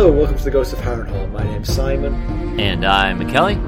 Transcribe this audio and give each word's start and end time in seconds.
Hello, 0.00 0.12
welcome 0.12 0.38
to 0.38 0.44
the 0.44 0.50
Ghost 0.50 0.72
of 0.72 0.78
Harrenhal. 0.78 1.30
My 1.30 1.44
name's 1.44 1.70
Simon. 1.70 2.14
And 2.58 2.86
I'm 2.86 3.20
Mackelly. 3.20 3.60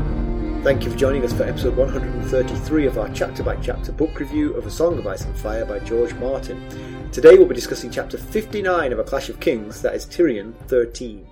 Thank 0.63 0.83
you 0.83 0.91
for 0.91 0.97
joining 0.97 1.23
us 1.27 1.33
for 1.35 1.43
episode 1.43 1.77
133 1.77 2.87
of 2.87 2.97
our 2.97 3.11
chapter 3.11 3.43
by 3.43 3.55
chapter 3.57 3.93
book 3.93 4.19
review 4.19 4.55
of 4.55 4.65
A 4.65 4.71
Song 4.71 4.99
of 4.99 5.07
Ice 5.07 5.27
and 5.27 5.37
Fire 5.37 5.67
by 5.67 5.79
George 5.81 6.15
Martin. 6.15 7.11
Today 7.13 7.37
we'll 7.37 7.45
be 7.45 7.55
discussing 7.55 7.91
chapter 7.91 8.17
59 8.17 8.95
of 8.95 8.99
A 8.99 9.05
Clash 9.05 9.29
of 9.29 9.41
Kings, 9.41 9.83
that 9.83 9.95
is 9.95 10.07
Tyrion 10.07 10.55
13. 10.69 11.27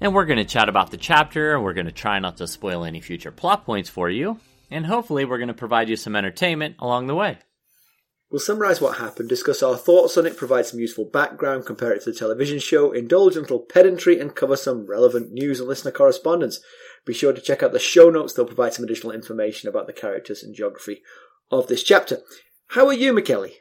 And 0.00 0.12
we're 0.12 0.26
going 0.26 0.38
to 0.38 0.44
chat 0.44 0.68
about 0.68 0.90
the 0.90 0.96
chapter. 0.96 1.60
We're 1.60 1.72
going 1.72 1.86
to 1.86 1.92
try 1.92 2.18
not 2.18 2.38
to 2.38 2.48
spoil 2.48 2.82
any 2.82 3.00
future 3.00 3.30
plot 3.30 3.64
points 3.64 3.88
for 3.88 4.10
you. 4.10 4.40
And 4.72 4.86
hopefully, 4.86 5.24
we're 5.24 5.38
going 5.38 5.46
to 5.46 5.54
provide 5.54 5.88
you 5.88 5.94
some 5.94 6.16
entertainment 6.16 6.74
along 6.80 7.06
the 7.06 7.14
way. 7.14 7.38
We'll 8.34 8.40
summarise 8.40 8.80
what 8.80 8.98
happened, 8.98 9.28
discuss 9.28 9.62
our 9.62 9.76
thoughts 9.76 10.18
on 10.18 10.26
it, 10.26 10.36
provide 10.36 10.66
some 10.66 10.80
useful 10.80 11.04
background, 11.04 11.66
compare 11.66 11.92
it 11.92 12.02
to 12.02 12.10
the 12.10 12.18
television 12.18 12.58
show, 12.58 12.90
indulge 12.90 13.34
in 13.34 13.38
a 13.38 13.42
little 13.42 13.60
pedantry, 13.60 14.18
and 14.18 14.34
cover 14.34 14.56
some 14.56 14.88
relevant 14.88 15.30
news 15.30 15.60
and 15.60 15.68
listener 15.68 15.92
correspondence. 15.92 16.58
Be 17.06 17.14
sure 17.14 17.32
to 17.32 17.40
check 17.40 17.62
out 17.62 17.70
the 17.70 17.78
show 17.78 18.10
notes, 18.10 18.32
they'll 18.32 18.44
provide 18.44 18.74
some 18.74 18.84
additional 18.84 19.12
information 19.12 19.68
about 19.68 19.86
the 19.86 19.92
characters 19.92 20.42
and 20.42 20.52
geography 20.52 21.02
of 21.52 21.68
this 21.68 21.84
chapter. 21.84 22.22
How 22.66 22.88
are 22.88 22.92
you, 22.92 23.12
Mackelly? 23.12 23.52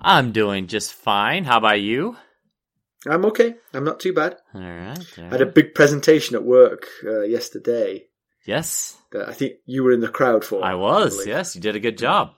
I'm 0.00 0.32
doing 0.32 0.66
just 0.66 0.94
fine. 0.94 1.44
How 1.44 1.58
about 1.58 1.80
you? 1.80 2.16
I'm 3.06 3.24
okay. 3.26 3.54
I'm 3.72 3.84
not 3.84 4.00
too 4.00 4.14
bad. 4.14 4.38
All 4.52 4.60
right. 4.60 4.98
all 5.16 5.24
I 5.26 5.28
had 5.28 5.42
a 5.42 5.46
big 5.46 5.76
presentation 5.76 6.34
at 6.34 6.42
work 6.42 6.88
uh, 7.04 7.20
yesterday 7.20 8.08
Yes, 8.48 8.96
that 9.12 9.28
I 9.28 9.34
think 9.34 9.56
you 9.66 9.84
were 9.84 9.92
in 9.92 10.00
the 10.00 10.08
crowd 10.08 10.42
for. 10.42 10.64
I 10.64 10.74
was. 10.74 11.12
believe. 11.12 11.28
Yes, 11.28 11.54
you 11.54 11.60
did 11.60 11.76
a 11.76 11.80
good 11.80 11.98
job. 11.98 12.32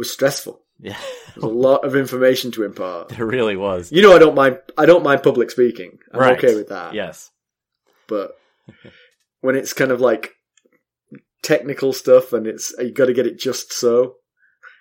Was 0.00 0.10
stressful. 0.10 0.58
Yeah, 0.78 0.96
a 1.42 1.46
lot 1.46 1.84
of 1.84 1.94
information 1.94 2.52
to 2.52 2.64
impart. 2.64 3.08
there 3.10 3.26
really 3.26 3.54
was. 3.54 3.92
You 3.92 4.00
know, 4.00 4.16
I 4.16 4.18
don't 4.18 4.34
mind. 4.34 4.58
I 4.78 4.86
don't 4.86 5.04
mind 5.04 5.22
public 5.22 5.50
speaking. 5.50 5.98
I'm 6.10 6.20
Right. 6.20 6.38
okay 6.42 6.54
with 6.54 6.70
that. 6.70 6.94
Yes. 6.94 7.30
But 8.08 8.32
when 9.42 9.56
it's 9.56 9.74
kind 9.74 9.90
of 9.90 10.00
like 10.00 10.30
technical 11.42 11.92
stuff 11.92 12.32
and 12.32 12.46
it's 12.46 12.74
you 12.78 12.92
got 12.92 13.06
to 13.06 13.12
get 13.12 13.26
it 13.26 13.38
just 13.38 13.74
so. 13.74 14.14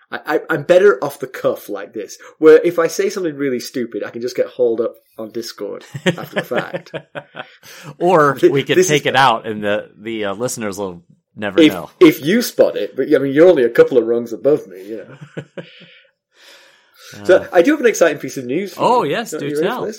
I, 0.09 0.20
I, 0.26 0.39
I'm 0.50 0.64
better 0.64 1.03
off 1.03 1.20
the 1.20 1.28
cuff 1.28 1.67
like 1.67 1.92
this, 1.94 2.17
where 2.39 2.59
if 2.64 2.80
I 2.80 2.88
say 2.88 3.09
something 3.09 3.36
really 3.36 3.59
stupid, 3.59 4.02
I 4.04 4.09
can 4.09 4.22
just 4.22 4.38
get 4.38 4.48
hauled 4.48 4.80
up 4.81 4.95
on 5.17 5.31
Discord 5.31 5.86
after 6.06 6.36
the 6.36 6.44
fact. 6.44 6.92
or 8.00 8.38
we 8.50 8.64
could 8.64 8.81
take 8.88 9.06
it 9.06 9.17
out, 9.17 9.45
and 9.45 9.61
the 9.61 9.92
the 9.98 10.26
uh, 10.26 10.33
listeners 10.33 10.78
will 10.80 11.04
never 11.40 11.59
If 11.62 11.73
know. 11.73 11.90
if 12.00 12.23
you 12.23 12.42
spot 12.42 12.76
it, 12.76 12.95
but 12.95 13.08
I 13.14 13.18
mean, 13.20 13.34
you're 13.34 13.50
only 13.50 13.64
a 13.64 13.70
couple 13.70 13.98
of 13.98 14.06
rungs 14.06 14.34
above 14.34 14.68
me, 14.68 14.84
you 14.88 14.98
know. 14.98 15.44
So 17.26 17.48
I 17.52 17.64
do 17.64 17.72
have 17.72 17.80
an 17.80 17.88
exciting 17.88 18.20
piece 18.20 18.38
of 18.38 18.45
news. 18.45 18.73
For 18.76 18.82
Uh. 18.82 18.88
Oh, 18.88 19.04
you. 19.04 19.12
yes, 19.12 19.32
do 19.32 19.44
you 19.45 19.56
ready 19.56 19.67
tell. 19.67 19.92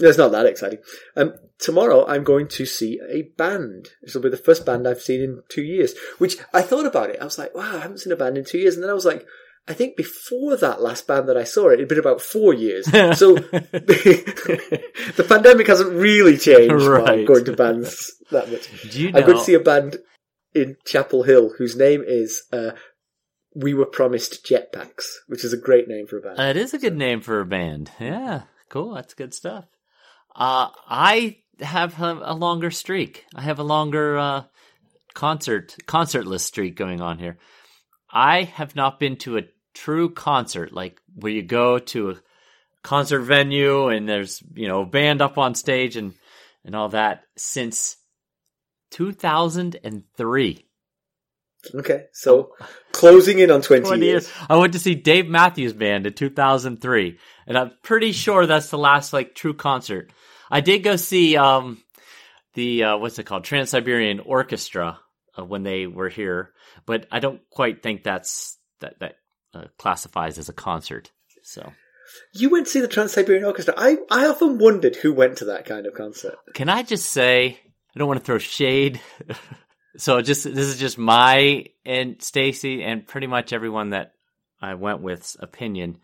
No, 0.00 0.08
it's 0.08 0.16
not 0.16 0.32
that 0.32 0.46
exciting. 0.46 0.78
Um, 1.14 1.34
tomorrow 1.58 2.06
I'm 2.06 2.24
going 2.24 2.48
to 2.48 2.64
see 2.64 2.98
a 3.06 3.22
band. 3.36 3.88
This 4.00 4.14
will 4.14 4.22
be 4.22 4.30
the 4.30 4.38
first 4.38 4.64
band 4.64 4.88
I've 4.88 5.02
seen 5.02 5.20
in 5.20 5.42
two 5.50 5.62
years. 5.62 5.92
Which 6.16 6.38
I 6.54 6.62
thought 6.62 6.86
about 6.86 7.10
it. 7.10 7.18
I 7.20 7.24
was 7.24 7.36
like, 7.38 7.54
wow, 7.54 7.76
I 7.76 7.80
haven't 7.80 7.98
seen 7.98 8.12
a 8.14 8.16
band 8.16 8.38
in 8.38 8.44
two 8.46 8.56
years. 8.56 8.74
And 8.74 8.82
then 8.82 8.88
I 8.90 8.94
was 8.94 9.04
like, 9.04 9.26
I 9.68 9.74
think 9.74 9.96
before 9.98 10.56
that 10.56 10.80
last 10.80 11.06
band 11.06 11.28
that 11.28 11.36
I 11.36 11.44
saw 11.44 11.68
it, 11.68 11.74
it'd 11.74 11.88
been 11.88 11.98
about 11.98 12.22
four 12.22 12.54
years. 12.54 12.86
So 13.18 13.34
the 13.34 15.26
pandemic 15.28 15.66
hasn't 15.66 15.92
really 15.92 16.38
changed 16.38 16.72
Right. 16.86 17.26
going 17.26 17.44
to 17.44 17.52
bands 17.52 18.14
that 18.30 18.50
much. 18.50 18.90
Do 18.90 19.02
you 19.02 19.12
know? 19.12 19.18
I'm 19.20 19.26
going 19.26 19.36
to 19.38 19.44
see 19.44 19.52
a 19.54 19.60
band 19.60 19.98
in 20.54 20.76
Chapel 20.84 21.22
Hill 21.24 21.54
whose 21.58 21.76
name 21.76 22.02
is 22.06 22.42
uh, 22.52 22.72
We 23.54 23.74
Were 23.74 23.86
Promised 23.86 24.44
Jetpacks, 24.44 25.06
which 25.26 25.44
is 25.44 25.52
a 25.52 25.58
great 25.58 25.88
name 25.88 26.06
for 26.06 26.18
a 26.18 26.22
band. 26.22 26.38
It 26.38 26.56
is 26.56 26.74
a 26.74 26.78
good 26.78 26.96
name 26.96 27.20
for 27.20 27.40
a 27.40 27.46
band. 27.46 27.90
Yeah, 27.98 28.42
cool. 28.68 28.94
That's 28.94 29.14
good 29.14 29.34
stuff. 29.34 29.66
Uh, 30.34 30.68
I 30.88 31.38
have 31.60 32.00
a, 32.00 32.20
a 32.24 32.34
longer 32.34 32.70
streak. 32.70 33.26
I 33.34 33.42
have 33.42 33.58
a 33.58 33.64
longer 33.64 34.18
uh, 34.18 34.44
concert 35.14 35.76
concertless 35.86 36.40
streak 36.40 36.76
going 36.76 37.00
on 37.00 37.18
here. 37.18 37.38
I 38.10 38.44
have 38.44 38.74
not 38.74 38.98
been 38.98 39.16
to 39.18 39.38
a 39.38 39.42
true 39.74 40.10
concert, 40.10 40.72
like 40.72 41.00
where 41.14 41.32
you 41.32 41.42
go 41.42 41.78
to 41.78 42.10
a 42.10 42.16
concert 42.82 43.20
venue 43.20 43.88
and 43.88 44.08
there's 44.08 44.42
you 44.54 44.66
know 44.68 44.82
a 44.82 44.86
band 44.86 45.20
up 45.20 45.38
on 45.38 45.54
stage 45.54 45.96
and 45.96 46.14
and 46.64 46.74
all 46.74 46.88
that 46.90 47.24
since 47.36 47.96
2003. 48.90 50.66
Okay, 51.74 52.04
so 52.12 52.54
closing 52.92 53.38
in 53.38 53.50
on 53.50 53.60
20, 53.60 53.84
20 53.84 54.06
years. 54.06 54.24
years. 54.24 54.46
I 54.48 54.56
went 54.56 54.72
to 54.72 54.78
see 54.78 54.94
Dave 54.94 55.28
Matthews 55.28 55.74
Band 55.74 56.06
in 56.06 56.14
2003, 56.14 57.18
and 57.46 57.58
I'm 57.58 57.72
pretty 57.82 58.12
sure 58.12 58.46
that's 58.46 58.70
the 58.70 58.78
last 58.78 59.12
like 59.12 59.34
true 59.34 59.54
concert. 59.54 60.10
I 60.50 60.60
did 60.62 60.82
go 60.82 60.96
see 60.96 61.36
um 61.36 61.82
the 62.54 62.84
uh, 62.84 62.96
what's 62.96 63.18
it 63.18 63.26
called 63.26 63.44
Trans 63.44 63.70
Siberian 63.70 64.20
Orchestra 64.20 65.00
uh, 65.38 65.44
when 65.44 65.62
they 65.62 65.86
were 65.86 66.08
here, 66.08 66.52
but 66.86 67.06
I 67.10 67.20
don't 67.20 67.40
quite 67.50 67.82
think 67.82 68.04
that's 68.04 68.58
that 68.80 68.98
that 69.00 69.16
uh, 69.54 69.64
classifies 69.78 70.38
as 70.38 70.48
a 70.48 70.54
concert. 70.54 71.10
So 71.42 71.72
You 72.32 72.50
went 72.50 72.66
to 72.66 72.72
see 72.72 72.80
the 72.80 72.88
Trans 72.88 73.12
Siberian 73.12 73.44
Orchestra. 73.44 73.74
I, 73.76 73.98
I 74.10 74.26
often 74.26 74.58
wondered 74.58 74.96
who 74.96 75.12
went 75.12 75.38
to 75.38 75.46
that 75.46 75.64
kind 75.64 75.86
of 75.86 75.94
concert. 75.94 76.36
can 76.54 76.68
I 76.68 76.82
just 76.82 77.06
say 77.10 77.58
I 77.94 77.98
don't 77.98 78.08
want 78.08 78.20
to 78.20 78.24
throw 78.24 78.38
shade. 78.38 79.00
so 79.96 80.20
just 80.20 80.44
this 80.44 80.66
is 80.66 80.78
just 80.78 80.98
my 80.98 81.66
and 81.84 82.20
Stacy 82.22 82.82
and 82.82 83.06
pretty 83.06 83.26
much 83.26 83.52
everyone 83.52 83.90
that 83.90 84.12
I 84.60 84.74
went 84.74 85.00
with's 85.00 85.36
opinion. 85.40 85.98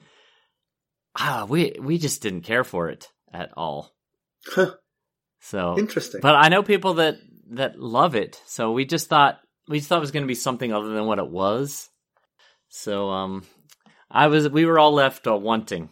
Ah, 1.18 1.46
we 1.48 1.74
we 1.80 1.98
just 1.98 2.22
didn't 2.22 2.42
care 2.42 2.64
for 2.64 2.88
it 2.90 3.08
at 3.32 3.50
all. 3.56 3.92
Huh, 4.46 4.72
So 5.40 5.76
interesting. 5.78 6.20
but 6.20 6.34
I 6.34 6.48
know 6.48 6.62
people 6.62 6.94
that 6.94 7.16
that 7.50 7.78
love 7.78 8.14
it. 8.14 8.40
So 8.46 8.72
we 8.72 8.84
just 8.84 9.08
thought 9.08 9.38
we 9.68 9.78
just 9.78 9.88
thought 9.88 9.98
it 9.98 10.00
was 10.00 10.10
going 10.12 10.24
to 10.24 10.28
be 10.28 10.34
something 10.34 10.72
other 10.72 10.88
than 10.88 11.06
what 11.06 11.18
it 11.18 11.28
was. 11.28 11.88
So 12.68 13.10
um 13.10 13.44
I 14.10 14.26
was 14.28 14.48
we 14.48 14.66
were 14.66 14.78
all 14.78 14.92
left 14.92 15.26
uh, 15.26 15.36
wanting. 15.36 15.90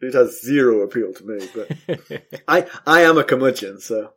it 0.00 0.14
has 0.14 0.42
zero 0.42 0.80
appeal 0.82 1.12
to 1.14 1.24
me, 1.24 1.48
but 1.54 2.22
I, 2.48 2.66
I 2.86 3.02
am 3.02 3.18
a 3.18 3.24
curmudgeon, 3.24 3.80
so. 3.80 4.12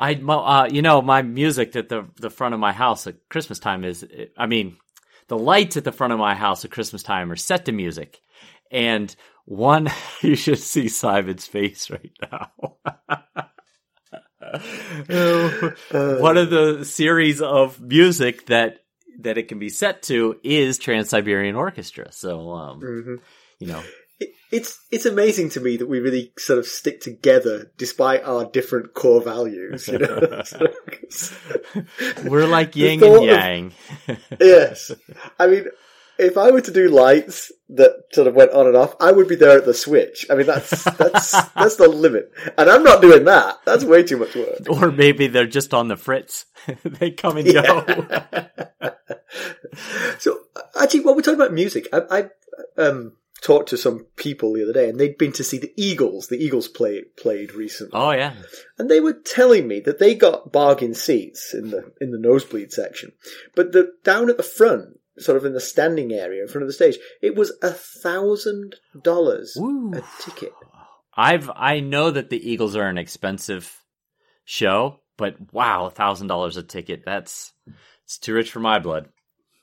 I 0.00 0.14
uh 0.14 0.68
you 0.70 0.82
know 0.82 1.02
my 1.02 1.22
music 1.22 1.76
at 1.76 1.90
the 1.90 2.06
the 2.16 2.30
front 2.30 2.54
of 2.54 2.60
my 2.60 2.72
house 2.72 3.06
at 3.06 3.28
Christmas 3.28 3.58
time 3.58 3.84
is 3.84 4.04
I 4.36 4.46
mean 4.46 4.78
the 5.28 5.38
lights 5.38 5.76
at 5.76 5.84
the 5.84 5.92
front 5.92 6.12
of 6.14 6.18
my 6.18 6.34
house 6.34 6.64
at 6.64 6.70
Christmas 6.70 7.02
time 7.02 7.30
are 7.30 7.36
set 7.36 7.66
to 7.66 7.72
music. 7.72 8.20
And 8.72 9.14
one 9.44 9.90
you 10.22 10.36
should 10.36 10.58
see 10.58 10.88
Simon's 10.88 11.46
face 11.46 11.90
right 11.90 12.12
now. 12.22 12.50
One 15.92 16.36
of 16.36 16.50
the 16.50 16.84
series 16.84 17.40
of 17.40 17.80
music 17.80 18.46
that 18.46 18.78
that 19.20 19.38
it 19.38 19.48
can 19.48 19.58
be 19.58 19.68
set 19.68 20.02
to 20.04 20.40
is 20.42 20.78
Trans 20.78 21.10
Siberian 21.10 21.54
Orchestra. 21.54 22.10
So, 22.10 22.50
um, 22.52 22.80
mhm. 22.80 23.20
you 23.58 23.66
know, 23.68 23.82
it's 24.50 24.84
it's 24.90 25.06
amazing 25.06 25.50
to 25.50 25.60
me 25.60 25.76
that 25.76 25.88
we 25.88 26.00
really 26.00 26.32
sort 26.38 26.58
of 26.58 26.66
stick 26.66 27.00
together 27.00 27.70
despite 27.76 28.24
our 28.24 28.44
different 28.44 28.94
core 28.94 29.22
values. 29.22 29.86
You 29.88 29.98
know? 29.98 30.42
we're 32.24 32.46
like 32.46 32.74
yin 32.74 33.02
and 33.02 33.16
of- 33.16 33.22
yang. 33.22 33.72
yes, 34.40 34.90
I 35.38 35.46
mean, 35.46 35.66
if 36.18 36.36
I 36.36 36.50
were 36.50 36.60
to 36.60 36.72
do 36.72 36.88
lights 36.88 37.52
that 37.70 38.06
sort 38.12 38.26
of 38.26 38.34
went 38.34 38.50
on 38.50 38.66
and 38.66 38.76
off, 38.76 38.96
I 39.00 39.12
would 39.12 39.28
be 39.28 39.36
there 39.36 39.56
at 39.56 39.64
the 39.64 39.74
switch. 39.74 40.26
I 40.28 40.34
mean, 40.34 40.46
that's 40.46 40.82
that's 40.84 41.30
that's 41.54 41.76
the 41.76 41.88
limit, 41.88 42.32
and 42.58 42.68
I'm 42.68 42.82
not 42.82 43.00
doing 43.00 43.24
that. 43.24 43.58
That's 43.64 43.84
way 43.84 44.02
too 44.02 44.16
much 44.16 44.34
work. 44.34 44.68
or 44.68 44.90
maybe 44.90 45.28
they're 45.28 45.46
just 45.46 45.72
on 45.72 45.86
the 45.86 45.96
fritz. 45.96 46.46
they 46.84 47.12
come 47.12 47.36
and 47.36 47.52
go. 47.52 47.84
so 50.18 50.40
actually, 50.80 51.00
while 51.00 51.14
we're 51.14 51.22
talking 51.22 51.40
about 51.40 51.52
music, 51.52 51.86
I, 51.92 52.00
I 52.10 52.82
um, 52.82 53.12
talked 53.40 53.68
to 53.70 53.76
some 53.76 54.06
people 54.16 54.52
the 54.52 54.62
other 54.62 54.72
day, 54.72 54.88
and 54.88 54.98
they'd 54.98 55.18
been 55.18 55.32
to 55.32 55.44
see 55.44 55.58
the 55.58 55.72
Eagles. 55.76 56.28
The 56.28 56.42
Eagles 56.42 56.68
play, 56.68 57.02
played 57.18 57.52
recently, 57.54 57.98
oh 57.98 58.10
yeah. 58.12 58.34
and 58.78 58.90
they 58.90 59.00
were 59.00 59.12
telling 59.12 59.66
me 59.66 59.80
that 59.80 59.98
they 59.98 60.14
got 60.14 60.52
bargain 60.52 60.94
seats 60.94 61.54
in 61.54 61.70
the 61.70 61.92
in 62.00 62.10
the 62.10 62.18
nosebleed 62.18 62.72
section, 62.72 63.12
but 63.54 63.72
the 63.72 63.92
down 64.04 64.30
at 64.30 64.36
the 64.36 64.42
front. 64.42 64.96
Sort 65.18 65.36
of 65.36 65.44
in 65.44 65.52
the 65.52 65.60
standing 65.60 66.12
area 66.12 66.40
in 66.40 66.48
front 66.48 66.62
of 66.62 66.68
the 66.68 66.72
stage, 66.72 66.96
it 67.20 67.34
was 67.34 67.52
a 67.62 67.70
thousand 67.72 68.76
dollars 69.02 69.54
a 69.56 70.02
ticket. 70.22 70.52
I've 71.14 71.50
I 71.54 71.80
know 71.80 72.10
that 72.10 72.30
the 72.30 72.50
Eagles 72.50 72.74
are 72.74 72.88
an 72.88 72.96
expensive 72.96 73.76
show, 74.44 75.00
But 75.18 75.52
wow, 75.52 75.86
a 75.86 75.90
thousand 75.90 76.28
dollars 76.28 76.56
a 76.56 76.62
ticket. 76.62 77.02
That's 77.04 77.52
it's 78.04 78.18
too 78.18 78.34
rich 78.34 78.50
for 78.50 78.60
my 78.60 78.78
blood. 78.78 79.08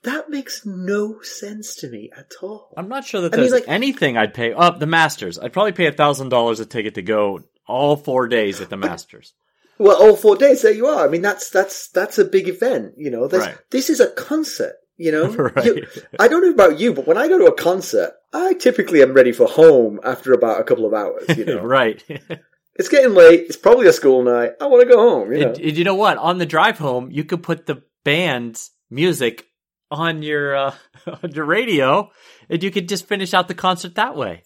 That 0.04 0.30
makes 0.30 0.66
no 0.66 1.22
sense 1.22 1.76
to 1.78 1.90
me 1.90 2.10
at 2.16 2.32
all. 2.42 2.74
I'm 2.78 2.88
not 2.88 3.06
sure 3.06 3.22
that 3.22 3.34
I 3.34 3.38
mean, 3.38 3.50
there's 3.50 3.62
like- 3.62 3.68
anything 3.70 4.18
I'd 4.18 4.34
pay. 4.34 4.54
Oh, 4.54 4.78
the 4.78 4.86
Masters. 4.86 5.38
I'd 5.40 5.54
probably 5.54 5.72
pay 5.74 5.88
a 5.88 5.92
thousand 5.92 6.30
dollars 6.30 6.60
a 6.60 6.66
ticket 6.66 6.96
to 6.96 7.02
go 7.02 7.42
all 7.68 7.96
four 7.98 8.28
days 8.28 8.62
at 8.62 8.70
the 8.70 8.78
Masters. 8.78 9.34
Well, 9.80 9.98
all 10.02 10.16
four 10.16 10.36
days, 10.38 10.62
there 10.64 10.72
you 10.72 10.88
are. 10.88 11.06
I 11.06 11.10
mean, 11.10 11.22
that's 11.22 11.50
that's 11.50 11.90
that's 11.90 12.18
a 12.18 12.26
big 12.26 12.48
event. 12.48 12.94
You 12.98 13.12
know, 13.12 13.28
Right. 13.28 13.58
this 13.72 13.90
is 13.90 14.00
a 14.00 14.08
concert. 14.10 14.76
You 14.98 15.12
know, 15.12 15.28
Right. 15.56 15.66
You- 15.66 15.88
I 16.20 16.28
don't 16.28 16.42
know 16.44 16.52
about 16.52 16.80
you, 16.80 16.94
but 16.94 17.06
when 17.08 17.18
I 17.18 17.28
go 17.28 17.38
to 17.38 17.46
a 17.46 17.56
concert, 17.56 18.14
I 18.34 18.54
typically 18.54 19.02
am 19.02 19.14
ready 19.14 19.32
for 19.32 19.46
home 19.48 20.00
after 20.04 20.32
about 20.34 20.62
a 20.62 20.64
couple 20.64 20.86
of 20.86 20.94
hours. 20.94 21.26
You 21.38 21.46
know, 21.46 21.64
right. 21.64 22.04
it's 22.76 22.90
getting 22.90 23.14
late. 23.14 23.42
It's 23.42 23.58
probably 23.58 23.88
a 23.88 23.94
school 23.94 24.24
night. 24.24 24.54
I 24.62 24.68
want 24.68 24.88
to 24.88 24.94
go 24.96 24.98
home. 25.10 25.32
You 25.34 25.40
know, 25.42 25.48
And, 25.50 25.60
and 25.60 25.78
you 25.78 25.84
know 25.84 25.96
what? 25.96 26.18
On 26.18 26.38
the 26.38 26.46
drive 26.46 26.78
home, 26.80 27.12
you 27.12 27.24
could 27.24 27.44
put 27.44 27.66
the 27.66 27.84
band's 28.04 28.72
music 28.90 29.47
on 29.92 30.24
your 30.24 30.56
uh, 30.56 30.76
on 31.24 31.32
your 31.32 31.46
radio, 31.46 32.12
and 32.50 32.62
you 32.62 32.72
could 32.72 32.90
just 32.90 33.08
finish 33.08 33.34
out 33.34 33.48
the 33.48 33.56
concert 33.56 33.96
that 33.96 34.16
way. 34.16 34.44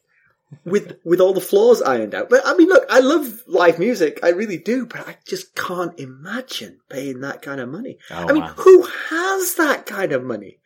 with 0.65 0.97
with 1.03 1.21
all 1.21 1.33
the 1.33 1.41
flaws 1.41 1.81
ironed 1.81 2.13
out. 2.13 2.29
But 2.29 2.41
I 2.45 2.55
mean, 2.55 2.67
look, 2.67 2.85
I 2.89 2.99
love 2.99 3.43
live 3.47 3.79
music. 3.79 4.19
I 4.23 4.29
really 4.29 4.57
do, 4.57 4.85
but 4.85 5.07
I 5.07 5.17
just 5.25 5.55
can't 5.55 5.97
imagine 5.99 6.79
paying 6.89 7.21
that 7.21 7.41
kind 7.41 7.61
of 7.61 7.69
money. 7.69 7.97
Oh, 8.09 8.27
I 8.27 8.31
mean, 8.33 8.43
wow. 8.43 8.53
who 8.57 8.83
has 9.09 9.55
that 9.55 9.85
kind 9.85 10.11
of 10.11 10.23
money? 10.23 10.59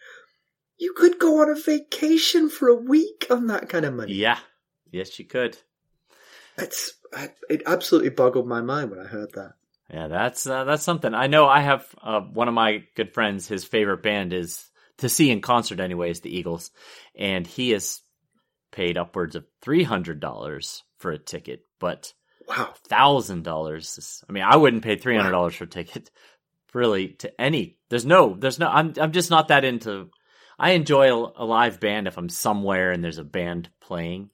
You 0.77 0.93
could 0.93 1.19
go 1.19 1.41
on 1.41 1.49
a 1.49 1.55
vacation 1.55 2.49
for 2.49 2.67
a 2.67 2.75
week 2.75 3.27
on 3.29 3.47
that 3.47 3.69
kind 3.69 3.85
of 3.85 3.93
money. 3.93 4.13
Yeah. 4.13 4.39
Yes, 4.91 5.17
you 5.19 5.25
could. 5.25 5.57
It's 6.57 6.93
it 7.49 7.63
absolutely 7.65 8.09
boggled 8.09 8.47
my 8.47 8.61
mind 8.61 8.91
when 8.91 8.99
I 8.99 9.05
heard 9.05 9.33
that. 9.33 9.53
Yeah, 9.91 10.07
that's 10.07 10.47
uh, 10.47 10.63
that's 10.63 10.83
something. 10.83 11.13
I 11.13 11.27
know. 11.27 11.47
I 11.47 11.61
have 11.61 11.85
uh, 12.01 12.21
one 12.21 12.47
of 12.47 12.53
my 12.53 12.83
good 12.95 13.13
friends. 13.13 13.47
His 13.47 13.63
favorite 13.65 14.01
band 14.01 14.33
is 14.33 14.65
to 14.97 15.09
see 15.09 15.29
in 15.29 15.41
concert, 15.41 15.79
anyways, 15.79 16.21
the 16.21 16.35
Eagles, 16.35 16.71
and 17.15 17.45
he 17.45 17.69
has 17.71 18.01
paid 18.71 18.97
upwards 18.97 19.35
of 19.35 19.45
three 19.61 19.83
hundred 19.83 20.19
dollars 20.19 20.83
for 20.97 21.11
a 21.11 21.17
ticket. 21.19 21.61
But 21.79 22.13
Wow. 22.47 22.73
thousand 22.87 23.43
dollars. 23.43 24.23
I 24.27 24.31
mean, 24.31 24.43
I 24.43 24.55
wouldn't 24.55 24.83
pay 24.83 24.95
three 24.97 25.15
hundred 25.15 25.31
dollars 25.31 25.55
for 25.55 25.63
a 25.65 25.67
ticket. 25.67 26.09
Really, 26.73 27.09
to 27.19 27.39
any. 27.39 27.77
There's 27.89 28.05
no. 28.05 28.35
There's 28.35 28.59
no. 28.59 28.67
I'm. 28.67 28.93
I'm 28.99 29.11
just 29.13 29.29
not 29.29 29.47
that 29.47 29.63
into. 29.65 30.09
I 30.59 30.71
enjoy 30.71 31.07
a, 31.13 31.31
a 31.37 31.45
live 31.45 31.79
band 31.79 32.07
if 32.07 32.17
I'm 32.17 32.27
somewhere 32.29 32.91
and 32.91 33.03
there's 33.03 33.17
a 33.17 33.23
band 33.23 33.69
playing. 33.81 34.29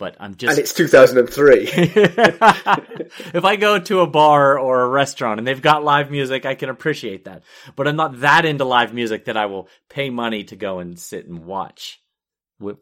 But 0.00 0.16
I'm 0.18 0.34
just 0.34 0.50
And 0.50 0.58
it's 0.58 0.72
2003. 0.74 1.68
if 1.74 3.44
I 3.44 3.56
go 3.56 3.78
to 3.78 4.00
a 4.00 4.06
bar 4.06 4.58
or 4.58 4.80
a 4.80 4.88
restaurant 4.88 5.38
and 5.38 5.46
they've 5.46 5.60
got 5.60 5.84
live 5.84 6.10
music, 6.10 6.46
I 6.46 6.54
can 6.54 6.70
appreciate 6.70 7.26
that. 7.26 7.42
But 7.76 7.86
I'm 7.86 7.96
not 7.96 8.20
that 8.20 8.46
into 8.46 8.64
live 8.64 8.94
music 8.94 9.26
that 9.26 9.36
I 9.36 9.44
will 9.46 9.68
pay 9.90 10.08
money 10.08 10.44
to 10.44 10.56
go 10.56 10.78
and 10.78 10.98
sit 10.98 11.26
and 11.26 11.44
watch 11.44 12.00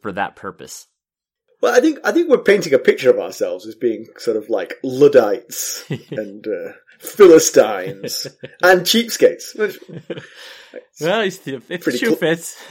for 0.00 0.12
that 0.12 0.37
purpose. 0.37 0.87
well, 1.61 1.75
I 1.76 1.81
think 1.81 1.99
I 2.05 2.12
think 2.12 2.29
we're 2.29 2.38
painting 2.38 2.73
a 2.73 2.79
picture 2.79 3.11
of 3.11 3.19
ourselves 3.19 3.67
as 3.67 3.75
being 3.75 4.06
sort 4.17 4.37
of 4.37 4.49
like 4.49 4.75
Luddites 4.85 5.85
and 6.11 6.47
uh, 6.47 6.73
Philistines 7.00 8.29
and 8.62 8.82
cheapskates. 8.82 9.59
Which- 9.59 9.79
Well, 11.00 11.23
it's, 11.23 11.47
if 11.49 11.67
the 11.67 11.91
shoe 11.93 12.15
cl- 12.15 12.17
fits. 12.17 12.62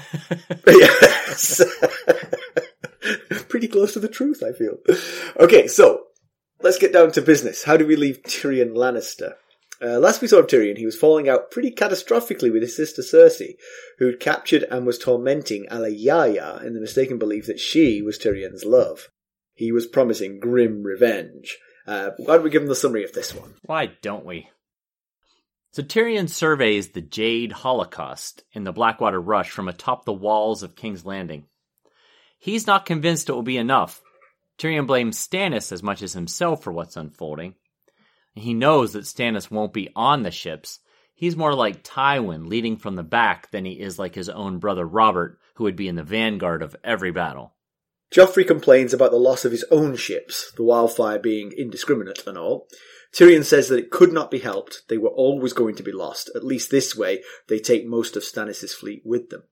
yes. 0.67 1.63
Pretty 3.49 3.67
close 3.67 3.93
to 3.93 3.99
the 3.99 4.07
truth, 4.07 4.43
I 4.43 4.51
feel. 4.51 4.77
Okay, 5.39 5.67
so 5.67 6.03
let's 6.61 6.77
get 6.77 6.93
down 6.93 7.11
to 7.13 7.21
business. 7.21 7.63
How 7.63 7.77
do 7.77 7.85
we 7.85 7.95
leave 7.95 8.23
Tyrion 8.23 8.73
Lannister? 8.73 9.33
Uh, 9.79 9.99
last 9.99 10.21
we 10.21 10.27
saw 10.27 10.39
of 10.39 10.47
Tyrion, 10.47 10.77
he 10.77 10.85
was 10.85 10.95
falling 10.95 11.29
out 11.29 11.51
pretty 11.51 11.69
catastrophically 11.71 12.51
with 12.51 12.63
his 12.63 12.75
sister 12.75 13.03
Cersei, 13.03 13.55
who'd 13.99 14.19
captured 14.19 14.63
and 14.63 14.85
was 14.85 14.97
tormenting 14.97 15.67
Alayaya 15.69 16.63
in 16.63 16.73
the 16.73 16.81
mistaken 16.81 17.19
belief 17.19 17.45
that 17.45 17.59
she 17.59 18.01
was 18.01 18.17
Tyrion's 18.17 18.65
love. 18.65 19.09
He 19.53 19.71
was 19.71 19.85
promising 19.85 20.39
grim 20.39 20.83
revenge. 20.83 21.57
Uh, 21.85 22.11
why 22.17 22.35
don't 22.35 22.43
we 22.43 22.49
give 22.49 22.63
him 22.63 22.67
the 22.67 22.75
summary 22.75 23.03
of 23.03 23.13
this 23.13 23.33
one? 23.33 23.53
Why 23.65 23.91
don't 24.01 24.25
we? 24.25 24.49
So 25.71 25.83
Tyrion 25.83 26.27
surveys 26.27 26.89
the 26.89 27.01
Jade 27.01 27.51
Holocaust 27.51 28.43
in 28.53 28.63
the 28.63 28.71
Blackwater 28.71 29.21
Rush 29.21 29.51
from 29.51 29.67
atop 29.67 30.05
the 30.05 30.13
walls 30.13 30.63
of 30.63 30.75
King's 30.75 31.05
Landing. 31.05 31.45
He's 32.37 32.67
not 32.67 32.85
convinced 32.85 33.29
it 33.29 33.33
will 33.33 33.41
be 33.41 33.57
enough. 33.57 34.01
Tyrion 34.57 34.87
blames 34.87 35.17
Stannis 35.17 35.71
as 35.71 35.83
much 35.83 36.01
as 36.01 36.13
himself 36.13 36.63
for 36.63 36.71
what's 36.71 36.97
unfolding. 36.97 37.55
He 38.33 38.53
knows 38.53 38.93
that 38.93 39.05
Stannis 39.05 39.49
won't 39.49 39.73
be 39.73 39.89
on 39.95 40.23
the 40.23 40.31
ships. 40.31 40.79
He's 41.13 41.35
more 41.35 41.53
like 41.53 41.83
Tywin, 41.83 42.47
leading 42.47 42.77
from 42.77 42.95
the 42.95 43.03
back, 43.03 43.49
than 43.51 43.65
he 43.65 43.79
is 43.79 43.97
like 43.97 44.13
his 44.13 44.29
own 44.29 44.59
brother 44.59 44.85
Robert, 44.85 45.39
who 45.55 45.63
would 45.63 45.75
be 45.75 45.87
in 45.87 45.95
the 45.95 46.03
vanguard 46.03 46.61
of 46.61 46.75
every 46.83 47.11
battle. 47.11 47.55
Joffrey 48.11 48.47
complains 48.47 48.93
about 48.93 49.11
the 49.11 49.17
loss 49.17 49.43
of 49.43 49.51
his 49.51 49.65
own 49.71 49.95
ships, 49.95 50.51
the 50.55 50.63
wildfire 50.63 51.19
being 51.19 51.51
indiscriminate 51.51 52.25
and 52.27 52.37
all. 52.37 52.67
Tyrion 53.11 53.43
says 53.43 53.67
that 53.69 53.79
it 53.79 53.89
could 53.89 54.13
not 54.13 54.31
be 54.31 54.39
helped. 54.39 54.83
They 54.87 54.97
were 54.97 55.09
always 55.09 55.53
going 55.53 55.75
to 55.75 55.83
be 55.83 55.91
lost. 55.91 56.29
At 56.35 56.43
least 56.43 56.69
this 56.69 56.95
way, 56.95 57.23
they 57.47 57.59
take 57.59 57.85
most 57.85 58.15
of 58.15 58.23
Stannis' 58.23 58.73
fleet 58.73 59.01
with 59.03 59.29
them. 59.29 59.43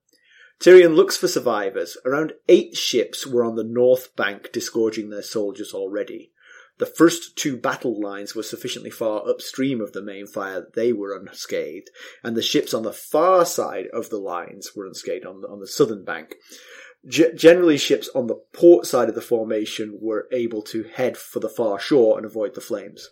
Tyrion 0.60 0.94
looks 0.96 1.16
for 1.16 1.28
survivors. 1.28 1.96
Around 2.04 2.32
eight 2.48 2.76
ships 2.76 3.26
were 3.26 3.44
on 3.44 3.56
the 3.56 3.64
north 3.64 4.16
bank 4.16 4.50
disgorging 4.52 5.10
their 5.10 5.22
soldiers 5.22 5.72
already. 5.72 6.32
The 6.78 6.86
first 6.86 7.36
two 7.36 7.56
battle 7.56 7.98
lines 7.98 8.34
were 8.34 8.42
sufficiently 8.42 8.90
far 8.90 9.26
upstream 9.26 9.80
of 9.80 9.92
the 9.92 10.02
main 10.02 10.26
fire 10.26 10.60
that 10.60 10.74
they 10.74 10.92
were 10.92 11.16
unscathed, 11.16 11.90
and 12.22 12.36
the 12.36 12.42
ships 12.42 12.74
on 12.74 12.82
the 12.82 12.92
far 12.92 13.46
side 13.46 13.86
of 13.94 14.10
the 14.10 14.18
lines 14.18 14.72
were 14.76 14.86
unscathed 14.86 15.24
on 15.24 15.40
the, 15.40 15.48
on 15.48 15.60
the 15.60 15.66
southern 15.66 16.04
bank. 16.04 16.34
G- 17.06 17.32
generally, 17.34 17.78
ships 17.78 18.10
on 18.14 18.26
the 18.26 18.42
port 18.52 18.86
side 18.86 19.08
of 19.08 19.14
the 19.14 19.22
formation 19.22 19.98
were 20.02 20.28
able 20.32 20.60
to 20.62 20.82
head 20.82 21.16
for 21.16 21.40
the 21.40 21.48
far 21.48 21.78
shore 21.78 22.18
and 22.18 22.26
avoid 22.26 22.54
the 22.54 22.60
flames. 22.60 23.08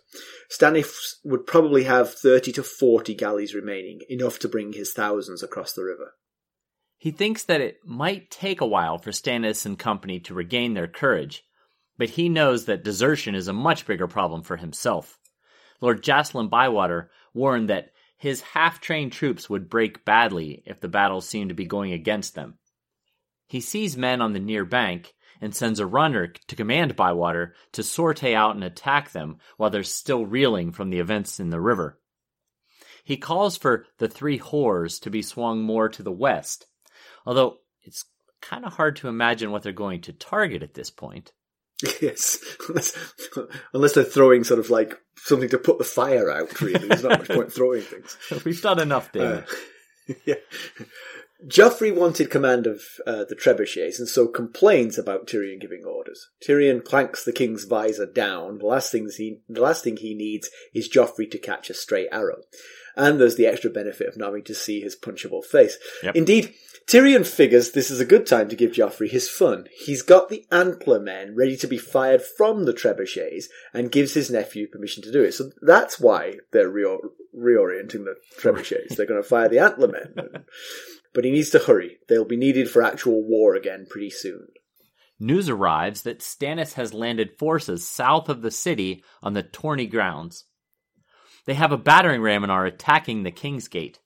Stannis 0.51 1.15
would 1.23 1.47
probably 1.47 1.85
have 1.85 2.13
30 2.13 2.51
to 2.53 2.63
40 2.63 3.15
galleys 3.15 3.55
remaining, 3.55 4.01
enough 4.09 4.37
to 4.39 4.49
bring 4.49 4.73
his 4.73 4.93
thousands 4.93 5.41
across 5.41 5.73
the 5.73 5.83
river. 5.83 6.13
He 6.97 7.11
thinks 7.11 7.43
that 7.43 7.61
it 7.61 7.85
might 7.85 8.31
take 8.31 8.61
a 8.61 8.65
while 8.65 8.97
for 8.97 9.11
Stannis 9.11 9.65
and 9.65 9.77
company 9.77 10.19
to 10.21 10.33
regain 10.33 10.73
their 10.73 10.87
courage, 10.87 11.43
but 11.97 12.09
he 12.09 12.29
knows 12.29 12.65
that 12.65 12.83
desertion 12.83 13.35
is 13.35 13.47
a 13.47 13.53
much 13.53 13.85
bigger 13.85 14.07
problem 14.07 14.41
for 14.41 14.57
himself. 14.57 15.19
Lord 15.81 16.03
Jacelyn 16.03 16.49
Bywater 16.49 17.11
warned 17.33 17.69
that 17.69 17.91
his 18.17 18.41
half 18.41 18.81
trained 18.81 19.11
troops 19.11 19.49
would 19.49 19.69
break 19.69 20.05
badly 20.05 20.63
if 20.65 20.79
the 20.79 20.87
battle 20.87 21.21
seemed 21.21 21.49
to 21.49 21.55
be 21.55 21.65
going 21.65 21.91
against 21.91 22.33
them. 22.33 22.57
He 23.47 23.61
sees 23.61 23.97
men 23.97 24.21
on 24.21 24.33
the 24.33 24.39
near 24.39 24.65
bank 24.65 25.13
and 25.41 25.53
sends 25.53 25.79
a 25.79 25.85
runner 25.85 26.27
to 26.27 26.55
command 26.55 26.95
Bywater 26.95 27.53
to 27.73 27.83
sortie 27.83 28.33
out 28.33 28.55
and 28.55 28.63
attack 28.63 29.11
them 29.11 29.37
while 29.57 29.69
they're 29.69 29.83
still 29.83 30.25
reeling 30.25 30.71
from 30.71 30.89
the 30.89 30.99
events 30.99 31.39
in 31.39 31.49
the 31.49 31.61
river. 31.61 31.99
He 33.03 33.17
calls 33.17 33.57
for 33.57 33.85
the 33.99 34.07
three 34.07 34.39
whores 34.39 34.99
to 35.01 35.11
be 35.11 35.21
swung 35.21 35.61
more 35.61 35.89
to 35.89 36.01
the 36.01 36.11
west, 36.11 36.65
although 37.25 37.57
it's 37.83 38.05
kind 38.41 38.65
of 38.65 38.73
hard 38.73 38.97
to 38.97 39.07
imagine 39.07 39.51
what 39.51 39.63
they're 39.63 39.71
going 39.71 40.01
to 40.01 40.13
target 40.13 40.63
at 40.63 40.73
this 40.73 40.89
point. 40.89 41.31
Yes, 42.01 42.39
unless, 42.69 43.13
unless 43.73 43.93
they're 43.93 44.03
throwing 44.03 44.43
sort 44.43 44.59
of 44.59 44.69
like 44.69 44.95
something 45.17 45.49
to 45.49 45.57
put 45.57 45.77
the 45.77 45.83
fire 45.83 46.31
out, 46.31 46.61
really. 46.61 46.87
There's 46.87 47.03
not 47.03 47.19
much 47.19 47.27
point 47.27 47.51
throwing 47.51 47.81
things. 47.81 48.17
We've 48.45 48.61
done 48.61 48.79
enough 48.79 49.11
damage. 49.11 49.45
Uh, 50.09 50.13
yeah. 50.25 50.35
Joffrey 51.45 51.93
wanted 51.93 52.31
command 52.31 52.65
of 52.65 52.81
uh, 53.05 53.25
the 53.27 53.35
trebuchets 53.35 53.99
and 53.99 54.07
so 54.07 54.27
complains 54.27 54.97
about 54.97 55.27
Tyrion 55.27 55.59
giving 55.59 55.83
orders. 55.85 56.29
Tyrion 56.47 56.83
clanks 56.83 57.25
the 57.25 57.33
king's 57.33 57.65
visor 57.65 58.05
down. 58.05 58.59
The 58.59 58.65
last 58.65 58.91
things 58.91 59.17
he, 59.17 59.41
the 59.49 59.61
last 59.61 59.83
thing 59.83 59.97
he 59.97 60.15
needs 60.15 60.49
is 60.73 60.89
Joffrey 60.89 61.29
to 61.29 61.37
catch 61.37 61.69
a 61.69 61.73
stray 61.73 62.07
arrow. 62.09 62.37
And 62.95 63.19
there's 63.19 63.35
the 63.35 63.47
extra 63.47 63.69
benefit 63.69 64.07
of 64.07 64.17
not 64.17 64.27
having 64.27 64.43
to 64.45 64.55
see 64.55 64.81
his 64.81 64.95
punchable 64.95 65.43
face. 65.43 65.77
Yep. 66.03 66.15
Indeed, 66.15 66.53
Tyrion 66.87 67.25
figures 67.25 67.71
this 67.71 67.89
is 67.89 67.99
a 67.99 68.05
good 68.05 68.27
time 68.27 68.47
to 68.49 68.55
give 68.55 68.71
Joffrey 68.71 69.09
his 69.09 69.27
fun. 69.27 69.65
He's 69.85 70.01
got 70.01 70.29
the 70.29 70.45
antler 70.51 70.99
men 70.99 71.35
ready 71.35 71.57
to 71.57 71.67
be 71.67 71.77
fired 71.77 72.21
from 72.21 72.65
the 72.65 72.73
trebuchets 72.73 73.45
and 73.73 73.91
gives 73.91 74.13
his 74.13 74.29
nephew 74.29 74.67
permission 74.67 75.01
to 75.03 75.11
do 75.11 75.23
it. 75.23 75.33
So 75.33 75.49
that's 75.61 75.99
why 75.99 76.35
they're 76.51 76.69
reo- 76.69 77.01
reorienting 77.35 78.05
the 78.05 78.15
trebuchets. 78.39 78.95
They're 78.95 79.07
going 79.07 79.21
to 79.21 79.27
fire 79.27 79.49
the 79.49 79.59
antler 79.59 79.87
men. 79.87 80.45
But 81.13 81.23
he 81.23 81.31
needs 81.31 81.49
to 81.51 81.59
hurry. 81.59 81.99
They'll 82.09 82.25
be 82.25 82.35
needed 82.35 82.69
for 82.69 82.83
actual 82.83 83.23
war 83.25 83.55
again 83.55 83.87
pretty 83.89 84.09
soon. 84.09 84.47
News 85.17 85.47
arrives 85.47 86.01
that 86.01 86.19
Stannis 86.19 86.73
has 86.73 86.93
landed 86.93 87.39
forces 87.39 87.87
south 87.87 88.27
of 88.27 88.41
the 88.41 88.51
city 88.51 89.01
on 89.23 89.33
the 89.33 89.41
Tourney 89.41 89.87
grounds. 89.87 90.43
They 91.45 91.53
have 91.53 91.71
a 91.71 91.77
battering 91.77 92.21
ram 92.21 92.43
and 92.43 92.51
are 92.51 92.65
attacking 92.65 93.23
the 93.23 93.31
King's 93.31 93.67
Gate 93.67 93.99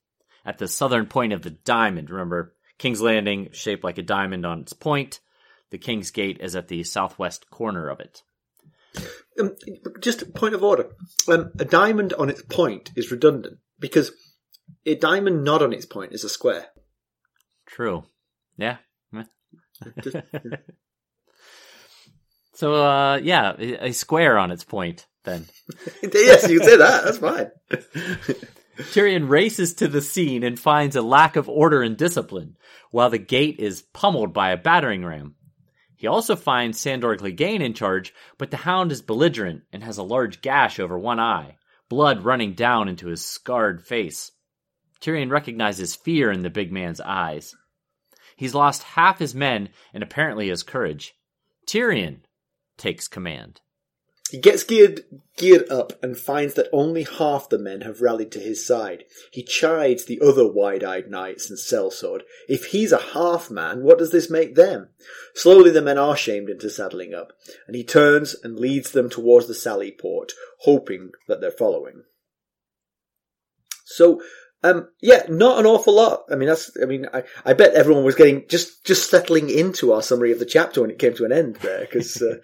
at 0.44 0.58
the 0.58 0.68
southern 0.68 1.06
point 1.06 1.32
of 1.32 1.42
the 1.42 1.50
diamond. 1.50 2.10
Remember, 2.10 2.54
King's 2.78 3.00
Landing 3.00 3.48
shaped 3.52 3.84
like 3.84 3.98
a 3.98 4.02
diamond 4.02 4.44
on 4.46 4.60
its 4.60 4.72
point. 4.72 5.20
The 5.70 5.78
King's 5.78 6.10
Gate 6.10 6.38
is 6.40 6.56
at 6.56 6.68
the 6.68 6.82
southwest 6.84 7.50
corner 7.50 7.88
of 7.88 8.00
it. 8.00 8.22
Um, 9.38 9.54
just 10.00 10.22
a 10.22 10.26
point 10.26 10.54
of 10.54 10.64
order. 10.64 10.90
Um, 11.28 11.52
a 11.58 11.64
diamond 11.64 12.12
on 12.14 12.28
its 12.28 12.42
point 12.42 12.90
is 12.96 13.10
redundant 13.10 13.58
because 13.78 14.12
a 14.84 14.94
diamond 14.94 15.44
not 15.44 15.62
on 15.62 15.72
its 15.72 15.86
point 15.86 16.12
is 16.12 16.24
a 16.24 16.28
square. 16.28 16.66
True. 17.66 18.04
Yeah. 18.56 18.78
So, 22.60 22.74
uh, 22.74 23.16
yeah, 23.22 23.54
a 23.58 23.92
square 23.92 24.36
on 24.36 24.50
its 24.50 24.64
point, 24.64 25.06
then. 25.24 25.46
yes, 26.02 26.48
you 26.48 26.60
can 26.60 26.68
say 26.68 26.76
that. 26.76 27.04
That's 27.04 27.18
fine. 27.18 27.50
Tyrion 28.92 29.28
races 29.28 29.74
to 29.74 29.88
the 29.88 30.00
scene 30.00 30.42
and 30.42 30.58
finds 30.58 30.96
a 30.96 31.02
lack 31.02 31.36
of 31.36 31.48
order 31.48 31.82
and 31.82 31.96
discipline, 31.96 32.56
while 32.90 33.10
the 33.10 33.18
gate 33.18 33.58
is 33.58 33.82
pummeled 33.82 34.32
by 34.32 34.50
a 34.50 34.56
battering 34.56 35.04
ram. 35.04 35.34
He 35.96 36.06
also 36.06 36.34
finds 36.34 36.80
Sandor 36.80 37.16
Clegane 37.16 37.60
in 37.60 37.74
charge, 37.74 38.14
but 38.38 38.50
the 38.50 38.56
hound 38.56 38.90
is 38.90 39.02
belligerent 39.02 39.64
and 39.70 39.84
has 39.84 39.98
a 39.98 40.02
large 40.02 40.40
gash 40.40 40.80
over 40.80 40.98
one 40.98 41.20
eye, 41.20 41.56
blood 41.90 42.24
running 42.24 42.54
down 42.54 42.88
into 42.88 43.08
his 43.08 43.22
scarred 43.22 43.86
face. 43.86 44.32
Tyrion 45.00 45.30
recognizes 45.30 45.94
fear 45.94 46.30
in 46.30 46.42
the 46.42 46.48
big 46.48 46.72
man's 46.72 47.00
eyes. 47.00 47.54
He's 48.36 48.54
lost 48.54 48.82
half 48.82 49.18
his 49.18 49.34
men 49.34 49.68
and 49.92 50.02
apparently 50.02 50.48
his 50.48 50.62
courage. 50.62 51.12
Tyrion 51.66 52.20
takes 52.78 53.06
command. 53.06 53.60
He 54.30 54.38
gets 54.38 54.62
geared 54.62 55.04
geared 55.36 55.68
up 55.70 55.92
and 56.02 56.16
finds 56.16 56.54
that 56.54 56.68
only 56.72 57.02
half 57.02 57.48
the 57.48 57.58
men 57.58 57.80
have 57.80 58.00
rallied 58.00 58.30
to 58.32 58.38
his 58.38 58.64
side. 58.64 59.04
He 59.32 59.42
chides 59.42 60.04
the 60.04 60.20
other 60.20 60.46
wide-eyed 60.46 61.10
knights 61.10 61.50
and 61.50 61.58
sellsword. 61.58 62.22
If 62.48 62.66
he's 62.66 62.92
a 62.92 62.98
half 62.98 63.50
man, 63.50 63.82
what 63.82 63.98
does 63.98 64.12
this 64.12 64.30
make 64.30 64.54
them? 64.54 64.90
Slowly 65.34 65.70
the 65.70 65.82
men 65.82 65.98
are 65.98 66.16
shamed 66.16 66.50
into 66.50 66.70
saddling 66.70 67.14
up, 67.14 67.32
and 67.66 67.74
he 67.74 67.82
turns 67.82 68.36
and 68.44 68.58
leads 68.60 68.92
them 68.92 69.08
towards 69.08 69.48
the 69.48 69.54
sally 69.54 69.90
port, 69.90 70.32
hoping 70.60 71.10
that 71.26 71.40
they're 71.40 71.50
following. 71.50 72.04
So, 73.86 74.22
um, 74.62 74.88
yeah, 75.00 75.22
not 75.28 75.58
an 75.58 75.66
awful 75.66 75.94
lot. 75.94 76.24
I 76.30 76.34
mean, 76.34 76.48
that's, 76.48 76.70
I 76.80 76.84
mean, 76.84 77.06
I, 77.12 77.22
I 77.44 77.54
bet 77.54 77.74
everyone 77.74 78.04
was 78.04 78.14
getting, 78.14 78.46
just, 78.48 78.84
just 78.84 79.08
settling 79.10 79.48
into 79.48 79.92
our 79.92 80.02
summary 80.02 80.32
of 80.32 80.38
the 80.38 80.44
chapter 80.44 80.82
when 80.82 80.90
it 80.90 80.98
came 80.98 81.14
to 81.14 81.24
an 81.24 81.32
end 81.32 81.56
there, 81.56 81.80
because, 81.80 82.20
uh, 82.20 82.36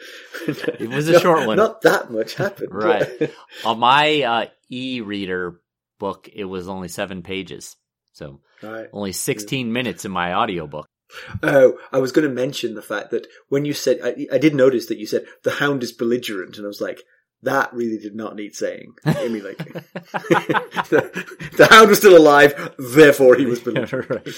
It 0.49 0.89
was 0.89 1.09
a 1.09 1.21
short 1.21 1.47
one. 1.47 1.57
Not 1.57 1.83
that 1.83 2.11
much 2.11 2.35
happened. 2.35 2.71
Right. 2.77 3.31
On 3.65 3.79
my 3.79 4.23
uh, 4.23 4.47
e-reader 4.71 5.61
book, 5.99 6.29
it 6.33 6.45
was 6.45 6.69
only 6.69 6.89
seven 6.89 7.23
pages. 7.23 7.77
So 8.13 8.41
right. 8.63 8.89
only 8.93 9.13
16 9.13 9.73
minutes 9.73 10.05
in 10.05 10.11
my 10.11 10.35
audiobook. 10.35 10.87
Oh, 11.43 11.79
I 11.93 11.99
was 11.99 12.13
going 12.13 12.27
to 12.27 12.35
mention 12.35 12.75
the 12.75 12.83
fact 12.83 13.11
that 13.11 13.27
when 13.49 13.65
you 13.65 13.73
said, 13.73 14.01
I, 14.03 14.27
I 14.33 14.39
did 14.39 14.55
notice 14.55 14.87
that 14.87 14.99
you 14.99 15.07
said 15.07 15.27
the 15.45 15.53
hound 15.53 15.83
is 15.83 15.93
belligerent, 15.93 16.57
and 16.57 16.65
I 16.65 16.69
was 16.69 16.81
like, 16.81 17.03
that 17.47 17.73
really 17.73 17.99
did 17.99 18.15
not 18.15 18.37
need 18.37 18.55
saying. 18.55 18.93
I 19.05 19.29
mean, 19.29 19.45
like, 19.45 19.59
the, 20.91 21.51
the 21.57 21.67
hound 21.67 21.89
was 21.89 21.99
still 21.99 22.17
alive, 22.17 22.75
therefore 22.79 23.37
he 23.37 23.47
was 23.47 23.61
belligerent. 23.61 24.11
right. 24.11 24.29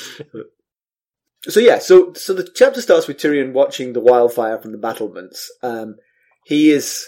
So 1.44 1.60
yeah, 1.60 1.78
so 1.78 2.12
so 2.14 2.34
the 2.34 2.48
chapter 2.54 2.80
starts 2.82 3.06
with 3.06 3.16
Tyrion 3.16 3.52
watching 3.52 3.92
the 3.92 4.00
wildfire 4.00 4.58
from 4.58 4.72
the 4.72 4.78
battlements. 4.78 5.50
Um, 5.62 5.96
he 6.44 6.70
is, 6.70 7.06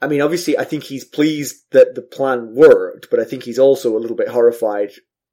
I 0.00 0.06
mean, 0.06 0.20
obviously, 0.20 0.56
I 0.58 0.64
think 0.64 0.84
he's 0.84 1.04
pleased 1.04 1.64
that 1.72 1.94
the 1.94 2.02
plan 2.02 2.54
worked, 2.54 3.08
but 3.10 3.18
I 3.18 3.24
think 3.24 3.42
he's 3.42 3.58
also 3.58 3.96
a 3.96 4.00
little 4.00 4.16
bit 4.16 4.28
horrified 4.28 4.92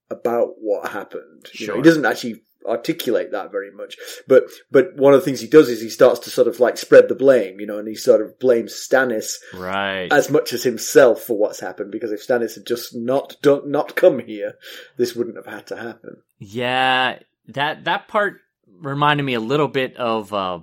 about 0.10 0.56
what 0.60 0.92
happened. 0.92 1.50
You 1.54 1.68
know, 1.68 1.76
he 1.76 1.82
doesn't 1.82 2.06
actually 2.06 2.44
articulate 2.65 3.32
that 3.32 3.51
very 3.51 3.72
much, 3.72 3.98
but 4.27 4.43
but 4.72 4.96
one 4.96 5.13
of 5.13 5.20
the 5.20 5.25
things 5.25 5.39
he 5.41 5.48
does 5.48 5.70
is 5.70 5.82
he 5.82 5.89
starts 5.89 6.20
to 6.22 6.29
sort 6.29 6.48
of 6.48 6.60
like 6.60 6.77
spread 6.77 7.10
the 7.10 7.15
blame, 7.15 7.60
you 7.60 7.65
know, 7.65 7.77
and 7.79 7.88
he 7.88 7.96
sort 7.96 8.22
of 8.22 8.39
blames 8.39 8.74
Stannis 8.74 9.36
Right. 9.53 10.12
as 10.12 10.29
much 10.29 10.53
as 10.53 10.63
himself 10.63 11.22
for 11.22 11.38
what's 11.38 11.60
happened 11.60 11.91
because 11.91 12.12
if 12.12 12.25
Stannis 12.25 12.55
had 12.55 12.65
just 12.65 12.96
not 12.96 13.36
done, 13.41 13.70
not 13.72 13.96
come 13.96 14.20
here, 14.20 14.55
this 14.98 15.15
wouldn't 15.15 15.38
have 15.38 15.46
had 15.53 15.67
to 15.67 15.75
happen. 15.75 16.17
Yeah, 16.39 17.20
that 17.50 17.86
that 17.86 18.08
part 18.08 18.41
reminded 18.67 19.24
me 19.24 19.34
a 19.34 19.39
little 19.39 19.67
bit 19.67 19.96
of 19.98 20.34
uh, 20.34 20.60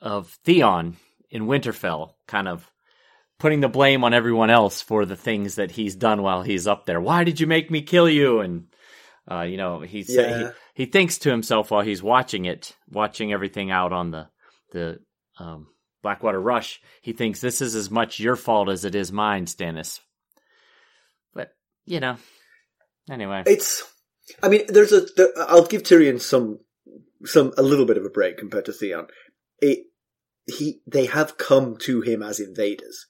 of 0.00 0.28
Theon 0.44 0.96
in 1.30 1.46
Winterfell, 1.46 2.14
kind 2.26 2.48
of 2.48 2.70
putting 3.38 3.60
the 3.60 3.68
blame 3.68 4.04
on 4.04 4.12
everyone 4.12 4.50
else 4.50 4.82
for 4.82 5.04
the 5.06 5.16
things 5.16 5.54
that 5.54 5.70
he's 5.70 5.94
done 5.96 6.22
while 6.22 6.42
he's 6.42 6.66
up 6.66 6.86
there. 6.86 7.00
Why 7.00 7.24
did 7.24 7.40
you 7.40 7.46
make 7.46 7.70
me 7.70 7.82
kill 7.82 8.08
you? 8.08 8.40
And 8.40 8.66
uh, 9.30 9.42
you 9.42 9.56
know, 9.56 9.80
he 9.80 10.04
Yeah. 10.08 10.52
he 10.74 10.84
he 10.84 10.90
thinks 10.90 11.18
to 11.18 11.30
himself 11.30 11.70
while 11.70 11.82
he's 11.82 12.02
watching 12.02 12.46
it, 12.46 12.76
watching 12.90 13.32
everything 13.32 13.70
out 13.70 13.92
on 13.92 14.10
the 14.10 14.28
the 14.72 15.00
um, 15.38 15.68
Blackwater 16.02 16.40
Rush. 16.40 16.80
He 17.02 17.12
thinks 17.12 17.40
this 17.40 17.60
is 17.60 17.74
as 17.74 17.90
much 17.90 18.18
your 18.20 18.36
fault 18.36 18.68
as 18.68 18.84
it 18.84 18.94
is 18.94 19.12
mine, 19.12 19.46
Stannis. 19.46 20.00
But 21.34 21.52
you 21.84 22.00
know, 22.00 22.16
anyway. 23.10 23.44
It's, 23.46 23.82
I 24.42 24.48
mean, 24.48 24.62
there's 24.68 24.92
a. 24.92 25.02
There, 25.16 25.28
I'll 25.36 25.66
give 25.66 25.82
Tyrion 25.82 26.20
some, 26.20 26.60
some 27.24 27.52
a 27.56 27.62
little 27.62 27.86
bit 27.86 27.98
of 27.98 28.04
a 28.04 28.10
break 28.10 28.38
compared 28.38 28.64
to 28.66 28.72
Theon. 28.72 29.06
It, 29.60 29.86
he, 30.46 30.80
they 30.86 31.06
have 31.06 31.38
come 31.38 31.76
to 31.82 32.00
him 32.00 32.22
as 32.22 32.40
invaders. 32.40 33.06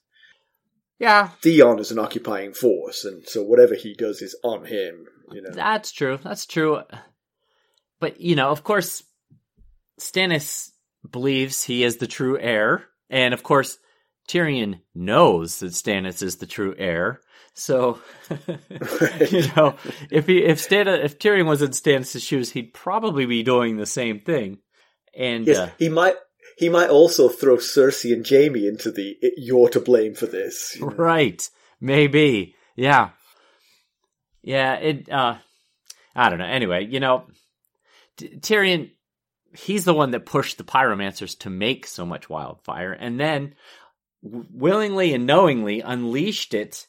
Yeah, 0.99 1.29
Theon 1.41 1.79
is 1.79 1.91
an 1.91 1.97
occupying 1.97 2.53
force, 2.53 3.05
and 3.05 3.27
so 3.27 3.41
whatever 3.41 3.73
he 3.73 3.95
does 3.95 4.21
is 4.21 4.37
on 4.43 4.65
him. 4.65 5.07
You 5.33 5.41
know, 5.41 5.51
That's 5.51 5.91
true. 5.91 6.19
That's 6.21 6.45
true. 6.45 6.81
But, 7.99 8.19
you 8.19 8.35
know, 8.35 8.49
of 8.49 8.63
course, 8.63 9.03
Stannis 9.99 10.71
believes 11.09 11.63
he 11.63 11.83
is 11.83 11.97
the 11.97 12.07
true 12.07 12.39
heir. 12.39 12.85
And, 13.09 13.33
of 13.33 13.43
course, 13.43 13.77
Tyrion 14.27 14.81
knows 14.95 15.59
that 15.59 15.73
Stannis 15.73 16.23
is 16.23 16.37
the 16.37 16.47
true 16.47 16.75
heir. 16.77 17.21
So, 17.53 17.99
you 19.29 19.43
know, 19.55 19.75
if 20.09 20.27
he, 20.27 20.43
if 20.43 20.59
Stan, 20.59 20.87
if 20.87 21.19
Tyrion 21.19 21.47
was 21.47 21.61
in 21.61 21.71
Stannis' 21.71 22.25
shoes, 22.25 22.51
he'd 22.51 22.73
probably 22.73 23.25
be 23.25 23.43
doing 23.43 23.77
the 23.77 23.85
same 23.85 24.19
thing. 24.19 24.59
And, 25.13 25.45
yes, 25.45 25.57
uh, 25.57 25.69
he 25.77 25.89
might. 25.89 26.15
He 26.57 26.69
might 26.69 26.89
also 26.89 27.27
throw 27.27 27.57
Cersei 27.57 28.13
and 28.13 28.25
Jamie 28.25 28.67
into 28.67 28.91
the 28.91 29.17
"you're 29.37 29.69
to 29.69 29.79
blame 29.79 30.13
for 30.13 30.27
this." 30.27 30.75
you 30.75 30.85
know. 30.85 30.95
Right. 30.95 31.49
Maybe. 31.79 32.55
Yeah. 32.75 33.09
Yeah, 34.43 34.75
it 34.75 35.09
uh 35.11 35.37
I 36.15 36.29
don't 36.29 36.39
know. 36.39 36.45
Anyway, 36.45 36.87
you 36.89 36.99
know, 36.99 37.25
T- 38.17 38.37
Tyrion 38.39 38.91
he's 39.53 39.85
the 39.85 39.93
one 39.93 40.11
that 40.11 40.25
pushed 40.25 40.57
the 40.57 40.63
pyromancers 40.63 41.37
to 41.39 41.49
make 41.49 41.85
so 41.85 42.05
much 42.05 42.29
wildfire 42.29 42.93
and 42.93 43.19
then 43.19 43.53
w- 44.23 44.45
willingly 44.49 45.13
and 45.13 45.27
knowingly 45.27 45.81
unleashed 45.81 46.53
it 46.53 46.87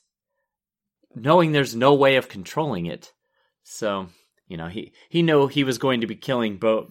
knowing 1.14 1.52
there's 1.52 1.74
no 1.74 1.94
way 1.94 2.16
of 2.16 2.28
controlling 2.28 2.86
it. 2.86 3.12
So, 3.62 4.08
you 4.48 4.56
know, 4.56 4.68
he 4.68 4.92
he 5.08 5.22
knew 5.22 5.46
he 5.46 5.64
was 5.64 5.78
going 5.78 6.00
to 6.00 6.06
be 6.06 6.16
killing 6.16 6.56
both 6.58 6.88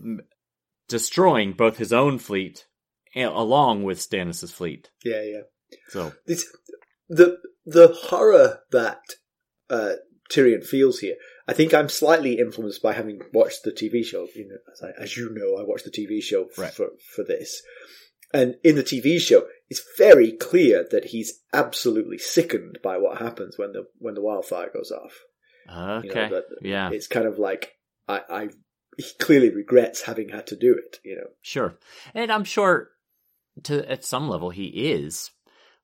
destroying 0.87 1.53
both 1.53 1.77
his 1.77 1.93
own 1.93 2.19
fleet 2.19 2.65
along 3.15 3.83
with 3.83 3.99
Stannis' 3.99 4.51
fleet. 4.51 4.89
Yeah, 5.03 5.21
yeah. 5.21 5.41
So, 5.89 6.13
This, 6.25 6.45
the 7.09 7.37
the 7.65 7.87
horror 8.09 8.59
that 8.71 8.99
uh, 9.69 9.93
Tyrion 10.31 10.65
feels 10.65 10.99
here. 10.99 11.15
I 11.47 11.53
think 11.53 11.73
I'm 11.73 11.89
slightly 11.89 12.39
influenced 12.39 12.81
by 12.81 12.93
having 12.93 13.21
watched 13.33 13.63
the 13.63 13.71
TV 13.71 14.03
show. 14.05 14.27
You 14.35 14.47
know, 14.47 14.57
as, 14.71 14.81
I, 14.81 15.03
as 15.03 15.17
you 15.17 15.29
know, 15.33 15.57
I 15.61 15.65
watched 15.67 15.85
the 15.85 15.91
TV 15.91 16.21
show 16.23 16.45
f- 16.51 16.57
Right. 16.57 16.73
for 16.73 16.89
for 17.15 17.23
this, 17.23 17.61
and 18.33 18.55
in 18.63 18.75
the 18.75 18.83
TV 18.83 19.19
show, 19.19 19.45
it's 19.69 19.83
very 19.97 20.31
clear 20.31 20.87
that 20.91 21.05
he's 21.05 21.39
absolutely 21.53 22.17
sickened 22.17 22.79
by 22.83 22.97
what 22.97 23.17
happens 23.17 23.57
when 23.57 23.73
the 23.73 23.85
when 23.99 24.13
the 24.13 24.21
wildfire 24.21 24.69
goes 24.73 24.91
off. 24.91 25.13
okay. 25.69 26.07
You 26.07 26.13
know, 26.13 26.29
that 26.29 26.43
yeah. 26.61 26.89
it's 26.91 27.07
kind 27.07 27.25
of 27.27 27.37
like 27.37 27.73
I, 28.07 28.21
I 28.29 28.49
he 28.97 29.05
clearly 29.19 29.49
regrets 29.49 30.03
having 30.03 30.29
had 30.29 30.47
to 30.47 30.55
do 30.55 30.73
it. 30.73 30.97
You 31.03 31.15
know, 31.17 31.27
Sure, 31.41 31.77
and 32.13 32.31
I'm 32.31 32.43
sure 32.45 32.89
to 33.63 33.89
at 33.91 34.05
some 34.05 34.29
level 34.29 34.49
he 34.49 34.67
is, 34.67 35.31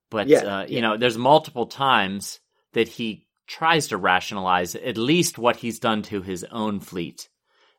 but 0.09 0.27
Yeah, 0.27 0.39
uh, 0.39 0.65
you 0.67 0.75
yeah. 0.75 0.81
know, 0.81 0.97
there's 0.97 1.17
multiple 1.17 1.65
times 1.67 2.39
that 2.73 2.87
he 2.87 3.26
tries 3.47 3.87
to 3.87 3.97
rationalize 3.97 4.75
at 4.75 4.97
least 4.97 5.37
what 5.37 5.57
he's 5.57 5.79
done 5.79 6.01
to 6.03 6.21
his 6.21 6.43
own 6.51 6.79
fleet. 6.79 7.29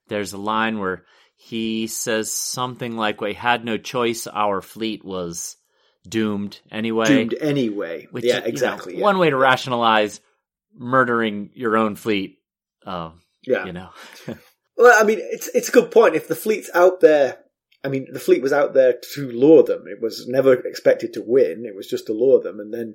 There's 0.09 0.33
a 0.33 0.39
line 0.39 0.79
where 0.79 1.05
he 1.37 1.87
says 1.87 2.33
something 2.33 2.97
like, 2.97 3.21
"We 3.21 3.35
had 3.35 3.65
no 3.65 3.77
choice; 3.77 4.27
our 4.27 4.61
fleet 4.61 5.05
was 5.05 5.57
doomed 6.09 6.61
anyway." 6.71 7.07
doomed 7.07 7.35
anyway. 7.41 8.09
Which, 8.11 8.25
yeah, 8.25 8.37
you 8.37 8.41
know, 8.41 8.47
exactly. 8.47 8.97
yeah. 8.97 9.03
One 9.03 9.19
way 9.19 9.31
to 9.31 9.37
rationalize 9.37 10.21
murdering 10.75 11.51
your 11.55 11.77
own 11.77 11.97
fleet. 11.97 12.39
Uh, 12.85 13.11
yeah. 13.47 13.67
you 13.67 13.73
know, 13.73 13.91
Well, 14.79 14.97
I 14.99 15.05
mean, 15.05 15.19
it's 15.21 15.49
it's 15.49 15.69
a 15.69 15.73
good 15.73 15.91
point. 15.91 16.15
If 16.15 16.29
the 16.29 16.37
fleet's 16.37 16.71
out 16.73 17.01
there, 17.01 17.39
I 17.83 17.89
mean, 17.89 18.07
the 18.13 18.21
fleet 18.21 18.43
was 18.43 18.53
out 18.53 18.75
there 18.75 18.95
to 19.15 19.29
lure 19.29 19.65
them. 19.65 19.87
It 19.89 20.01
was 20.01 20.29
never 20.29 20.55
expected 20.55 21.13
to 21.15 21.23
win. 21.27 21.67
It 21.67 21.75
was 21.75 21.89
just 21.89 22.07
to 22.07 22.13
lure 22.13 22.41
them, 22.41 22.61
and 22.61 22.73
then 22.73 22.95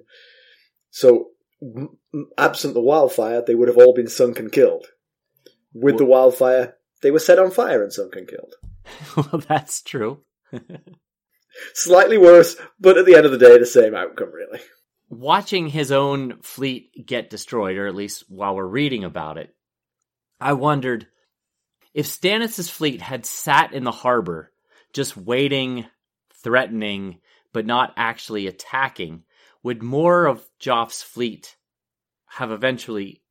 so 0.92 1.32
absent 2.38 2.74
the 2.74 2.82
wildfire, 2.82 3.44
they 3.46 3.56
would 3.56 3.68
have 3.68 3.78
all 3.78 3.94
been 3.94 4.08
sunk 4.08 4.40
and 4.40 4.52
killed. 4.52 4.88
With 5.74 5.98
the 5.98 6.06
wildfire, 6.06 6.76
they 7.02 7.12
were 7.12 7.20
set 7.20 7.40
on 7.40 7.52
fire 7.52 7.84
and 7.84 7.92
sunk 7.92 8.16
and 8.16 8.28
killed. 8.28 8.56
well, 9.18 9.42
that's 9.48 9.82
true. 9.82 10.24
Slightly 11.74 12.18
worse, 12.18 12.56
but 12.80 12.98
at 12.98 13.06
the 13.06 13.16
end 13.16 13.26
of 13.26 13.32
the 13.32 13.38
day, 13.38 13.58
the 13.58 13.66
same 13.66 13.96
outcome, 13.96 14.32
really. 14.32 14.60
Watching 15.10 15.68
his 15.68 15.92
own 15.92 16.42
fleet 16.42 17.06
get 17.06 17.30
destroyed, 17.30 17.78
or 17.78 17.88
at 17.88 17.96
least 17.96 18.26
while 18.28 18.56
we're 18.56 18.66
reading 18.66 19.04
about 19.04 19.38
it, 19.38 19.54
I 20.40 20.54
wondered 20.54 21.08
if 21.94 22.08
Stannis' 22.08 22.70
fleet 22.70 23.02
had 23.02 23.26
sat 23.26 23.74
in 23.74 23.84
the 23.84 23.92
harbor, 23.92 24.52
just 24.94 25.16
waiting, 25.16 25.86
threatening, 26.44 27.20
but 27.54 27.66
not 27.68 27.94
actually 27.96 28.48
attacking, 28.48 29.24
would 29.64 29.82
more 29.82 30.26
of 30.26 30.46
Joff's 30.60 31.02
fleet 31.02 31.56
have 32.28 32.52
eventually 32.52 33.22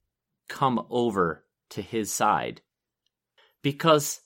come 0.49 0.85
over 0.91 1.45
to 1.71 1.83
his 1.83 2.11
side? 2.13 2.61
Because 3.63 4.21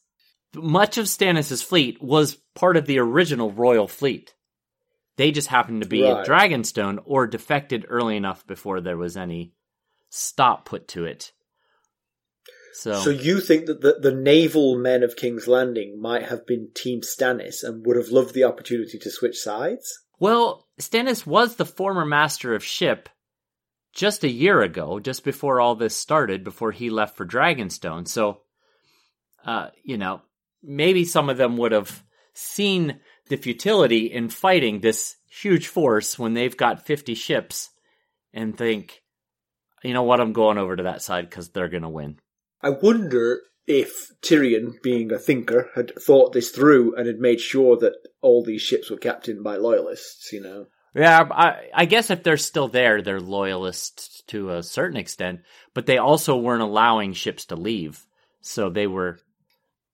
much 0.55 0.97
of 0.99 1.07
Stannis' 1.07 1.63
fleet 1.65 2.01
was 2.03 2.39
part 2.55 2.77
of 2.77 2.87
the 2.87 2.99
original 2.99 3.53
royal 3.53 3.89
fleet. 3.89 4.35
They 5.17 5.31
just 5.31 5.49
happened 5.49 5.83
to 5.83 5.89
be 5.89 6.03
Right. 6.03 6.21
at 6.21 6.27
Dragonstone 6.27 6.99
or 7.05 7.27
defected 7.27 7.87
early 7.89 8.17
enough 8.17 8.47
before 8.47 8.81
there 8.81 8.97
was 8.97 9.17
any 9.17 9.53
stop 10.11 10.65
put 10.67 10.89
to 10.89 11.05
it. 11.05 11.33
So, 12.75 13.01
So 13.01 13.11
you 13.11 13.41
think 13.41 13.67
that 13.67 13.81
the, 13.81 13.97
the 14.01 14.15
naval 14.15 14.77
men 14.77 15.03
of 15.03 15.17
King's 15.17 15.49
Landing 15.49 15.99
might 16.01 16.25
have 16.25 16.47
been 16.47 16.69
Team 16.75 17.01
Stannis 17.01 17.65
and 17.65 17.85
would 17.87 17.97
have 17.97 18.09
loved 18.11 18.35
the 18.35 18.45
opportunity 18.45 18.99
to 18.99 19.11
switch 19.11 19.39
sides? 19.39 20.01
well, 20.19 20.66
Stannis 20.81 21.27
was 21.27 21.57
the 21.57 21.65
former 21.65 22.05
master 22.05 22.55
of 22.55 22.65
ship 22.65 23.09
just 23.95 24.25
a 24.25 24.31
year 24.31 24.61
ago, 24.61 25.01
just 25.01 25.25
before 25.25 25.61
all 25.61 25.75
this 25.75 25.97
started, 25.97 26.45
before 26.45 26.71
he 26.71 26.91
left 26.91 27.17
for 27.17 27.25
Dragonstone. 27.25 28.07
So, 28.07 28.43
uh, 29.45 29.71
you 29.83 29.97
know, 29.97 30.21
maybe 30.63 31.05
some 31.05 31.31
of 31.31 31.39
them 31.39 31.57
would 31.57 31.73
have 31.73 32.05
seen 32.35 33.01
the 33.29 33.37
futility 33.37 34.13
in 34.13 34.29
fighting 34.29 34.81
this 34.81 35.17
huge 35.31 35.69
force 35.69 36.19
when 36.19 36.35
they've 36.35 36.57
got 36.57 36.85
50 36.85 37.15
ships 37.15 37.71
and 38.35 38.57
think, 38.57 39.03
you 39.83 39.95
know 39.95 40.03
what, 40.03 40.21
I'm 40.21 40.35
going 40.35 40.59
over 40.59 40.77
to 40.77 40.85
that 40.85 41.03
side 41.03 41.29
because 41.29 41.49
they're 41.49 41.69
going 41.69 41.83
to 41.83 41.89
win. 41.89 42.19
I 42.63 42.71
wonder 42.71 43.41
if 43.67 44.13
Tyrion, 44.23 44.81
being 44.83 45.13
a 45.13 45.19
thinker, 45.19 45.71
had 45.75 45.93
thought 46.01 46.33
this 46.33 46.51
through 46.51 46.95
and 46.97 47.07
had 47.07 47.19
made 47.19 47.41
sure 47.41 47.77
that 47.79 47.95
all 48.21 48.45
these 48.45 48.63
ships 48.63 48.91
were 48.91 48.97
captained 48.97 49.43
by 49.43 49.57
loyalists, 49.57 50.33
you 50.33 50.41
know? 50.41 50.67
Yeah, 50.95 51.29
I, 51.31 51.69
I 51.75 51.85
guess 51.85 52.11
if 52.11 52.23
they're 52.23 52.39
still 52.39 52.69
there, 52.69 53.03
they're 53.03 53.21
loyalists 53.21 54.23
to 54.29 54.51
a 54.51 54.63
certain 54.63 54.97
extent, 54.97 55.41
but 55.75 55.85
they 55.85 55.99
also 55.99 56.37
weren't 56.37 56.63
allowing 56.63 57.13
ships 57.13 57.47
to 57.47 57.57
leave. 57.57 58.07
So 58.41 58.71
they 58.71 58.87
were 58.87 59.19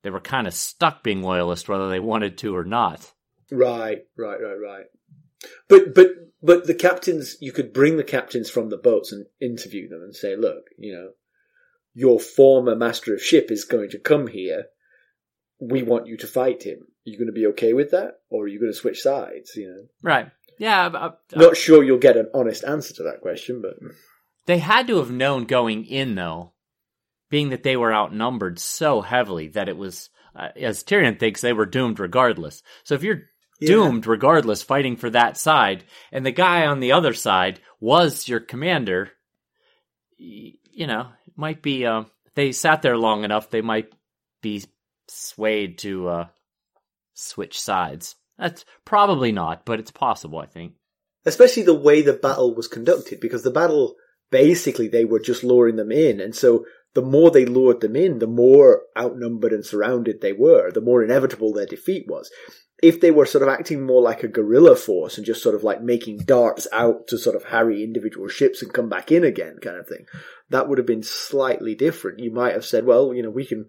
they 0.02 0.10
were 0.10 0.20
kind 0.20 0.46
of 0.46 0.54
stuck 0.54 1.02
being 1.02 1.22
loyalist 1.22 1.68
whether 1.68 1.88
they 1.88 2.00
wanted 2.00 2.38
to 2.38 2.54
or 2.54 2.64
not. 2.64 3.12
Right, 3.50 4.04
right, 4.16 4.40
right, 4.40 4.58
right. 4.62 4.84
But 5.68 5.94
but 5.94 6.08
but 6.42 6.66
the 6.66 6.74
captains, 6.74 7.36
you 7.40 7.52
could 7.52 7.72
bring 7.72 7.96
the 7.96 8.04
captains 8.04 8.50
from 8.50 8.68
the 8.68 8.76
boats 8.76 9.12
and 9.12 9.26
interview 9.40 9.88
them 9.88 10.02
and 10.02 10.14
say, 10.14 10.36
look, 10.36 10.66
you 10.78 10.92
know, 10.92 11.10
your 11.94 12.18
former 12.18 12.74
master 12.74 13.14
of 13.14 13.22
ship 13.22 13.50
is 13.50 13.64
going 13.64 13.90
to 13.90 13.98
come 13.98 14.26
here. 14.26 14.66
We 15.60 15.82
want 15.82 16.06
you 16.06 16.16
to 16.18 16.26
fight 16.26 16.62
him. 16.64 16.78
Are 16.80 17.10
you 17.10 17.18
going 17.18 17.26
to 17.26 17.32
be 17.32 17.46
okay 17.48 17.72
with 17.72 17.90
that, 17.90 18.20
or 18.30 18.44
are 18.44 18.48
you 18.48 18.58
going 18.58 18.72
to 18.72 18.78
switch 18.78 19.02
sides? 19.02 19.54
You 19.56 19.68
know, 19.68 19.84
Right. 20.02 20.30
Yeah, 20.58 20.86
uh, 20.86 20.90
uh, 20.90 21.10
not 21.34 21.56
sure 21.56 21.82
you'll 21.82 21.98
get 21.98 22.16
an 22.16 22.28
honest 22.34 22.64
answer 22.64 22.94
to 22.94 23.02
that 23.04 23.20
question, 23.20 23.62
but 23.62 23.74
they 24.46 24.58
had 24.58 24.86
to 24.88 24.98
have 24.98 25.10
known 25.10 25.44
going 25.44 25.84
in 25.86 26.14
though, 26.14 26.52
being 27.30 27.50
that 27.50 27.62
they 27.62 27.76
were 27.76 27.92
outnumbered 27.92 28.58
so 28.58 29.00
heavily 29.00 29.48
that 29.48 29.68
it 29.68 29.76
was 29.76 30.10
uh, 30.36 30.48
as 30.56 30.84
Tyrion 30.84 31.18
thinks 31.18 31.40
they 31.40 31.52
were 31.52 31.66
doomed 31.66 31.98
regardless. 31.98 32.62
So 32.84 32.94
if 32.94 33.02
you're 33.02 33.22
doomed 33.60 34.06
regardless 34.06 34.62
fighting 34.62 34.96
for 34.96 35.10
that 35.10 35.36
side 35.36 35.84
and 36.10 36.26
the 36.26 36.32
guy 36.32 36.66
on 36.66 36.80
the 36.80 36.92
other 36.92 37.14
side 37.14 37.60
was 37.80 38.28
your 38.28 38.40
commander 38.40 39.12
y- 40.18 40.54
you 40.72 40.86
know 40.86 41.08
might 41.36 41.62
be 41.62 41.86
uh, 41.86 42.04
they 42.34 42.52
sat 42.52 42.82
there 42.82 42.96
long 42.96 43.24
enough 43.24 43.50
they 43.50 43.62
might 43.62 43.92
be 44.40 44.64
swayed 45.08 45.78
to 45.78 46.08
uh, 46.08 46.26
switch 47.14 47.60
sides 47.60 48.16
that's 48.38 48.64
probably 48.84 49.32
not 49.32 49.64
but 49.64 49.78
it's 49.78 49.90
possible 49.90 50.38
i 50.38 50.46
think 50.46 50.74
especially 51.24 51.62
the 51.62 51.74
way 51.74 52.02
the 52.02 52.12
battle 52.12 52.54
was 52.54 52.68
conducted, 52.68 53.20
because 53.20 53.42
the 53.42 53.50
battle 53.50 53.96
basically 54.30 54.88
they 54.88 55.04
were 55.04 55.20
just 55.20 55.44
luring 55.44 55.76
them 55.76 55.92
in, 55.92 56.20
and 56.20 56.34
so 56.34 56.64
the 56.94 57.02
more 57.02 57.30
they 57.30 57.46
lured 57.46 57.80
them 57.80 57.96
in, 57.96 58.18
the 58.18 58.26
more 58.26 58.82
outnumbered 58.98 59.52
and 59.52 59.64
surrounded 59.64 60.20
they 60.20 60.32
were, 60.32 60.70
the 60.70 60.80
more 60.80 61.02
inevitable 61.02 61.52
their 61.52 61.66
defeat 61.66 62.06
was. 62.06 62.30
If 62.82 63.00
they 63.00 63.10
were 63.12 63.26
sort 63.26 63.42
of 63.42 63.48
acting 63.48 63.86
more 63.86 64.02
like 64.02 64.22
a 64.24 64.28
guerrilla 64.28 64.74
force 64.76 65.16
and 65.16 65.24
just 65.24 65.42
sort 65.42 65.54
of 65.54 65.62
like 65.62 65.80
making 65.82 66.18
darts 66.18 66.66
out 66.72 67.06
to 67.08 67.16
sort 67.16 67.36
of 67.36 67.44
harry 67.44 67.84
individual 67.84 68.28
ships 68.28 68.60
and 68.60 68.72
come 68.72 68.88
back 68.88 69.12
in 69.12 69.22
again, 69.24 69.56
kind 69.62 69.76
of 69.76 69.86
thing, 69.86 70.04
that 70.50 70.68
would 70.68 70.78
have 70.78 70.86
been 70.86 71.02
slightly 71.04 71.74
different. 71.76 72.18
You 72.18 72.32
might 72.32 72.54
have 72.54 72.64
said, 72.66 72.84
well, 72.84 73.14
you 73.14 73.22
know, 73.22 73.30
we 73.30 73.46
can 73.46 73.66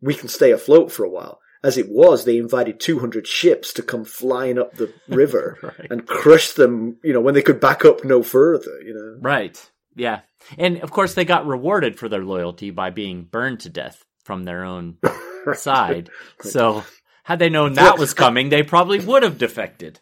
we 0.00 0.14
can 0.14 0.28
stay 0.28 0.52
afloat 0.52 0.92
for 0.92 1.04
a 1.04 1.10
while. 1.10 1.40
As 1.64 1.76
it 1.78 1.86
was, 1.88 2.24
they 2.24 2.38
invited 2.38 2.80
200 2.80 3.24
ships 3.26 3.72
to 3.74 3.82
come 3.82 4.04
flying 4.04 4.58
up 4.58 4.74
the 4.74 4.92
river 5.08 5.58
Right. 5.62 5.90
and 5.90 6.06
crush 6.06 6.52
them, 6.52 6.98
you 7.04 7.12
know, 7.12 7.20
when 7.20 7.34
they 7.34 7.42
could 7.42 7.60
back 7.60 7.84
up 7.84 8.04
no 8.04 8.22
further, 8.22 8.80
you 8.84 8.94
know. 8.94 9.18
right 9.28 9.70
yeah 9.94 10.20
and 10.56 10.78
of 10.78 10.90
course 10.90 11.12
they 11.12 11.24
got 11.26 11.46
rewarded 11.46 11.98
for 11.98 12.08
their 12.08 12.24
loyalty 12.24 12.70
by 12.70 12.88
being 12.88 13.24
burned 13.24 13.60
to 13.60 13.68
death 13.68 14.02
from 14.24 14.44
their 14.44 14.64
own 14.64 14.96
side 15.54 16.08
so 16.40 16.82
had 17.24 17.38
they 17.38 17.48
known 17.48 17.74
that 17.74 17.98
was 17.98 18.14
coming 18.14 18.48
they 18.48 18.62
probably 18.62 18.98
would 18.98 19.22
have 19.22 19.38
defected 19.38 20.00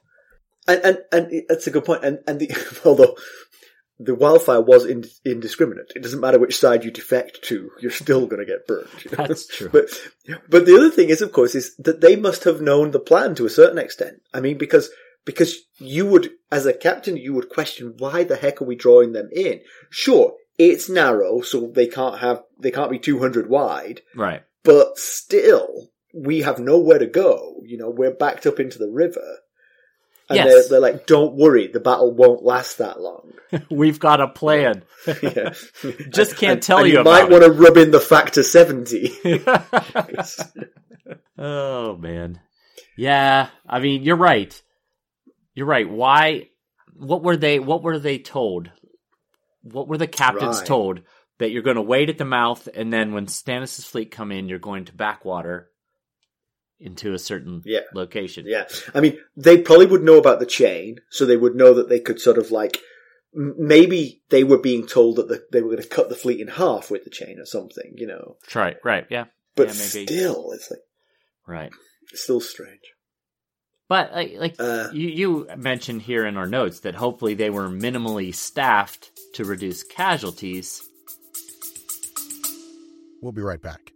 And, 0.68 0.80
and, 0.84 0.98
and 1.12 1.42
that's 1.48 1.66
a 1.66 1.70
good 1.70 1.84
point. 1.84 2.04
And, 2.04 2.20
and 2.26 2.38
the, 2.38 2.80
although 2.84 3.16
the 3.98 4.14
wildfire 4.14 4.60
was 4.60 4.86
in, 4.86 5.04
indiscriminate, 5.24 5.92
it 5.94 6.02
doesn't 6.02 6.20
matter 6.20 6.38
which 6.38 6.58
side 6.58 6.84
you 6.84 6.90
defect 6.90 7.42
to, 7.44 7.70
you're 7.80 7.90
still 7.90 8.26
going 8.26 8.40
to 8.40 8.46
get 8.46 8.66
burned. 8.66 8.88
you 9.04 9.10
know? 9.10 9.26
That's 9.26 9.46
true. 9.46 9.68
But, 9.70 9.86
but 10.48 10.66
the 10.66 10.76
other 10.76 10.90
thing 10.90 11.08
is, 11.10 11.22
of 11.22 11.32
course, 11.32 11.54
is 11.54 11.74
that 11.76 12.00
they 12.00 12.16
must 12.16 12.44
have 12.44 12.60
known 12.60 12.90
the 12.90 13.00
plan 13.00 13.34
to 13.36 13.46
a 13.46 13.50
certain 13.50 13.78
extent. 13.78 14.20
I 14.32 14.40
mean, 14.40 14.58
because, 14.58 14.90
because 15.24 15.56
you 15.78 16.06
would, 16.06 16.30
as 16.50 16.66
a 16.66 16.72
captain, 16.72 17.16
you 17.16 17.34
would 17.34 17.48
question 17.48 17.94
why 17.98 18.24
the 18.24 18.36
heck 18.36 18.62
are 18.62 18.66
we 18.66 18.76
drawing 18.76 19.12
them 19.12 19.28
in? 19.32 19.60
Sure, 19.90 20.34
it's 20.58 20.88
narrow, 20.88 21.40
so 21.40 21.70
they 21.74 21.86
can't 21.86 22.20
have, 22.20 22.42
they 22.58 22.70
can't 22.70 22.90
be 22.90 22.98
200 22.98 23.48
wide, 23.48 24.02
right 24.14 24.42
but 24.62 24.98
still, 24.98 25.90
we 26.14 26.40
have 26.42 26.58
nowhere 26.58 26.98
to 26.98 27.06
go. 27.06 27.60
You 27.64 27.78
know, 27.78 27.90
we're 27.90 28.10
backed 28.10 28.46
up 28.46 28.58
into 28.60 28.78
the 28.78 28.88
river. 28.90 29.38
And 30.28 30.36
Yes. 30.36 30.46
they're, 30.48 30.68
they're 30.80 30.80
like, 30.92 31.06
don't 31.06 31.34
worry, 31.34 31.66
the 31.66 31.80
battle 31.80 32.12
won't 32.14 32.44
last 32.44 32.78
that 32.78 33.00
long. 33.00 33.32
we've 33.70 33.98
got 33.98 34.20
a 34.20 34.28
plan 34.28 34.84
yeah. 35.22 35.52
Just 36.08 36.36
can't 36.36 36.52
And- 36.52 36.62
tell 36.62 36.78
and 36.78 36.88
you 36.88 36.98
you 36.98 37.04
might 37.04 37.28
want 37.28 37.42
to 37.42 37.50
rub 37.50 37.76
in 37.76 37.90
the 37.90 37.98
factor 37.98 38.42
70. 38.44 39.10
oh 41.38 41.96
man. 41.96 42.40
Yeah, 42.96 43.48
I 43.66 43.80
mean, 43.80 44.02
you're 44.02 44.16
right. 44.16 44.60
You're 45.54 45.66
right. 45.66 45.88
Why 45.88 46.48
what 46.94 47.22
were 47.22 47.36
they 47.36 47.58
what 47.58 47.82
were 47.82 47.98
they 47.98 48.18
told? 48.18 48.70
What 49.62 49.88
were 49.88 49.98
the 49.98 50.06
captains 50.06 50.58
Right. 50.58 50.66
told 50.66 51.00
that 51.38 51.50
you're 51.50 51.62
going 51.62 51.76
to 51.76 51.82
wait 51.82 52.10
at 52.10 52.18
the 52.18 52.24
mouth 52.24 52.68
and 52.74 52.92
then 52.92 53.12
when 53.12 53.26
Stannis' 53.26 53.86
fleet 53.86 54.10
come 54.10 54.30
in 54.32 54.48
you're 54.48 54.58
going 54.58 54.84
to 54.86 54.94
backwater 54.94 55.69
into 56.80 57.12
a 57.12 57.18
certain 57.18 57.62
Yeah. 57.64 57.80
location. 57.94 58.44
yeah. 58.46 58.66
I 58.94 59.00
mean, 59.00 59.18
they 59.36 59.58
probably 59.58 59.86
would 59.86 60.02
know 60.02 60.18
about 60.18 60.40
the 60.40 60.46
chain, 60.46 61.00
so 61.10 61.24
they 61.26 61.36
would 61.36 61.54
know 61.54 61.74
that 61.74 61.88
they 61.88 62.00
could 62.00 62.20
sort 62.20 62.38
of 62.38 62.50
like, 62.50 62.78
m- 63.36 63.54
maybe 63.58 64.22
they 64.30 64.44
were 64.44 64.58
being 64.58 64.86
told 64.86 65.16
that 65.16 65.28
the, 65.28 65.46
they 65.52 65.60
were 65.60 65.70
going 65.70 65.82
to 65.82 65.88
cut 65.88 66.08
the 66.08 66.14
fleet 66.16 66.40
in 66.40 66.48
half 66.48 66.90
with 66.90 67.04
the 67.04 67.10
chain 67.10 67.38
or 67.38 67.44
something, 67.44 67.92
you 67.96 68.06
know. 68.06 68.36
Right, 68.54 68.78
right, 68.82 69.06
yeah. 69.10 69.26
But 69.56 69.68
Yeah, 69.68 69.74
maybe. 69.74 70.06
still, 70.06 70.52
it's 70.52 70.70
like, 70.70 70.80
Right. 71.46 71.70
it's 72.10 72.22
still 72.22 72.40
strange. 72.40 72.80
But 73.88 74.12
like, 74.14 74.34
like 74.38 74.54
Uh. 74.58 74.88
you, 74.92 75.08
you 75.08 75.48
mentioned 75.56 76.02
here 76.02 76.24
in 76.24 76.36
our 76.36 76.46
notes 76.46 76.80
that 76.80 76.94
hopefully 76.94 77.34
they 77.34 77.50
were 77.50 77.68
minimally 77.68 78.32
staffed 78.34 79.10
to 79.34 79.44
reduce 79.44 79.82
casualties. 79.82 80.80
We'll 83.20 83.32
be 83.32 83.42
right 83.42 83.60
back. 83.60 83.92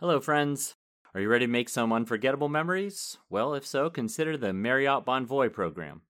Hello, 0.00 0.20
friends. 0.20 0.74
Are 1.14 1.20
you 1.20 1.28
ready 1.28 1.44
to 1.44 1.52
make 1.52 1.68
some 1.68 1.92
unforgettable 1.92 2.48
memories? 2.48 3.18
Well, 3.28 3.52
if 3.52 3.66
so, 3.66 3.90
consider 3.90 4.38
the 4.38 4.54
Marriott 4.54 5.04
Bonvoy 5.04 5.52
program. 5.52 6.00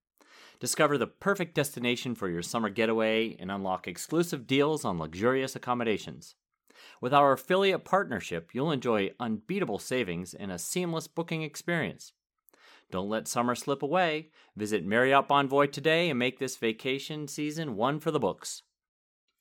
Discover 0.61 0.97
the 0.97 1.07
perfect 1.07 1.55
destination 1.55 2.15
for 2.15 2.29
your 2.29 2.41
summer 2.41 2.69
getaway 2.69 3.35
and 3.37 3.51
unlock 3.51 3.85
exclusive 3.85 4.47
deals 4.47 4.85
on 4.85 4.97
luxurious 4.97 5.57
accommodations. 5.57 6.35
With 7.01 7.13
our 7.13 7.33
affiliate 7.33 7.83
partnership, 7.83 8.51
you'll 8.53 8.71
enjoy 8.71 9.11
unbeatable 9.19 9.79
savings 9.79 10.33
and 10.33 10.53
a 10.53 10.57
seamless 10.57 11.07
booking 11.07 11.43
experience. 11.43 12.13
Don't 12.89 13.09
let 13.09 13.27
summer 13.27 13.55
slip 13.55 13.83
away. 13.83 14.29
Visit 14.55 14.85
Marriott 14.85 15.27
Bonvoy 15.27 15.69
today 15.69 16.09
and 16.09 16.17
make 16.17 16.39
this 16.39 16.55
vacation 16.55 17.27
season 17.27 17.75
one 17.75 17.99
for 17.99 18.11
the 18.11 18.19
books. 18.19 18.61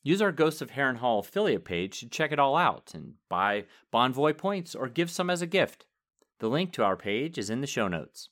Use 0.04 0.20
our 0.20 0.32
Ghosts 0.32 0.60
of 0.60 0.72
Harrenhal 0.72 1.20
affiliate 1.20 1.64
page 1.64 2.00
to 2.00 2.08
check 2.08 2.32
it 2.32 2.38
all 2.38 2.56
out 2.56 2.90
and 2.92 3.14
buy 3.28 3.64
Bonvoy 3.92 4.36
points 4.36 4.74
or 4.74 4.88
give 4.88 5.10
some 5.10 5.30
as 5.30 5.42
a 5.42 5.46
gift. 5.46 5.86
The 6.40 6.48
link 6.48 6.72
to 6.72 6.82
our 6.82 6.96
page 6.96 7.38
is 7.38 7.50
in 7.50 7.60
the 7.60 7.68
show 7.68 7.86
notes. 7.86 8.28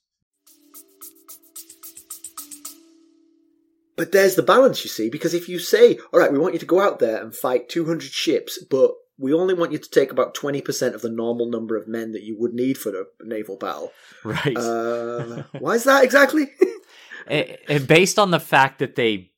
But 3.97 4.13
there's 4.13 4.35
the 4.35 4.43
balance, 4.43 4.83
you 4.83 4.91
see, 4.91 5.11
because 5.11 5.35
if 5.35 5.49
you 5.49 5.59
say, 5.59 5.99
all 6.13 6.19
right, 6.19 6.33
we 6.33 6.39
want 6.39 6.55
you 6.55 6.59
to 6.61 6.67
go 6.67 6.81
out 6.81 6.99
there 6.99 7.23
and 7.23 7.35
fight 7.35 7.69
200 7.69 8.03
ships, 8.11 8.59
but 8.69 8.93
we 9.19 9.33
only 9.33 9.55
want 9.55 9.71
you 9.71 9.79
to 9.79 9.91
take 9.91 10.11
about 10.11 10.35
20% 10.35 10.95
of 10.95 11.03
the 11.03 11.11
normal 11.11 11.49
number 11.49 11.77
of 11.77 11.87
men 11.87 12.13
that 12.13 12.23
you 12.23 12.37
would 12.39 12.55
need 12.55 12.79
for 12.79 12.91
a 12.99 13.05
naval 13.23 13.57
battle. 13.57 13.93
Right. 14.25 14.57
Uh, 14.57 15.43
why 15.59 15.75
is 15.75 15.85
that 15.85 16.03
exactly? 16.03 16.51
and, 17.27 17.59
and 17.69 17.87
based 17.87 18.19
on 18.19 18.31
the 18.31 18.41
fact 18.41 18.79
that 18.79 18.97
they 18.97 19.31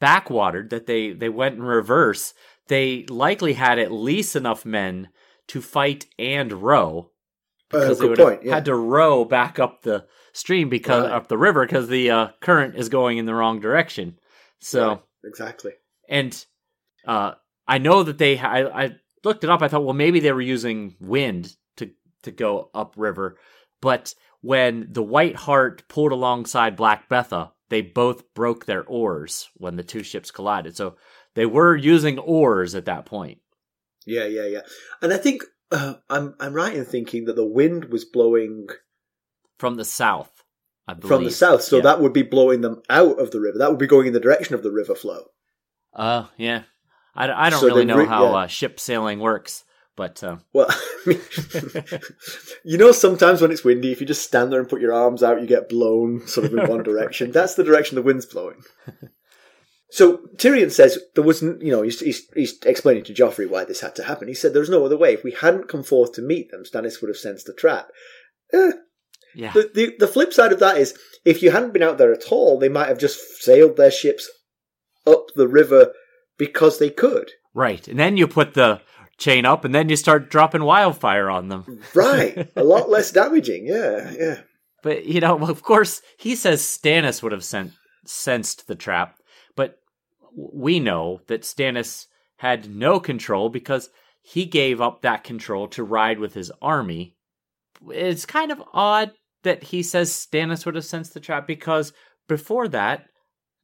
backwatered, 0.00 0.70
that 0.70 0.86
they, 0.86 1.12
they 1.12 1.28
went 1.28 1.56
in 1.56 1.62
reverse, 1.62 2.34
they 2.68 3.04
likely 3.08 3.54
had 3.54 3.78
at 3.78 3.90
least 3.92 4.36
enough 4.36 4.64
men 4.64 5.08
to 5.48 5.60
fight 5.62 6.06
and 6.18 6.52
row 6.52 7.10
because 7.70 7.98
Uh, 7.98 8.02
they 8.02 8.08
would 8.08 8.18
point, 8.18 8.44
yeah. 8.44 8.54
had 8.54 8.64
to 8.66 8.74
row 8.74 9.24
back 9.24 9.58
up 9.58 9.82
the 9.82 10.06
stream 10.32 10.68
because 10.68 11.04
Right. 11.04 11.12
up 11.12 11.28
the 11.28 11.38
river 11.38 11.64
because 11.66 11.88
the 11.88 12.10
uh, 12.10 12.28
current 12.40 12.76
is 12.76 12.88
going 12.88 13.18
in 13.18 13.26
the 13.26 13.34
wrong 13.34 13.60
direction. 13.60 14.18
So 14.60 14.88
Right, 14.88 15.00
exactly. 15.24 15.72
and 16.08 16.44
uh, 17.06 17.32
I 17.66 17.78
know 17.78 18.02
that 18.02 18.18
they 18.18 18.38
I, 18.38 18.84
I 18.84 18.96
looked 19.24 19.44
it 19.44 19.50
up. 19.50 19.62
I 19.62 19.68
thought, 19.68 19.84
well, 19.84 19.94
maybe 19.94 20.20
they 20.20 20.32
were 20.32 20.40
using 20.40 20.96
wind 21.00 21.54
to 21.76 21.90
to 22.22 22.30
go 22.30 22.70
upriver, 22.74 23.36
but 23.80 24.14
when 24.40 24.86
the 24.90 25.02
White 25.02 25.36
Hart 25.36 25.86
pulled 25.88 26.12
alongside 26.12 26.76
Black 26.76 27.08
Betha, 27.08 27.52
they 27.70 27.82
both 27.82 28.32
broke 28.34 28.66
their 28.66 28.84
oars 28.84 29.48
when 29.56 29.76
the 29.76 29.82
two 29.82 30.02
ships 30.02 30.30
collided. 30.30 30.76
So 30.76 30.96
they 31.34 31.46
were 31.46 31.76
using 31.76 32.18
oars 32.18 32.74
at 32.74 32.86
that 32.86 33.04
point. 33.06 33.38
Yeah, 34.06 34.24
yeah, 34.24 34.46
yeah. 34.46 34.60
And 35.02 35.12
I 35.12 35.18
think 35.18 35.44
uh, 35.70 35.94
I'm 36.08 36.34
I'm 36.40 36.54
right 36.54 36.74
in 36.74 36.84
thinking 36.84 37.26
that 37.26 37.36
the 37.36 37.44
wind 37.46 37.86
was 37.86 38.04
blowing 38.04 38.68
from 39.58 39.76
the 39.76 39.84
south. 39.84 40.30
I 40.86 40.94
believe. 40.94 41.08
from 41.08 41.24
the 41.24 41.30
south, 41.30 41.62
so 41.62 41.76
Yeah. 41.76 41.82
that 41.82 42.00
would 42.00 42.14
be 42.14 42.22
blowing 42.22 42.62
them 42.62 42.80
out 42.88 43.20
of 43.20 43.30
the 43.30 43.40
river. 43.40 43.58
That 43.58 43.68
would 43.68 43.78
be 43.78 43.86
going 43.86 44.06
in 44.06 44.14
the 44.14 44.20
direction 44.20 44.54
of 44.54 44.62
the 44.62 44.70
river 44.72 44.94
flow. 44.94 45.24
Uh, 45.92 46.24
yeah. 46.38 46.62
I, 47.14 47.30
I 47.30 47.50
don't 47.50 47.60
So 47.60 47.66
really 47.66 47.84
know 47.84 47.98
re- 47.98 48.06
how 48.06 48.24
yeah. 48.30 48.36
uh, 48.36 48.46
ship 48.46 48.80
sailing 48.80 49.18
works, 49.20 49.64
but 49.98 50.22
uh, 50.22 50.36
Well, 50.52 50.68
you 52.64 52.78
know, 52.78 52.92
sometimes 52.92 53.42
when 53.42 53.50
it's 53.50 53.64
windy, 53.64 53.90
if 53.90 54.00
you 54.00 54.06
just 54.06 54.22
stand 54.22 54.52
there 54.52 54.60
and 54.60 54.68
put 54.68 54.80
your 54.80 54.92
arms 54.92 55.24
out, 55.24 55.40
you 55.40 55.46
get 55.48 55.68
blown 55.68 56.24
sort 56.28 56.46
of 56.46 56.54
in 56.54 56.68
one 56.68 56.82
direction. 56.84 57.32
That's 57.32 57.56
the 57.56 57.64
direction 57.64 57.96
the 57.96 58.02
wind's 58.02 58.24
blowing. 58.24 58.62
So 59.90 60.18
Tyrion 60.36 60.70
says 60.70 61.00
there 61.16 61.24
wasn't, 61.24 61.62
you 61.62 61.72
know, 61.72 61.82
he's, 61.82 61.98
he's, 61.98 62.28
he's 62.32 62.62
explaining 62.64 63.02
to 63.04 63.12
Joffrey 63.12 63.50
why 63.50 63.64
this 63.64 63.80
had 63.80 63.96
to 63.96 64.04
happen. 64.04 64.28
He 64.28 64.34
said 64.34 64.54
there's 64.54 64.70
no 64.70 64.86
other 64.86 64.96
way. 64.96 65.14
If 65.14 65.24
we 65.24 65.32
hadn't 65.32 65.68
come 65.68 65.82
forth 65.82 66.12
to 66.12 66.22
meet 66.22 66.52
them, 66.52 66.62
Stannis 66.62 67.00
would 67.00 67.08
have 67.08 67.16
sensed 67.16 67.48
a 67.48 67.52
trap. 67.52 67.88
Eh, 68.52 68.72
yeah, 69.34 69.52
the, 69.52 69.68
the, 69.74 69.96
the 69.98 70.08
flip 70.08 70.32
side 70.32 70.52
of 70.52 70.60
that 70.60 70.76
is 70.76 70.96
if 71.24 71.42
you 71.42 71.50
hadn't 71.50 71.72
been 71.72 71.82
out 71.82 71.98
there 71.98 72.12
at 72.12 72.30
all, 72.30 72.56
they 72.56 72.68
might 72.68 72.88
have 72.88 72.98
just 72.98 73.18
sailed 73.42 73.76
their 73.76 73.90
ships 73.90 74.30
up 75.04 75.26
the 75.34 75.48
river 75.48 75.92
because 76.38 76.78
they 76.78 76.90
could. 76.90 77.32
right. 77.52 77.88
And 77.88 77.98
then 77.98 78.16
you 78.16 78.28
put 78.28 78.54
the 78.54 78.80
chain 79.18 79.44
up, 79.44 79.64
and 79.64 79.74
then 79.74 79.88
you 79.88 79.96
start 79.96 80.30
dropping 80.30 80.64
wildfire 80.64 81.28
on 81.28 81.48
them. 81.48 81.80
Right. 81.94 82.50
a 82.56 82.64
lot 82.64 82.88
less 82.90 83.10
damaging. 83.10 83.66
Yeah, 83.66 84.12
yeah. 84.18 84.40
But 84.82 85.04
you 85.04 85.20
know, 85.20 85.38
of 85.38 85.62
course, 85.62 86.00
he 86.16 86.34
says 86.34 86.62
Stannis 86.62 87.22
would 87.22 87.32
have 87.32 87.44
sent, 87.44 87.72
sensed 88.06 88.66
the 88.66 88.76
trap, 88.76 89.18
but 89.56 89.78
we 90.34 90.80
know 90.80 91.20
that 91.26 91.42
Stannis 91.42 92.06
had 92.36 92.70
no 92.70 93.00
control 93.00 93.48
because 93.48 93.90
he 94.22 94.44
gave 94.44 94.80
up 94.80 95.02
that 95.02 95.24
control 95.24 95.68
to 95.68 95.82
ride 95.82 96.18
with 96.18 96.34
his 96.34 96.52
army. 96.62 97.16
It's 97.90 98.26
kind 98.26 98.52
of 98.52 98.62
odd 98.72 99.12
that 99.42 99.64
he 99.64 99.82
says 99.82 100.10
Stannis 100.12 100.64
would 100.64 100.74
have 100.74 100.84
sensed 100.84 101.14
the 101.14 101.20
trap 101.20 101.46
because 101.46 101.92
before 102.28 102.68
that, 102.68 103.06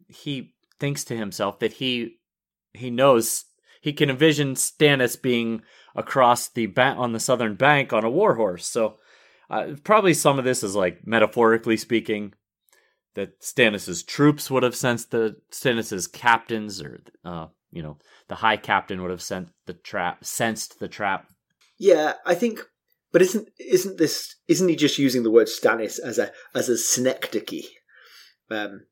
he 0.09 0.55
thinks 0.81 1.05
to 1.05 1.17
himself 1.17 1.61
that 1.61 1.75
he 1.75 2.17
he 2.73 2.91
knows 2.91 3.45
he 3.85 3.93
can 3.93 4.09
envision 4.09 4.55
Stannis 4.55 5.21
being 5.21 5.61
across 5.95 6.49
the 6.49 6.65
ba- 6.65 6.97
on 6.97 7.13
the 7.13 7.21
southern 7.21 7.55
bank 7.55 7.93
on 7.93 8.03
a 8.03 8.09
war 8.09 8.37
horse. 8.37 8.67
So 8.67 8.97
uh, 9.51 9.75
probably 9.85 10.15
some 10.15 10.39
of 10.39 10.47
this 10.47 10.63
is 10.63 10.75
like 10.75 11.07
metaphorically 11.07 11.77
speaking 11.77 12.33
that 13.13 13.43
Stannis's 13.43 14.03
troops 14.03 14.51
would 14.51 14.63
have 14.63 14.75
sensed 14.75 15.11
the 15.11 15.37
Stannis's 15.53 16.07
captains 16.07 16.81
or 16.81 17.03
uh, 17.27 17.49
you 17.73 17.83
know 17.83 17.99
the 18.29 18.37
high 18.37 18.57
captain 18.57 19.03
would 19.03 19.11
have 19.11 19.21
sent 19.21 19.51
the 19.67 19.75
trap 19.75 20.25
sensed 20.25 20.81
the 20.81 20.89
trap. 20.89 21.27
Yeah, 21.77 22.15
I 22.25 22.35
think, 22.35 22.61
but 23.13 23.21
isn't 23.21 23.51
isn't 23.59 23.99
this 23.99 24.35
isn't 24.49 24.67
he 24.67 24.77
just 24.77 24.99
using 24.99 25.25
the 25.25 25.31
word 25.31 25.49
Stannis 25.49 26.01
as 26.03 26.17
a 26.17 26.33
as 26.55 26.71
a 26.71 26.79
synecdoche, 26.79 27.69
um, 28.51 28.87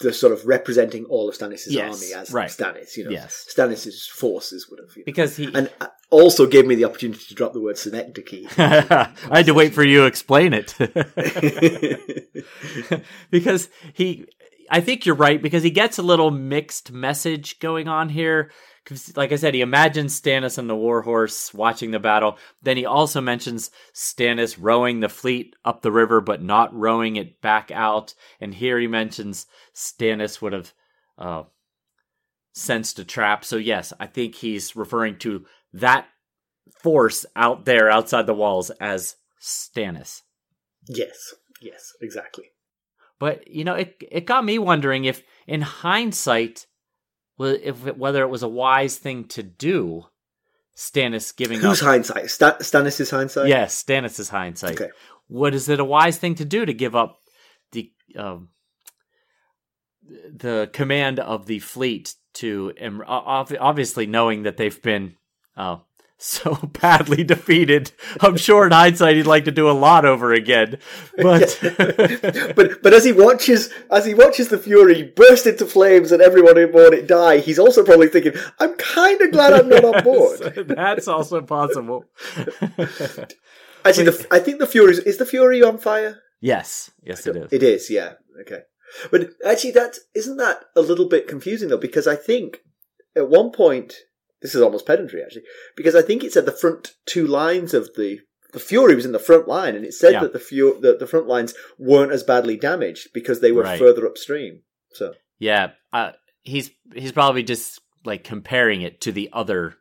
the 0.00 0.12
sort 0.12 0.32
of 0.32 0.46
representing 0.46 1.04
all 1.06 1.28
of 1.28 1.34
Stannis's 1.34 1.74
Yes, 1.74 1.94
army 1.94 2.14
as 2.14 2.32
right. 2.32 2.48
Stannis, 2.48 2.96
you 2.96 3.04
know, 3.04 3.10
Yes. 3.10 3.46
Stannis's 3.54 4.06
forces 4.06 4.68
would 4.70 4.80
have, 4.80 4.96
you 4.96 5.02
know. 5.02 5.04
Because 5.04 5.36
he 5.36 5.50
and 5.54 5.70
uh, 5.80 5.88
also 6.10 6.46
gave 6.46 6.66
me 6.66 6.74
the 6.74 6.84
opportunity 6.84 7.24
to 7.26 7.34
drop 7.34 7.52
the 7.52 7.60
word 7.60 7.76
synecdoche. 7.76 8.46
I 8.58 9.12
had 9.30 9.46
to 9.46 9.54
wait 9.54 9.74
for 9.74 9.84
you 9.84 10.00
to 10.00 10.06
explain 10.06 10.54
it. 10.54 10.74
because 13.30 13.68
he 13.92 14.26
I 14.70 14.80
think 14.80 15.06
you're 15.06 15.14
right 15.14 15.40
because 15.40 15.62
he 15.62 15.70
gets 15.70 15.98
a 15.98 16.02
little 16.02 16.30
mixed 16.30 16.92
message 16.92 17.58
going 17.58 17.88
on 17.88 18.08
here. 18.08 18.50
'Cause, 18.84 19.16
like 19.16 19.32
I 19.32 19.36
said, 19.36 19.52
he 19.54 19.62
imagines 19.62 20.20
Stannis 20.20 20.58
on 20.58 20.68
the 20.68 20.76
warhorse 20.76 21.52
watching 21.52 21.90
the 21.90 21.98
battle. 21.98 22.38
Then 22.62 22.76
he 22.76 22.86
also 22.86 23.20
mentions 23.20 23.72
Stannis 23.92 24.56
rowing 24.60 25.00
the 25.00 25.08
fleet 25.08 25.56
up 25.64 25.82
the 25.82 25.90
river, 25.90 26.20
but 26.20 26.40
not 26.40 26.72
rowing 26.72 27.16
it 27.16 27.40
back 27.40 27.72
out. 27.72 28.14
And 28.40 28.54
here 28.54 28.78
he 28.78 28.86
mentions 28.86 29.46
Stannis 29.74 30.40
would 30.40 30.52
have 30.52 30.72
uh, 31.18 31.42
sensed 32.52 33.00
a 33.00 33.04
trap. 33.04 33.44
So 33.44 33.56
yes, 33.56 33.92
I 33.98 34.06
think 34.06 34.36
he's 34.36 34.76
referring 34.76 35.18
to 35.18 35.44
that 35.72 36.06
force 36.80 37.26
out 37.34 37.64
there 37.64 37.90
outside 37.90 38.26
the 38.26 38.34
walls 38.34 38.70
as 38.70 39.16
Stannis. 39.42 40.22
yes, 40.88 41.34
yes, 41.60 41.92
exactly. 42.00 42.52
But 43.18 43.48
you 43.48 43.64
know, 43.64 43.74
it 43.74 43.96
it 44.10 44.26
got 44.26 44.44
me 44.44 44.58
wondering 44.58 45.04
if, 45.04 45.22
in 45.46 45.62
hindsight, 45.62 46.66
if 47.38 47.86
it, 47.86 47.96
whether 47.96 48.22
it 48.22 48.28
was 48.30 48.42
a 48.42 48.48
wise 48.48 48.96
thing 48.96 49.24
to 49.28 49.42
do, 49.42 50.04
Stannis 50.76 51.34
giving 51.34 51.60
Whose 51.60 51.80
up. 51.80 51.88
hindsight? 51.88 52.30
Stan- 52.30 52.58
Stannis's 52.60 53.10
hindsight. 53.10 53.48
Yes, 53.48 53.82
Stannis's 53.82 54.28
hindsight. 54.28 54.80
Okay. 54.80 54.90
What 55.28 55.54
is 55.54 55.68
it 55.68 55.80
a 55.80 55.84
wise 55.84 56.18
thing 56.18 56.34
to 56.36 56.44
do 56.44 56.66
to 56.66 56.74
give 56.74 56.94
up 56.94 57.18
the 57.72 57.90
um, 58.16 58.50
the 60.02 60.70
command 60.72 61.18
of 61.18 61.46
the 61.46 61.58
fleet 61.58 62.14
to 62.34 62.72
obviously 63.08 64.06
knowing 64.06 64.42
that 64.42 64.56
they've 64.56 64.82
been 64.82 65.16
uh, 65.56 65.78
so 66.18 66.54
badly 66.80 67.24
defeated? 67.24 67.92
I'm 68.20 68.36
sure 68.36 68.66
in 68.66 68.72
hindsight 68.72 69.16
he'd 69.16 69.26
like 69.26 69.44
to 69.44 69.50
do 69.50 69.70
a 69.70 69.72
lot 69.72 70.04
over 70.04 70.32
again, 70.32 70.78
but. 71.16 71.58
but 72.56 72.82
but 72.82 72.94
as 72.94 73.04
he 73.04 73.12
watches 73.12 73.72
as 73.90 74.06
he 74.06 74.14
watches 74.14 74.48
the 74.48 74.58
Fury 74.58 75.02
burst 75.14 75.46
into 75.46 75.66
flames 75.66 76.12
and 76.12 76.22
everyone 76.22 76.58
aboard 76.58 76.94
it 76.94 77.06
die, 77.06 77.38
he's 77.38 77.58
also 77.58 77.84
probably 77.84 78.08
thinking, 78.08 78.32
"I'm 78.58 78.74
kind 78.74 79.20
of 79.20 79.32
glad 79.32 79.52
I'm 79.52 79.68
not 79.68 79.84
on 79.84 80.04
board." 80.04 80.40
That's 80.68 81.08
also 81.08 81.42
possible. 81.42 82.04
Actually, 83.84 84.06
the, 84.06 84.26
I 84.30 84.38
think 84.40 84.58
the 84.58 84.66
Fury 84.66 84.92
is, 84.92 84.98
is 85.00 85.16
the 85.18 85.26
Fury 85.26 85.62
on 85.62 85.78
fire. 85.78 86.20
yes, 86.40 86.90
yes, 87.02 87.26
it 87.26 87.36
is. 87.36 87.52
It 87.52 87.62
is, 87.62 87.90
yeah. 87.90 88.14
Okay, 88.40 88.62
but 89.10 89.30
actually, 89.46 89.72
that 89.72 89.98
isn't 90.14 90.36
that 90.38 90.64
a 90.74 90.80
little 90.80 91.08
bit 91.08 91.28
confusing 91.28 91.68
though, 91.68 91.76
because 91.76 92.06
I 92.06 92.16
think 92.16 92.60
at 93.14 93.28
one 93.28 93.50
point 93.50 93.94
this 94.42 94.54
is 94.54 94.62
almost 94.62 94.86
pedantry 94.86 95.22
actually, 95.22 95.44
because 95.76 95.94
I 95.94 96.02
think 96.02 96.22
it 96.24 96.32
said 96.32 96.46
the 96.46 96.52
front 96.52 96.94
two 97.06 97.26
lines 97.26 97.74
of 97.74 97.90
the 97.96 98.20
the 98.52 98.60
Fury 98.60 98.94
was 98.94 99.04
in 99.04 99.12
the 99.12 99.18
front 99.18 99.46
line, 99.48 99.74
and 99.76 99.84
it 99.84 99.92
said 99.92 100.12
Yeah. 100.12 100.20
that 100.20 100.32
the 100.32 100.38
Fu- 100.38 100.80
the, 100.80 100.96
the 100.96 101.06
front 101.06 101.26
lines 101.26 101.52
weren't 101.78 102.12
as 102.12 102.22
badly 102.22 102.56
damaged 102.56 103.08
because 103.12 103.40
they 103.40 103.52
were 103.52 103.62
Right. 103.64 103.78
further 103.78 104.06
upstream. 104.06 104.62
So 104.92 105.14
Yeah, 105.38 105.72
uh, 105.92 106.12
he's 106.42 106.70
he's 106.94 107.12
probably 107.12 107.42
just 107.42 107.80
like 108.04 108.24
comparing 108.24 108.82
it 108.82 109.00
to 109.02 109.12
the 109.12 109.28
other 109.32 109.74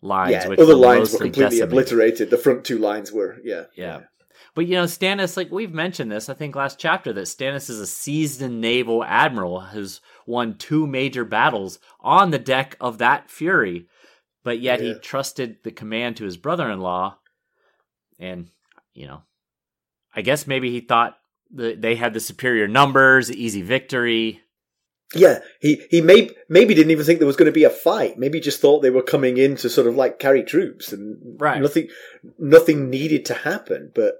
lines. 0.00 0.32
yeah, 0.32 0.48
which 0.48 0.58
other 0.60 0.76
were 0.76 0.86
lines 0.86 1.12
were 1.12 1.18
completely 1.18 1.42
decimated. 1.58 1.68
obliterated. 1.68 2.30
The 2.30 2.38
front 2.38 2.64
two 2.64 2.78
lines 2.78 3.12
were, 3.12 3.38
yeah, 3.44 3.64
Yeah. 3.76 4.00
But 4.54 4.66
you 4.66 4.74
know, 4.74 4.84
Stannis, 4.84 5.36
like 5.36 5.50
we've 5.50 5.72
mentioned 5.72 6.10
this, 6.12 6.28
I 6.28 6.34
think 6.34 6.54
last 6.54 6.78
chapter, 6.78 7.12
that 7.14 7.22
Stannis 7.22 7.70
is 7.70 7.80
a 7.80 7.86
seasoned 7.86 8.60
naval 8.60 9.02
admiral 9.04 9.60
who's 9.60 10.00
won 10.26 10.56
two 10.58 10.86
major 10.86 11.24
battles 11.24 11.78
on 12.00 12.30
the 12.30 12.38
deck 12.38 12.76
of 12.80 12.98
that 12.98 13.30
Fury, 13.30 13.86
but 14.44 14.60
yet 14.60 14.80
he 14.80 14.94
trusted 14.94 15.58
the 15.62 15.70
command 15.70 16.16
to 16.16 16.24
his 16.24 16.36
brother-in-law, 16.36 17.16
and 18.18 18.48
you 18.94 19.06
know, 19.06 19.22
I 20.14 20.22
guess 20.22 20.46
maybe 20.46 20.70
he 20.70 20.80
thought 20.80 21.16
that 21.54 21.80
they 21.82 21.96
had 21.96 22.14
the 22.14 22.20
superior 22.20 22.68
numbers, 22.68 23.30
easy 23.30 23.62
victory. 23.62 24.40
Yeah, 25.14 25.40
he 25.60 25.82
he 25.90 26.00
may, 26.00 26.30
maybe 26.48 26.74
didn't 26.74 26.90
even 26.90 27.04
think 27.04 27.18
there 27.18 27.26
was 27.26 27.36
going 27.36 27.50
to 27.50 27.52
be 27.52 27.64
a 27.64 27.70
fight. 27.70 28.18
Maybe 28.18 28.40
just 28.40 28.60
thought 28.60 28.80
they 28.80 28.90
were 28.90 29.02
coming 29.02 29.36
in 29.36 29.56
to 29.56 29.68
sort 29.68 29.86
of 29.86 29.94
like 29.94 30.18
carry 30.18 30.42
troops, 30.42 30.92
and 30.92 31.40
Right. 31.40 31.60
nothing 31.60 31.88
nothing 32.38 32.88
needed 32.88 33.26
to 33.26 33.34
happen. 33.34 33.92
But 33.94 34.14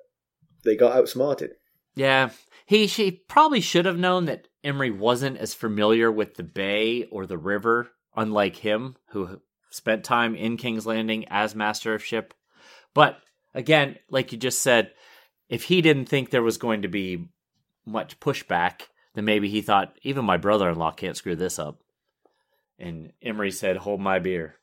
they 0.64 0.76
got 0.76 0.94
outsmarted. 0.94 1.52
Yeah, 1.94 2.30
he 2.66 2.86
she 2.86 3.10
probably 3.10 3.60
should 3.60 3.86
have 3.86 3.98
known 3.98 4.26
that 4.26 4.48
Imry 4.62 4.94
wasn't 4.96 5.38
as 5.38 5.54
familiar 5.54 6.12
with 6.12 6.34
the 6.34 6.42
bay 6.42 7.04
or 7.04 7.24
the 7.26 7.38
river, 7.38 7.90
unlike 8.14 8.56
him, 8.56 8.96
who 9.10 9.40
spent 9.72 10.04
time 10.04 10.36
in 10.36 10.56
King's 10.56 10.86
Landing 10.86 11.24
as 11.28 11.54
master 11.54 11.94
of 11.94 12.04
ship. 12.04 12.34
But 12.94 13.18
again, 13.54 13.98
like 14.10 14.30
you 14.30 14.38
just 14.38 14.62
said, 14.62 14.92
if 15.48 15.64
he 15.64 15.82
didn't 15.82 16.06
think 16.06 16.30
there 16.30 16.42
was 16.42 16.58
going 16.58 16.82
to 16.82 16.88
be 16.88 17.28
much 17.84 18.20
pushback, 18.20 18.82
then 19.14 19.24
maybe 19.24 19.48
he 19.48 19.60
thought 19.60 19.98
even 20.02 20.24
my 20.24 20.36
brother-in-law 20.36 20.92
can't 20.92 21.16
screw 21.16 21.36
this 21.36 21.58
up. 21.58 21.80
And 22.78 23.12
Imry 23.24 23.52
said, 23.52 23.78
"Hold 23.78 24.00
my 24.00 24.18
beer." 24.18 24.56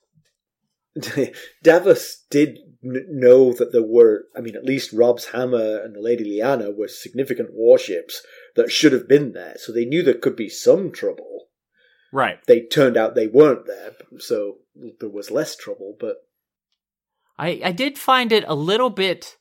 Davos 1.64 2.26
did 2.30 2.60
n- 2.84 3.06
know 3.08 3.54
that 3.54 3.72
there 3.72 3.84
were, 3.84 4.26
I 4.36 4.42
mean, 4.42 4.56
at 4.56 4.66
least 4.66 4.92
Rob's 4.92 5.28
Hammer 5.28 5.78
and 5.78 5.96
the 5.96 6.02
Lady 6.02 6.26
Lyanna 6.26 6.76
were 6.76 6.88
significant 6.88 7.50
warships 7.54 8.22
that 8.56 8.72
should 8.72 8.92
have 8.92 9.08
been 9.08 9.34
there, 9.34 9.56
so 9.58 9.72
they 9.72 9.86
knew 9.86 10.04
there 10.04 10.16
could 10.16 10.36
be 10.36 10.50
some 10.50 10.92
trouble. 10.92 11.49
Right. 12.12 12.40
They 12.48 12.62
turned 12.62 12.98
out 12.98 13.16
they 13.16 13.28
weren't 13.28 13.66
there, 13.66 13.94
so 14.20 14.58
there 15.00 15.10
was 15.10 15.32
less 15.32 15.56
trouble, 15.56 15.96
but. 16.00 16.18
I, 17.38 17.62
I 17.64 17.72
did 17.72 17.98
find 17.98 18.32
it 18.32 18.44
a 18.48 18.56
little 18.56 18.90
bit. 18.90 19.38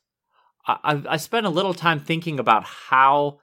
I, 0.65 1.01
I 1.09 1.17
spent 1.17 1.45
a 1.45 1.49
little 1.49 1.73
time 1.73 1.99
thinking 1.99 2.39
about 2.39 2.63
how 2.63 3.39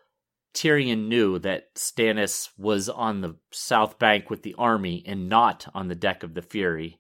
Tyrion 0.54 1.08
knew 1.08 1.38
that 1.40 1.74
Stannis 1.74 2.48
was 2.56 2.88
on 2.88 3.20
the 3.20 3.36
south 3.50 3.98
bank 3.98 4.30
with 4.30 4.42
the 4.42 4.54
army 4.56 5.02
and 5.06 5.28
not 5.28 5.66
on 5.74 5.88
the 5.88 5.94
deck 5.94 6.22
of 6.22 6.34
the 6.34 6.42
Fury. 6.42 6.98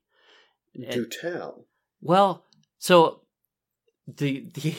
Do 0.90 1.06
tell. 1.06 1.66
Well, 2.02 2.44
so 2.78 3.22
the 4.06 4.50
the 4.52 4.74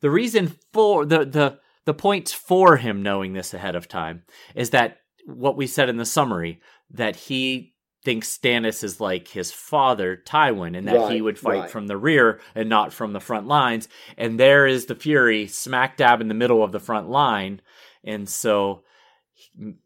the 0.00 0.10
reason 0.10 0.56
for 0.72 1.06
the 1.06 1.24
the 1.24 1.58
the 1.86 1.94
points 1.94 2.32
for 2.32 2.76
him 2.76 3.02
knowing 3.02 3.32
this 3.32 3.54
ahead 3.54 3.74
of 3.74 3.88
time 3.88 4.24
is 4.54 4.70
that 4.70 4.98
what 5.30 5.56
we 5.56 5.66
said 5.66 5.88
in 5.88 5.96
the 5.96 6.04
summary 6.04 6.60
that 6.90 7.16
he 7.16 7.74
thinks 8.02 8.36
Stannis 8.36 8.82
is 8.82 9.00
like 9.00 9.28
his 9.28 9.52
father 9.52 10.16
Tywin 10.16 10.76
and 10.76 10.88
that 10.88 10.96
Right, 10.96 11.12
he 11.12 11.20
would 11.22 11.38
fight 11.38 11.60
right. 11.60 11.70
from 11.70 11.86
the 11.86 11.96
rear 11.96 12.40
and 12.54 12.68
not 12.68 12.92
from 12.92 13.12
the 13.12 13.20
front 13.20 13.46
lines. 13.46 13.88
And 14.16 14.40
there 14.40 14.66
is 14.66 14.86
the 14.86 14.94
Fury 14.94 15.46
smack 15.46 15.96
dab 15.96 16.20
in 16.20 16.28
the 16.28 16.34
middle 16.34 16.62
of 16.62 16.72
the 16.72 16.80
front 16.80 17.10
line. 17.10 17.60
And 18.02 18.28
so 18.28 18.84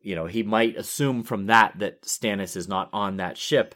you 0.01 0.15
know 0.15 0.27
he 0.27 0.43
might 0.43 0.77
assume 0.77 1.23
from 1.23 1.47
that 1.47 1.79
that 1.79 2.03
Stannis 2.03 2.57
is 2.57 2.69
not 2.69 2.89
on 2.93 3.17
that 3.17 3.37
ship. 3.37 3.75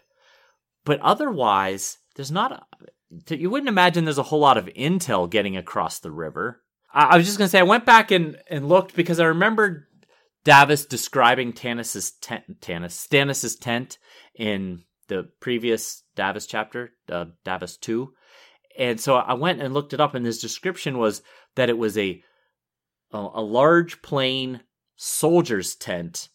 But 0.85 1.01
otherwise 1.01 1.99
there's 2.15 2.31
not 2.31 2.53
a, 2.53 3.37
you 3.37 3.51
wouldn't 3.51 3.69
imagine 3.69 4.05
there's 4.05 4.19
a 4.19 4.25
whole 4.25 4.41
lot 4.41 4.59
of 4.59 4.67
intel 4.67 5.29
getting 5.29 5.57
across 5.57 5.99
the 5.99 6.11
river. 6.11 6.63
I, 6.93 7.05
I 7.07 7.17
was 7.17 7.27
just 7.27 7.39
gonna 7.39 7.49
say 7.49 7.59
I 7.59 7.65
went 7.65 7.85
back 7.85 8.11
and, 8.11 8.39
and 8.49 8.69
looked 8.69 8.95
because 8.95 9.19
I 9.19 9.27
remembered 9.27 9.87
Davos 10.49 10.87
describing 10.87 11.53
Tannis's 11.53 12.13
tent 12.13 12.63
Tannis 12.63 12.95
Stannis's 12.95 13.55
tent 13.55 13.99
in 14.35 14.83
the 15.09 15.29
previous 15.41 16.05
Davos 16.17 16.47
chapter, 16.47 16.93
uh, 17.13 17.27
Davos 17.45 17.77
2. 17.77 18.15
And 18.79 18.99
so 18.99 19.17
I 19.17 19.35
went 19.35 19.61
and 19.61 19.75
looked 19.75 19.93
it 19.93 20.01
up 20.01 20.15
and 20.15 20.25
his 20.25 20.41
description 20.41 20.97
was 20.97 21.21
that 21.57 21.69
it 21.69 21.77
was 21.77 21.99
a 21.99 22.23
a, 23.13 23.19
a 23.19 23.43
large 23.43 24.01
plain 24.01 24.63
soldier's 24.97 25.75
tent 25.75 26.31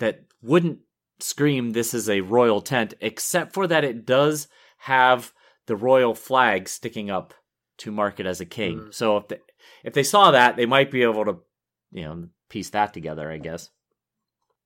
that 0.00 0.24
wouldn't 0.42 0.80
scream 1.20 1.70
this 1.70 1.94
is 1.94 2.10
a 2.10 2.22
royal 2.22 2.60
tent 2.60 2.94
except 3.00 3.54
for 3.54 3.68
that 3.68 3.84
it 3.84 4.04
does 4.04 4.48
have 4.78 5.32
the 5.66 5.76
royal 5.76 6.16
flag 6.16 6.68
sticking 6.68 7.08
up 7.08 7.34
to 7.76 7.92
mark 7.92 8.18
it 8.18 8.26
as 8.26 8.40
a 8.40 8.44
king. 8.44 8.78
Mm. 8.78 8.94
So 8.94 9.16
if 9.18 9.28
they, 9.28 9.38
if 9.84 9.94
they 9.94 10.02
saw 10.02 10.32
that, 10.32 10.56
they 10.56 10.66
might 10.66 10.90
be 10.90 11.02
able 11.02 11.24
to 11.24 11.36
you 11.92 12.02
know 12.02 12.28
piece 12.48 12.70
that 12.70 12.92
together, 12.94 13.30
I 13.30 13.38
guess. 13.38 13.70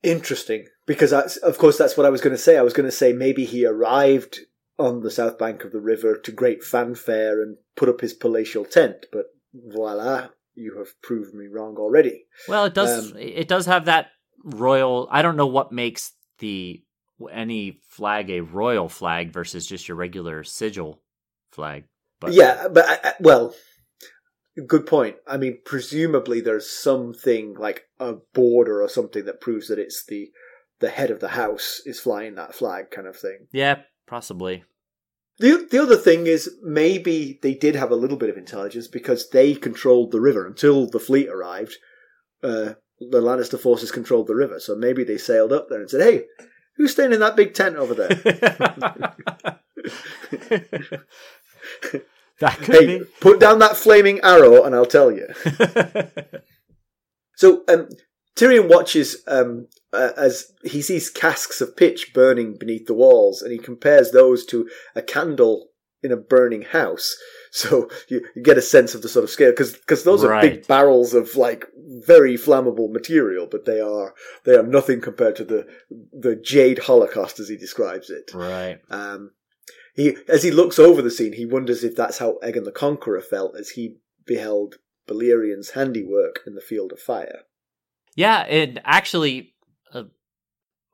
Interesting, 0.03 0.67
because 0.85 1.11
that's, 1.11 1.37
of 1.37 1.59
course 1.59 1.79
that's 1.79 1.97
what 1.97 2.07
I 2.07 2.11
was 2.11 2.21
going 2.21 2.35
to 2.35 2.43
say. 2.43 2.59
I 2.59 2.63
was 2.63 2.73
going 2.73 2.87
to 2.89 2.97
say 2.97 3.13
maybe 3.13 3.45
he 3.45 3.65
arrived 3.65 4.41
on 4.79 5.01
the 5.03 5.11
south 5.11 5.39
bank 5.39 5.63
of 5.63 5.71
the 5.71 5.81
river 5.81 6.17
to 6.19 6.33
great 6.33 6.65
fanfare 6.65 7.41
and 7.41 7.57
put 7.77 7.89
up 7.89 8.01
his 8.01 8.13
palatial 8.13 8.65
tent, 8.65 9.07
but 9.13 9.27
voila, 9.55 10.29
you 10.57 10.77
have 10.79 11.01
proved 11.03 11.35
me 11.35 11.47
wrong 11.47 11.77
already. 11.77 12.25
Well, 12.49 12.65
it 12.65 12.75
does. 12.75 13.13
Um, 13.13 13.19
it 13.19 13.47
does 13.47 13.67
have 13.67 13.85
that 13.85 14.09
royal. 14.43 15.07
I 15.11 15.23
don't 15.23 15.37
know 15.37 15.47
what 15.47 15.71
makes 15.71 16.13
the 16.39 16.83
any 17.31 17.79
flag 17.89 18.29
a 18.31 18.41
royal 18.41 18.89
flag 18.89 19.33
versus 19.33 19.67
just 19.67 19.87
your 19.87 19.97
regular 19.97 20.43
sigil 20.43 21.01
flag. 21.53 21.85
But 22.19 22.33
yeah, 22.33 22.67
but 22.67 22.85
I, 22.89 22.99
I- 23.11 23.15
well, 23.21 23.55
good 24.61 24.87
point. 24.87 25.17
I 25.27 25.37
mean, 25.37 25.59
presumably 25.65 26.41
there's 26.41 26.71
something 26.71 27.55
like 27.55 27.85
a 27.99 28.15
border 28.35 28.83
or 28.83 28.89
something 28.89 29.25
that 29.25 29.41
proves 29.41 29.69
that 29.69 29.79
it's 29.79 30.05
the 30.05 30.31
the 30.81 30.91
head 30.91 31.11
of 31.11 31.21
the 31.21 31.29
house 31.29 31.81
is 31.87 32.01
flying 32.01 32.35
that 32.35 32.55
flag, 32.55 32.91
kind 32.91 33.07
of 33.07 33.17
thing. 33.17 33.47
yeah, 33.53 33.83
possibly. 34.07 34.65
The 35.39 35.67
the 35.71 35.83
other 35.83 35.97
thing 35.97 36.27
is 36.27 36.51
maybe 36.63 37.39
they 37.43 37.55
did 37.55 37.77
have 37.77 37.91
a 37.91 37.97
little 37.97 38.19
bit 38.19 38.31
of 38.31 38.37
intelligence 38.37 38.89
because 38.89 39.31
they 39.31 39.55
controlled 39.55 40.11
the 40.11 40.21
river 40.21 40.47
until 40.47 40.87
the 40.87 41.01
fleet 41.01 41.29
arrived. 41.29 41.77
Uh, 42.43 42.75
the 43.01 43.21
Lannister 43.21 43.59
forces 43.59 43.91
controlled 43.91 44.27
the 44.27 44.35
river, 44.35 44.61
so 44.61 44.77
maybe 44.77 45.05
they 45.05 45.19
sailed 45.19 45.53
up 45.53 45.69
there 45.69 45.81
and 45.81 45.89
said, 45.89 46.03
"Hey, 46.03 46.25
who's 46.77 46.93
staying 46.93 47.13
in 47.13 47.21
that 47.21 47.37
big 47.37 47.55
tent 47.55 47.77
over 47.77 47.95
there?" 47.95 48.11
that 52.43 52.59
could 52.59 52.89
hey, 52.89 53.01
put 53.21 53.41
down 53.41 53.59
that 53.61 53.77
flaming 53.77 54.21
arrow, 54.23 54.63
and 54.63 54.75
I'll 54.75 54.87
tell 54.87 55.11
you. 55.11 55.29
So 57.43 57.65
um, 57.67 57.89
Tyrion 58.37 58.69
watches 58.69 59.17
um, 59.27 59.67
uh, 59.93 60.11
as 60.17 60.53
he 60.63 60.81
sees 60.81 61.11
casks 61.11 61.61
of 61.61 61.77
pitch 61.77 62.13
burning 62.15 62.57
beneath 62.57 62.87
the 62.87 62.95
walls, 62.95 63.43
and 63.43 63.51
he 63.51 63.59
compares 63.59 64.13
those 64.13 64.47
to 64.47 64.69
a 64.95 65.03
candle 65.03 65.71
in 66.05 66.13
a 66.13 66.17
burning 66.17 66.63
house. 66.63 67.17
So 67.55 67.91
you, 68.09 68.27
you 68.35 68.43
get 68.43 68.57
a 68.57 68.63
sense 68.63 68.95
of 68.95 69.03
the 69.03 69.11
sort 69.11 69.25
of 69.25 69.29
scale 69.29 69.51
because 69.51 70.05
those 70.05 70.25
are 70.25 70.41
big 70.41 70.67
barrels 70.67 71.13
of 71.13 71.37
like 71.37 71.67
very 71.77 72.39
flammable 72.39 72.91
material, 72.91 73.47
but 73.47 73.67
they 73.67 73.79
are 73.79 74.15
they 74.45 74.55
are 74.55 74.63
nothing 74.63 75.03
compared 75.03 75.37
to 75.37 75.45
the 75.45 75.67
the 76.19 76.35
jade 76.35 76.79
holocaust 76.79 77.41
as 77.41 77.51
he 77.51 77.59
describes 77.59 78.09
it. 78.09 78.31
right. 78.33 78.79
Um, 78.89 79.33
he 79.95 80.17
as 80.29 80.43
he 80.43 80.51
looks 80.51 80.79
over 80.79 81.03
the 81.03 81.11
scene, 81.11 81.33
he 81.35 81.47
wonders 81.47 81.85
if 81.85 81.95
that's 81.95 82.19
how 82.19 82.39
Aegon 82.43 82.65
the 82.65 82.73
Conqueror 82.73 83.21
felt 83.21 83.57
as 83.57 83.71
he 83.71 83.97
beheld 84.27 84.77
Balerion's 85.09 85.71
handiwork 85.71 86.41
in 86.47 86.55
the 86.55 86.61
field 86.61 86.93
of 86.93 87.01
fire. 87.01 87.41
Yeah, 88.15 88.41
and 88.41 88.81
actually, 88.85 89.55
a 89.93 90.05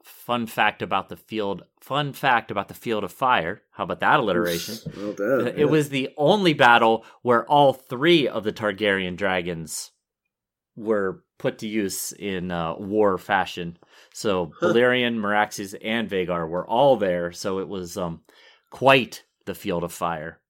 fun 0.03 0.47
fact 0.47 0.83
about 0.83 1.09
the 1.09 1.17
field. 1.17 1.65
Fun 1.81 2.13
fact 2.13 2.51
about 2.51 2.69
the 2.69 2.75
field 2.75 3.05
of 3.05 3.13
fire. 3.13 3.63
How 3.71 3.85
about 3.85 4.01
that 4.01 4.21
alliteration? 4.21 4.77
Well 4.97 5.13
done. 5.13 5.49
It 5.57 5.71
was 5.71 5.89
the 5.89 6.11
only 6.17 6.53
battle 6.53 7.05
where 7.23 7.45
all 7.47 7.73
three 7.73 8.29
of 8.29 8.45
the 8.45 8.53
Targaryen 8.53 9.17
dragons 9.17 9.91
were 10.77 11.25
put 11.39 11.59
to 11.59 11.69
use 11.69 12.13
in 12.13 12.51
uh, 12.51 12.75
war 12.77 13.19
fashion. 13.19 13.79
So 14.13 14.53
Huh. 14.61 14.69
Balerion, 14.69 15.17
Meraxes, 15.17 15.75
and 15.83 16.09
Vhagar 16.09 16.49
were 16.49 16.67
all 16.67 16.97
there. 16.97 17.33
So 17.33 17.59
it 17.61 17.69
was 17.69 17.97
um, 17.97 18.23
quite 18.71 19.25
the 19.47 19.55
field 19.55 19.85
of 19.85 19.93
fire. 19.93 20.41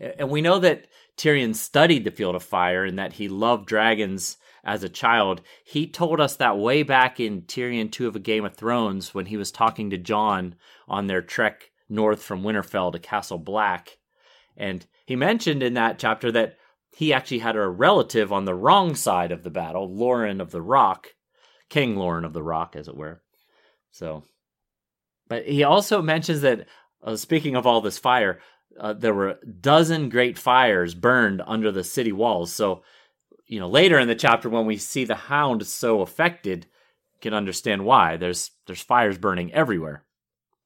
And 0.00 0.30
we 0.30 0.42
know 0.42 0.58
that 0.58 0.86
Tyrion 1.16 1.54
studied 1.54 2.04
the 2.04 2.10
field 2.10 2.34
of 2.34 2.42
fire 2.42 2.84
and 2.84 2.98
that 2.98 3.14
he 3.14 3.28
loved 3.28 3.66
dragons 3.66 4.36
as 4.64 4.82
a 4.82 4.88
child. 4.88 5.40
He 5.64 5.86
told 5.86 6.20
us 6.20 6.36
that 6.36 6.58
way 6.58 6.82
back 6.82 7.20
in 7.20 7.42
Tyrion 7.42 7.90
2 7.90 8.08
of 8.08 8.16
A 8.16 8.20
Game 8.20 8.44
of 8.44 8.54
Thrones 8.54 9.14
when 9.14 9.26
he 9.26 9.36
was 9.36 9.50
talking 9.50 9.90
to 9.90 9.98
Jon 9.98 10.54
on 10.86 11.06
their 11.06 11.22
trek 11.22 11.70
north 11.88 12.22
from 12.22 12.42
Winterfell 12.42 12.92
to 12.92 12.98
Castle 12.98 13.38
Black. 13.38 13.98
And 14.56 14.86
he 15.06 15.16
mentioned 15.16 15.62
in 15.62 15.74
that 15.74 15.98
chapter 15.98 16.30
that 16.32 16.56
he 16.96 17.12
actually 17.12 17.38
had 17.38 17.56
a 17.56 17.68
relative 17.68 18.32
on 18.32 18.44
the 18.44 18.54
wrong 18.54 18.94
side 18.94 19.32
of 19.32 19.42
the 19.42 19.50
battle, 19.50 19.94
Loren 19.94 20.40
of 20.40 20.50
the 20.50 20.62
Rock, 20.62 21.08
King 21.68 21.96
Loren 21.96 22.24
of 22.24 22.32
the 22.32 22.42
Rock, 22.42 22.74
as 22.76 22.88
it 22.88 22.96
were. 22.96 23.22
So, 23.90 24.24
but 25.28 25.46
he 25.46 25.62
also 25.62 26.02
mentions 26.02 26.40
that, 26.40 26.66
uh, 27.02 27.16
speaking 27.16 27.56
of 27.56 27.66
all 27.66 27.80
this 27.80 27.98
fire, 27.98 28.40
uh, 28.78 28.92
there 28.92 29.14
were 29.14 29.30
a 29.30 29.46
dozen 29.46 30.08
great 30.08 30.38
fires 30.38 30.94
burned 30.94 31.42
under 31.46 31.72
the 31.72 31.84
city 31.84 32.12
walls. 32.12 32.52
So, 32.52 32.82
you 33.46 33.60
know, 33.60 33.68
later 33.68 33.98
in 33.98 34.08
the 34.08 34.14
chapter, 34.14 34.48
when 34.48 34.66
we 34.66 34.76
see 34.76 35.04
the 35.04 35.14
Hound 35.14 35.66
so 35.66 36.00
affected, 36.00 36.66
can 37.20 37.34
understand 37.34 37.84
why. 37.84 38.16
There's 38.16 38.50
there's 38.66 38.82
fires 38.82 39.18
burning 39.18 39.52
everywhere. 39.52 40.04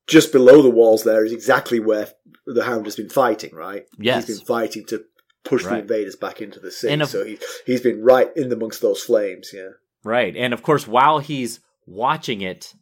Just 0.06 0.32
below 0.32 0.62
the 0.62 0.70
walls 0.70 1.04
there 1.04 1.24
is 1.24 1.32
exactly 1.32 1.80
where 1.80 2.08
the 2.44 2.64
Hound 2.64 2.86
has 2.86 2.96
been 2.96 3.08
fighting, 3.08 3.54
right? 3.54 3.84
Yes. 3.98 4.26
He's 4.26 4.38
been 4.38 4.46
fighting 4.46 4.84
to 4.86 5.04
push 5.44 5.64
the 5.64 5.78
invaders 5.78 6.16
back 6.16 6.40
into 6.40 6.60
the 6.60 6.70
city. 6.70 7.00
Of- 7.00 7.08
so 7.08 7.24
he, 7.24 7.38
he's 7.66 7.80
been 7.80 8.02
right 8.02 8.30
in 8.36 8.52
amongst 8.52 8.82
those 8.82 9.02
flames, 9.02 9.50
yeah. 9.54 9.70
Right. 10.04 10.36
And 10.36 10.52
of 10.52 10.62
course, 10.62 10.86
while 10.86 11.20
he's 11.20 11.60
watching 11.86 12.40
it, 12.40 12.74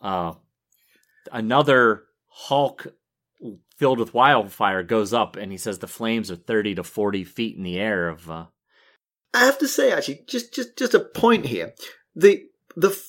uh, 0.00 0.34
another 1.32 2.02
Hulk 2.38 2.88
filled 3.78 3.98
with 3.98 4.12
wildfire 4.12 4.82
goes 4.82 5.14
up 5.14 5.36
and 5.36 5.50
he 5.50 5.56
says 5.56 5.78
the 5.78 5.86
flames 5.86 6.30
are 6.30 6.36
30 6.36 6.74
to 6.74 6.82
40 6.82 7.24
feet 7.24 7.56
in 7.56 7.62
the 7.62 7.78
air 7.78 8.08
of, 8.10 8.30
uh, 8.30 8.46
I 9.32 9.46
have 9.46 9.58
to 9.58 9.68
say, 9.68 9.90
actually, 9.90 10.24
just 10.26 10.54
just 10.54 10.76
just 10.78 10.94
a 10.94 11.00
point 11.00 11.46
here. 11.46 11.72
The 12.14 12.44
the 12.76 12.90
f- 12.90 13.06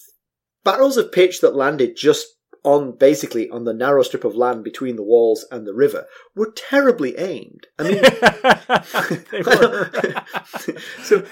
barrels 0.64 0.98
of 0.98 1.12
pitch 1.12 1.42
that 1.42 1.56
landed 1.56 1.96
just 1.96 2.26
on 2.68 2.92
basically 2.92 3.50
on 3.50 3.64
the 3.64 3.74
narrow 3.74 4.04
strip 4.04 4.26
of 4.26 4.36
land 4.36 4.62
between 4.62 4.98
the 4.98 5.04
walls 5.04 5.46
and 5.50 5.66
the 5.66 5.74
river 5.74 6.06
were 6.36 6.52
terribly 6.52 7.18
aimed. 7.18 7.66
I 7.80 7.84
mean, 7.84 8.02
They 9.32 9.42
were. 9.42 9.90
so 11.02 11.26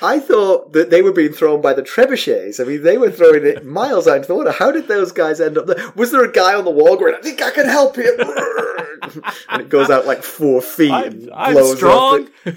I 0.00 0.20
thought 0.20 0.72
that 0.74 0.90
they 0.90 1.02
were 1.02 1.10
being 1.10 1.32
thrown 1.32 1.60
by 1.60 1.72
the 1.74 1.82
trebuchets. 1.82 2.60
I 2.60 2.64
mean, 2.64 2.84
they 2.84 2.96
were 2.96 3.10
throwing 3.10 3.44
it 3.44 3.66
miles 3.66 4.06
out 4.06 4.18
into 4.18 4.28
the 4.28 4.36
water. 4.36 4.52
How 4.52 4.70
did 4.70 4.86
those 4.86 5.10
guys 5.10 5.40
end 5.40 5.58
up 5.58 5.66
there? 5.66 5.92
Was 5.96 6.12
there 6.12 6.24
a 6.24 6.30
guy 6.30 6.54
on 6.54 6.64
the 6.64 6.70
wall 6.70 6.96
going, 6.96 7.16
"I 7.16 7.20
think 7.20 7.42
I 7.42 7.50
can 7.50 7.66
help 7.66 7.96
you," 7.96 8.16
and 9.48 9.62
it 9.62 9.68
goes 9.68 9.90
out 9.90 10.06
like 10.06 10.22
four 10.22 10.62
feet 10.62 10.92
I'm, 10.92 11.06
and 11.06 11.30
I'm 11.34 11.76
strong. 11.76 12.28
Up 12.46 12.54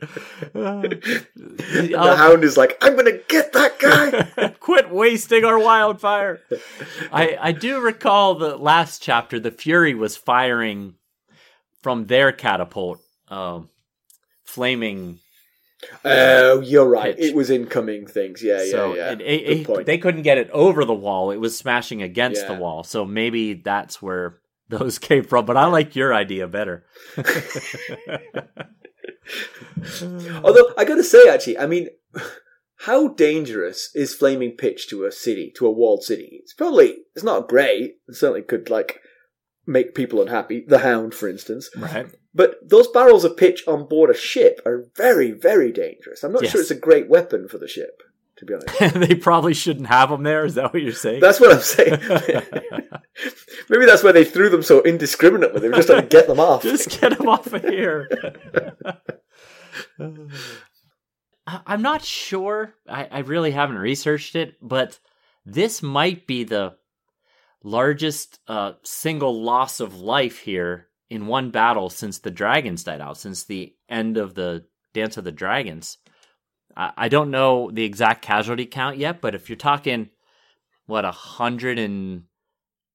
the 0.52 1.94
Uh, 1.96 2.16
hound 2.16 2.44
is 2.44 2.56
like, 2.56 2.76
"I'm 2.80 2.94
going 2.94 3.06
to 3.06 3.20
get 3.28 3.52
that 3.52 3.78
guy." 3.78 4.48
Quit 4.60 4.90
wasting 4.90 5.44
our 5.44 5.58
wildfire. 5.58 6.40
I 7.12 7.36
I 7.40 7.52
do 7.52 7.80
recall 7.80 8.34
the 8.34 8.56
last 8.56 9.02
chapter. 9.02 9.38
The 9.40 9.50
Fury 9.50 9.94
was 9.94 10.16
firing 10.16 10.94
from 11.82 12.06
their 12.06 12.32
catapult, 12.32 13.00
um, 13.28 13.68
flaming. 14.44 15.20
Oh, 16.04 16.60
you're 16.62 16.88
right. 16.88 17.14
Pitch. 17.16 17.26
It 17.26 17.34
was 17.36 17.50
incoming 17.50 18.06
things. 18.06 18.42
Yeah, 18.42 18.62
yeah, 18.62 18.70
so 18.70 18.94
yeah. 18.94 19.12
it- 19.12 19.20
it- 19.20 19.68
it- 19.70 19.86
they 19.86 19.98
couldn't 19.98 20.22
get 20.22 20.38
it 20.38 20.50
over 20.50 20.84
the 20.84 20.94
wall. 20.94 21.30
It 21.30 21.36
was 21.36 21.56
smashing 21.56 22.02
against 22.02 22.46
the 22.46 22.54
wall. 22.54 22.82
So 22.82 23.04
maybe 23.04 23.52
that's 23.54 24.00
where 24.02 24.38
those 24.68 24.98
came 24.98 25.22
from. 25.22 25.44
But 25.44 25.56
I 25.56 25.66
like 25.66 25.94
your 25.94 26.12
idea 26.14 26.48
better. 26.48 26.86
Mm. 29.78 30.42
Although 30.44 30.72
I 30.76 30.84
got 30.84 30.96
to 30.96 31.04
say, 31.04 31.28
actually, 31.28 31.58
I 31.58 31.66
mean, 31.66 31.88
how 32.80 33.08
dangerous 33.08 33.90
is 33.94 34.14
flaming 34.14 34.52
pitch 34.52 34.88
to 34.88 35.04
a 35.04 35.12
city, 35.12 35.52
to 35.56 35.66
a 35.66 35.70
walled 35.70 36.02
city? 36.04 36.40
It's 36.42 36.54
probably 36.54 36.96
it's 37.14 37.24
not 37.24 37.48
great. 37.48 37.96
It 38.08 38.14
certainly 38.14 38.42
could 38.42 38.70
like 38.70 39.00
make 39.66 39.94
people 39.94 40.20
unhappy. 40.22 40.64
The 40.66 40.78
Hound, 40.78 41.14
for 41.14 41.28
instance. 41.28 41.68
right. 41.76 42.06
But 42.34 42.56
those 42.62 42.86
barrels 42.88 43.24
of 43.24 43.36
pitch 43.36 43.64
on 43.66 43.88
board 43.88 44.10
a 44.10 44.14
ship 44.14 44.60
are 44.66 44.84
very, 44.94 45.30
very 45.32 45.72
dangerous. 45.72 46.22
I'm 46.22 46.32
not 46.32 46.42
Yes. 46.42 46.52
sure 46.52 46.60
it's 46.60 46.70
a 46.70 46.74
great 46.74 47.08
weapon 47.08 47.48
for 47.48 47.56
the 47.56 47.66
ship, 47.66 48.02
to 48.36 48.44
be 48.44 48.52
honest. 48.52 48.94
they 49.08 49.14
probably 49.14 49.54
shouldn't 49.54 49.86
have 49.86 50.10
them 50.10 50.22
there. 50.22 50.44
Is 50.44 50.54
that 50.56 50.72
what 50.74 50.82
you're 50.82 50.92
saying? 50.92 51.20
That's 51.20 51.40
what 51.40 51.50
I'm 51.52 51.60
saying. 51.60 51.98
Maybe 53.70 53.86
that's 53.86 54.02
why 54.04 54.12
they 54.12 54.24
threw 54.24 54.50
them 54.50 54.62
so 54.62 54.82
indiscriminately. 54.82 55.60
They 55.60 55.68
were 55.70 55.76
just 55.76 55.88
trying 55.88 56.02
to 56.02 56.08
get 56.08 56.26
them 56.26 56.38
off. 56.38 56.62
Just 56.62 57.00
get 57.00 57.16
them 57.16 57.26
off 57.26 57.50
of 57.52 57.62
here. 57.64 58.06
I'm 61.46 61.82
not 61.82 62.04
sure. 62.04 62.74
I, 62.88 63.08
I 63.10 63.18
really 63.20 63.52
haven't 63.52 63.78
researched 63.78 64.34
it, 64.34 64.56
but 64.60 64.98
this 65.44 65.82
might 65.82 66.26
be 66.26 66.44
the 66.44 66.76
largest 67.62 68.40
uh, 68.48 68.72
single 68.82 69.42
loss 69.42 69.80
of 69.80 70.00
life 70.00 70.38
here 70.38 70.88
in 71.08 71.26
one 71.26 71.50
battle 71.50 71.88
since 71.88 72.18
the 72.18 72.30
dragons 72.30 72.84
died 72.84 73.00
out, 73.00 73.16
since 73.16 73.44
the 73.44 73.74
end 73.88 74.16
of 74.16 74.34
the 74.34 74.64
Dance 74.92 75.16
of 75.16 75.24
the 75.24 75.32
Dragons. 75.32 75.98
I, 76.76 76.92
I 76.96 77.08
don't 77.08 77.30
know 77.30 77.70
the 77.70 77.84
exact 77.84 78.22
casualty 78.22 78.66
count 78.66 78.96
yet, 78.96 79.20
but 79.20 79.34
if 79.34 79.48
you're 79.48 79.56
talking, 79.56 80.10
what, 80.86 81.04
a 81.04 81.12
hundred 81.12 81.78
and 81.78 82.24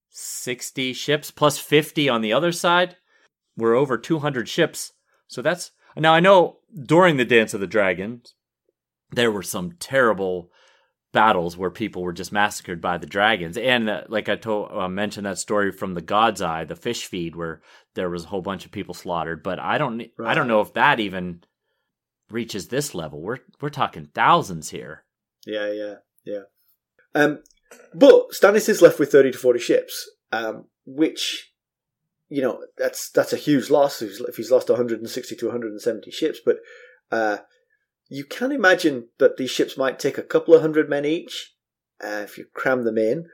sixty 0.10 0.94
ships 0.94 1.32
plus 1.32 1.58
fifty 1.58 2.10
on 2.10 2.22
the 2.22 2.34
other 2.34 2.52
side, 2.52 2.98
we're 3.56 3.76
over 3.76 3.98
two 3.98 4.20
hundred 4.20 4.50
ships. 4.50 4.94
So 5.28 5.41
that's 5.41 5.72
now 5.96 6.13
I 6.13 6.20
know 6.20 6.58
during 6.80 7.18
the 7.18 7.26
Dance 7.26 7.54
of 7.54 7.60
the 7.60 7.68
Dragons, 7.68 8.36
there 9.12 9.32
were 9.32 9.44
some 9.44 9.74
terrible 9.80 10.52
battles 11.12 11.58
where 11.58 11.70
people 11.70 12.02
were 12.04 12.14
just 12.14 12.32
massacred 12.32 12.80
by 12.80 12.98
the 12.98 13.06
dragons, 13.06 13.58
and 13.58 13.90
uh, 13.90 14.04
like 14.08 14.30
I 14.30 14.36
told, 14.36 14.72
uh, 14.72 14.88
mentioned 14.88 15.26
that 15.26 15.38
story 15.38 15.72
from 15.72 15.94
the 15.94 16.02
God's 16.02 16.42
Eye, 16.42 16.64
the 16.64 16.76
fish 16.76 17.06
feed, 17.06 17.36
where 17.36 17.62
there 17.96 18.10
was 18.10 18.24
a 18.24 18.28
whole 18.28 18.42
bunch 18.42 18.66
of 18.66 18.72
people 18.72 18.94
slaughtered. 18.94 19.44
But 19.44 19.60
I 19.60 19.78
don't, 19.78 20.04
I 20.24 20.34
don't 20.34 20.48
know 20.48 20.62
if 20.62 20.74
that 20.74 21.00
even 21.00 21.44
reaches 22.30 22.68
this 22.68 22.96
level. 22.96 23.22
We're 23.22 23.40
we're 23.60 23.70
talking 23.70 24.08
thousands 24.14 24.70
here. 24.70 25.04
Yeah, 25.46 25.72
yeah, 25.72 25.96
yeah. 26.24 26.44
Um, 27.14 27.40
but 27.94 28.32
Stannis 28.32 28.70
is 28.70 28.82
left 28.82 29.00
with 29.00 29.12
thirty 29.12 29.32
to 29.32 29.38
forty 29.38 29.60
ships, 29.60 30.10
um, 30.32 30.66
which 30.86 31.51
you 32.32 32.41
know 32.41 32.63
that's 32.78 33.10
that's 33.10 33.34
a 33.34 33.38
huge 33.38 33.70
loss 33.70 34.02
if 34.02 34.10
he's, 34.10 34.20
if 34.22 34.38
he's 34.38 34.52
lost 34.52 34.70
one 34.70 34.78
hundred 34.78 35.00
and 35.00 35.10
sixty 35.10 35.36
to 35.36 35.46
one 35.48 35.54
hundred 35.54 35.72
and 35.74 35.82
seventy 35.82 36.12
ships. 36.12 36.39
But 36.44 36.58
uh, 37.12 37.39
you 38.10 38.24
can 38.24 38.52
imagine 38.52 39.10
that 39.20 39.36
these 39.36 39.52
ships 39.52 39.78
might 39.78 40.00
take 40.00 40.17
a 40.17 40.24
couple 40.24 40.54
of 40.54 40.62
hundred 40.62 40.89
men 40.89 41.04
each 41.04 41.54
uh, 42.02 42.22
if 42.24 42.38
you 42.38 42.46
cram 42.54 42.84
them 42.84 42.98
in. 42.98 43.26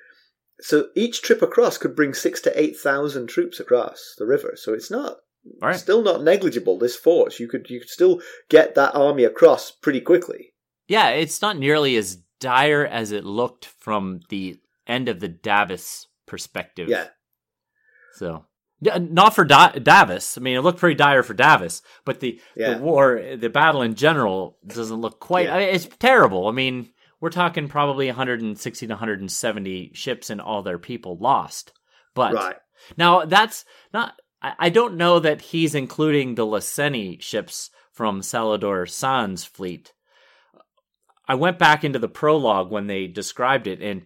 So 0.60 0.88
each 0.96 1.22
trip 1.22 1.44
across 1.44 1.78
could 1.78 1.96
bring 1.96 2.16
six 2.16 2.42
to 2.42 2.60
eight 2.60 2.76
thousand 2.76 3.28
troops 3.28 3.60
across 3.60 4.16
the 4.18 4.26
river. 4.26 4.56
So 4.56 4.74
it's 4.74 4.90
not 4.90 5.18
right. 5.62 5.76
still 5.76 6.02
not 6.02 6.24
negligible. 6.24 6.80
This 6.80 6.96
force 6.96 7.40
you 7.40 7.48
could 7.48 7.70
you 7.70 7.80
could 7.80 7.90
still 7.90 8.20
get 8.50 8.74
that 8.74 8.96
army 8.96 9.24
across 9.24 9.70
pretty 9.70 10.02
quickly. 10.02 10.56
Yeah, 10.88 11.10
it's 11.10 11.42
not 11.42 11.60
nearly 11.60 11.96
as 11.98 12.18
dire 12.40 12.86
as 12.86 13.12
it 13.12 13.24
looked 13.24 13.66
from 13.66 14.22
the 14.30 14.60
end 14.88 15.08
of 15.08 15.20
the 15.20 15.28
Davos 15.28 16.08
perspective. 16.26 16.90
Yeah. 16.90 17.08
So, 18.16 18.47
not 18.82 19.34
for 19.36 19.44
da- 19.44 19.72
Davos. 19.72 20.38
I 20.38 20.42
mean, 20.42 20.56
it 20.58 20.62
looked 20.62 20.80
pretty 20.80 20.96
dire 20.96 21.24
for 21.24 21.34
Davos, 21.34 21.82
but 22.06 22.20
the, 22.20 22.40
Yeah. 22.56 22.76
the 22.76 22.80
war, 22.84 23.22
the 23.36 23.50
battle 23.50 23.82
in 23.82 23.96
general, 23.96 24.58
doesn't 24.66 25.02
look 25.02 25.20
quite. 25.20 25.46
Yeah. 25.48 25.56
I 25.56 25.60
mean, 25.60 25.70
it's 25.70 25.88
terrible. 26.00 26.48
I 26.48 26.52
mean, 26.52 26.90
we're 27.20 27.30
talking 27.32 27.68
probably 27.68 28.08
160 28.08 28.86
to 28.88 28.94
170 28.94 29.92
ships 29.94 30.30
and 30.30 30.40
all 30.40 30.62
their 30.62 30.78
people 30.80 31.18
lost. 31.18 31.72
But 32.14 32.34
Right. 32.34 32.56
now 32.98 33.26
that's 33.26 33.66
not. 33.94 34.14
I, 34.42 34.54
I 34.60 34.70
don't 34.70 34.98
know 34.98 35.20
that 35.20 35.42
he's 35.42 35.74
including 35.74 36.36
the 36.36 36.46
Lyseni 36.46 37.20
ships 37.22 37.72
from 37.92 38.22
Salladhor 38.22 38.88
Saan's 38.88 39.44
fleet. 39.46 39.94
I 41.28 41.36
went 41.36 41.60
back 41.60 41.84
into 41.84 42.00
the 42.00 42.08
prologue 42.08 42.72
when 42.72 42.88
they 42.88 43.08
described 43.08 43.68
it, 43.68 43.82
and 43.82 44.06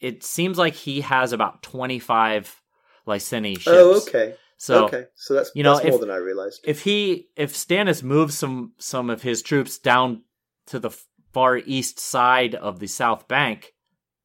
it 0.00 0.22
seems 0.24 0.58
like 0.58 0.74
he 0.74 1.00
has 1.02 1.32
about 1.32 1.62
25 1.62 2.60
Lyseni 3.06 3.54
ships. 3.54 3.68
Oh, 3.68 4.02
okay. 4.06 4.34
So 4.56 4.84
okay. 4.84 5.06
So 5.14 5.34
that's 5.34 5.50
you 5.54 5.62
know, 5.62 5.74
that's 5.74 5.86
more 5.86 5.94
if- 5.94 6.00
than 6.00 6.10
I 6.10 6.16
realized. 6.16 6.60
if 6.64 6.82
he 6.82 7.28
if 7.36 7.54
Stannis 7.54 8.02
moves 8.02 8.36
some 8.36 8.72
some 8.78 9.10
of 9.10 9.22
his 9.22 9.42
troops 9.42 9.78
down 9.78 10.22
to 10.66 10.78
the 10.78 10.90
far 11.32 11.56
east 11.58 11.98
side 11.98 12.54
of 12.54 12.78
the 12.78 12.86
South 12.86 13.26
Bank, 13.26 13.74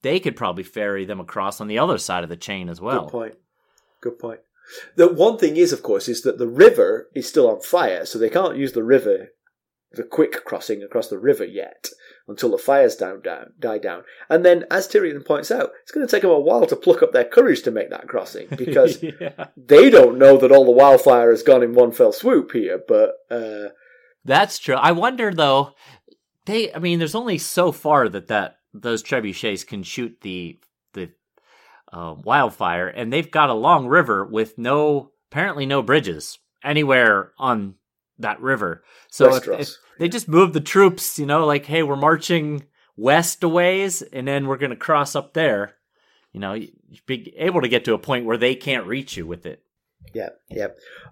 they 0.01 0.19
could 0.19 0.35
probably 0.35 0.63
ferry 0.63 1.05
them 1.05 1.19
across 1.19 1.59
on 1.59 1.67
the 1.67 1.79
other 1.79 1.97
side 1.97 2.23
of 2.23 2.29
the 2.29 2.37
chain 2.37 2.69
as 2.69 2.79
well. 2.79 3.05
Good 3.05 3.11
point. 3.11 3.35
Good 4.01 4.19
point. 4.19 4.39
The 4.95 5.07
one 5.07 5.37
thing 5.37 5.55
is, 5.57 5.71
of 5.71 5.81
course, 5.81 6.07
is 6.07 6.21
that 6.23 6.37
the 6.37 6.47
river 6.47 7.07
is 7.15 7.27
still 7.27 7.49
on 7.49 7.61
fire, 7.61 8.05
so 8.05 8.19
they 8.19 8.29
can't 8.29 8.57
use 8.57 8.73
the 8.73 8.83
river, 8.83 9.29
the 9.93 10.03
quick 10.03 10.43
crossing 10.43 10.83
across 10.83 11.07
the 11.07 11.17
river 11.17 11.45
yet 11.45 11.89
until 12.27 12.51
the 12.51 12.57
fires 12.57 12.95
down, 12.95 13.21
down 13.21 13.53
die 13.59 13.77
down. 13.77 14.03
And 14.29 14.43
then, 14.45 14.65
as 14.69 14.87
Tyrion 14.87 15.25
points 15.25 15.51
out, 15.51 15.71
it's 15.81 15.91
going 15.91 16.05
to 16.05 16.11
take 16.11 16.21
them 16.21 16.31
a 16.31 16.39
while 16.39 16.65
to 16.65 16.75
pluck 16.75 17.01
up 17.01 17.13
their 17.13 17.25
courage 17.25 17.63
to 17.63 17.71
make 17.71 17.89
that 17.89 18.07
crossing 18.07 18.47
because 18.57 19.01
yeah. 19.01 19.47
they 19.55 19.89
don't 19.89 20.17
know 20.17 20.37
that 20.37 20.51
all 20.51 20.65
the 20.65 20.71
wildfire 20.71 21.31
has 21.31 21.43
gone 21.43 21.63
in 21.63 21.73
one 21.73 21.91
fell 21.91 22.11
swoop 22.11 22.51
here. 22.51 22.81
But 22.85 23.15
uh, 23.31 23.69
That's 24.25 24.59
true. 24.59 24.75
I 24.75 24.91
wonder 24.91 25.33
though. 25.33 25.73
They, 26.45 26.73
I 26.73 26.79
mean, 26.79 26.99
there's 26.99 27.15
only 27.15 27.37
so 27.39 27.73
far 27.73 28.07
that 28.07 28.27
that 28.27 28.59
those 28.73 29.03
trebuchets 29.03 29.67
can 29.67 29.83
shoot 29.83 30.21
the 30.21 30.59
the 30.93 31.11
uh, 31.91 32.15
wildfire, 32.23 32.87
and 32.87 33.11
they've 33.11 33.29
got 33.29 33.49
a 33.49 33.53
long 33.53 33.87
river 33.87 34.25
with 34.25 34.57
no 34.57 35.11
apparently 35.29 35.65
no 35.65 35.81
bridges 35.81 36.39
anywhere 36.63 37.33
on 37.37 37.75
that 38.19 38.41
river. 38.41 38.83
So 39.09 39.35
if, 39.35 39.47
if 39.47 39.69
they 39.99 40.09
just 40.09 40.27
move 40.27 40.53
the 40.53 40.61
troops, 40.61 41.17
you 41.19 41.25
know, 41.25 41.45
like 41.45 41.65
hey, 41.65 41.83
we're 41.83 41.95
marching 41.95 42.65
west 42.95 43.43
a 43.43 43.49
ways, 43.49 44.01
and 44.01 44.27
then 44.27 44.47
we're 44.47 44.57
going 44.57 44.71
to 44.71 44.75
cross 44.75 45.15
up 45.15 45.33
there. 45.33 45.75
You 46.33 46.39
know, 46.39 46.53
you'd 46.53 47.05
be 47.05 47.33
able 47.37 47.61
to 47.61 47.67
get 47.67 47.85
to 47.85 47.93
a 47.93 47.99
point 47.99 48.25
where 48.25 48.37
they 48.37 48.55
can't 48.55 48.85
reach 48.85 49.17
you 49.17 49.25
with 49.25 49.45
it. 49.45 49.63
Yeah, 50.13 50.29
yeah, 50.49 50.67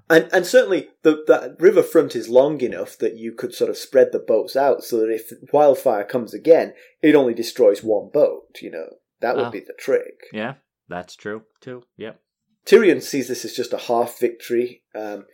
and 0.10 0.30
and 0.32 0.46
certainly 0.46 0.90
the 1.02 1.24
that 1.28 1.56
riverfront 1.60 2.16
is 2.16 2.30
long 2.30 2.62
enough 2.62 2.98
that 3.00 3.18
you 3.18 3.34
could 3.34 3.54
sort 3.54 3.70
of 3.70 3.78
spread 3.78 4.12
the 4.12 4.20
boats 4.20 4.56
out 4.56 4.84
so 4.84 4.98
that 5.00 5.10
if 5.12 5.32
wildfire 5.52 6.04
comes 6.06 6.34
again, 6.34 6.74
it 7.02 7.16
only 7.16 7.34
destroys 7.34 7.84
one 7.84 8.10
boat. 8.14 8.58
You 8.62 8.72
know 8.72 8.86
that 9.22 9.36
would 9.36 9.46
Ah. 9.46 9.50
be 9.52 9.60
the 9.60 9.74
trick. 9.78 10.22
Yeah, 10.32 10.56
that's 10.88 11.16
true 11.16 11.44
too. 11.60 11.84
Yep. 11.98 12.20
Tyrion 12.66 13.02
sees 13.02 13.28
this 13.28 13.44
as 13.44 13.54
just 13.54 13.74
a 13.74 13.78
half 13.78 14.20
victory. 14.20 14.84
Um, 14.94 15.26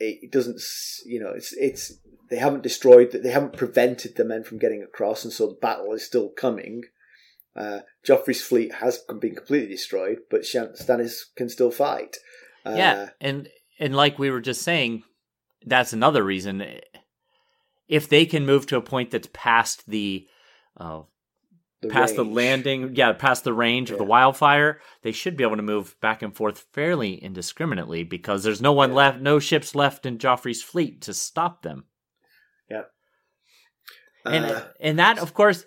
it 0.00 0.30
doesn't, 0.30 0.60
you 1.04 1.20
know, 1.20 1.32
it's 1.34 1.52
it's 1.54 1.98
they 2.30 2.36
haven't 2.36 2.62
destroyed, 2.62 3.10
they 3.12 3.30
haven't 3.30 3.56
prevented 3.56 4.16
the 4.16 4.24
men 4.24 4.44
from 4.44 4.58
getting 4.58 4.82
across, 4.82 5.24
and 5.24 5.32
so 5.32 5.48
the 5.48 5.54
battle 5.54 5.92
is 5.92 6.04
still 6.04 6.28
coming. 6.28 6.84
Uh, 7.56 7.80
Joffrey's 8.06 8.42
fleet 8.42 8.74
has 8.74 8.98
been 8.98 9.34
completely 9.34 9.68
destroyed, 9.68 10.18
but 10.30 10.42
Stannis 10.42 11.22
can 11.36 11.48
still 11.48 11.72
fight. 11.72 12.16
Uh, 12.64 12.74
yeah 12.76 13.08
and 13.20 13.48
and 13.78 13.94
like 13.94 14.18
we 14.18 14.30
were 14.30 14.40
just 14.40 14.62
saying 14.62 15.02
that's 15.64 15.92
another 15.92 16.22
reason 16.22 16.62
if 17.88 18.08
they 18.08 18.26
can 18.26 18.44
move 18.44 18.66
to 18.66 18.76
a 18.76 18.82
point 18.82 19.10
that's 19.10 19.28
past 19.32 19.88
the 19.88 20.26
uh, 20.76 21.02
The 21.80 21.88
past 21.88 22.16
the 22.16 22.24
landing, 22.24 22.96
yeah, 22.96 23.12
past 23.12 23.44
the 23.44 23.52
range 23.52 23.92
of 23.92 23.98
the 23.98 24.04
wildfire, 24.04 24.80
they 25.02 25.12
should 25.12 25.36
be 25.36 25.44
able 25.44 25.56
to 25.56 25.62
move 25.62 25.94
back 26.00 26.22
and 26.22 26.34
forth 26.34 26.66
fairly 26.72 27.14
indiscriminately 27.14 28.02
because 28.02 28.42
there's 28.42 28.60
no 28.60 28.72
one 28.72 28.90
Yeah. 28.90 28.96
left, 28.96 29.20
no 29.20 29.38
ships 29.38 29.76
left 29.76 30.04
in 30.04 30.18
Joffrey's 30.18 30.62
fleet 30.62 31.02
to 31.02 31.14
stop 31.14 31.62
them. 31.62 31.84
And 34.24 34.44
Uh, 34.44 34.64
and 34.80 34.98
that, 34.98 35.18
of 35.18 35.32
course, 35.32 35.64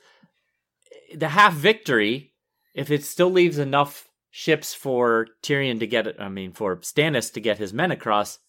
the 1.15 1.29
half 1.29 1.53
victory, 1.53 2.33
if 2.73 2.91
it 2.91 3.03
still 3.05 3.31
leaves 3.31 3.57
enough 3.57 4.09
ships 4.29 4.73
for 4.73 5.27
Tyrion 5.41 5.79
to 5.79 5.87
get, 5.87 6.19
I 6.21 6.29
mean, 6.29 6.51
for 6.51 6.75
Stannis 6.77 7.33
to 7.33 7.39
get 7.39 7.57
his 7.57 7.73
men 7.73 7.91
across, 7.91 8.39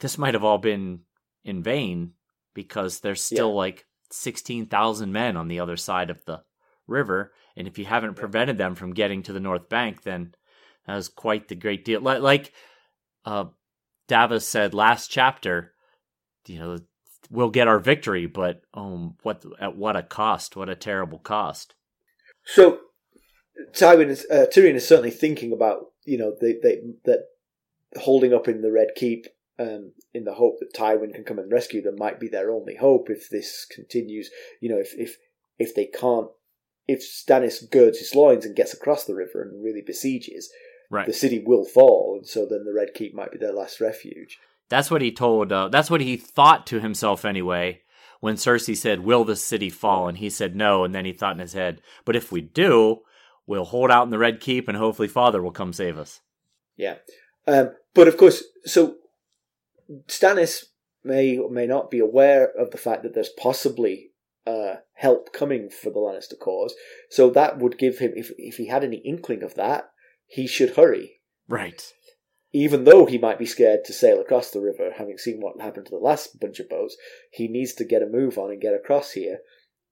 this 0.00 0.18
might 0.18 0.34
have 0.34 0.44
all 0.44 0.58
been 0.58 1.04
in 1.44 1.62
vain 1.62 2.14
because 2.52 3.00
there's 3.00 3.22
still 3.22 3.54
like 3.54 3.86
sixteen 4.10 4.66
thousand 4.66 5.12
men 5.12 5.36
on 5.36 5.46
the 5.48 5.60
other 5.60 5.76
side 5.76 6.10
of 6.10 6.24
the 6.24 6.42
river, 6.90 7.32
and 7.56 7.66
if 7.66 7.78
you 7.78 7.84
haven't 7.84 8.14
prevented 8.14 8.58
them 8.58 8.74
from 8.74 8.94
getting 8.94 9.22
to 9.22 9.32
the 9.32 9.40
north 9.40 9.68
bank, 9.68 10.02
then 10.02 10.34
that 10.86 10.96
was 10.96 11.08
quite 11.08 11.48
the 11.48 11.54
great 11.54 11.84
deal. 11.84 12.00
Like, 12.00 12.20
like 12.20 12.52
uh, 13.24 13.46
Davos 14.08 14.46
said 14.46 14.74
last 14.74 15.10
chapter, 15.10 15.72
you 16.46 16.58
know, 16.58 16.78
we'll 17.30 17.50
get 17.50 17.68
our 17.68 17.78
victory, 17.78 18.26
but 18.26 18.62
um, 18.74 19.14
what 19.22 19.44
at 19.60 19.76
what 19.76 19.96
a 19.96 20.02
cost? 20.02 20.56
What 20.56 20.68
a 20.68 20.74
terrible 20.74 21.18
cost! 21.18 21.74
So 22.44 22.80
Tywin 23.72 24.08
is 24.08 24.26
uh, 24.30 24.46
Tyrion 24.52 24.74
is 24.74 24.86
certainly 24.86 25.10
thinking 25.10 25.52
about 25.52 25.92
you 26.04 26.18
know 26.18 26.34
they, 26.40 26.54
they 26.62 26.80
that 27.04 27.26
holding 27.96 28.34
up 28.34 28.48
in 28.48 28.62
the 28.62 28.72
Red 28.72 28.88
Keep 28.96 29.26
um, 29.58 29.92
in 30.12 30.24
the 30.24 30.34
hope 30.34 30.58
that 30.60 30.74
Tywin 30.74 31.14
can 31.14 31.24
come 31.24 31.38
and 31.38 31.52
rescue 31.52 31.82
them 31.82 31.96
might 31.96 32.20
be 32.20 32.28
their 32.28 32.50
only 32.50 32.76
hope 32.76 33.10
if 33.10 33.28
this 33.30 33.66
continues. 33.70 34.30
You 34.60 34.70
know 34.70 34.78
if 34.78 34.94
if 34.98 35.16
if 35.58 35.74
they 35.74 35.86
can't 35.86 36.28
if 36.90 37.00
Stannis 37.02 37.70
girds 37.70 37.98
his 37.98 38.14
loins 38.14 38.44
and 38.44 38.56
gets 38.56 38.74
across 38.74 39.04
the 39.04 39.14
river 39.14 39.42
and 39.42 39.62
really 39.64 39.82
besieges, 39.82 40.50
Right. 40.90 41.06
the 41.06 41.12
city 41.12 41.38
will 41.38 41.64
fall, 41.64 42.16
and 42.16 42.26
so 42.26 42.44
then 42.46 42.64
the 42.64 42.72
Red 42.72 42.94
Keep 42.94 43.14
might 43.14 43.30
be 43.30 43.38
their 43.38 43.52
last 43.52 43.80
refuge. 43.80 44.38
That's 44.68 44.90
what 44.90 45.02
he 45.02 45.12
told. 45.12 45.52
Uh, 45.52 45.68
that's 45.68 45.90
what 45.90 46.00
he 46.00 46.16
thought 46.16 46.66
to 46.68 46.80
himself 46.80 47.24
anyway. 47.24 47.82
When 48.18 48.34
Cersei 48.34 48.76
said, 48.76 49.00
"Will 49.04 49.24
the 49.24 49.36
city 49.36 49.70
fall?" 49.70 50.08
and 50.08 50.18
he 50.18 50.28
said 50.28 50.56
no, 50.56 50.82
and 50.84 50.92
then 50.94 51.04
he 51.04 51.12
thought 51.12 51.34
in 51.34 51.40
his 51.40 51.52
head, 51.52 51.80
"But 52.04 52.16
if 52.16 52.32
we 52.32 52.40
do, 52.40 53.02
we'll 53.46 53.64
hold 53.64 53.90
out 53.90 54.04
in 54.04 54.10
the 54.10 54.18
Red 54.18 54.40
Keep, 54.40 54.68
and 54.68 54.76
hopefully 54.76 55.08
Father 55.08 55.40
will 55.40 55.52
come 55.52 55.72
save 55.72 55.96
us." 55.96 56.20
Yeah. 56.76 56.96
Um, 57.46 57.74
but 57.94 58.08
of 58.08 58.16
course, 58.16 58.42
so 58.64 58.96
Stannis 60.08 60.64
may 61.02 61.38
or 61.38 61.50
may 61.50 61.66
not 61.66 61.90
be 61.90 61.98
aware 61.98 62.50
of 62.50 62.70
the 62.72 62.78
fact 62.78 63.02
that 63.04 63.14
there's 63.14 63.30
possibly 63.30 64.09
uh, 64.50 64.76
help 64.94 65.32
coming 65.32 65.70
for 65.70 65.90
the 65.90 65.98
Lannister 65.98 66.38
cause. 66.38 66.74
So 67.10 67.30
that 67.30 67.58
would 67.58 67.78
give 67.78 67.98
him, 67.98 68.12
if, 68.16 68.30
if 68.36 68.56
he 68.56 68.66
had 68.66 68.84
any 68.84 68.98
inkling 68.98 69.42
of 69.42 69.54
that, 69.54 69.90
he 70.26 70.46
should 70.46 70.76
hurry. 70.76 71.20
Right. 71.48 71.82
Even 72.52 72.84
though 72.84 73.06
he 73.06 73.18
might 73.18 73.38
be 73.38 73.46
scared 73.46 73.84
to 73.84 73.92
sail 73.92 74.20
across 74.20 74.50
the 74.50 74.60
river, 74.60 74.90
having 74.96 75.18
seen 75.18 75.40
what 75.40 75.60
happened 75.60 75.86
to 75.86 75.90
the 75.90 76.06
last 76.08 76.40
bunch 76.40 76.58
of 76.60 76.68
boats, 76.68 76.96
he 77.30 77.46
needs 77.46 77.74
to 77.74 77.84
get 77.84 78.02
a 78.02 78.06
move 78.06 78.38
on 78.38 78.50
and 78.50 78.60
get 78.60 78.74
across 78.74 79.12
here, 79.12 79.38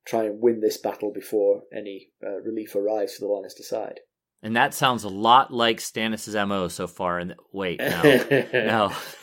try 0.07 0.25
and 0.25 0.43
win 0.43 0.61
this 0.61 0.77
battle 0.77 1.13
before 1.13 1.63
any 1.73 2.09
uh, 2.25 2.41
relief 2.41 2.75
arrives 2.75 3.15
for 3.15 3.21
the 3.21 3.31
Lannister 3.33 3.63
side. 3.63 4.01
And 4.43 4.55
that 4.55 4.73
sounds 4.73 5.03
a 5.05 5.09
lot 5.09 5.53
like 5.53 5.79
Stannis' 5.79 6.47
mo 6.47 6.69
so 6.69 6.87
far. 6.87 7.19
And 7.19 7.35
wait, 7.53 7.81
no, 7.81 8.03
no. 8.53 8.93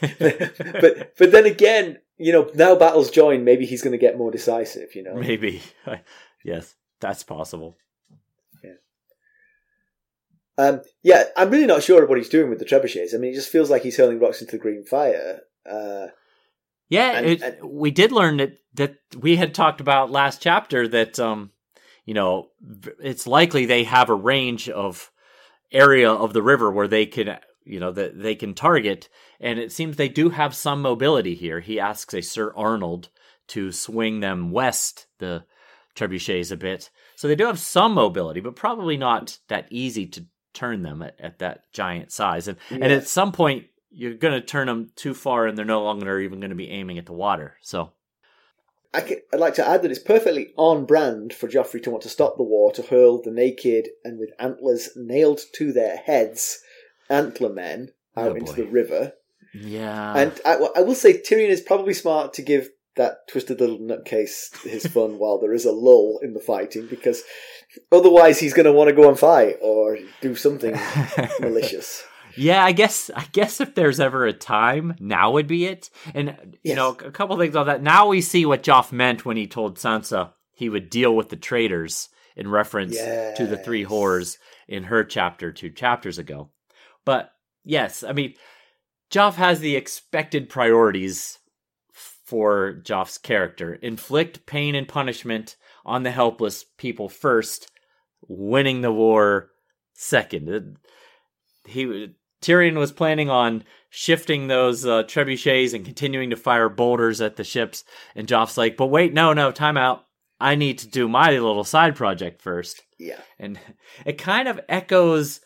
but 0.00 1.16
but 1.18 1.32
then 1.32 1.46
again, 1.46 1.98
you 2.18 2.32
know, 2.32 2.50
now 2.54 2.74
battles 2.74 3.10
join, 3.10 3.44
maybe 3.44 3.64
he's 3.64 3.80
going 3.82 3.92
to 3.92 3.98
get 3.98 4.18
more 4.18 4.30
decisive. 4.30 4.94
You 4.94 5.04
know, 5.04 5.14
maybe. 5.14 5.62
yes, 6.44 6.74
that's 7.00 7.22
possible. 7.22 7.78
um, 10.58 10.82
yeah, 11.02 11.24
I'm 11.36 11.50
really 11.50 11.66
not 11.66 11.82
sure 11.82 12.04
what 12.06 12.18
he's 12.18 12.28
doing 12.28 12.50
with 12.50 12.58
the 12.58 12.66
trebuchets. 12.66 13.14
I 13.14 13.18
mean, 13.18 13.32
it 13.32 13.36
just 13.36 13.48
feels 13.48 13.70
like 13.70 13.82
he's 13.82 13.96
hurling 13.96 14.18
rocks 14.20 14.40
into 14.42 14.52
the 14.52 14.58
green 14.58 14.84
fire. 14.84 15.40
Uh, 15.64 16.08
Yeah, 16.90 17.12
And- 17.18 17.26
it, 17.26 17.42
and- 17.42 17.70
we 17.70 17.90
did 17.90 18.12
learn 18.12 18.36
that 18.38 18.58
that 18.74 18.96
we 19.18 19.36
had 19.36 19.54
talked 19.54 19.80
about 19.80 20.10
last 20.10 20.42
chapter 20.42 20.86
that 20.88 21.18
um, 21.18 21.50
you 22.10 22.14
know, 22.14 22.48
it's 23.00 23.28
likely 23.28 23.66
they 23.66 23.84
have 23.84 24.10
a 24.10 24.14
range 24.16 24.68
of 24.68 25.12
area 25.70 26.10
of 26.10 26.32
the 26.32 26.42
river 26.42 26.68
where 26.68 26.88
they 26.88 27.06
can, 27.06 27.38
you 27.62 27.78
know, 27.78 27.92
that 27.92 28.20
they 28.20 28.34
can 28.34 28.52
target, 28.52 29.08
and 29.38 29.60
it 29.60 29.70
seems 29.70 29.94
they 29.94 30.08
do 30.08 30.30
have 30.30 30.52
some 30.52 30.82
mobility 30.82 31.36
here. 31.36 31.60
He 31.60 31.78
asks 31.78 32.12
a 32.12 32.20
Sir 32.20 32.52
Arnold 32.56 33.10
to 33.50 33.70
swing 33.70 34.18
them 34.18 34.50
west 34.50 35.06
the 35.20 35.44
trebuchets 35.94 36.50
a 36.50 36.56
bit, 36.56 36.90
so 37.14 37.28
they 37.28 37.36
do 37.36 37.46
have 37.46 37.60
some 37.60 37.94
mobility, 37.94 38.40
but 38.40 38.56
probably 38.56 38.96
not 38.96 39.38
that 39.46 39.68
easy 39.70 40.08
to 40.08 40.26
turn 40.52 40.82
them 40.82 41.02
at, 41.02 41.14
at 41.20 41.38
that 41.38 41.72
giant 41.72 42.10
size. 42.10 42.48
And 42.48 42.58
and 42.70 42.92
at 42.92 43.06
some 43.06 43.30
point, 43.30 43.66
you're 43.88 44.14
going 44.14 44.34
to 44.34 44.44
turn 44.44 44.66
them 44.66 44.90
too 44.96 45.14
far, 45.14 45.46
and 45.46 45.56
they're 45.56 45.64
no 45.64 45.84
longer 45.84 46.18
even 46.18 46.40
going 46.40 46.50
to 46.50 46.56
be 46.56 46.70
aiming 46.70 46.98
at 46.98 47.06
the 47.06 47.12
water. 47.12 47.54
So 47.62 47.92
I 48.92 49.20
I'd 49.32 49.40
like 49.40 49.54
to 49.54 49.66
add 49.68 49.82
that 49.82 49.90
it's 49.90 50.00
perfectly 50.00 50.52
on 50.56 50.84
brand 50.84 51.32
for 51.32 51.48
Joffrey 51.48 51.82
to 51.84 51.90
want 51.90 52.02
to 52.02 52.08
stop 52.08 52.36
the 52.36 52.42
war, 52.42 52.72
to 52.72 52.82
hurl 52.82 53.22
the 53.22 53.30
naked 53.30 53.88
and 54.04 54.18
with 54.18 54.30
antlers 54.38 54.90
nailed 54.96 55.40
to 55.54 55.72
their 55.72 55.96
heads 55.98 56.60
antler 57.08 57.48
men 57.52 57.92
out 58.16 58.32
Oh, 58.32 58.34
into 58.34 58.52
the 58.52 58.64
river. 58.66 59.12
yeah, 59.54 60.14
And 60.16 60.32
I, 60.44 60.54
I 60.76 60.80
will 60.80 60.94
say 60.94 61.12
Tyrion 61.20 61.48
is 61.48 61.60
probably 61.60 61.94
smart 61.94 62.32
to 62.34 62.42
give 62.42 62.70
that 62.96 63.26
twisted 63.28 63.60
little 63.60 63.78
nutcase 63.78 64.60
his 64.62 64.86
fun 64.94 65.18
while 65.18 65.38
there 65.38 65.52
is 65.54 65.64
a 65.64 65.72
lull 65.72 66.18
in 66.22 66.34
the 66.34 66.40
fighting, 66.40 66.86
because 66.88 67.22
otherwise 67.92 68.38
he's 68.40 68.52
going 68.54 68.66
to 68.66 68.72
want 68.72 68.88
to 68.90 68.94
go 68.96 69.08
and 69.08 69.18
fight 69.18 69.56
or 69.62 69.98
do 70.20 70.34
something 70.34 70.76
malicious. 71.40 72.02
Yeah, 72.36 72.64
I 72.64 72.72
guess 72.72 73.10
I 73.14 73.26
guess 73.32 73.60
if 73.60 73.74
there's 73.74 74.00
ever 74.00 74.26
a 74.26 74.32
time, 74.32 74.94
now 75.00 75.32
would 75.32 75.46
be 75.46 75.66
it. 75.66 75.90
And 76.14 76.28
you 76.62 76.70
Yes. 76.70 76.76
know, 76.76 76.90
a 76.90 77.10
couple 77.10 77.36
things 77.38 77.56
on 77.56 77.66
that. 77.66 77.82
Now 77.82 78.08
we 78.08 78.20
see 78.20 78.46
what 78.46 78.62
Joff 78.62 78.92
meant 78.92 79.24
when 79.24 79.36
he 79.36 79.46
told 79.46 79.76
Sansa 79.78 80.32
he 80.52 80.68
would 80.68 80.90
deal 80.90 81.14
with 81.14 81.28
the 81.28 81.36
traitors 81.36 82.08
in 82.36 82.48
reference 82.48 83.08
to 83.34 83.46
the 83.46 83.56
three 83.56 83.84
whores 83.84 84.36
in 84.68 84.84
her 84.84 85.04
chapter 85.04 85.52
two 85.52 85.70
chapters 85.70 86.18
ago. 86.18 86.50
But 87.04 87.32
yes, 87.64 88.02
I 88.02 88.12
mean, 88.12 88.34
Joff 89.10 89.34
has 89.34 89.60
the 89.60 89.76
expected 89.76 90.48
priorities 90.48 91.38
for 91.92 92.80
Joff's 92.84 93.18
character: 93.18 93.74
inflict 93.74 94.46
pain 94.46 94.74
and 94.74 94.86
punishment 94.86 95.56
on 95.84 96.02
the 96.04 96.10
helpless 96.10 96.64
people 96.78 97.08
first, 97.08 97.70
winning 98.28 98.82
the 98.82 98.92
war 98.92 99.50
second. 99.94 100.76
He 101.66 102.14
Tyrion 102.42 102.78
was 102.78 102.92
planning 102.92 103.30
on 103.30 103.64
shifting 103.90 104.46
those 104.46 104.86
uh, 104.86 105.02
trebuchets 105.04 105.74
and 105.74 105.84
continuing 105.84 106.30
to 106.30 106.36
fire 106.36 106.68
boulders 106.68 107.20
at 107.20 107.36
the 107.36 107.44
ships, 107.44 107.84
and 108.14 108.26
Joff's 108.26 108.56
like, 108.56 108.76
"But 108.76 108.86
wait, 108.86 109.12
no, 109.12 109.32
no, 109.32 109.50
time 109.52 109.76
out. 109.76 110.04
I 110.40 110.54
need 110.54 110.78
to 110.78 110.88
do 110.88 111.06
my 111.06 111.30
little 111.30 111.64
side 111.64 111.94
project 111.94 112.40
first. 112.40 112.82
Yeah. 112.98 113.20
And 113.38 113.60
it 114.06 114.18
kind 114.18 114.48
of 114.48 114.60
echoes 114.68 115.40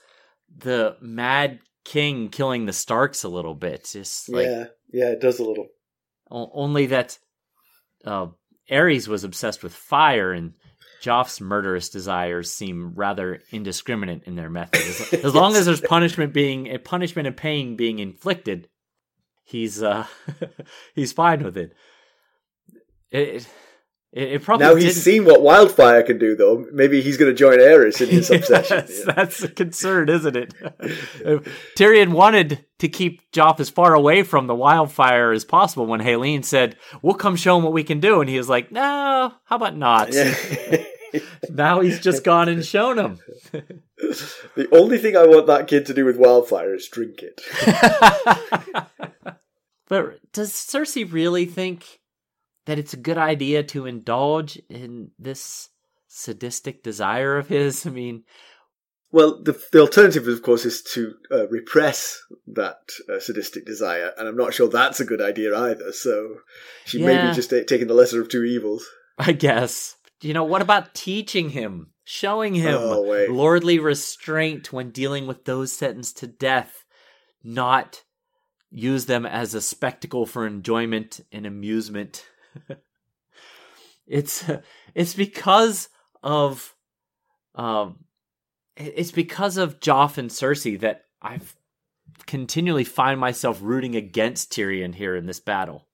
the 0.57 0.97
Mad 1.01 1.59
King 1.85 2.29
killing 2.29 2.67
the 2.67 2.73
Starks 2.73 3.25
a 3.25 3.29
little 3.29 3.55
bit. 3.55 3.89
Just 3.93 4.29
like 4.29 4.47
yeah. 4.47 4.65
Yeah, 4.93 5.09
it 5.11 5.21
does 5.21 5.41
a 5.41 5.45
little. 5.45 5.67
Only 6.31 6.87
that 6.87 7.19
uh, 8.05 8.29
Aerys 8.71 9.09
was 9.09 9.25
obsessed 9.25 9.65
with 9.65 9.75
fire, 9.75 10.33
and 10.33 10.55
Joff's 11.05 11.41
murderous 11.41 11.89
desires 11.91 12.51
seem 12.51 12.93
rather 12.95 13.43
indiscriminate 13.51 14.23
in 14.25 14.37
their 14.37 14.49
methods. 14.51 15.13
As, 15.13 15.25
as 15.25 15.35
long 15.35 15.55
as 15.55 15.67
there's 15.67 15.81
punishment 15.83 16.33
being 16.33 16.69
a 16.73 16.79
punishment 16.79 17.27
and 17.29 17.37
pain 17.37 17.77
being 17.77 17.99
inflicted, 17.99 18.69
he's 19.45 19.83
uh 19.83 20.07
he's 20.95 21.13
fine 21.13 21.43
with 21.45 21.57
it. 21.59 21.73
It 23.11 23.47
it, 24.13 24.33
it 24.35 24.43
probably 24.45 24.65
Now 24.67 24.75
he's 24.77 24.95
didn't- 24.95 25.03
seen 25.03 25.25
what 25.25 25.43
wildfire 25.43 26.03
can 26.05 26.19
do, 26.19 26.37
though. 26.37 26.65
Maybe 26.73 27.03
he's 27.03 27.17
going 27.17 27.33
to 27.33 27.37
join 27.37 27.59
Aerys 27.59 28.01
in 28.01 28.09
his 28.11 28.31
obsession. 28.39 28.85
Yeah. 28.89 29.13
That's 29.13 29.43
a 29.43 29.49
concern, 29.49 30.09
isn't 30.09 30.37
it? 30.37 30.55
Tyrion 31.77 32.13
wanted 32.13 32.65
to 32.79 32.89
keep 32.89 33.29
Joff 33.33 33.59
as 33.59 33.71
far 33.71 33.93
away 33.93 34.23
from 34.23 34.47
the 34.47 34.55
wildfire 34.55 35.33
as 35.33 35.45
possible 35.45 35.87
when 35.87 36.01
Hallyne 36.01 36.45
said, 36.45 36.77
We'll 37.03 37.15
come 37.15 37.35
show 37.35 37.57
him 37.57 37.65
what 37.65 37.73
we 37.73 37.83
can 37.83 37.99
do. 37.99 38.21
And 38.21 38.31
he 38.31 38.39
was 38.39 38.49
like, 38.49 38.71
No, 38.71 39.33
how 39.45 39.57
about 39.57 39.77
not? 39.77 40.13
Yeah. 40.13 40.33
now 41.51 41.81
he's 41.81 42.01
just 42.01 42.25
gone 42.25 42.49
and 42.49 42.65
shown 42.65 42.99
him. 42.99 43.19
the 44.57 44.69
only 44.73 44.99
thing 44.99 45.17
I 45.17 45.27
want 45.27 45.47
that 45.47 45.69
kid 45.69 45.87
to 45.87 45.95
do 45.95 46.05
with 46.05 46.17
wildfire 46.17 46.75
is 46.75 46.89
drink 46.89 47.23
it. 47.23 47.41
but 49.89 50.19
does 50.33 50.53
Cersei 50.53 51.11
really 51.11 51.47
think 51.47 52.01
that 52.67 52.79
it's 52.79 52.95
a 52.95 52.99
good 52.99 53.19
idea 53.19 53.63
to 53.65 53.87
indulge 53.87 54.61
in 54.69 55.11
this 55.19 55.69
sadistic 56.09 56.83
desire 56.83 57.37
of 57.37 57.49
his? 57.49 57.87
I 57.87 57.91
mean, 57.91 58.25
Well, 59.11 59.43
the, 59.43 59.61
the 59.73 59.81
alternative, 59.81 60.27
of 60.27 60.43
course, 60.43 60.65
is 60.65 60.83
to 60.95 61.15
uh, 61.31 61.49
repress 61.49 62.21
that 62.49 62.91
uh, 63.13 63.21
sadistic 63.21 63.67
desire, 63.67 64.13
and 64.17 64.27
I'm 64.27 64.37
not 64.37 64.55
sure 64.55 64.69
that's 64.69 65.01
a 65.01 65.05
good 65.05 65.21
idea 65.21 65.57
either. 65.57 65.93
So 65.93 66.37
she 66.85 67.05
may 67.05 67.29
be 67.29 67.35
just 67.35 67.51
ta- 67.51 67.65
taking 67.67 67.87
the 67.87 67.95
lesser 67.95 68.21
of 68.21 68.29
two 68.29 68.45
evils. 68.45 68.87
I 69.19 69.33
guess. 69.33 69.97
You 70.25 70.35
know, 70.35 70.45
what 70.45 70.63
about 70.63 70.95
teaching 70.95 71.51
him, 71.51 71.91
showing 72.05 72.55
him 72.55 72.79
Oh, 72.79 73.27
lordly 73.29 73.79
restraint 73.79 74.73
when 74.73 74.91
dealing 74.91 75.27
with 75.27 75.45
those 75.45 75.73
sentenced 75.73 76.19
to 76.19 76.27
death, 76.27 76.85
not 77.43 78.03
use 78.71 79.07
them 79.07 79.25
as 79.27 79.55
a 79.55 79.61
spectacle 79.61 80.27
for 80.27 80.47
enjoyment 80.47 81.21
and 81.31 81.47
amusement. 81.47 82.27
it's 84.07 84.45
it's 84.95 85.15
because 85.15 85.89
of 86.23 86.75
um 87.55 88.05
it's 88.77 89.13
because 89.13 89.57
of 89.57 89.79
Joff 89.79 90.19
and 90.19 90.31
Cersei 90.31 90.81
that 90.81 91.05
I've 91.23 91.55
continually 92.27 92.85
find 92.85 93.21
myself 93.21 93.61
rooting 93.63 93.95
against 93.95 94.53
Tyrion 94.53 94.95
here 94.95 95.15
in 95.15 95.27
this 95.27 95.41
battle. 95.41 95.87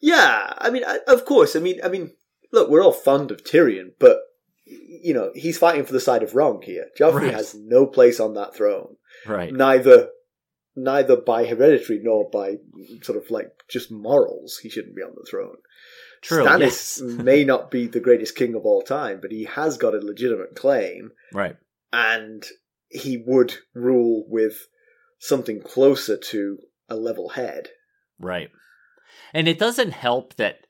Yeah, 0.00 0.52
I 0.58 0.70
mean, 0.70 0.84
I, 0.86 1.00
of 1.08 1.24
course. 1.24 1.56
I 1.56 1.60
mean, 1.60 1.80
I 1.82 1.88
mean, 1.88 2.12
look, 2.52 2.68
we're 2.70 2.82
all 2.82 2.92
fond 2.92 3.30
of 3.30 3.44
Tyrion, 3.44 3.92
but 3.98 4.20
you 4.64 5.14
know, 5.14 5.30
he's 5.34 5.58
fighting 5.58 5.84
for 5.84 5.92
the 5.92 6.00
side 6.00 6.22
of 6.24 6.34
wrong 6.34 6.60
here. 6.62 6.88
Joffrey 6.98 7.22
Right. 7.22 7.34
has 7.34 7.54
no 7.54 7.86
place 7.86 8.18
on 8.18 8.34
that 8.34 8.54
throne, 8.54 8.96
Right. 9.26 9.52
neither 9.52 10.10
neither 10.78 11.16
by 11.16 11.46
hereditary 11.46 11.98
nor 12.02 12.28
by 12.28 12.56
sort 13.02 13.16
of 13.16 13.30
like 13.30 13.50
just 13.68 13.90
morals. 13.90 14.58
He 14.58 14.68
shouldn't 14.68 14.94
be 14.96 15.02
on 15.02 15.14
the 15.14 15.24
throne. 15.28 15.56
True. 16.20 16.44
Stannis 16.44 16.60
yes. 16.60 17.00
may 17.02 17.44
not 17.44 17.70
be 17.70 17.86
the 17.86 18.00
greatest 18.00 18.36
king 18.36 18.54
of 18.54 18.66
all 18.66 18.82
time, 18.82 19.20
but 19.22 19.30
he 19.32 19.44
has 19.44 19.78
got 19.78 19.94
a 19.94 19.98
legitimate 19.98 20.54
claim, 20.54 21.12
Right. 21.32 21.56
and 21.92 22.44
he 22.88 23.16
would 23.16 23.54
rule 23.72 24.26
with 24.28 24.68
something 25.18 25.60
closer 25.62 26.16
to 26.16 26.58
a 26.90 26.96
level 26.96 27.30
head. 27.30 27.70
Right. 28.18 28.50
And 29.32 29.48
it 29.48 29.58
doesn't 29.58 29.92
help 29.92 30.34
that 30.34 30.65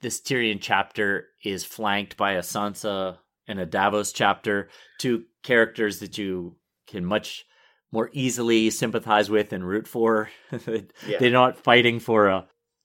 this 0.00 0.20
Tyrion 0.20 0.58
chapter 0.60 1.26
is 1.44 1.64
flanked 1.64 2.16
by 2.16 2.32
a 2.32 2.40
Sansa 2.40 3.18
and 3.46 3.58
a 3.58 3.66
Davos 3.66 4.12
chapter, 4.12 4.68
two 4.98 5.24
characters 5.42 6.00
that 6.00 6.18
you 6.18 6.56
can 6.86 7.04
much 7.04 7.44
more 7.92 8.10
easily 8.12 8.70
sympathize 8.70 9.28
with 9.28 9.52
and 9.52 9.66
root 9.66 9.86
for. 9.86 10.30
Yeah. 11.06 11.18
They're 11.18 11.30
not 11.30 11.58
fighting 11.58 11.98
for 11.98 12.30
uh, 12.30 12.42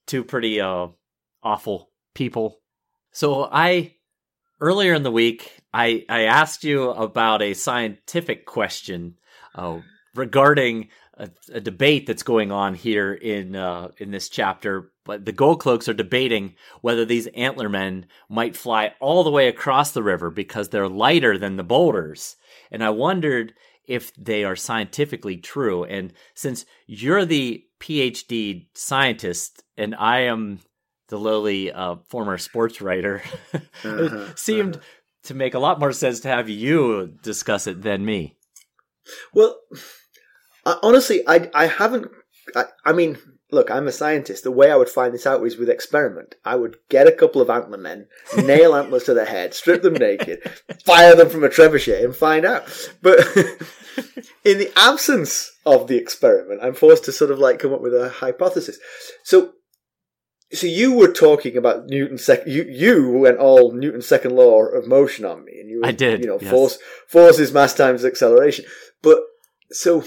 two 0.08 0.24
pretty 0.24 0.62
uh, 0.62 0.88
awful 1.44 1.92
people. 2.14 2.60
So 3.12 3.48
I 3.52 3.96
earlier 4.60 4.94
in 4.94 5.04
the 5.04 5.12
week 5.12 5.62
I 5.74 6.06
I 6.10 6.24
asked 6.24 6.64
you 6.64 6.90
about 6.90 7.42
a 7.42 7.54
scientific 7.54 8.46
question 8.46 9.16
uh, 9.54 9.80
regarding 10.16 10.90
a, 11.18 11.30
a 11.52 11.60
debate 11.60 12.08
that's 12.08 12.24
going 12.24 12.52
on 12.52 12.74
here 12.74 13.14
in 13.14 13.56
uh, 13.56 13.90
in 13.98 14.12
this 14.12 14.30
chapter. 14.30 14.92
But 15.06 15.26
the 15.26 15.32
Gold 15.32 15.62
Cloaks 15.62 15.88
are 15.88 15.94
debating 15.94 16.56
whether 16.82 17.06
these 17.06 17.28
antlermen 17.28 18.06
might 18.28 18.58
fly 18.58 18.94
all 19.00 19.24
the 19.24 19.32
way 19.32 19.48
across 19.48 19.92
the 19.92 20.04
river 20.04 20.30
because 20.32 20.70
they're 20.70 20.90
lighter 20.90 21.38
than 21.38 21.56
the 21.56 21.64
boulders. 21.64 22.36
And 22.72 22.84
I 22.84 22.90
wondered 22.90 23.54
if 23.88 24.14
they 24.16 24.44
are 24.44 24.56
scientifically 24.56 25.38
true. 25.38 25.84
And 25.84 26.12
since 26.34 26.66
you're 26.88 27.24
the 27.24 27.64
PhD 27.80 28.68
scientist 28.74 29.64
and 29.78 29.94
I 29.96 30.22
am 30.22 30.60
the 31.10 31.20
lowly 31.20 31.72
uh, 31.72 31.98
former 32.10 32.38
sports 32.40 32.82
writer, 32.82 33.22
Uh-huh, 33.54 34.26
it 34.32 34.40
seemed 34.40 34.80
to 35.24 35.34
make 35.36 35.54
a 35.54 35.60
lot 35.60 35.80
more 35.80 35.92
sense 35.92 36.20
to 36.22 36.28
have 36.30 36.50
you 36.50 37.14
discuss 37.22 37.68
it 37.68 37.84
than 37.84 38.04
me. 38.04 38.36
Well, 39.34 39.60
honestly, 40.66 41.22
I 41.28 41.50
I 41.54 41.68
haven't. 41.68 42.08
I, 42.56 42.66
I 42.84 42.94
mean, 42.94 43.18
look, 43.56 43.72
I'm 43.72 43.88
a 43.88 43.92
scientist. 43.92 44.44
The 44.44 44.52
way 44.52 44.70
I 44.70 44.76
would 44.76 44.90
find 44.90 45.14
this 45.14 45.26
out 45.26 45.44
is 45.44 45.58
with 45.58 45.70
experiment. 45.70 46.36
I 46.44 46.56
would 46.56 46.78
get 46.90 47.08
a 47.08 47.12
couple 47.12 47.42
of 47.42 47.50
antler 47.50 47.78
men, 47.78 48.08
nail 48.38 48.76
antlers 48.80 49.06
to 49.06 49.16
their 49.16 49.26
head, 49.26 49.56
strip 49.56 49.82
them 49.82 49.94
naked, 49.94 50.44
fire 50.86 51.16
them 51.16 51.30
from 51.30 51.44
a 51.44 51.50
trebuchet, 51.50 52.04
and 52.04 52.16
find 52.16 52.46
out. 52.46 52.64
But 53.02 53.18
in 54.44 54.60
the 54.60 54.72
absence 54.76 55.52
of 55.66 55.88
the 55.88 55.98
experiment, 55.98 56.60
I'm 56.62 56.76
forced 56.76 57.06
to 57.06 57.12
sort 57.12 57.32
of 57.32 57.40
like 57.40 57.58
come 57.58 57.74
up 57.74 57.82
with 57.82 57.96
a 57.96 58.10
hypothesis. 58.10 58.78
So. 59.24 59.54
So 60.54 60.68
you 60.68 60.94
were 60.94 61.12
talking 61.12 61.58
about 61.58 61.88
Newton's 61.88 62.24
second. 62.24 62.54
You 62.54 62.64
you 62.70 63.10
went 63.10 63.40
all 63.40 63.74
Newton's 63.74 64.06
second 64.06 64.36
law 64.36 64.64
of 64.64 64.88
motion 64.88 65.26
on 65.26 65.44
me, 65.44 65.54
and 65.60 65.70
you 65.70 65.80
were, 65.80 65.88
I 65.88 65.92
did, 65.92 66.22
You 66.22 66.28
know, 66.28 66.38
yes. 66.40 66.52
force 66.52 66.78
force 67.08 67.40
is 67.40 67.52
mass 67.52 67.74
times 67.74 68.06
acceleration. 68.06 68.64
But 69.02 69.18
so 69.72 70.04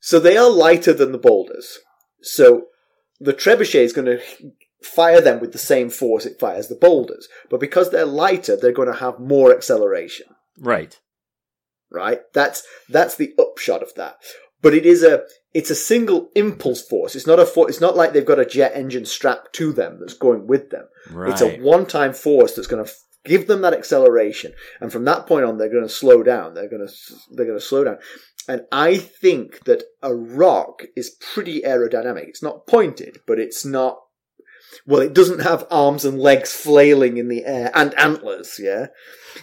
so 0.00 0.20
they 0.20 0.36
are 0.36 0.50
lighter 0.50 0.92
than 0.92 1.12
the 1.12 1.18
boulders. 1.18 1.78
So 2.22 2.66
the 3.20 3.34
trebuchet 3.34 3.84
is 3.84 3.92
going 3.92 4.06
to 4.06 4.20
fire 4.82 5.20
them 5.20 5.40
with 5.40 5.52
the 5.52 5.58
same 5.58 5.90
force 5.90 6.26
it 6.26 6.40
fires 6.40 6.68
the 6.68 6.74
boulders. 6.74 7.28
But 7.50 7.60
because 7.60 7.90
they're 7.90 8.04
lighter, 8.04 8.56
they're 8.56 8.72
going 8.72 8.92
to 8.92 8.98
have 8.98 9.18
more 9.18 9.54
acceleration. 9.54 10.26
Right. 10.58 10.98
Right? 11.90 12.20
That's 12.32 12.62
that's 12.88 13.16
the 13.16 13.34
upshot 13.38 13.82
of 13.82 13.94
that. 13.94 14.16
But 14.62 14.74
it 14.74 14.86
is 14.86 15.02
a 15.02 15.24
it's 15.52 15.70
a 15.70 15.74
single 15.74 16.30
impulse 16.34 16.82
force. 16.82 17.14
It's 17.14 17.26
not 17.26 17.38
a 17.38 17.44
for, 17.44 17.68
it's 17.68 17.80
not 17.80 17.96
like 17.96 18.12
they've 18.12 18.24
got 18.24 18.38
a 18.38 18.46
jet 18.46 18.72
engine 18.74 19.04
strapped 19.04 19.52
to 19.54 19.72
them 19.72 19.98
that's 20.00 20.14
going 20.14 20.46
with 20.46 20.70
them. 20.70 20.86
Right. 21.10 21.30
It's 21.30 21.42
a 21.42 21.58
one-time 21.58 22.14
force 22.14 22.54
that's 22.54 22.68
going 22.68 22.84
to 22.84 22.90
give 23.24 23.46
them 23.46 23.62
that 23.62 23.74
acceleration, 23.74 24.52
and 24.80 24.90
from 24.90 25.04
that 25.04 25.26
point 25.26 25.44
on, 25.44 25.58
they're 25.58 25.68
going 25.68 25.86
to 25.86 25.88
slow 25.88 26.22
down. 26.22 26.54
They're 26.54 26.70
going 26.70 26.86
to 26.86 26.94
they're 27.32 27.46
going 27.46 27.58
to 27.58 27.64
slow 27.64 27.84
down. 27.84 27.98
And 28.48 28.62
I 28.72 28.96
think 28.96 29.64
that 29.64 29.84
a 30.02 30.14
rock 30.14 30.82
is 30.96 31.16
pretty 31.20 31.62
aerodynamic. 31.62 32.28
It's 32.28 32.42
not 32.42 32.66
pointed, 32.66 33.18
but 33.26 33.38
it's 33.38 33.64
not. 33.64 33.98
Well, 34.86 35.00
it 35.02 35.12
doesn't 35.12 35.42
have 35.42 35.66
arms 35.70 36.04
and 36.04 36.18
legs 36.18 36.52
flailing 36.52 37.18
in 37.18 37.28
the 37.28 37.44
air 37.44 37.70
and 37.74 37.96
antlers, 37.98 38.58
yeah. 38.58 38.86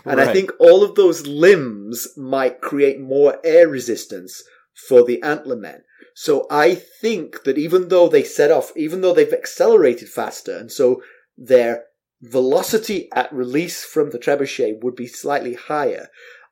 And 0.03 0.19
I 0.19 0.33
think 0.33 0.51
all 0.59 0.83
of 0.83 0.95
those 0.95 1.27
limbs 1.27 2.07
might 2.17 2.61
create 2.61 2.99
more 2.99 3.37
air 3.43 3.67
resistance 3.67 4.43
for 4.87 5.05
the 5.05 5.21
antler 5.21 5.55
men. 5.55 5.83
So 6.15 6.47
I 6.49 6.75
think 6.75 7.43
that 7.43 7.57
even 7.57 7.89
though 7.89 8.09
they 8.09 8.23
set 8.23 8.51
off, 8.51 8.73
even 8.75 9.01
though 9.01 9.13
they've 9.13 9.31
accelerated 9.31 10.09
faster, 10.09 10.57
and 10.57 10.71
so 10.71 11.01
their 11.37 11.85
velocity 12.21 13.07
at 13.13 13.31
release 13.31 13.85
from 13.85 14.09
the 14.09 14.19
trebuchet 14.19 14.83
would 14.83 14.95
be 14.95 15.07
slightly 15.07 15.53
higher, 15.53 16.09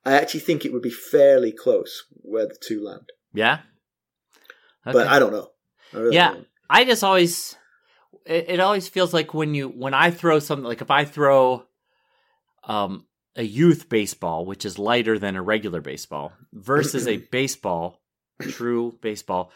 I 0.08 0.14
actually 0.14 0.40
think 0.40 0.64
it 0.64 0.72
would 0.72 0.82
be 0.82 0.90
fairly 0.90 1.52
close 1.52 2.06
where 2.12 2.48
the 2.48 2.56
two 2.62 2.82
land. 2.82 3.10
Yeah. 3.34 3.60
But 4.86 5.08
I 5.08 5.20
don't 5.20 5.34
know. 5.34 5.50
I 5.94 5.98
really 6.00 6.16
Yeah. 6.16 6.30
don't 6.30 6.40
know. 6.40 6.46
I 6.70 6.86
just 6.86 7.04
always 7.04 7.58
it, 8.26 8.46
it 8.48 8.60
always 8.62 8.88
feels 8.88 9.14
like 9.14 9.34
when 9.34 9.54
you 9.54 9.68
when 9.68 9.94
I 9.94 10.12
throw 10.12 10.40
something 10.40 10.64
like 10.66 10.82
if 10.82 10.92
I 10.92 11.04
throw 11.04 11.66
um 12.64 13.06
a 13.36 13.44
youth 13.44 13.90
baseball 13.90 14.46
which 14.46 14.64
is 14.66 14.80
lighter 14.80 15.20
than 15.20 15.36
a 15.36 15.42
regular 15.42 15.82
baseball 15.82 16.32
versus 16.54 17.06
a 17.08 17.18
baseball 17.32 18.02
true 18.42 18.98
baseball 19.02 19.52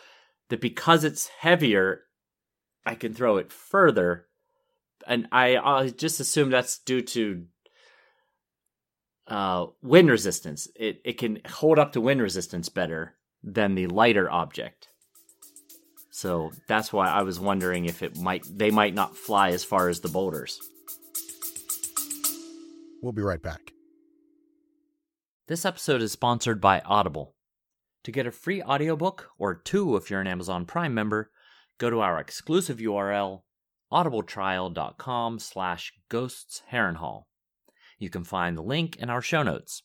that 0.49 0.59
because 0.59 1.05
it's 1.05 1.27
heavier 1.27 2.01
I 2.85 2.95
can 2.95 3.13
throw 3.13 3.37
it 3.37 3.53
further 3.53 4.27
and 5.07 5.27
I 5.31 5.57
I 5.57 5.89
just 5.89 6.19
assume 6.19 6.49
that's 6.49 6.79
due 6.79 7.01
to 7.01 7.45
uh 9.32 9.65
wind 9.82 10.09
resistance 10.09 10.67
it 10.75 11.01
it 11.03 11.17
can 11.17 11.39
hold 11.47 11.79
up 11.79 11.93
to 11.93 12.01
wind 12.01 12.21
resistance 12.21 12.69
better 12.69 13.15
than 13.43 13.73
the 13.73 13.88
lighter 13.88 14.29
object 14.29 14.89
so 16.11 16.51
that's 16.67 16.91
why 16.91 17.07
I 17.07 17.23
was 17.23 17.39
wondering 17.39 17.86
if 17.86 18.03
it 18.03 18.17
might 18.17 18.45
they 18.47 18.69
might 18.69 18.93
not 18.93 19.17
fly 19.17 19.49
as 19.49 19.63
far 19.63 19.88
as 19.89 20.01
the 20.01 20.09
boulders. 20.09 20.59
We'll 23.01 23.13
be 23.13 23.21
right 23.21 23.41
back. 23.41 23.73
This 25.47 25.65
episode 25.65 26.01
is 26.01 26.11
sponsored 26.11 26.61
by 26.61 26.82
Audible. 26.82 27.36
To 28.03 28.11
get 28.11 28.27
a 28.27 28.32
free 28.32 28.61
audiobook 28.61 29.29
or 29.39 29.55
two 29.55 29.95
if 29.95 30.11
you're 30.11 30.21
an 30.21 30.27
Amazon 30.27 30.65
Prime 30.65 30.93
member, 30.93 31.32
go 31.77 31.89
to 31.89 32.01
our 32.01 32.19
exclusive 32.19 32.77
URL 32.77 33.41
audibletrial.com 33.91 35.39
slash 35.39 35.93
ghosts 36.07 36.61
Harrenhal. 36.71 37.23
You 38.01 38.09
can 38.09 38.23
find 38.23 38.57
the 38.57 38.63
link 38.63 38.95
in 38.97 39.11
our 39.11 39.21
show 39.21 39.43
notes. 39.43 39.83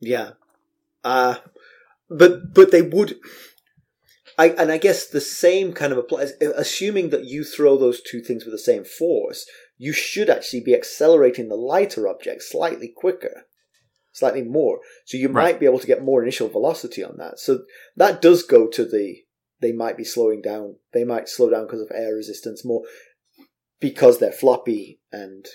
Yeah. 0.00 0.30
Uh, 1.04 1.36
but 2.08 2.54
but 2.54 2.70
they 2.70 2.80
would. 2.80 3.18
I 4.38 4.48
and 4.50 4.72
I 4.72 4.78
guess 4.78 5.06
the 5.06 5.20
same 5.20 5.74
kind 5.74 5.92
of 5.92 5.98
applies. 5.98 6.32
Assuming 6.40 7.10
that 7.10 7.26
you 7.26 7.44
throw 7.44 7.76
those 7.76 8.00
two 8.00 8.22
things 8.22 8.46
with 8.46 8.54
the 8.54 8.58
same 8.58 8.84
force, 8.86 9.46
you 9.76 9.92
should 9.92 10.30
actually 10.30 10.60
be 10.60 10.74
accelerating 10.74 11.48
the 11.48 11.54
lighter 11.56 12.08
object 12.08 12.42
slightly 12.42 12.88
quicker, 12.88 13.42
slightly 14.14 14.42
more. 14.42 14.80
So 15.04 15.18
you 15.18 15.28
Right. 15.28 15.42
might 15.42 15.60
be 15.60 15.66
able 15.66 15.78
to 15.80 15.86
get 15.86 16.02
more 16.02 16.22
initial 16.22 16.48
velocity 16.48 17.04
on 17.04 17.18
that. 17.18 17.38
So 17.38 17.64
that 17.96 18.22
does 18.22 18.42
go 18.42 18.66
to 18.66 18.84
the. 18.86 19.24
They 19.60 19.72
might 19.72 19.96
be 19.98 20.04
slowing 20.04 20.40
down. 20.40 20.76
They 20.92 21.04
might 21.04 21.28
slow 21.28 21.50
down 21.50 21.66
because 21.66 21.82
of 21.82 21.90
air 21.94 22.14
resistance 22.14 22.64
more, 22.64 22.82
because 23.80 24.18
they're 24.18 24.32
floppy 24.32 25.00
and 25.12 25.46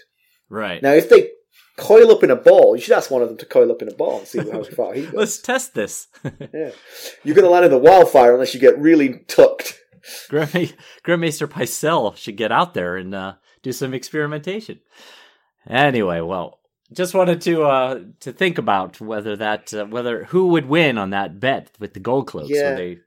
Right. 0.50 0.82
now, 0.84 0.92
if 0.94 1.10
they 1.10 1.30
coil 1.78 2.12
up 2.12 2.24
in 2.24 2.30
a 2.30 2.36
ball. 2.36 2.76
You 2.76 2.82
should 2.82 2.96
ask 2.96 3.10
one 3.10 3.22
of 3.22 3.28
them 3.30 3.38
to 3.38 3.46
coil 3.46 3.72
up 3.72 3.82
in 3.82 3.88
a 3.88 3.94
ball 3.96 4.20
and 4.20 4.28
see 4.28 4.40
how 4.40 4.64
far 4.76 4.94
he 4.94 5.04
goes. 5.04 5.14
Let's 5.14 5.42
test 5.42 5.74
this. 5.74 6.08
Yeah. 6.54 6.72
You're 7.24 7.36
going 7.36 7.46
to 7.46 7.50
land 7.50 7.66
in 7.66 7.72
the 7.72 7.78
wildfire 7.78 8.34
unless 8.34 8.54
you 8.54 8.60
get 8.60 8.78
really 8.78 9.20
tucked. 9.28 9.80
Grand 10.30 10.52
Maester 11.22 11.48
Pycelle 11.48 12.16
should 12.16 12.36
get 12.38 12.52
out 12.52 12.74
there 12.74 12.98
and 12.98 13.14
uh, 13.16 13.34
do 13.64 13.72
some 13.72 13.94
experimentation. 13.94 14.80
Anyway, 15.68 16.20
well, 16.22 16.60
just 16.94 17.14
wanted 17.14 17.42
to 17.42 17.64
uh, 17.64 18.00
to 18.20 18.32
think 18.34 18.58
about 18.58 19.00
whether 19.00 19.36
that 19.38 19.74
uh, 19.74 19.86
whether 19.86 20.26
who 20.26 20.48
would 20.48 20.66
win 20.68 20.98
on 20.98 21.12
that 21.12 21.40
bet 21.40 21.72
with 21.80 21.94
the 21.94 22.00
gold 22.00 22.28
cloaks, 22.28 22.50
Yeah. 22.50 22.72
whether 22.72 22.76
they 22.76 22.98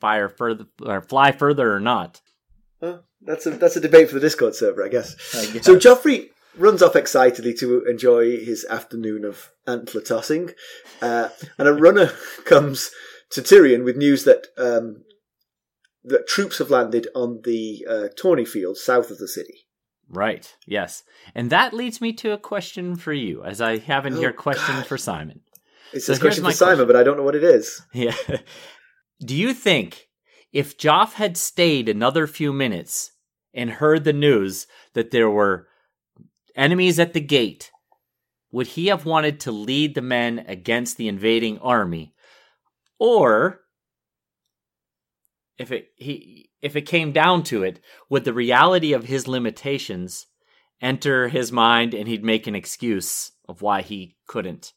fire 0.00 0.28
further 0.28 0.66
or 0.82 1.00
fly 1.02 1.32
further 1.32 1.72
or 1.74 1.80
not. 1.80 2.20
That's 3.24 3.46
a 3.46 3.50
that's 3.50 3.76
a 3.76 3.80
debate 3.80 4.08
for 4.08 4.14
the 4.14 4.20
Discord 4.20 4.54
server, 4.54 4.84
I 4.84 4.88
guess. 4.88 5.14
I 5.34 5.52
guess. 5.52 5.64
So 5.64 5.76
Joffrey 5.76 6.30
runs 6.56 6.82
off 6.82 6.96
excitedly 6.96 7.54
to 7.54 7.84
enjoy 7.84 8.36
his 8.38 8.64
afternoon 8.68 9.24
of 9.24 9.50
antler 9.66 10.00
tossing, 10.00 10.50
uh, 11.00 11.28
and 11.58 11.68
a 11.68 11.72
runner 11.72 12.10
comes 12.44 12.90
to 13.30 13.40
Tyrion 13.42 13.84
with 13.84 13.96
news 13.96 14.24
that 14.24 14.48
um, 14.58 15.04
that 16.04 16.26
troops 16.26 16.58
have 16.58 16.70
landed 16.70 17.06
on 17.14 17.40
the 17.44 17.86
uh, 17.88 18.08
Tawny 18.20 18.44
Field 18.44 18.76
south 18.76 19.10
of 19.10 19.18
the 19.18 19.28
city. 19.28 19.66
Right. 20.08 20.54
Yes. 20.66 21.04
And 21.34 21.48
that 21.50 21.72
leads 21.72 22.00
me 22.00 22.12
to 22.14 22.32
a 22.32 22.38
question 22.38 22.96
for 22.96 23.12
you, 23.14 23.42
as 23.44 23.60
I 23.62 23.78
have 23.78 24.04
in 24.04 24.14
Oh, 24.14 24.18
here 24.18 24.30
a 24.30 24.34
question 24.34 24.74
God. 24.74 24.86
for 24.86 24.98
Simon. 24.98 25.40
It's 25.94 26.06
So 26.06 26.12
a 26.14 26.18
question 26.18 26.44
for 26.44 26.52
Simon, 26.52 26.74
question. 26.74 26.86
but 26.88 26.96
I 26.96 27.02
don't 27.02 27.16
know 27.16 27.22
what 27.22 27.36
it 27.36 27.44
is. 27.44 27.80
Yeah. 27.94 28.14
Do 29.24 29.34
you 29.34 29.54
think 29.54 30.08
if 30.52 30.76
Joff 30.76 31.14
had 31.14 31.36
stayed 31.38 31.88
another 31.88 32.26
few 32.26 32.52
minutes 32.52 33.11
and 33.54 33.70
heard 33.70 34.04
the 34.04 34.12
news 34.12 34.66
that 34.94 35.10
there 35.10 35.30
were 35.30 35.68
enemies 36.54 36.98
at 36.98 37.12
the 37.12 37.20
gate, 37.20 37.70
would 38.50 38.68
he 38.68 38.86
have 38.86 39.04
wanted 39.04 39.40
to 39.40 39.52
lead 39.52 39.94
the 39.94 40.02
men 40.02 40.44
against 40.46 40.96
the 40.96 41.08
invading 41.08 41.58
army? 41.58 42.14
Or 42.98 43.60
if 45.58 45.72
it 45.72 45.88
he 45.96 46.50
if 46.60 46.76
it 46.76 46.82
came 46.82 47.12
down 47.12 47.42
to 47.44 47.62
it, 47.62 47.80
would 48.08 48.24
the 48.24 48.32
reality 48.32 48.92
of 48.92 49.04
his 49.04 49.26
limitations 49.26 50.26
enter 50.80 51.28
his 51.28 51.50
mind 51.50 51.94
and 51.94 52.06
he'd 52.06 52.24
make 52.24 52.46
an 52.46 52.54
excuse 52.54 53.32
of 53.48 53.62
why 53.62 53.82
he 53.82 54.16
couldn't? 54.26 54.72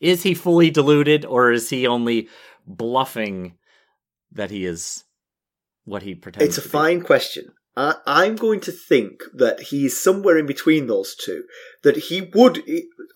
Is 0.00 0.22
he 0.22 0.34
fully 0.34 0.70
deluded 0.70 1.24
or 1.24 1.52
is 1.52 1.70
he 1.70 1.86
only 1.86 2.28
bluffing 2.66 3.54
that 4.32 4.50
he 4.50 4.66
is 4.66 5.04
what 5.84 6.02
he 6.02 6.14
pretends 6.14 6.58
It's 6.58 6.66
a 6.66 6.68
fine 6.68 7.00
question. 7.02 7.52
I, 7.76 7.96
I'm 8.06 8.36
going 8.36 8.60
to 8.60 8.72
think 8.72 9.22
that 9.34 9.60
he's 9.60 10.00
somewhere 10.00 10.38
in 10.38 10.46
between 10.46 10.86
those 10.86 11.14
two. 11.14 11.44
That 11.82 11.96
he 11.96 12.20
would, 12.20 12.62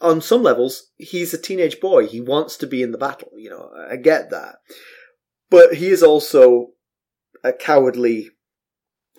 on 0.01 0.21
some 0.21 0.43
levels, 0.43 0.91
he's 0.97 1.33
a 1.33 1.39
teenage 1.39 1.81
boy. 1.81 2.07
He 2.07 2.21
wants 2.21 2.57
to 2.59 2.67
be 2.67 2.83
in 2.83 2.93
the 2.93 2.99
battle. 2.99 3.31
You 3.37 3.51
know, 3.51 3.71
I 3.91 3.97
get 3.97 4.31
that. 4.31 4.57
But 5.51 5.75
he 5.75 5.89
is 5.89 6.03
also 6.03 6.73
a 7.45 7.53
cowardly 7.53 8.31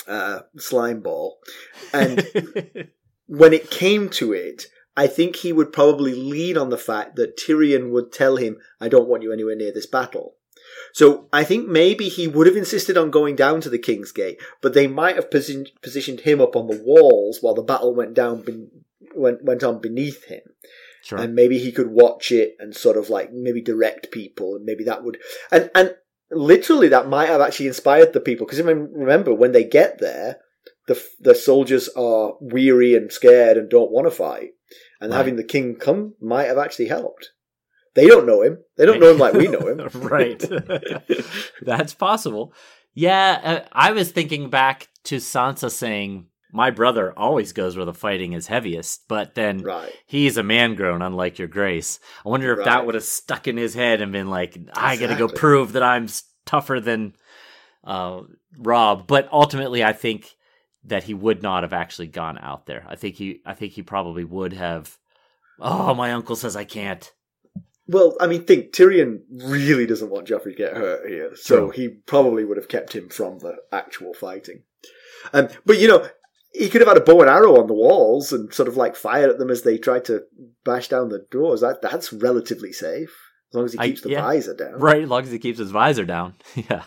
uh, 0.08 0.42
slime 0.58 1.02
ball. 1.02 1.40
And 1.94 2.28
when 3.28 3.54
it 3.54 3.72
came 3.72 4.10
to 4.10 4.34
it, 4.34 4.66
I 4.98 5.08
think 5.08 5.38
he 5.38 5.54
would 5.54 5.72
probably 5.72 6.14
lean 6.14 6.58
on 6.58 6.70
the 6.70 6.78
fact 6.78 7.16
that 7.16 7.38
Tyrion 7.38 7.92
would 7.92 8.12
tell 8.12 8.36
him, 8.36 8.58
I 8.82 8.90
don't 8.90 9.08
want 9.08 9.24
you 9.24 9.32
anywhere 9.32 9.56
near 9.56 9.72
this 9.72 9.86
battle. 9.86 10.36
So 10.94 11.28
I 11.32 11.44
think 11.44 11.68
maybe 11.68 12.10
he 12.10 12.28
would 12.28 12.48
have 12.48 12.56
insisted 12.58 12.98
on 12.98 13.12
going 13.12 13.36
down 13.36 13.62
to 13.62 13.70
the 13.70 13.78
King's 13.78 14.12
Gate, 14.12 14.40
but 14.62 14.74
they 14.74 14.88
might 14.88 15.16
have 15.16 15.30
posi- 15.30 15.68
positioned 15.82 16.22
him 16.22 16.42
up 16.42 16.56
on 16.56 16.68
the 16.68 16.82
walls 16.84 17.40
while 17.42 17.54
the 17.54 17.62
battle 17.62 17.94
went 17.94 18.14
down, 18.14 18.42
ben- 18.42 18.72
went, 19.16 19.44
went 19.44 19.64
on 19.64 19.80
beneath 19.80 20.26
him. 20.26 20.42
sure. 21.04 21.20
And 21.20 21.36
maybe 21.36 21.58
he 21.60 21.72
could 21.72 21.92
watch 21.92 22.32
it 22.32 22.56
and 22.60 22.76
sort 22.76 22.98
of 22.98 23.10
like 23.10 23.32
maybe 23.32 23.62
direct 23.62 24.12
people, 24.12 24.56
and 24.56 24.66
maybe 24.66 24.84
that 24.86 25.04
would, 25.04 25.18
and, 25.52 25.70
and 25.76 25.96
literally 26.32 26.88
that 26.90 27.08
might 27.08 27.30
have 27.30 27.42
actually 27.42 27.68
inspired 27.68 28.14
the 28.14 28.20
people, 28.20 28.46
because 28.46 28.62
remember, 28.62 29.34
when 29.34 29.52
they 29.52 29.64
get 29.64 30.00
there, 30.00 30.38
the, 30.88 31.02
the 31.20 31.36
soldiers 31.36 31.88
are 31.96 32.34
weary 32.42 32.96
and 32.96 33.12
scared 33.12 33.58
and 33.58 33.70
don't 33.70 33.92
want 33.92 34.08
to 34.08 34.12
fight. 34.12 34.52
And 35.02 35.12
Right. 35.12 35.18
having 35.18 35.36
the 35.38 35.44
king 35.44 35.76
come 35.76 36.16
might 36.20 36.46
have 36.48 36.58
actually 36.58 36.88
helped. 36.88 37.30
They 37.96 38.08
don't 38.08 38.26
know 38.28 38.42
him. 38.42 38.60
They 38.78 38.86
don't 38.86 39.00
know 39.00 39.12
him 39.12 39.18
like 39.18 39.34
we 39.34 39.48
know 39.48 39.68
him. 39.68 39.80
right. 40.02 40.40
That's 41.62 41.94
possible. 41.94 42.54
Yeah, 42.94 43.40
uh, 43.44 43.68
I 43.72 43.92
was 43.92 44.12
thinking 44.12 44.50
back 44.50 44.88
to 45.06 45.18
Sansa 45.18 45.72
saying, 45.72 46.28
"My 46.52 46.72
brother 46.72 47.14
always 47.18 47.54
goes 47.54 47.76
where 47.78 47.86
the 47.86 47.94
fighting 47.94 48.34
is 48.34 48.48
heaviest," 48.48 49.08
but 49.08 49.36
then 49.36 49.60
right. 49.60 49.92
he's 50.06 50.38
a 50.38 50.44
man 50.44 50.76
grown, 50.76 51.02
unlike 51.02 51.40
your 51.40 51.48
grace. 51.48 52.00
I 52.26 52.30
wonder 52.30 52.52
if 52.52 52.60
Right. 52.60 52.66
that 52.66 52.86
would 52.86 52.96
have 52.96 53.04
stuck 53.04 53.48
in 53.48 53.58
his 53.58 53.74
head 53.74 54.02
and 54.02 54.12
been 54.12 54.30
like, 54.30 54.58
"I 54.74 54.98
got 54.98 55.08
to 55.08 55.16
go 55.16 55.28
prove 55.28 55.74
that 55.74 55.84
I'm 55.84 56.08
tougher 56.46 56.80
than 56.80 57.14
uh, 57.84 58.22
Robb." 58.58 59.08
But 59.08 59.30
ultimately, 59.32 59.84
I 59.84 59.94
think 59.94 60.36
that 60.86 61.04
he 61.04 61.14
would 61.14 61.44
not 61.44 61.64
have 61.64 61.74
actually 61.74 62.08
gone 62.08 62.38
out 62.40 62.66
there. 62.66 62.86
I 62.88 62.96
think 62.96 63.16
he, 63.16 63.42
I 63.46 63.54
think 63.54 63.74
he 63.74 63.84
probably 63.84 64.24
would 64.24 64.54
have. 64.54 64.98
Oh, 65.60 65.94
my 65.94 66.14
uncle 66.14 66.36
says 66.36 66.56
I 66.56 66.64
can't. 66.64 67.10
Well, 67.92 68.16
I 68.22 68.28
mean, 68.28 68.44
think 68.44 68.72
Tyrion 68.72 69.22
really 69.32 69.88
doesn't 69.88 70.12
want 70.12 70.28
Joffrey 70.28 70.52
to 70.52 70.56
get 70.56 70.78
hurt 70.78 71.10
here, 71.10 71.32
so 71.36 71.72
he 71.72 71.88
probably 71.88 72.46
would 72.46 72.58
have 72.58 72.68
kept 72.68 72.94
him 72.94 73.10
from 73.10 73.40
the 73.40 73.56
actual 73.72 74.14
fighting. 74.14 74.62
Um, 75.34 75.50
but 75.66 75.80
you 75.80 75.88
know, 75.88 76.08
he 76.54 76.70
could 76.70 76.82
have 76.82 76.88
had 76.88 76.98
a 76.98 77.04
bow 77.04 77.22
and 77.22 77.30
arrow 77.30 77.60
on 77.60 77.66
the 77.66 77.74
walls 77.74 78.32
and 78.32 78.54
sort 78.54 78.70
of 78.70 78.78
like 78.78 78.96
fired 78.96 79.32
at 79.32 79.40
them 79.40 79.50
as 79.50 79.64
they 79.64 79.80
tried 79.80 80.06
to 80.06 80.22
bash 80.64 80.88
down 80.88 81.10
the 81.10 81.26
doors. 81.32 81.62
That 81.62 81.82
that's 81.82 82.14
relatively 82.14 82.72
safe 82.72 83.18
as 83.50 83.56
long 83.56 83.66
as 83.66 83.74
he 83.74 83.80
I- 83.80 83.88
keeps 83.88 84.02
the 84.02 84.12
yeah. 84.12 84.22
visor 84.22 84.54
down. 84.54 84.74
Right, 84.80 85.02
as 85.02 85.10
long 85.10 85.24
as 85.24 85.32
he 85.32 85.40
keeps 85.40 85.58
his 85.58 85.72
visor 85.72 86.06
down. 86.06 86.36
yeah. 86.56 86.84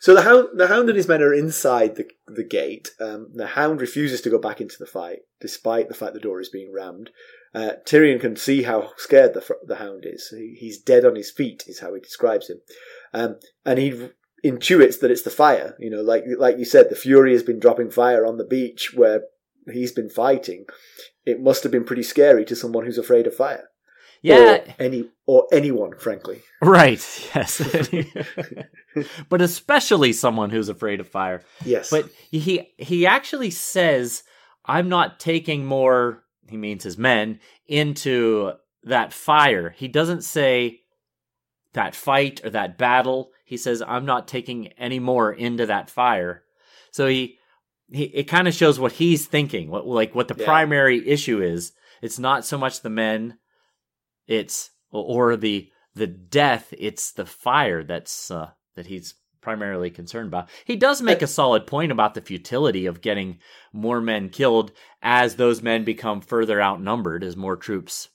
So 0.00 0.14
the 0.14 0.22
hound, 0.22 0.48
the 0.54 0.68
hound 0.68 0.88
and 0.88 0.96
his 0.96 1.06
men 1.06 1.20
are 1.20 1.34
inside 1.34 1.96
the 1.96 2.08
the 2.26 2.44
gate. 2.44 2.88
Um, 2.98 3.28
the 3.34 3.48
hound 3.48 3.82
refuses 3.82 4.22
to 4.22 4.30
go 4.30 4.38
back 4.38 4.62
into 4.62 4.76
the 4.78 4.86
fight, 4.86 5.18
despite 5.38 5.88
the 5.88 5.94
fact 5.94 6.14
the 6.14 6.20
door 6.20 6.40
is 6.40 6.48
being 6.48 6.72
rammed. 6.72 7.10
Uh, 7.52 7.72
Tyrion 7.84 8.20
can 8.20 8.36
see 8.36 8.62
how 8.62 8.90
scared 8.96 9.34
the 9.34 9.44
the 9.66 9.76
hound 9.76 10.04
is. 10.06 10.28
He, 10.28 10.56
he's 10.58 10.80
dead 10.80 11.04
on 11.04 11.16
his 11.16 11.30
feet, 11.30 11.64
is 11.66 11.80
how 11.80 11.94
he 11.94 12.00
describes 12.00 12.48
him, 12.48 12.60
um, 13.12 13.36
and 13.64 13.78
he 13.78 14.10
intuits 14.44 15.00
that 15.00 15.10
it's 15.10 15.22
the 15.22 15.30
fire. 15.30 15.76
You 15.78 15.90
know, 15.90 16.00
like 16.02 16.24
like 16.38 16.58
you 16.58 16.64
said, 16.64 16.90
the 16.90 16.96
Fury 16.96 17.32
has 17.32 17.42
been 17.42 17.58
dropping 17.58 17.90
fire 17.90 18.24
on 18.24 18.38
the 18.38 18.44
beach 18.44 18.94
where 18.94 19.22
he's 19.70 19.92
been 19.92 20.10
fighting. 20.10 20.66
It 21.26 21.42
must 21.42 21.62
have 21.64 21.72
been 21.72 21.84
pretty 21.84 22.02
scary 22.02 22.44
to 22.46 22.56
someone 22.56 22.84
who's 22.86 22.98
afraid 22.98 23.26
of 23.26 23.34
fire. 23.34 23.64
Yeah, 24.22 24.58
or 24.58 24.74
any 24.78 25.08
or 25.26 25.46
anyone, 25.50 25.96
frankly. 25.98 26.42
right. 26.60 27.30
Yes. 27.34 27.60
but 29.28 29.40
especially 29.40 30.12
someone 30.12 30.50
who's 30.50 30.68
afraid 30.68 31.00
of 31.00 31.08
fire. 31.08 31.42
Yes, 31.64 31.90
But 31.90 32.10
he 32.30 32.72
he 32.76 33.06
actually 33.06 33.50
says, 33.50 34.22
"I'm 34.64 34.88
not 34.88 35.18
taking 35.18 35.64
more." 35.64 36.22
He 36.50 36.56
means 36.56 36.84
his 36.84 36.98
men 36.98 37.40
into 37.66 38.52
that 38.84 39.12
fire. 39.12 39.70
He 39.70 39.88
doesn't 39.88 40.22
say 40.22 40.80
that 41.72 41.94
fight 41.94 42.44
or 42.44 42.50
that 42.50 42.76
battle. 42.78 43.30
He 43.44 43.56
says, 43.56 43.82
"I'm 43.86 44.04
not 44.04 44.28
taking 44.28 44.68
any 44.72 44.98
more 44.98 45.32
into 45.32 45.66
that 45.66 45.88
fire." 45.90 46.42
So 46.90 47.06
he 47.06 47.38
he 47.92 48.04
it 48.04 48.24
kind 48.24 48.48
of 48.48 48.54
shows 48.54 48.78
what 48.80 48.92
he's 48.92 49.26
thinking. 49.26 49.70
What 49.70 49.86
like 49.86 50.14
what 50.14 50.28
the 50.28 50.36
Yeah. 50.38 50.44
primary 50.46 51.06
issue 51.08 51.42
is. 51.42 51.72
It's 52.02 52.18
not 52.18 52.44
so 52.46 52.56
much 52.56 52.80
the 52.80 52.90
men, 52.90 53.38
it's 54.26 54.70
or 54.90 55.36
the 55.36 55.70
the 55.94 56.06
death. 56.06 56.72
It's 56.78 57.12
the 57.12 57.26
fire 57.26 57.82
that's 57.84 58.30
uh, 58.30 58.50
that 58.74 58.86
he's 58.86 59.14
primarily 59.40 59.90
concerned 59.90 60.28
about. 60.28 60.48
He 60.64 60.76
does 60.76 61.02
make 61.02 61.22
a 61.22 61.26
solid 61.26 61.66
point 61.66 61.92
about 61.92 62.14
the 62.14 62.20
futility 62.20 62.86
of 62.86 63.00
getting 63.00 63.38
more 63.72 64.00
men 64.00 64.28
killed 64.28 64.72
as 65.02 65.36
those 65.36 65.62
men 65.62 65.84
become 65.84 66.20
further 66.20 66.60
outnumbered 66.60 67.24
as 67.24 67.36
more 67.36 67.56
troops 67.56 68.08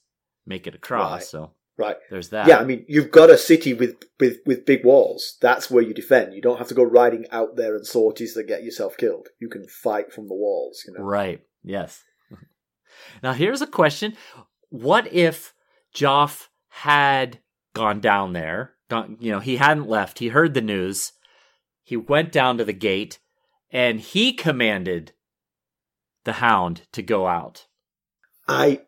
make 0.46 0.66
it 0.66 0.74
across. 0.74 1.12
Right. 1.12 1.22
So 1.24 1.50
right. 1.76 1.96
there's 2.10 2.30
that. 2.30 2.46
Yeah, 2.46 2.58
I 2.58 2.64
mean, 2.64 2.84
you've 2.88 3.10
got 3.10 3.30
a 3.30 3.38
city 3.38 3.74
with, 3.74 3.96
with, 4.20 4.38
with 4.46 4.66
big 4.66 4.84
walls. 4.84 5.36
That's 5.40 5.70
where 5.70 5.82
you 5.82 5.92
defend. 5.92 6.34
You 6.34 6.42
don't 6.42 6.58
have 6.58 6.68
to 6.68 6.74
go 6.74 6.84
riding 6.84 7.26
out 7.30 7.56
there 7.56 7.76
in 7.76 7.84
sorties 7.84 8.34
that 8.34 8.46
get 8.46 8.64
yourself 8.64 8.96
killed. 8.96 9.28
You 9.40 9.48
can 9.48 9.66
fight 9.66 10.12
from 10.12 10.28
the 10.28 10.34
walls, 10.34 10.84
you 10.86 10.94
know. 10.94 11.04
Right. 11.04 11.42
Yes. 11.64 12.04
now 13.22 13.32
here's 13.32 13.62
a 13.62 13.66
question: 13.66 14.16
What 14.70 15.12
if 15.12 15.52
Joff 15.94 16.48
had 16.68 17.40
gone 17.74 18.00
down 18.00 18.32
there? 18.32 18.74
Gone, 18.88 19.16
you 19.18 19.32
know, 19.32 19.40
he 19.40 19.56
hadn't 19.56 19.88
left. 19.88 20.20
He 20.20 20.28
heard 20.28 20.54
the 20.54 20.60
news. 20.60 21.12
He 21.86 21.96
went 21.96 22.32
down 22.32 22.58
to 22.58 22.64
the 22.64 22.72
gate, 22.72 23.20
and 23.70 24.00
he 24.00 24.32
commanded 24.32 25.12
the 26.24 26.32
Hound 26.32 26.82
to 26.90 27.00
go 27.00 27.28
out. 27.28 27.66
I 28.48 28.80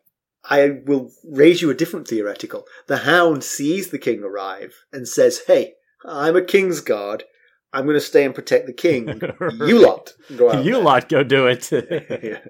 I 0.43 0.81
will 0.85 1.09
raise 1.23 1.61
you 1.61 1.69
a 1.69 1.73
different 1.73 2.09
theoretical. 2.09 2.65
The 2.87 2.97
hound 2.97 3.45
sees 3.45 3.89
the 3.89 3.99
king 3.99 4.21
arrive 4.21 4.73
and 4.91 5.07
says, 5.07 5.41
Hey, 5.47 5.75
I'm 6.05 6.35
a 6.35 6.41
king's 6.41 6.81
guard. 6.81 7.23
I'm 7.71 7.85
going 7.85 7.95
to 7.95 8.01
stay 8.01 8.25
and 8.25 8.35
protect 8.35 8.67
the 8.67 8.73
king. 8.73 9.21
You 9.59 9.79
lot 9.79 10.13
go 10.35 10.51
out. 10.51 10.65
you 10.65 10.73
there." 10.73 10.83
lot 10.83 11.07
go 11.07 11.23
do 11.23 11.47
it. 11.47 11.71
Yeah. 11.71 12.39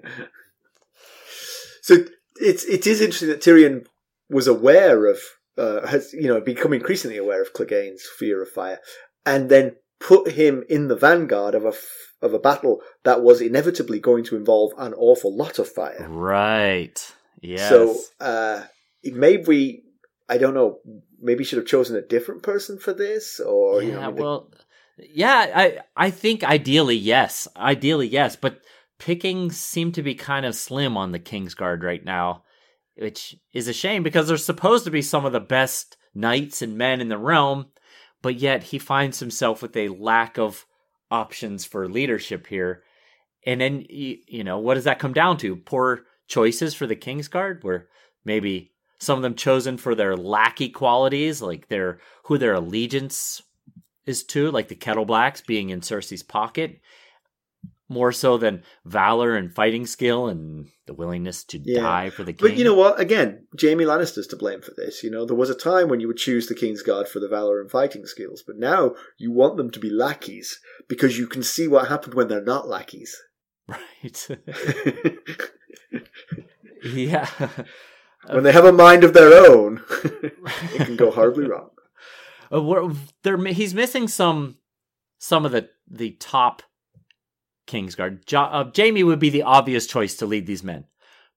So 1.82 1.96
it's 2.36 2.64
it 2.64 2.86
is 2.86 3.00
interesting 3.00 3.28
that 3.28 3.40
Tyrion 3.40 3.86
was 4.28 4.46
aware 4.46 5.06
of 5.06 5.18
uh, 5.56 5.86
has 5.86 6.12
you 6.12 6.28
know 6.28 6.40
become 6.40 6.72
increasingly 6.72 7.16
aware 7.16 7.40
of 7.42 7.52
Clegane's 7.52 8.06
fear 8.18 8.42
of 8.42 8.50
fire, 8.50 8.78
and 9.24 9.48
then 9.48 9.76
put 10.00 10.32
him 10.32 10.64
in 10.68 10.88
the 10.88 10.96
vanguard 10.96 11.54
of 11.54 11.64
a 11.64 11.68
f- 11.68 12.14
of 12.22 12.34
a 12.34 12.38
battle 12.38 12.80
that 13.04 13.22
was 13.22 13.40
inevitably 13.40 13.98
going 13.98 14.24
to 14.24 14.36
involve 14.36 14.72
an 14.76 14.92
awful 14.94 15.34
lot 15.34 15.58
of 15.58 15.68
fire. 15.68 16.06
Right. 16.08 17.14
Yes. 17.40 17.68
So 17.68 17.96
uh, 18.20 18.64
maybe 19.04 19.84
I 20.28 20.38
don't 20.38 20.54
know, 20.54 20.78
maybe 21.20 21.44
should 21.44 21.58
have 21.58 21.66
chosen 21.66 21.96
a 21.96 22.02
different 22.02 22.42
person 22.42 22.78
for 22.78 22.92
this, 22.92 23.40
or 23.40 23.82
yeah, 23.82 23.88
you 23.88 23.94
know, 23.94 24.00
I 24.00 24.06
mean, 24.06 24.14
the- 24.16 24.22
well, 24.22 24.50
yeah, 24.98 25.50
I 25.54 25.78
I 25.96 26.10
think 26.10 26.44
ideally 26.44 26.96
yes, 26.96 27.48
ideally 27.56 28.08
yes, 28.08 28.36
but 28.36 28.60
pickings 28.98 29.56
seem 29.58 29.92
to 29.92 30.02
be 30.02 30.14
kind 30.14 30.44
of 30.44 30.54
slim 30.54 30.96
on 30.96 31.12
the 31.12 31.18
Kingsguard 31.18 31.82
right 31.82 32.04
now, 32.04 32.44
which 32.96 33.34
is 33.54 33.66
a 33.66 33.72
shame 33.72 34.02
because 34.02 34.28
they're 34.28 34.36
supposed 34.36 34.84
to 34.84 34.90
be 34.90 35.02
some 35.02 35.24
of 35.24 35.32
the 35.32 35.40
best 35.40 35.96
knights 36.14 36.60
and 36.60 36.76
men 36.76 37.00
in 37.00 37.08
the 37.08 37.16
realm, 37.16 37.66
but 38.22 38.36
yet 38.36 38.64
he 38.64 38.78
finds 38.78 39.20
himself 39.20 39.62
with 39.62 39.76
a 39.76 39.88
lack 39.88 40.38
of 40.38 40.66
options 41.10 41.64
for 41.64 41.88
leadership 41.88 42.46
here. 42.46 42.82
And 43.46 43.60
then 43.60 43.86
you, 43.88 44.44
know, 44.44 44.58
what 44.58 44.74
does 44.74 44.84
that 44.84 44.98
come 44.98 45.12
down 45.12 45.38
to? 45.38 45.56
Poor 45.56 46.02
choices 46.28 46.74
for 46.74 46.86
the 46.86 46.96
Kingsguard 46.96 47.64
where 47.64 47.88
maybe 48.24 48.72
some 48.98 49.18
of 49.18 49.22
them 49.22 49.34
chosen 49.34 49.78
for 49.78 49.94
their 49.94 50.16
lackey 50.16 50.68
qualities, 50.68 51.40
like 51.40 51.68
their 51.68 52.00
who 52.24 52.36
their 52.36 52.54
allegiance 52.54 53.42
is 54.06 54.24
to, 54.24 54.50
like 54.50 54.68
the 54.68 54.76
Kettleblacks 54.76 55.46
being 55.46 55.70
in 55.70 55.80
Cersei's 55.80 56.22
pocket, 56.22 56.80
more 57.90 58.12
so 58.12 58.38
than 58.38 58.62
valor 58.86 59.34
and 59.36 59.52
fighting 59.52 59.84
skill 59.84 60.28
and 60.28 60.68
the 60.86 60.94
willingness 60.94 61.44
to 61.44 61.60
Yeah. 61.62 61.80
die 61.82 62.10
for 62.10 62.22
the 62.24 62.32
king. 62.32 62.48
But 62.48 62.56
you 62.56 62.64
know 62.64 62.74
what? 62.74 62.98
Again, 63.00 63.46
Jaime 63.60 63.84
Lannister's 63.84 64.28
to 64.28 64.36
blame 64.36 64.62
for 64.62 64.70
this. 64.76 65.02
You 65.02 65.10
know, 65.10 65.26
there 65.26 65.36
was 65.36 65.50
a 65.50 65.54
time 65.54 65.88
when 65.88 65.98
you 66.00 66.06
would 66.06 66.16
choose 66.16 66.46
the 66.46 66.54
King's 66.54 66.82
Guard 66.82 67.08
for 67.08 67.18
the 67.18 67.28
valor 67.28 67.60
and 67.60 67.68
fighting 67.70 68.06
skills, 68.06 68.42
but 68.46 68.56
now 68.56 68.94
you 69.18 69.32
want 69.32 69.56
them 69.56 69.70
to 69.72 69.80
be 69.80 69.90
lackeys 69.90 70.60
because 70.88 71.18
you 71.18 71.26
can 71.26 71.42
see 71.42 71.66
what 71.68 71.88
happened 71.88 72.14
when 72.14 72.28
they're 72.28 72.40
not 72.40 72.68
lackeys. 72.68 73.20
right? 73.68 74.28
yeah. 76.84 77.28
when 78.28 78.44
they 78.44 78.52
have 78.52 78.64
a 78.64 78.72
mind 78.72 79.04
of 79.04 79.12
their 79.14 79.32
own, 79.50 79.82
it 80.24 80.86
can 80.86 80.96
go 80.96 81.10
horribly 81.10 81.46
wrong. 81.46 81.70
Uh, 82.52 82.94
he's 83.52 83.74
missing 83.74 84.08
some 84.08 84.56
some 85.18 85.44
of 85.44 85.52
the 85.52 85.68
the 85.88 86.12
top 86.20 86.62
Kingsguard. 87.70 88.24
Jo- 88.26 88.40
uh, 88.42 88.70
Jaime 88.76 89.04
would 89.04 89.18
be 89.18 89.30
the 89.30 89.42
obvious 89.44 89.86
choice 89.86 90.16
to 90.16 90.26
lead 90.26 90.46
these 90.46 90.64
men, 90.64 90.84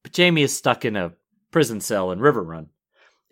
but 0.02 0.16
Jaime 0.18 0.42
is 0.42 0.56
stuck 0.56 0.84
in 0.86 0.96
a 0.96 1.14
prison 1.52 1.80
cell 1.82 2.12
in 2.12 2.20
River 2.20 2.44
Run. 2.44 2.70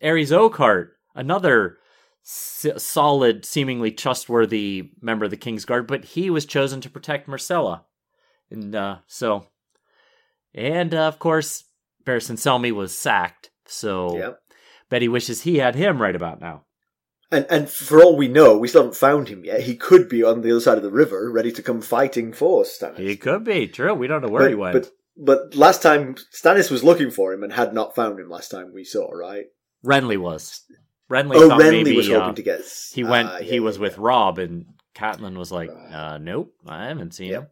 Arys 0.03 0.31
Oakheart, 0.31 0.89
another 1.15 1.77
s- 2.23 2.65
solid, 2.77 3.45
seemingly 3.45 3.91
trustworthy 3.91 4.91
member 5.01 5.25
of 5.25 5.31
the 5.31 5.37
Kingsguard, 5.37 5.87
but 5.87 6.05
he 6.05 6.29
was 6.29 6.45
chosen 6.45 6.81
to 6.81 6.89
protect 6.89 7.27
Myrcella, 7.27 7.81
and 8.49 8.75
uh, 8.75 8.97
so, 9.07 9.47
and 10.53 10.93
uh, 10.93 11.07
of 11.07 11.19
course, 11.19 11.63
Barristan 12.05 12.37
Selmy 12.37 12.71
was 12.71 12.97
sacked. 12.97 13.49
So 13.65 14.17
Yeah. 14.17 14.31
Betty 14.89 15.07
wishes 15.07 15.41
he 15.43 15.57
had 15.57 15.75
him 15.75 16.01
right 16.01 16.15
about 16.15 16.41
now. 16.41 16.65
And 17.32 17.45
and 17.49 17.69
for 17.69 18.03
all 18.03 18.17
we 18.17 18.27
know, 18.27 18.57
we 18.57 18.67
still 18.67 18.82
haven't 18.82 18.97
found 18.97 19.29
him 19.29 19.45
yet. 19.45 19.61
He 19.61 19.75
could 19.75 20.09
be 20.09 20.21
on 20.23 20.41
the 20.41 20.51
other 20.51 20.59
side 20.59 20.77
of 20.77 20.84
the 20.84 20.91
river, 20.91 21.32
ready 21.32 21.51
to 21.53 21.63
come 21.63 21.82
fighting 21.82 22.34
for 22.34 22.63
Stannis. 22.63 22.97
He 22.97 23.15
could 23.15 23.45
be 23.45 23.67
true. 23.67 23.93
We 23.93 24.07
don't 24.07 24.21
know 24.21 24.29
where 24.29 24.43
but, 24.43 24.49
he 24.49 24.55
went. 24.55 24.73
But, 24.73 24.91
but 25.17 25.55
last 25.55 25.82
time, 25.82 26.15
Stannis 26.34 26.69
was 26.69 26.84
looking 26.84 27.09
for 27.09 27.32
him 27.34 27.43
and 27.43 27.53
had 27.53 27.73
not 27.73 27.95
found 27.95 28.19
him 28.19 28.29
last 28.29 28.49
time 28.49 28.73
we 28.73 28.84
saw, 28.84 29.09
right? 29.11 29.45
Renly 29.86 30.17
was. 30.17 30.61
Renly 31.09 31.36
oh, 31.36 31.49
Renly 31.49 31.84
maybe 31.84 31.95
was 31.95 32.07
hoping 32.07 32.21
uh, 32.21 32.34
to 32.34 32.41
get. 32.41 32.61
he 32.93 33.03
went. 33.03 33.29
Ah, 33.29 33.38
he 33.38 33.59
was 33.59 33.77
yeah, 33.77 33.82
with 33.82 33.93
yeah. 33.93 33.99
Robb, 34.03 34.38
and 34.38 34.65
Catelyn 34.95 35.38
was 35.38 35.51
like, 35.51 35.69
uh, 35.69 36.17
"Nope, 36.17 36.53
I 36.67 36.88
haven't 36.88 37.13
seen 37.13 37.32
him." 37.32 37.47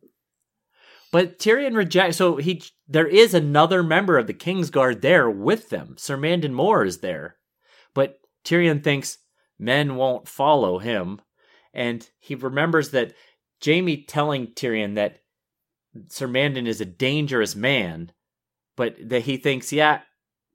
But 1.11 1.39
Tyrion 1.39 1.75
rejects. 1.75 2.17
So 2.17 2.37
he, 2.37 2.61
there 2.87 3.07
is 3.07 3.33
another 3.33 3.81
member 3.81 4.17
of 4.17 4.27
the 4.27 4.33
Kingsguard 4.33 5.01
there 5.01 5.29
with 5.29 5.69
them. 5.69 5.95
Sir 5.97 6.17
Mandon 6.17 6.53
Moore 6.53 6.85
is 6.85 6.99
there, 6.99 7.37
but 7.93 8.19
Tyrion 8.45 8.83
thinks 8.83 9.17
men 9.59 9.95
won't 9.95 10.27
follow 10.27 10.79
him, 10.79 11.21
and 11.73 12.09
he 12.19 12.33
remembers 12.33 12.91
that 12.91 13.13
Jaime 13.63 14.03
telling 14.03 14.47
Tyrion 14.47 14.95
that 14.95 15.19
Sir 16.07 16.27
Mandon 16.27 16.65
is 16.65 16.81
a 16.81 16.85
dangerous 16.85 17.55
man, 17.55 18.11
but 18.75 18.95
that 19.09 19.23
he 19.23 19.37
thinks, 19.37 19.73
yeah, 19.73 20.01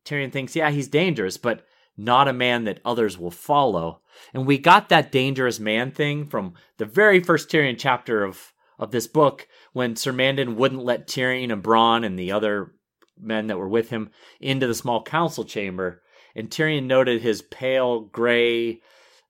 Tyrion 0.05 0.33
thinks, 0.33 0.57
yeah, 0.57 0.71
he's 0.71 0.89
dangerous, 0.89 1.37
but 1.37 1.67
not 1.97 2.29
a 2.29 2.33
man 2.33 2.65
that 2.65 2.81
others 2.85 3.19
will 3.19 3.31
follow. 3.31 4.01
And 4.33 4.47
we 4.47 4.59
got 4.59 4.89
that 4.89 5.13
dangerous 5.13 5.61
man 5.61 5.91
thing 5.91 6.27
from 6.27 6.55
the 6.79 6.85
very 6.85 7.21
first 7.21 7.49
Tyrion 7.49 7.77
chapter 7.79 8.25
of 8.25 8.53
of 8.79 8.91
this 8.91 9.07
book 9.07 9.47
when 9.73 9.97
Sir 9.97 10.13
Mandon 10.13 10.57
wouldn't 10.57 10.85
let 10.85 11.07
Tyrion 11.07 11.53
and 11.53 11.63
Bronn 11.63 12.05
and 12.05 12.19
the 12.19 12.33
other 12.33 12.73
men 13.19 13.47
that 13.47 13.59
were 13.59 13.69
with 13.69 13.91
him 13.91 14.11
into 14.41 14.67
the 14.67 14.75
small 14.75 15.03
council 15.03 15.45
chamber. 15.45 16.03
And 16.35 16.51
Tyrion 16.51 16.87
noted 16.87 17.23
his 17.23 17.43
pale 17.43 18.01
gray 18.01 18.81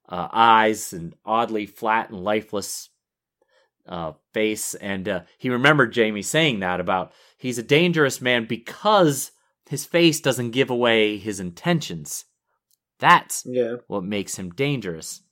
uh, 0.08 0.28
eyes 0.32 0.92
and 0.92 1.14
oddly 1.24 1.66
flat 1.66 2.10
and 2.10 2.20
lifeless 2.22 2.90
uh, 3.86 4.12
face. 4.32 4.74
And 4.74 5.08
uh, 5.08 5.20
he 5.38 5.50
remembered 5.50 5.94
Jaime 5.96 6.22
saying 6.22 6.60
that 6.60 6.80
about 6.80 7.12
he's 7.38 7.58
a 7.58 7.62
dangerous 7.62 8.20
man 8.20 8.46
because 8.46 9.30
his 9.68 9.84
face 9.86 10.20
doesn't 10.20 10.50
give 10.50 10.70
away 10.70 11.16
his 11.16 11.40
intentions. 11.40 12.24
That's 12.98 13.42
Yeah, 13.46 13.76
what 13.86 14.04
makes 14.04 14.36
him 14.36 14.50
dangerous. 14.50 15.22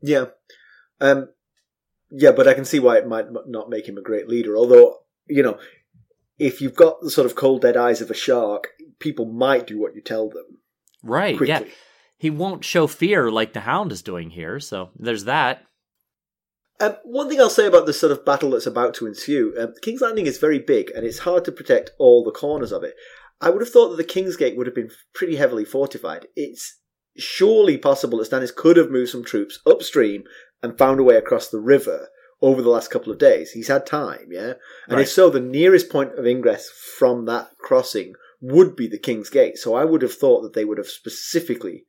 yeah, 0.00 0.26
um, 1.00 1.28
yeah. 2.10 2.32
But 2.32 2.46
I 2.46 2.54
can 2.54 2.64
see 2.64 2.78
why 2.78 2.98
it 2.98 3.08
might 3.08 3.26
not 3.46 3.68
make 3.70 3.88
him 3.88 3.98
a 3.98 4.02
great 4.02 4.28
leader. 4.28 4.56
Although, 4.56 4.98
you 5.26 5.42
know, 5.42 5.58
if 6.38 6.60
you've 6.60 6.76
got 6.76 7.00
the 7.00 7.10
sort 7.10 7.26
of 7.26 7.34
cold 7.34 7.62
dead 7.62 7.76
eyes 7.76 8.00
of 8.00 8.10
a 8.10 8.14
shark, 8.14 8.68
people 9.00 9.24
might 9.26 9.66
do 9.66 9.78
what 9.80 9.94
you 9.94 10.02
tell 10.02 10.28
them 10.28 10.58
Right. 11.02 11.36
quickly. 11.36 11.66
Yeah. 11.68 11.74
He 12.18 12.30
won't 12.30 12.64
show 12.64 12.86
fear 12.86 13.30
like 13.30 13.52
the 13.52 13.60
hound 13.60 13.92
is 13.92 14.02
doing 14.02 14.30
here. 14.30 14.58
So 14.60 14.90
there's 14.98 15.24
that. 15.24 15.64
Um, 16.78 16.96
one 17.04 17.28
thing 17.28 17.40
I'll 17.40 17.50
say 17.50 17.66
about 17.66 17.86
this 17.86 18.00
sort 18.00 18.12
of 18.12 18.24
battle 18.24 18.50
that's 18.50 18.66
about 18.66 18.94
to 18.94 19.06
ensue, 19.06 19.54
um, 19.58 19.74
King's 19.82 20.02
Landing 20.02 20.26
is 20.26 20.38
very 20.38 20.58
big 20.58 20.90
and 20.94 21.06
it's 21.06 21.20
hard 21.20 21.44
to 21.46 21.52
protect 21.52 21.90
all 21.98 22.22
the 22.22 22.30
corners 22.30 22.72
of 22.72 22.84
it. 22.84 22.94
I 23.40 23.50
would 23.50 23.60
have 23.62 23.70
thought 23.70 23.90
that 23.90 23.96
the 23.96 24.04
King's 24.04 24.36
Gate 24.36 24.56
would 24.56 24.66
have 24.66 24.74
been 24.74 24.90
pretty 25.14 25.36
heavily 25.36 25.64
fortified. 25.64 26.26
It's 26.36 26.78
surely 27.16 27.78
possible 27.78 28.18
that 28.18 28.30
Stannis 28.30 28.54
could 28.54 28.76
have 28.76 28.90
moved 28.90 29.10
some 29.10 29.24
troops 29.24 29.58
upstream 29.66 30.24
and 30.62 30.76
found 30.76 31.00
a 31.00 31.02
way 31.02 31.16
across 31.16 31.48
the 31.48 31.60
river 31.60 32.08
over 32.42 32.60
the 32.60 32.68
last 32.70 32.90
couple 32.90 33.10
of 33.12 33.18
days. 33.18 33.52
He's 33.52 33.68
had 33.68 33.86
time, 33.86 34.28
yeah? 34.30 34.54
And 34.88 34.96
Right. 34.96 35.02
if 35.02 35.10
so, 35.10 35.30
the 35.30 35.40
nearest 35.40 35.88
point 35.88 36.18
of 36.18 36.26
ingress 36.26 36.68
from 36.70 37.24
that 37.26 37.50
crossing 37.58 38.14
would 38.40 38.76
be 38.76 38.86
the 38.86 38.98
King's 38.98 39.30
Gate. 39.30 39.56
So 39.56 39.74
I 39.74 39.84
would 39.84 40.02
have 40.02 40.12
thought 40.12 40.42
that 40.42 40.52
they 40.52 40.64
would 40.64 40.78
have 40.78 40.88
specifically, 40.88 41.84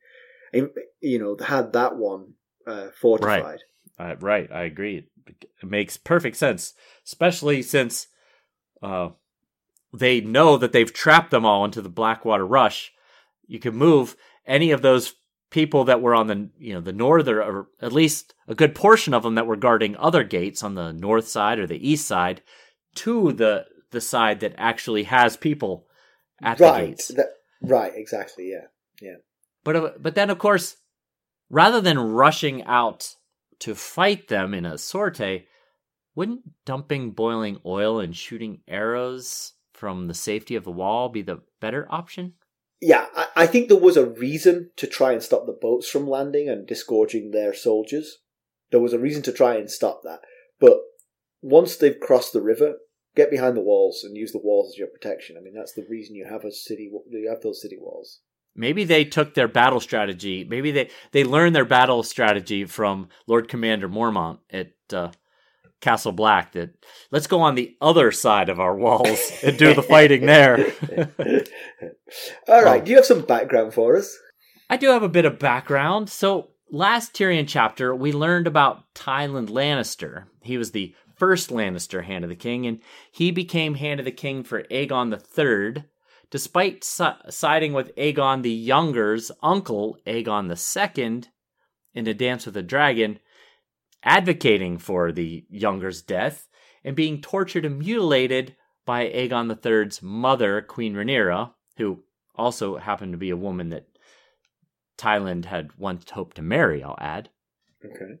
you 0.52 1.18
know, 1.18 1.36
had 1.44 1.72
that 1.72 1.96
one 1.96 2.34
uh, 2.66 2.88
fortified. 3.00 3.60
Uh, 3.98 4.14
right. 4.20 4.50
I 4.52 4.62
agree. 4.62 5.08
It 5.26 5.68
makes 5.68 5.96
perfect 5.96 6.36
sense, 6.36 6.74
especially 7.04 7.62
since 7.62 8.06
uh, 8.82 9.10
they 9.92 10.20
know 10.20 10.56
that 10.56 10.72
they've 10.72 10.92
trapped 10.92 11.30
them 11.30 11.44
all 11.44 11.64
into 11.64 11.82
the 11.82 11.88
Blackwater 11.88 12.46
Rush. 12.46 12.92
You 13.46 13.58
can 13.58 13.76
move 13.76 14.16
any 14.46 14.70
of 14.70 14.82
those 14.82 15.14
people 15.50 15.84
that 15.84 16.02
were 16.02 16.14
on 16.14 16.26
the 16.26 16.50
you 16.58 16.74
know 16.74 16.80
the 16.80 16.92
northern 16.92 17.38
or 17.38 17.68
at 17.80 17.92
least 17.92 18.34
a 18.46 18.54
good 18.54 18.74
portion 18.74 19.14
of 19.14 19.22
them 19.22 19.34
that 19.34 19.46
were 19.46 19.56
guarding 19.56 19.96
other 19.96 20.22
gates 20.22 20.62
on 20.62 20.74
the 20.74 20.92
north 20.92 21.26
side 21.26 21.58
or 21.58 21.66
the 21.66 21.88
east 21.88 22.06
side 22.06 22.42
to 22.94 23.32
the 23.32 23.64
the 23.90 24.00
side 24.00 24.40
that 24.40 24.54
actually 24.58 25.04
has 25.04 25.36
people 25.36 25.86
at 26.42 26.58
the 26.58 26.70
gates. 26.72 27.08
That, 27.08 27.28
right, 27.62 27.92
exactly, 27.94 28.50
yeah. 28.50 28.66
yeah. 29.00 29.16
But 29.64 29.76
uh, 29.76 29.90
but 29.98 30.14
then 30.14 30.30
of 30.30 30.38
course, 30.38 30.76
rather 31.50 31.80
than 31.80 31.98
rushing 31.98 32.62
out 32.64 33.14
to 33.60 33.74
fight 33.74 34.28
them 34.28 34.54
in 34.54 34.64
a 34.64 34.78
sortie, 34.78 35.46
wouldn't 36.14 36.42
dumping 36.64 37.12
boiling 37.12 37.60
oil 37.64 38.00
and 38.00 38.16
shooting 38.16 38.60
arrows 38.66 39.52
from 39.72 40.08
the 40.08 40.14
safety 40.14 40.56
of 40.56 40.64
the 40.64 40.70
wall 40.70 41.08
be 41.08 41.22
the 41.22 41.42
better 41.60 41.86
option? 41.90 42.34
Yeah, 42.80 43.06
I, 43.14 43.26
I 43.36 43.46
think 43.46 43.68
there 43.68 43.76
was 43.76 43.96
a 43.96 44.06
reason 44.06 44.70
to 44.76 44.86
try 44.86 45.12
and 45.12 45.22
stop 45.22 45.46
the 45.46 45.52
boats 45.52 45.88
from 45.88 46.08
landing 46.08 46.48
and 46.48 46.66
disgorging 46.66 47.30
their 47.30 47.54
soldiers. 47.54 48.18
There 48.70 48.80
was 48.80 48.92
a 48.92 48.98
reason 48.98 49.22
to 49.22 49.32
try 49.32 49.56
and 49.56 49.70
stop 49.70 50.02
that. 50.04 50.20
But 50.60 50.78
once 51.40 51.76
they've 51.76 51.98
crossed 51.98 52.32
the 52.32 52.42
river, 52.42 52.76
get 53.16 53.30
behind 53.30 53.56
the 53.56 53.62
walls 53.62 54.04
and 54.04 54.16
use 54.16 54.32
the 54.32 54.40
walls 54.42 54.72
as 54.72 54.78
your 54.78 54.88
protection. 54.88 55.36
I 55.36 55.40
mean, 55.40 55.54
that's 55.54 55.72
the 55.72 55.86
reason 55.88 56.14
you 56.14 56.26
have 56.28 56.44
a 56.44 56.52
city. 56.52 56.90
You 57.08 57.28
have 57.28 57.42
those 57.42 57.62
city 57.62 57.76
walls. 57.80 58.20
Maybe 58.54 58.84
they 58.84 59.04
took 59.04 59.34
their 59.34 59.48
battle 59.48 59.80
strategy. 59.80 60.44
Maybe 60.44 60.70
they 60.70 60.90
they 61.12 61.24
learned 61.24 61.54
their 61.54 61.64
battle 61.64 62.02
strategy 62.02 62.64
from 62.64 63.08
Lord 63.26 63.48
Commander 63.48 63.88
Mormont 63.88 64.38
at 64.50 64.72
uh, 64.92 65.10
Castle 65.80 66.12
Black 66.12 66.52
that 66.52 66.70
let's 67.10 67.26
go 67.26 67.40
on 67.40 67.54
the 67.54 67.76
other 67.80 68.10
side 68.10 68.48
of 68.48 68.58
our 68.58 68.76
walls 68.76 69.32
and 69.42 69.56
do 69.56 69.74
the 69.74 69.82
fighting 69.82 70.26
there. 70.26 70.72
All 72.48 72.64
right. 72.64 72.84
Do 72.84 72.90
you 72.90 72.96
have 72.96 73.06
some 73.06 73.22
background 73.22 73.74
for 73.74 73.96
us? 73.96 74.16
I 74.70 74.76
do 74.76 74.88
have 74.90 75.02
a 75.02 75.08
bit 75.08 75.24
of 75.24 75.38
background. 75.38 76.10
So, 76.10 76.50
last 76.70 77.14
Tyrion 77.14 77.46
chapter, 77.48 77.94
we 77.94 78.12
learned 78.12 78.46
about 78.46 78.92
Tyland 78.94 79.48
Lannister. 79.48 80.24
He 80.42 80.58
was 80.58 80.72
the 80.72 80.94
first 81.16 81.50
Lannister 81.50 82.04
Hand 82.04 82.24
of 82.24 82.30
the 82.30 82.36
King, 82.36 82.66
and 82.66 82.80
he 83.10 83.30
became 83.30 83.74
Hand 83.74 84.00
of 84.00 84.04
the 84.04 84.12
King 84.12 84.42
for 84.42 84.62
Aegon 84.64 85.12
III, 85.12 85.84
despite 86.30 86.84
si- 86.84 87.04
siding 87.30 87.72
with 87.72 87.94
Aegon 87.96 88.42
the 88.42 88.50
Younger's 88.50 89.30
uncle, 89.42 89.98
Aegon 90.06 90.48
II, 90.48 91.22
in 91.94 92.06
A 92.06 92.14
Dance 92.14 92.44
with 92.44 92.54
the 92.54 92.62
Dragon, 92.62 93.18
advocating 94.02 94.78
for 94.78 95.12
the 95.12 95.44
Younger's 95.48 96.02
death, 96.02 96.48
and 96.84 96.94
being 96.94 97.20
tortured 97.20 97.64
and 97.64 97.78
mutilated 97.78 98.56
by 98.84 99.06
Aegon 99.08 99.50
III's 99.50 100.02
mother, 100.02 100.62
Queen 100.62 100.94
Rhaenyra, 100.94 101.52
who 101.76 102.02
also 102.34 102.76
happened 102.76 103.12
to 103.12 103.18
be 103.18 103.30
a 103.30 103.36
woman 103.36 103.70
that 103.70 103.86
Tyland 104.96 105.46
had 105.46 105.76
once 105.78 106.10
hoped 106.10 106.36
to 106.36 106.42
marry, 106.42 106.82
I'll 106.82 106.96
add. 106.98 107.30
Okay. 107.84 108.20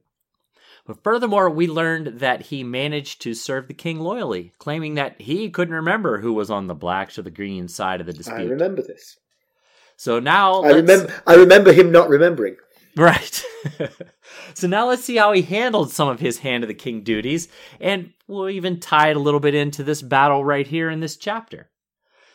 But 0.88 1.04
furthermore, 1.04 1.50
we 1.50 1.66
learned 1.66 2.20
that 2.20 2.40
he 2.40 2.64
managed 2.64 3.20
to 3.20 3.34
serve 3.34 3.68
the 3.68 3.74
king 3.74 4.00
loyally, 4.00 4.54
claiming 4.58 4.94
that 4.94 5.20
he 5.20 5.50
couldn't 5.50 5.74
remember 5.74 6.18
who 6.18 6.32
was 6.32 6.50
on 6.50 6.66
the 6.66 6.74
black 6.74 7.16
or 7.18 7.20
the 7.20 7.30
green 7.30 7.68
side 7.68 8.00
of 8.00 8.06
the 8.06 8.14
dispute. 8.14 8.38
I 8.38 8.44
remember 8.44 8.80
this. 8.80 9.18
So 9.98 10.18
now, 10.18 10.62
I 10.62 10.70
remember. 10.70 11.12
I 11.26 11.34
remember 11.34 11.74
him 11.74 11.92
not 11.92 12.08
remembering. 12.08 12.56
Right. 12.96 13.44
so 14.54 14.66
now 14.66 14.88
let's 14.88 15.04
see 15.04 15.16
how 15.16 15.32
he 15.32 15.42
handled 15.42 15.90
some 15.90 16.08
of 16.08 16.20
his 16.20 16.38
Hand 16.38 16.64
of 16.64 16.68
the 16.68 16.74
King 16.74 17.02
duties, 17.02 17.48
and 17.80 18.14
we'll 18.26 18.48
even 18.48 18.80
tie 18.80 19.10
it 19.10 19.16
a 19.18 19.20
little 19.20 19.40
bit 19.40 19.54
into 19.54 19.82
this 19.82 20.00
battle 20.00 20.42
right 20.42 20.66
here 20.66 20.88
in 20.88 21.00
this 21.00 21.18
chapter. 21.18 21.68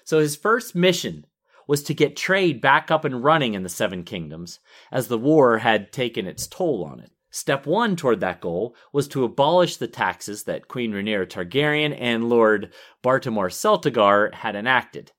So 0.04 0.20
his 0.20 0.36
first 0.36 0.76
mission 0.76 1.26
was 1.66 1.82
to 1.84 1.96
get 1.96 2.16
trade 2.16 2.62
back 2.62 2.92
up 2.92 3.04
and 3.04 3.24
running 3.24 3.56
in 3.56 3.64
the 3.64 3.70
Seven 3.70 4.04
Kingdoms, 4.04 4.60
as 4.92 5.08
the 5.08 5.18
war 5.18 5.58
had 5.58 5.92
taken 5.92 6.28
its 6.28 6.46
toll 6.46 6.84
on 6.84 7.00
it. 7.00 7.13
Step 7.36 7.66
one 7.66 7.96
toward 7.96 8.20
that 8.20 8.40
goal 8.40 8.76
was 8.92 9.08
to 9.08 9.24
abolish 9.24 9.78
the 9.78 9.88
taxes 9.88 10.44
that 10.44 10.68
Queen 10.68 10.92
Rhaenyra 10.92 11.26
Targaryen 11.26 11.98
and 12.00 12.30
Lord 12.30 12.72
Bartimos 13.04 13.56
Celtigar 13.56 14.32
had 14.36 14.56
enacted. 14.56 15.14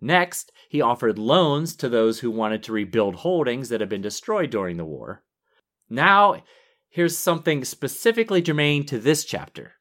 Next, 0.00 0.52
he 0.68 0.80
offered 0.80 1.18
loans 1.18 1.74
to 1.76 1.88
those 1.88 2.20
who 2.20 2.30
wanted 2.30 2.62
to 2.62 2.72
rebuild 2.72 3.16
holdings 3.16 3.70
that 3.70 3.80
had 3.80 3.88
been 3.88 4.02
destroyed 4.02 4.50
during 4.50 4.76
the 4.76 4.84
war. 4.84 5.24
Now, 5.90 6.44
here's 6.88 7.18
something 7.18 7.64
specifically 7.64 8.40
germane 8.40 8.86
to 8.86 9.00
this 9.00 9.24
chapter. 9.24 9.72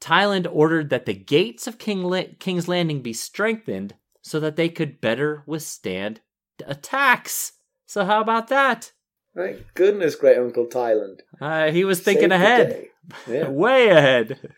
Tyland 0.00 0.46
ordered 0.46 0.88
that 0.88 1.04
the 1.04 1.12
gates 1.12 1.66
of 1.66 1.76
King 1.76 2.02
La- 2.02 2.22
King's 2.38 2.68
Landing 2.68 3.02
be 3.02 3.12
strengthened 3.12 3.96
so 4.22 4.40
that 4.40 4.56
they 4.56 4.70
could 4.70 5.02
better 5.02 5.42
withstand 5.46 6.22
attacks. 6.64 7.52
So, 7.84 8.06
how 8.06 8.22
about 8.22 8.48
that? 8.48 8.92
Thank 9.38 9.72
goodness, 9.74 10.16
great 10.16 10.36
Uncle 10.36 10.66
Tyland. 10.66 11.22
Uh, 11.40 11.70
he 11.70 11.84
was 11.84 12.00
thinking 12.00 12.30
Saved 12.30 12.32
ahead. 12.32 12.86
Yeah. 13.28 13.48
way 13.50 13.88
ahead. 13.88 14.50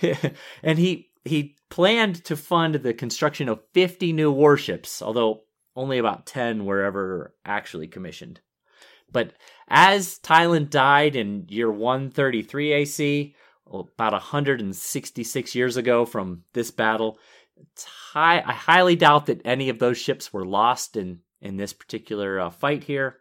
and 0.62 0.78
he 0.78 1.08
he 1.24 1.56
planned 1.70 2.24
to 2.24 2.36
fund 2.36 2.76
the 2.76 2.94
construction 2.94 3.48
of 3.48 3.64
50 3.74 4.12
new 4.12 4.30
warships, 4.30 5.02
although 5.02 5.42
only 5.74 5.98
about 5.98 6.24
10 6.24 6.66
were 6.66 6.84
ever 6.84 7.34
actually 7.44 7.88
commissioned. 7.88 8.40
But 9.10 9.32
as 9.66 10.18
Tyland 10.18 10.70
died 10.70 11.16
in 11.16 11.46
year 11.48 11.70
133 11.70 12.72
AC, 12.74 13.34
about 13.66 14.12
166 14.12 15.54
years 15.56 15.76
ago 15.76 16.06
from 16.06 16.44
this 16.52 16.70
battle, 16.70 17.18
it's 17.56 17.82
high, 17.84 18.40
I 18.46 18.52
highly 18.52 18.94
doubt 18.94 19.26
that 19.26 19.42
any 19.44 19.68
of 19.68 19.80
those 19.80 19.98
ships 19.98 20.32
were 20.32 20.46
lost 20.46 20.96
in, 20.96 21.22
in 21.40 21.56
this 21.56 21.72
particular 21.72 22.38
uh, 22.38 22.50
fight 22.50 22.84
here. 22.84 23.16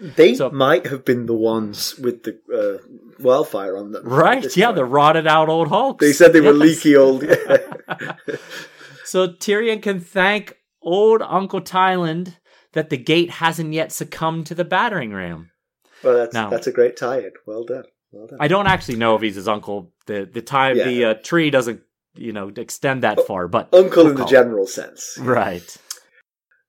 They 0.00 0.34
So- 0.34 0.50
might 0.50 0.86
have 0.86 1.04
been 1.04 1.26
the 1.26 1.34
ones 1.34 1.96
with 1.98 2.22
the 2.24 2.38
uh, 2.52 2.78
wildfire 3.20 3.76
on 3.76 3.92
them. 3.92 4.02
right, 4.04 4.56
yeah, 4.56 4.66
time. 4.66 4.74
the 4.76 4.84
rotted 4.84 5.26
out 5.26 5.48
old 5.48 5.68
hulks. 5.68 6.04
They 6.04 6.12
said 6.12 6.32
they 6.32 6.40
were 6.40 6.52
leaky 6.52 6.96
old. 6.96 7.24
So 9.04 9.28
Tyrion 9.28 9.82
can 9.82 10.00
thank 10.00 10.56
old 10.80 11.20
Uncle 11.22 11.60
Tyland 11.60 12.38
that 12.72 12.88
the 12.88 12.96
gate 12.96 13.30
hasn't 13.30 13.74
yet 13.74 13.92
succumbed 13.92 14.46
to 14.46 14.54
the 14.54 14.64
battering 14.64 15.12
ram. 15.12 15.50
well, 16.02 16.14
that's 16.14 16.32
Now- 16.32 16.48
that's 16.48 16.66
a 16.66 16.72
great 16.72 16.96
tie-in. 16.96 17.32
Well 17.46 17.64
done. 17.64 17.84
Well 18.10 18.26
done. 18.28 18.38
I 18.40 18.48
don't 18.48 18.66
actually 18.66 18.96
know 18.96 19.14
if 19.14 19.22
he's 19.22 19.34
his 19.34 19.48
uncle. 19.48 19.92
The 20.06 20.28
the 20.32 20.42
time 20.42 20.76
Yeah. 20.78 20.84
the 20.84 21.04
uh, 21.04 21.14
tree 21.22 21.50
doesn't 21.50 21.82
you 22.14 22.32
know 22.32 22.50
extend 22.56 23.02
that 23.02 23.26
far, 23.26 23.48
but 23.48 23.68
Uncle 23.74 24.04
we'll 24.04 24.10
in 24.12 24.16
the 24.16 24.22
call 24.22 24.28
it. 24.28 24.30
general 24.30 24.66
sense. 24.66 25.16
right. 25.20 25.76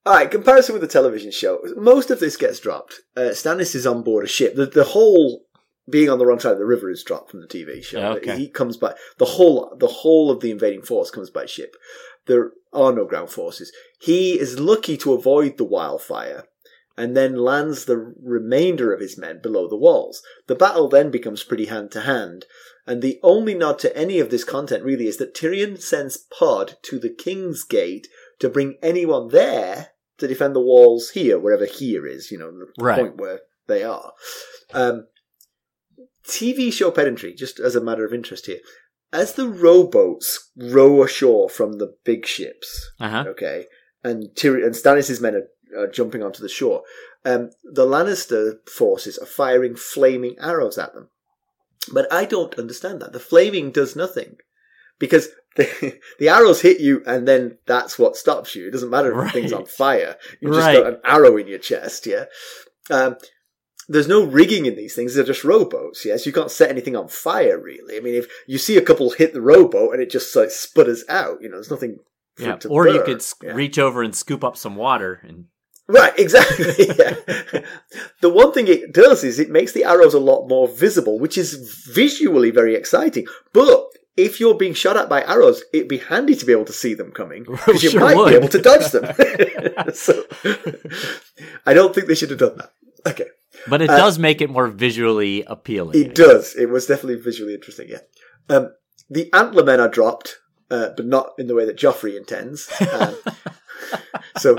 All 0.06 0.14
right, 0.14 0.30
comparison 0.30 0.74
with 0.74 0.82
the 0.82 0.88
television 0.88 1.32
show. 1.32 1.60
Most 1.78 2.12
of 2.12 2.20
this 2.20 2.36
gets 2.36 2.60
dropped. 2.60 3.02
Uh, 3.16 3.32
Stannis 3.32 3.74
is 3.74 3.88
on 3.88 4.04
board 4.04 4.26
a 4.26 4.28
ship. 4.28 4.56
The, 4.56 4.66
the 4.66 4.84
whole 4.84 5.46
being 5.90 6.10
on 6.10 6.18
the 6.18 6.26
wrong 6.26 6.40
side 6.40 6.54
of 6.54 6.58
the 6.58 6.66
river 6.66 6.90
is 6.90 7.04
dropped 7.04 7.32
from 7.32 7.42
the 7.42 7.48
TV 7.48 7.84
show. 7.84 8.14
Okay. 8.18 8.38
He 8.38 8.50
comes 8.50 8.78
by 8.78 8.96
the 9.18 9.26
whole 9.26 9.76
the 9.78 9.88
whole 9.88 10.32
of 10.32 10.42
the 10.42 10.52
invading 10.52 10.84
force 10.84 11.10
comes 11.10 11.30
by 11.30 11.46
ship. 11.46 11.76
There 12.26 12.52
are 12.72 12.94
no 12.94 13.06
ground 13.06 13.30
forces. 13.30 13.72
He 14.00 14.40
is 14.40 14.60
lucky 14.60 14.98
to 14.98 15.14
avoid 15.14 15.58
the 15.58 15.66
wildfire 15.66 16.46
and 16.98 17.18
then 17.18 17.36
lands 17.36 17.86
the 17.86 17.98
remainder 18.22 18.94
of 18.94 19.02
his 19.02 19.18
men 19.18 19.40
below 19.42 19.68
the 19.68 19.78
walls. 19.78 20.22
The 20.48 20.56
battle 20.56 20.88
then 20.88 21.12
becomes 21.12 21.44
pretty 21.44 21.66
hand 21.66 21.92
to 21.92 22.02
hand. 22.02 22.46
And 22.86 23.02
the 23.02 23.20
only 23.24 23.56
nod 23.56 23.80
to 23.80 23.98
any 23.98 24.20
of 24.20 24.30
this 24.30 24.44
content 24.44 24.84
really 24.84 25.08
is 25.08 25.18
that 25.18 25.34
Tyrion 25.34 25.82
sends 25.82 26.18
Pod 26.18 26.78
to 26.84 27.00
the 27.00 27.10
King's 27.10 27.64
Gate 27.64 28.08
to 28.40 28.50
bring 28.50 28.78
anyone 28.82 29.30
there 29.30 29.93
to 30.18 30.28
defend 30.28 30.56
the 30.56 30.62
walls 30.62 31.10
here, 31.12 31.40
wherever 31.40 31.66
here 31.66 32.06
is, 32.06 32.32
you 32.32 32.38
know, 32.38 32.52
the 32.52 32.68
Right. 32.78 33.00
point 33.00 33.18
where 33.18 33.42
they 33.68 33.84
are. 33.84 34.14
Um, 34.74 35.08
TV 36.28 36.72
show 36.72 36.92
pedantry, 36.92 37.34
just 37.34 37.60
as 37.60 37.76
a 37.76 37.82
matter 37.82 38.06
of 38.06 38.14
interest 38.14 38.46
here. 38.46 38.60
As 39.12 39.34
the 39.34 39.48
rowboats 39.48 40.50
row 40.58 41.04
ashore 41.04 41.50
from 41.50 41.74
the 41.74 41.96
big 42.04 42.26
ships, 42.26 42.92
Uh 43.00 43.10
huh. 43.10 43.24
okay, 43.30 43.68
and 44.04 44.30
Tyrion 44.36 44.66
and 44.66 44.76
Stannis' 44.76 45.22
men 45.22 45.36
are, 45.36 45.82
are 45.84 45.88
jumping 45.88 46.24
onto 46.24 46.42
the 46.42 46.50
shore, 46.50 46.84
um, 47.26 47.52
the 47.64 47.86
Lannister 47.86 48.68
forces 48.68 49.18
are 49.18 49.26
firing 49.26 49.76
flaming 49.76 50.36
arrows 50.40 50.78
at 50.78 50.94
them. 50.94 51.10
But 51.92 52.12
I 52.12 52.26
don't 52.26 52.58
understand 52.58 53.02
that. 53.02 53.12
The 53.14 53.20
flaming 53.20 53.72
does 53.72 53.96
nothing 53.96 54.38
because 55.00 55.30
the, 55.56 56.00
the 56.20 56.30
arrows 56.30 56.62
hit 56.62 56.80
you, 56.80 57.04
and 57.06 57.28
then 57.28 57.58
that's 57.66 58.00
what 58.00 58.16
stops 58.18 58.56
you. 58.56 58.68
It 58.68 58.72
doesn't 58.72 58.90
matter 58.90 59.12
if 59.20 59.26
the 59.34 59.40
thing's 59.40 59.54
on 59.54 59.66
fire. 59.66 60.18
You 60.42 60.50
just 60.50 60.60
Right. 60.60 60.78
got 60.78 60.94
an 60.94 61.00
arrow 61.06 61.38
in 61.38 61.48
your 61.48 61.60
chest. 61.60 62.06
Yeah. 62.08 62.26
Um, 62.90 63.18
there's 63.90 64.08
no 64.08 64.24
rigging 64.26 64.66
in 64.66 64.76
these 64.76 64.96
things. 64.96 65.14
They're 65.14 65.24
just 65.26 65.44
rowboats. 65.44 66.06
Yes, 66.06 66.26
you 66.26 66.32
can't 66.32 66.50
set 66.52 66.70
anything 66.70 66.96
on 66.96 67.08
fire. 67.10 67.60
Really. 67.60 67.98
I 67.98 68.00
mean, 68.00 68.16
if 68.16 68.28
you 68.48 68.58
see 68.58 68.78
a 68.78 68.82
couple 68.82 69.10
hit 69.12 69.34
the 69.34 69.42
rowboat 69.42 69.94
and 69.94 70.02
it 70.02 70.10
just 70.10 70.36
like 70.36 70.52
sputters 70.52 71.04
out, 71.10 71.42
you 71.42 71.50
know, 71.50 71.58
there's 71.58 71.70
nothing. 71.72 71.98
Yeah. 72.40 72.58
Or 72.70 72.88
you 72.88 73.04
could 73.04 73.22
Yeah. 73.44 73.52
reach 73.54 73.78
over 73.78 74.02
and 74.02 74.16
scoop 74.16 74.44
up 74.44 74.58
some 74.58 74.76
water 74.76 75.20
and 75.28 75.46
Right, 75.88 76.14
exactly. 76.18 76.88
yeah. 76.98 77.16
the 78.22 78.30
one 78.30 78.54
thing 78.54 78.68
it 78.70 78.94
does 78.94 79.24
is 79.24 79.38
it 79.38 79.50
makes 79.50 79.74
the 79.74 79.84
arrows 79.84 80.14
a 80.14 80.20
lot 80.20 80.48
more 80.48 80.68
visible, 80.68 81.20
which 81.20 81.38
is 81.38 81.56
visually 81.94 82.52
very 82.52 82.74
exciting. 82.76 83.28
But 83.52 83.86
if 84.16 84.40
you're 84.40 84.54
being 84.56 84.74
shot 84.74 84.96
at 84.98 85.10
by 85.10 85.24
arrows, 85.24 85.64
it'd 85.74 85.88
be 85.88 85.98
handy 85.98 86.36
to 86.36 86.46
be 86.46 86.52
able 86.52 86.66
to 86.66 86.74
see 86.74 86.94
them 86.94 87.12
coming 87.12 87.44
because 87.50 87.84
you 87.84 88.00
might 88.00 88.16
would. 88.16 88.30
be 88.30 88.36
able 88.36 88.48
to 88.50 88.62
dodge 88.62 88.92
them. 88.92 89.06
so, 89.94 90.24
I 91.66 91.74
don't 91.74 91.94
think 91.96 92.08
they 92.08 92.16
should 92.16 92.30
have 92.30 92.40
done 92.40 92.58
that. 92.58 92.72
Okay, 93.08 93.28
but 93.68 93.82
it 93.82 93.90
Uh, 93.90 93.98
does 93.98 94.18
make 94.20 94.42
it 94.42 94.50
more 94.50 94.68
visually 94.68 95.44
appealing. 95.48 96.00
it 96.00 96.16
does. 96.16 96.56
It 96.56 96.70
was 96.70 96.86
definitely 96.86 97.22
visually 97.22 97.54
interesting. 97.54 97.90
Yeah, 97.90 98.00
um, 98.50 98.74
the 99.10 99.32
antler 99.34 99.64
men 99.64 99.80
are 99.80 99.90
dropped, 99.90 100.38
uh, 100.72 100.90
but 100.96 101.06
not 101.06 101.34
in 101.38 101.48
the 101.48 101.56
way 101.56 101.66
that 101.66 101.78
Joffrey 101.78 102.16
intends. 102.16 102.72
Um, 102.94 103.16
so, 104.38 104.58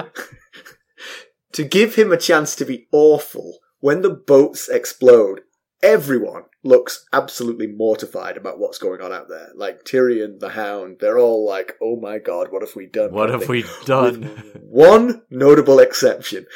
to 1.53 1.65
give 1.65 1.95
him 1.95 2.13
a 2.13 2.17
chance 2.19 2.55
to 2.57 2.65
be 2.65 2.87
awful, 2.93 3.59
when 3.81 4.03
the 4.03 4.11
boats 4.11 4.69
explode, 4.69 5.41
everyone 5.83 6.45
looks 6.65 7.05
absolutely 7.13 7.67
mortified 7.67 8.37
about 8.37 8.59
what's 8.59 8.79
going 8.79 9.01
on 9.01 9.13
out 9.13 9.29
there. 9.29 9.51
Like 9.55 9.85
Tyrion, 9.85 10.41
the 10.41 10.51
Hound, 10.51 10.97
they're 11.01 11.19
all 11.19 11.47
like, 11.47 11.75
"Oh 11.83 11.97
my 11.97 12.19
god, 12.19 12.49
what 12.51 12.63
have 12.63 12.75
we 12.75 12.87
done?" 12.87 13.13
What 13.13 13.31
have 13.31 13.49
we 13.49 13.65
done? 13.85 14.25
One 14.63 15.23
notable 15.31 15.79
exception. 15.79 16.47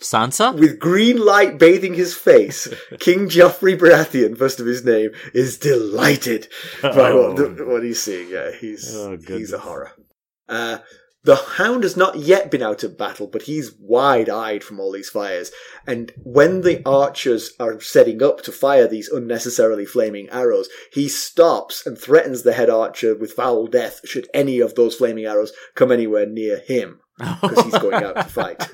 Sansa? 0.00 0.56
With 0.56 0.78
green 0.78 1.18
light 1.24 1.58
bathing 1.58 1.94
his 1.94 2.14
face, 2.14 2.68
King 3.00 3.28
Joffrey 3.28 3.76
Baratheon, 3.76 4.38
first 4.38 4.60
of 4.60 4.66
his 4.66 4.84
name, 4.84 5.10
is 5.34 5.58
delighted 5.58 6.46
by 6.82 7.12
what, 7.12 7.38
Oh. 7.40 7.54
what 7.66 7.82
he's 7.82 8.00
seeing. 8.02 8.28
Yeah, 8.30 8.52
he's 8.52 8.94
Oh, 8.94 9.18
he's 9.26 9.52
a 9.52 9.58
horror. 9.58 9.90
Uh, 10.48 10.78
The 11.28 11.36
hound 11.36 11.82
has 11.82 11.94
not 11.94 12.16
yet 12.16 12.50
been 12.50 12.62
out 12.62 12.82
of 12.82 12.96
battle, 12.96 13.26
but 13.26 13.42
he's 13.42 13.74
wide 13.78 14.30
eyed 14.30 14.64
from 14.64 14.80
all 14.80 14.90
these 14.90 15.10
fires. 15.10 15.52
And 15.86 16.10
when 16.22 16.62
the 16.62 16.80
archers 16.86 17.52
are 17.60 17.78
setting 17.80 18.22
up 18.22 18.40
to 18.44 18.50
fire 18.50 18.88
these 18.88 19.10
unnecessarily 19.10 19.84
flaming 19.84 20.30
arrows, 20.30 20.70
he 20.90 21.06
stops 21.06 21.84
and 21.84 21.98
threatens 21.98 22.44
the 22.44 22.54
head 22.54 22.70
archer 22.70 23.14
with 23.14 23.34
foul 23.34 23.66
death 23.66 24.00
should 24.08 24.26
any 24.32 24.58
of 24.58 24.74
those 24.74 24.94
flaming 24.94 25.26
arrows 25.26 25.52
come 25.74 25.92
anywhere 25.92 26.24
near 26.24 26.60
him. 26.60 27.00
Because 27.18 27.62
he's 27.62 27.78
going 27.78 28.02
out 28.02 28.16
to 28.16 28.24
fight. 28.24 28.66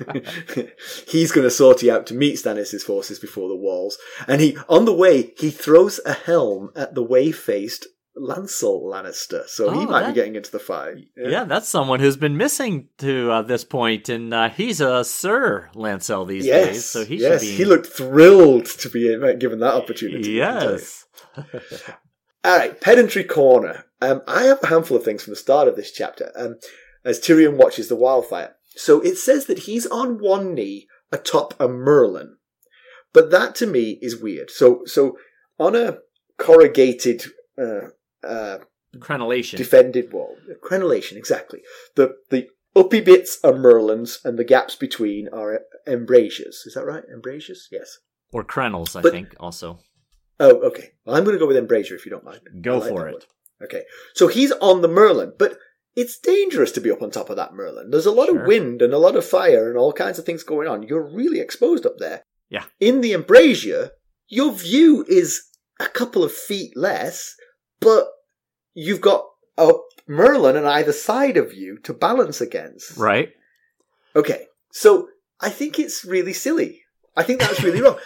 he's 1.09 1.33
going 1.33 1.43
to 1.43 1.51
sortie 1.51 1.91
out 1.91 2.07
to 2.07 2.13
meet 2.13 2.35
Stannis' 2.35 2.83
forces 2.83 3.19
before 3.19 3.49
the 3.49 3.57
walls. 3.57 3.97
And 4.29 4.39
he, 4.39 4.57
on 4.69 4.85
the 4.85 4.93
way, 4.93 5.33
he 5.37 5.49
throws 5.51 5.99
a 6.05 6.13
helm 6.13 6.71
at 6.73 6.95
the 6.95 7.03
whey-faced 7.03 7.87
Lancel 8.17 8.83
Lannister, 8.83 9.45
so 9.47 9.69
he 9.71 9.79
Oh, 9.79 9.85
might 9.87 10.01
that- 10.01 10.07
be 10.09 10.13
getting 10.15 10.35
into 10.35 10.51
the 10.51 10.59
fight. 10.59 10.95
Yeah. 11.17 11.43
that's 11.43 11.67
someone 11.67 11.99
who's 11.99 12.15
been 12.17 12.37
missing 12.37 12.87
to 12.99 13.29
uh, 13.31 13.41
this 13.41 13.63
point, 13.65 14.07
and 14.09 14.33
uh, 14.33 14.49
he's 14.49 14.79
a 14.79 15.03
Sir 15.03 15.69
Lancel 15.75 16.25
these 16.27 16.45
yes, 16.45 16.67
days, 16.67 16.85
so 16.85 17.03
he 17.05 17.17
yes, 17.17 17.41
should 17.43 17.49
be. 17.49 17.55
he 17.57 17.65
looked 17.65 17.87
thrilled 17.87 18.65
to 18.67 18.89
be 18.89 19.13
uh, 19.13 19.33
given 19.33 19.59
that 19.59 19.73
opportunity. 19.73 20.41
I 20.41 20.45
can 20.47 20.59
tell 20.59 20.71
you. 20.71 20.77
yes. 20.77 21.05
All 22.45 22.57
right, 22.57 22.79
pedantry 22.79 23.23
corner. 23.23 23.85
Um, 24.01 24.21
I 24.27 24.43
have 24.43 24.59
a 24.63 24.67
handful 24.67 24.97
of 24.97 25.03
things 25.03 25.23
from 25.23 25.31
the 25.31 25.37
start 25.37 25.67
of 25.67 25.75
this 25.75 25.91
chapter. 25.91 26.31
Um, 26.35 26.55
as 27.03 27.19
Tyrion 27.19 27.57
watches 27.57 27.87
the 27.89 27.95
wildfire, 27.95 28.55
so 28.75 29.01
it 29.01 29.17
says 29.17 29.47
that 29.47 29.59
he's 29.59 29.85
on 29.87 30.19
one 30.19 30.53
knee 30.53 30.87
atop 31.11 31.53
a 31.59 31.67
merlon, 31.67 32.35
but 33.13 33.31
that 33.31 33.55
to 33.55 33.65
me 33.67 33.97
is 34.01 34.21
weird. 34.21 34.49
So, 34.51 34.81
so 34.85 35.17
on 35.59 35.75
a 35.75 35.97
corrugated 36.37 37.23
uh, 37.57 37.89
uh, 38.25 38.57
Crenellation. 38.97 39.57
defended 39.57 40.11
wall, 40.13 40.35
crenellation, 40.63 41.15
exactly. 41.17 41.61
The 41.95 42.15
the 42.29 42.47
uppy 42.75 43.01
bits 43.01 43.37
are 43.43 43.53
merlons, 43.53 44.23
and 44.25 44.37
the 44.39 44.43
gaps 44.43 44.75
between 44.75 45.27
are 45.33 45.61
embrasures. 45.87 46.63
Is 46.65 46.73
that 46.75 46.85
right? 46.85 47.03
Embrasures? 47.13 47.67
Yes. 47.71 47.97
or 48.33 48.43
Crenels, 48.43 48.95
I 48.97 49.01
But- 49.01 49.13
think, 49.13 49.35
also. 49.39 49.79
Oh, 50.41 50.57
okay. 50.69 50.91
Well, 51.05 51.15
I'm 51.15 51.23
going 51.23 51.35
to 51.35 51.39
go 51.39 51.47
with 51.47 51.55
embrasure 51.55 51.95
if 51.95 52.05
you 52.05 52.09
don't 52.11 52.25
mind. 52.25 52.41
Go 52.61 52.79
like 52.79 52.89
for 52.89 53.07
it. 53.07 53.13
word. 53.13 53.25
Okay. 53.63 53.83
So 54.15 54.27
he's 54.27 54.51
on 54.53 54.81
the 54.81 54.89
merlon, 54.89 55.31
but 55.39 55.57
it's 55.95 56.17
dangerous 56.19 56.73
to 56.73 56.81
be 56.81 56.91
up 56.91 57.01
on 57.01 57.11
top 57.11 57.29
of 57.29 57.37
that 57.37 57.53
merlon. 57.53 57.91
There's 57.91 58.05
a 58.05 58.11
lot 58.11 58.27
Sure. 58.27 58.41
of 58.41 58.47
wind 58.47 58.81
and 58.81 58.93
a 58.93 58.97
lot 58.97 59.15
of 59.15 59.23
fire 59.25 59.69
and 59.69 59.77
all 59.77 59.93
kinds 59.93 60.19
of 60.19 60.25
things 60.25 60.43
going 60.43 60.67
on. 60.67 60.83
You're 60.83 61.09
really 61.09 61.39
exposed 61.39 61.85
up 61.85 61.97
there. 61.99 62.23
Yeah. 62.49 62.65
In 62.81 62.99
the 62.99 63.13
embrasure, 63.13 63.91
your 64.27 64.51
view 64.51 65.05
is 65.07 65.41
a 65.79 65.87
couple 65.87 66.21
of 66.21 66.33
feet 66.33 66.75
less, 66.75 67.33
but 67.79 68.09
you've 68.75 69.01
got 69.01 69.25
a 69.57 69.71
merlon 70.07 70.55
on 70.55 70.65
either 70.65 70.91
side 70.91 71.37
of 71.37 71.53
you 71.53 71.79
to 71.79 71.93
balance 71.93 72.41
against. 72.41 72.97
Right? 72.97 73.29
Okay. 74.15 74.45
So 74.71 75.09
I 75.41 75.49
think 75.49 75.79
it's 75.79 76.05
really 76.05 76.33
silly. 76.33 76.83
I 77.15 77.23
think 77.23 77.39
that's 77.39 77.63
really 77.63 77.81
wrong. 77.81 77.97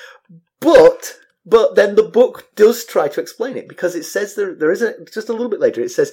But 0.62 1.18
but 1.46 1.76
then 1.76 1.96
the 1.96 2.04
book 2.04 2.50
does 2.56 2.86
try 2.86 3.08
to 3.10 3.22
explain 3.22 3.58
it 3.58 3.68
because 3.68 3.96
it 3.96 4.04
says 4.04 4.36
there 4.36 4.54
there 4.56 4.72
is 4.72 4.82
a 4.82 4.94
just 5.06 5.30
a 5.30 5.34
little 5.34 5.50
bit 5.50 5.60
later 5.60 5.82
it 5.82 5.90
says 5.90 6.12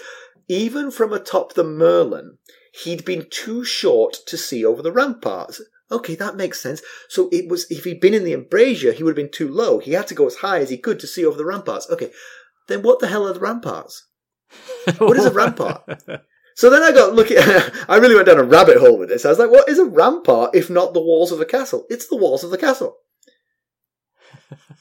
even 0.49 0.91
from 0.91 1.13
atop 1.13 1.55
the 1.55 1.65
merlon 1.65 2.39
he'd 2.85 3.05
been 3.05 3.27
too 3.31 3.65
short 3.65 4.17
to 4.27 4.37
see 4.37 4.65
over 4.65 4.83
the 4.83 4.93
ramparts. 4.93 5.61
Okay, 5.91 6.17
that 6.17 6.37
makes 6.37 6.61
sense. 6.61 6.83
So 7.09 7.29
it 7.31 7.49
was 7.49 7.67
if 7.71 7.85
he'd 7.85 8.01
been 8.01 8.15
in 8.15 8.25
the 8.25 8.33
embrasure 8.33 8.93
he 8.93 9.03
would 9.03 9.11
have 9.11 9.25
been 9.25 9.31
too 9.31 9.49
low. 9.49 9.79
He 9.79 9.93
had 9.93 10.09
to 10.09 10.15
go 10.15 10.27
as 10.27 10.37
high 10.37 10.59
as 10.61 10.71
he 10.71 10.79
could 10.79 10.99
to 11.01 11.07
see 11.07 11.25
over 11.25 11.37
the 11.37 11.45
ramparts. 11.45 11.89
Okay. 11.91 12.11
Then 12.69 12.83
what 12.83 12.99
the 12.99 13.09
hell 13.09 13.27
are 13.27 13.33
the 13.33 13.41
ramparts? 13.41 14.07
What 14.99 15.17
is 15.17 15.25
a 15.27 15.31
rampart? 15.41 15.83
So 16.55 16.71
then 16.71 16.83
I 16.83 16.93
got 16.93 17.15
looking. 17.15 17.37
I 17.89 17.97
really 17.97 18.15
went 18.15 18.27
down 18.27 18.39
a 18.39 18.45
rabbit 18.45 18.79
hole 18.79 18.99
with 18.99 19.09
this. 19.09 19.25
I 19.25 19.29
was 19.29 19.39
like, 19.39 19.51
"What 19.51 19.69
is 19.69 19.79
a 19.79 19.85
rampart 19.85 20.55
if 20.55 20.71
not 20.71 20.95
the 20.95 21.03
walls 21.03 21.33
of 21.33 21.41
a 21.41 21.45
castle? 21.45 21.85
It's 21.91 22.09
the 22.09 22.17
walls 22.17 22.45
of 22.45 22.51
the 22.51 22.59
castle." 22.59 22.97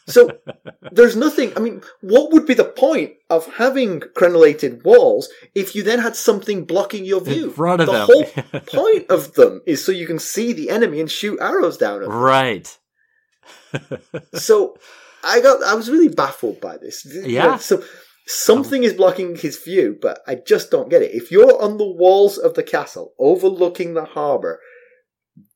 So 0.07 0.29
there's 0.91 1.15
nothing. 1.15 1.51
I 1.57 1.59
mean, 1.59 1.81
what 2.01 2.31
would 2.31 2.45
be 2.45 2.53
the 2.53 2.63
point 2.65 3.13
of 3.29 3.45
having 3.55 3.99
crenellated 3.99 4.83
walls 4.85 5.29
if 5.53 5.75
you 5.75 5.83
then 5.83 5.99
had 5.99 6.15
something 6.15 6.65
blocking 6.65 7.03
your 7.05 7.21
view? 7.21 7.45
In 7.45 7.51
front 7.51 7.81
of 7.81 7.87
the 7.87 7.93
them. 7.93 8.07
whole 8.07 8.61
point 8.61 9.09
of 9.09 9.33
them 9.33 9.61
is 9.65 9.83
so 9.83 9.91
you 9.91 10.07
can 10.07 10.19
see 10.19 10.53
the 10.53 10.69
enemy 10.69 11.01
and 11.01 11.09
shoot 11.11 11.39
arrows 11.41 11.77
down 11.77 12.03
at 12.03 12.09
them. 12.09 12.17
right. 12.17 12.77
So 14.33 14.77
I 15.23 15.41
got. 15.41 15.63
I 15.63 15.73
was 15.73 15.89
really 15.89 16.09
baffled 16.09 16.61
by 16.61 16.77
this. 16.77 17.05
Yeah. 17.05 17.57
So 17.57 17.83
something 18.27 18.83
is 18.83 18.93
blocking 18.93 19.35
his 19.35 19.57
view, 19.59 19.97
but 20.01 20.21
I 20.27 20.35
just 20.35 20.71
don't 20.71 20.89
get 20.89 21.01
it. 21.01 21.13
If 21.13 21.31
you're 21.31 21.61
on 21.61 21.77
the 21.77 21.87
walls 21.87 22.37
of 22.37 22.53
the 22.53 22.63
castle, 22.63 23.13
overlooking 23.19 23.93
the 23.93 24.05
harbour, 24.05 24.59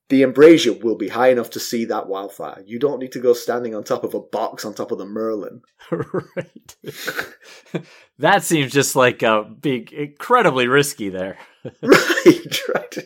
the 0.09 0.24
embrasure 0.24 0.74
will 0.74 0.95
be 0.95 1.09
high 1.09 1.30
enough 1.30 1.51
to 1.51 1.59
see 1.59 1.86
that 1.86 2.07
wildfire. 2.07 2.63
You 2.65 2.80
don't 2.80 2.99
need 2.99 3.11
to 3.11 3.20
go 3.20 3.34
standing 3.34 3.76
on 3.76 3.84
top 3.84 4.03
of 4.03 4.15
a 4.15 4.20
box 4.20 4.65
on 4.65 4.74
top 4.74 4.91
of 4.91 4.97
the 4.97 5.05
merlon. 5.05 5.61
right. 5.91 7.86
that 8.17 8.43
seems 8.43 8.72
just 8.72 8.95
like 8.95 9.22
uh, 9.22 9.43
being 9.43 9.88
incredibly 9.91 10.67
risky 10.67 11.09
there. 11.09 11.38
right, 11.84 12.59
right. 12.74 12.97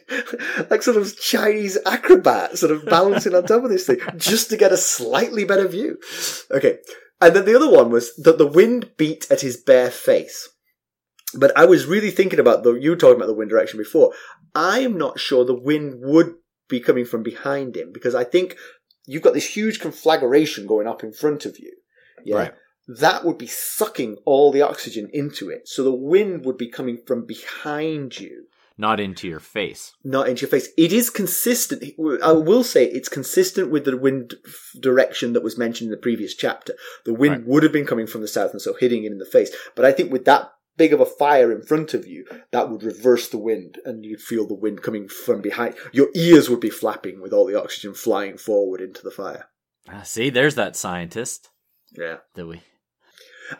Like 0.70 0.82
sort 0.82 0.96
of 0.96 1.20
Chinese 1.20 1.78
acrobat, 1.86 2.58
sort 2.58 2.72
of 2.72 2.86
balancing 2.86 3.36
on 3.36 3.46
top 3.46 3.64
of 3.64 3.70
this 3.70 3.86
thing, 3.86 4.00
just 4.16 4.50
to 4.52 4.58
get 4.58 4.72
a 4.72 4.78
slightly 4.78 5.44
better 5.44 5.68
view. 5.68 6.00
Okay. 6.52 6.78
And 7.22 7.36
then 7.36 7.46
the 7.46 7.56
other 7.56 7.70
one 7.70 7.90
was 7.90 8.16
that 8.18 8.38
the 8.38 8.48
wind 8.48 8.92
beat 8.98 9.30
at 9.32 9.42
his 9.42 9.58
bare 9.58 9.92
face. 9.92 10.50
But 11.36 11.58
I 11.58 11.66
was 11.66 11.86
really 11.86 12.12
thinking 12.12 12.40
about 12.40 12.64
the, 12.64 12.74
you 12.74 12.92
were 12.92 12.96
talking 12.96 13.16
about 13.16 13.28
the 13.28 13.34
wind 13.34 13.50
direction 13.50 13.78
before. 13.78 14.14
I 14.54 14.80
am 14.80 14.98
not 14.98 15.20
sure 15.20 15.46
the 15.46 15.54
wind 15.54 15.96
would 16.02 16.36
be 16.70 16.80
coming 16.80 17.06
from 17.06 17.24
behind 17.24 17.76
him 17.76 17.92
because 17.92 18.14
I 18.14 18.24
think 18.24 18.58
you've 19.06 19.24
got 19.24 19.34
this 19.34 19.56
huge 19.56 19.80
conflagration 19.80 20.68
going 20.68 20.88
up 20.88 21.04
in 21.04 21.12
front 21.12 21.46
of 21.46 21.58
you. 21.60 21.74
Yeah. 22.24 22.36
Right. 22.36 22.54
That 22.88 23.24
would 23.24 23.38
be 23.38 23.48
sucking 23.48 24.18
all 24.26 24.52
the 24.52 24.62
oxygen 24.62 25.10
into 25.14 25.50
it. 25.50 25.68
So 25.68 25.84
the 25.84 25.96
wind 25.96 26.46
would 26.46 26.58
be 26.58 26.68
coming 26.68 27.00
from 27.06 27.26
behind 27.26 28.20
you 28.20 28.48
Not 28.78 29.00
into 29.00 29.28
your 29.28 29.40
face. 29.40 29.92
not 30.04 30.28
into 30.28 30.42
your 30.42 30.50
face. 30.50 30.70
It 30.78 30.92
is 30.92 31.10
consistent. 31.10 31.84
I 32.24 32.32
will 32.32 32.64
say 32.64 32.86
it's 32.86 33.08
consistent 33.10 33.70
with 33.70 33.86
the 33.86 33.96
wind 33.98 34.36
direction 34.80 35.34
that 35.34 35.44
was 35.44 35.58
mentioned 35.58 35.88
in 35.90 35.92
the 35.92 35.98
previous 36.02 36.34
chapter. 36.36 36.74
The 37.06 37.14
wind 37.14 37.36
Right. 37.38 37.46
would 37.48 37.64
have 37.64 37.72
been 37.72 37.86
coming 37.86 38.08
from 38.08 38.22
the 38.22 38.28
south 38.28 38.52
and 38.52 38.62
so 38.62 38.74
hitting 38.74 39.04
it 39.04 39.12
in 39.12 39.20
the 39.20 39.26
face. 39.26 39.56
But 39.76 39.86
I 39.86 39.92
think 39.92 40.12
with 40.12 40.26
that 40.26 40.52
big 40.76 40.92
of 40.92 41.00
a 41.00 41.06
fire 41.06 41.52
in 41.52 41.62
front 41.62 41.94
of 41.94 42.08
you, 42.08 42.26
that 42.52 42.72
would 42.72 42.82
reverse 42.82 43.28
the 43.30 43.38
wind 43.38 43.80
and 43.86 44.04
you'd 44.04 44.22
feel 44.22 44.48
the 44.48 44.56
wind 44.56 44.82
coming 44.82 45.08
from 45.08 45.40
behind. 45.40 45.76
Your 45.92 46.10
ears 46.16 46.50
would 46.50 46.60
be 46.60 46.72
flapping 46.72 47.22
with 47.22 47.32
all 47.32 47.46
the 47.46 47.60
oxygen 47.62 47.94
flying 47.94 48.38
forward 48.40 48.82
into 48.82 49.04
the 49.04 49.12
fire. 49.12 49.46
Ah, 49.88 50.02
see, 50.02 50.32
there's 50.32 50.56
that 50.56 50.76
scientist 50.76 51.50
Yeah. 51.96 52.18
that 52.34 52.48
we. 52.48 52.64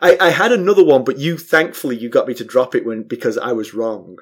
I, 0.02 0.16
I 0.20 0.30
had 0.30 0.50
another 0.50 0.82
one, 0.84 1.04
but 1.04 1.18
you 1.18 1.38
thankfully 1.38 1.96
you 1.96 2.08
got 2.08 2.26
me 2.26 2.34
to 2.34 2.44
drop 2.44 2.74
it 2.74 2.84
when 2.84 3.04
because 3.04 3.38
I 3.38 3.52
was 3.52 3.74
wrong. 3.74 4.16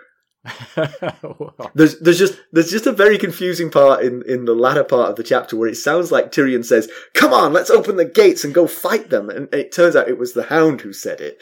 There's 1.75 2.01
there's 2.01 2.19
just 2.19 2.41
there's 2.51 2.71
just 2.71 2.87
a 2.87 2.93
very 2.93 3.17
confusing 3.17 3.71
part 3.71 4.03
in, 4.05 4.23
in 4.27 4.45
the 4.45 4.55
latter 4.55 4.83
part 4.83 5.11
of 5.11 5.17
the 5.17 5.23
chapter 5.23 5.57
where 5.57 5.69
it 5.69 5.77
sounds 5.77 6.11
like 6.11 6.33
Tyrion 6.33 6.65
says, 6.65 6.91
"Come 7.15 7.33
on, 7.33 7.53
let's 7.53 7.71
open 7.71 7.95
the 7.97 8.05
gates 8.05 8.43
and 8.43 8.53
go 8.53 8.67
fight 8.67 9.09
them," 9.11 9.31
and 9.31 9.53
it 9.55 9.71
turns 9.73 9.95
out 9.95 10.09
it 10.09 10.19
was 10.19 10.33
the 10.33 10.43
Hound 10.45 10.81
who 10.81 10.93
said 10.93 11.21
it. 11.21 11.41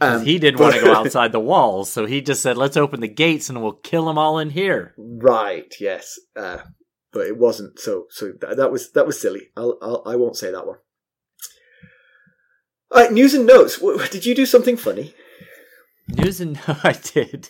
Um, 0.00 0.24
he 0.24 0.40
didn't 0.40 0.58
but- 0.58 0.64
want 0.64 0.74
to 0.76 0.80
go 0.82 0.94
outside 0.94 1.30
the 1.30 1.38
walls, 1.38 1.90
so 1.90 2.06
he 2.06 2.20
just 2.20 2.42
said, 2.42 2.56
"Let's 2.56 2.76
open 2.76 3.00
the 3.00 3.08
gates 3.08 3.48
and 3.48 3.62
we'll 3.62 3.72
kill 3.72 4.06
them 4.06 4.18
all 4.18 4.40
in 4.40 4.50
here." 4.50 4.94
right? 4.98 5.72
Yes, 5.78 6.18
uh, 6.34 6.58
but 7.12 7.26
it 7.28 7.38
wasn't. 7.38 7.78
So 7.78 8.06
so 8.10 8.32
that, 8.40 8.56
that 8.56 8.72
was 8.72 8.90
that 8.92 9.06
was 9.06 9.20
silly. 9.20 9.50
I'll, 9.56 9.78
I'll 9.80 10.02
I 10.06 10.16
won't 10.16 10.36
say 10.36 10.50
that 10.50 10.66
one. 10.66 10.78
All 12.90 13.00
right, 13.02 13.12
news 13.12 13.34
and 13.34 13.46
notes. 13.46 13.78
W- 13.78 13.98
Did 14.08 14.26
you 14.26 14.34
do 14.34 14.46
something 14.46 14.76
funny? 14.76 15.14
News 16.08 16.40
and 16.40 16.58
I 16.66 16.92
did. 16.92 17.48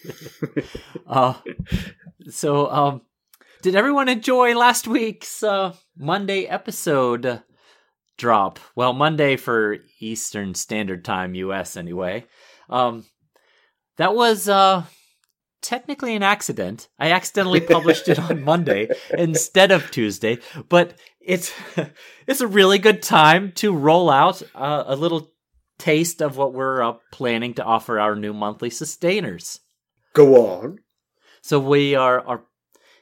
uh, 1.07 1.34
so, 2.28 2.70
um, 2.70 3.02
did 3.62 3.74
everyone 3.74 4.09
enjoy 4.09 4.57
last 4.57 4.86
week's 4.86 5.42
uh, 5.42 5.74
Monday 5.96 6.44
episode 6.44 7.42
drop? 8.16 8.59
Well, 8.76 8.92
Monday 8.92 9.36
for 9.36 9.78
Eastern 10.00 10.55
Standard 10.55 11.05
Time, 11.05 11.34
U.S. 11.34 11.76
Anyway. 11.76 12.26
Um, 12.68 13.05
that 13.96 14.14
was 14.14 14.48
uh, 14.48 14.84
technically 15.62 16.14
an 16.14 16.22
accident. 16.22 16.88
I 16.98 17.12
accidentally 17.12 17.61
published 17.61 18.09
it 18.09 18.18
on 18.18 18.42
Monday 18.42 18.88
instead 19.18 19.70
of 19.70 19.90
Tuesday, 19.90 20.38
but 20.68 20.94
it's 21.20 21.52
it's 22.26 22.40
a 22.40 22.46
really 22.46 22.78
good 22.78 23.02
time 23.02 23.52
to 23.52 23.74
roll 23.74 24.11
out 24.11 24.42
uh, 24.55 24.84
a 24.86 24.96
little 24.96 25.32
taste 25.78 26.20
of 26.20 26.36
what 26.36 26.52
we're 26.52 26.82
uh, 26.82 26.94
planning 27.10 27.54
to 27.54 27.64
offer 27.64 27.98
our 27.98 28.16
new 28.16 28.32
monthly 28.32 28.70
sustainers. 28.70 29.60
Go 30.12 30.36
on. 30.36 30.78
So 31.42 31.58
we 31.58 31.94
are 31.94 32.20
are 32.26 32.44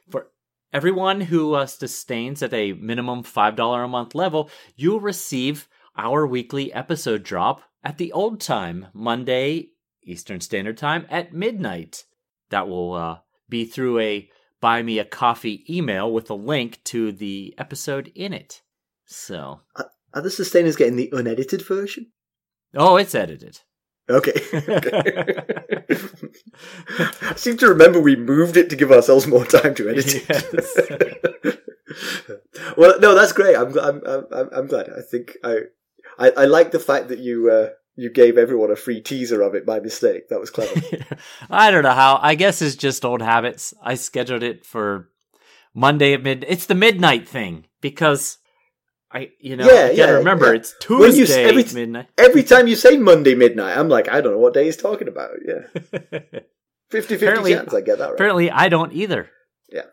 for 0.09 0.27
everyone 0.73 1.21
who 1.21 1.53
uh, 1.53 1.65
sustains 1.65 2.41
at 2.41 2.53
a 2.53 2.73
minimum 2.73 3.23
five 3.23 3.55
dollar 3.55 3.83
a 3.83 3.87
month 3.87 4.15
level, 4.15 4.49
you'll 4.75 4.99
receive 4.99 5.67
our 5.95 6.25
weekly 6.25 6.73
episode 6.73 7.23
drop 7.23 7.61
at 7.83 7.97
the 7.97 8.11
old 8.11 8.41
time 8.41 8.87
Monday 8.93 9.69
Eastern 10.03 10.41
Standard 10.41 10.77
Time 10.77 11.05
at 11.09 11.33
midnight. 11.33 12.05
That 12.49 12.67
will 12.67 12.93
uh, 12.93 13.17
be 13.49 13.65
through 13.65 13.99
a 13.99 14.29
buy 14.59 14.81
me 14.81 14.99
a 14.99 15.05
coffee 15.05 15.65
email 15.69 16.11
with 16.11 16.29
a 16.29 16.35
link 16.35 16.81
to 16.85 17.11
the 17.11 17.53
episode 17.57 18.11
in 18.15 18.33
it. 18.33 18.61
So, 19.05 19.61
Are 20.13 20.21
the 20.21 20.31
sustainers 20.31 20.75
getting 20.75 20.95
the 20.95 21.09
unedited 21.11 21.65
version? 21.65 22.11
Oh, 22.75 22.97
it's 22.97 23.15
edited. 23.15 23.59
Okay. 24.09 24.33
okay. 24.53 25.35
I 27.21 27.35
seem 27.35 27.57
to 27.57 27.69
remember 27.69 28.01
we 28.01 28.15
moved 28.15 28.57
it 28.57 28.69
to 28.69 28.75
give 28.75 28.91
ourselves 28.91 29.27
more 29.27 29.45
time 29.45 29.75
to 29.75 29.89
edit 29.89 30.25
it. 30.29 31.63
well, 32.77 32.99
no, 32.99 33.15
that's 33.15 33.31
great. 33.31 33.55
I'm, 33.55 33.77
I'm, 33.77 34.01
I'm, 34.05 34.49
I'm 34.51 34.67
glad. 34.67 34.89
I 34.89 35.01
think 35.01 35.37
I, 35.43 35.59
I, 36.19 36.31
I 36.31 36.45
like 36.45 36.71
the 36.71 36.79
fact 36.79 37.07
that 37.09 37.19
you, 37.19 37.49
uh, 37.49 37.69
you 37.95 38.09
gave 38.09 38.37
everyone 38.37 38.71
a 38.71 38.75
free 38.75 39.01
teaser 39.01 39.41
of 39.41 39.55
it 39.55 39.65
by 39.65 39.79
mistake. 39.79 40.29
That 40.29 40.39
was 40.39 40.49
clever. 40.49 40.81
I 41.49 41.71
don't 41.71 41.83
know 41.83 41.91
how. 41.91 42.19
I 42.21 42.35
guess 42.35 42.61
it's 42.61 42.75
just 42.75 43.05
old 43.05 43.21
habits. 43.21 43.73
I 43.81 43.95
scheduled 43.95 44.43
it 44.43 44.65
for 44.65 45.09
Monday 45.73 46.13
at 46.13 46.23
mid. 46.23 46.45
It's 46.47 46.65
the 46.65 46.75
midnight 46.75 47.27
thing 47.27 47.65
because 47.81 48.39
I, 49.13 49.29
you 49.39 49.55
know, 49.55 49.65
Yeah, 49.65 49.91
you 49.91 49.97
gotta 49.97 50.11
yeah, 50.13 50.17
remember 50.17 50.47
yeah. 50.47 50.59
it's 50.59 50.75
When 50.89 50.99
you 51.01 51.07
s- 51.07 51.15
Tuesday 51.15 51.43
every- 51.45 51.63
midnight. 51.73 52.07
Every 52.17 52.43
time 52.43 52.67
you 52.67 52.75
say 52.75 52.97
Monday 52.97 53.35
midnight, 53.35 53.77
I'm 53.77 53.87
like, 53.89 54.09
I 54.09 54.21
don't 54.21 54.33
know 54.33 54.39
what 54.39 54.53
day 54.55 54.65
he's 54.65 54.77
talking 54.77 55.07
about. 55.07 55.31
Yeah. 55.47 55.61
50 56.89 57.15
50 57.15 57.15
Apparently- 57.15 57.53
chance 57.53 57.73
I 57.73 57.81
get 57.81 57.97
that 57.99 58.05
right. 58.05 58.13
Apparently, 58.13 58.51
I 58.51 58.69
don't 58.69 58.91
either. 58.93 59.29
Yeah. 59.71 59.83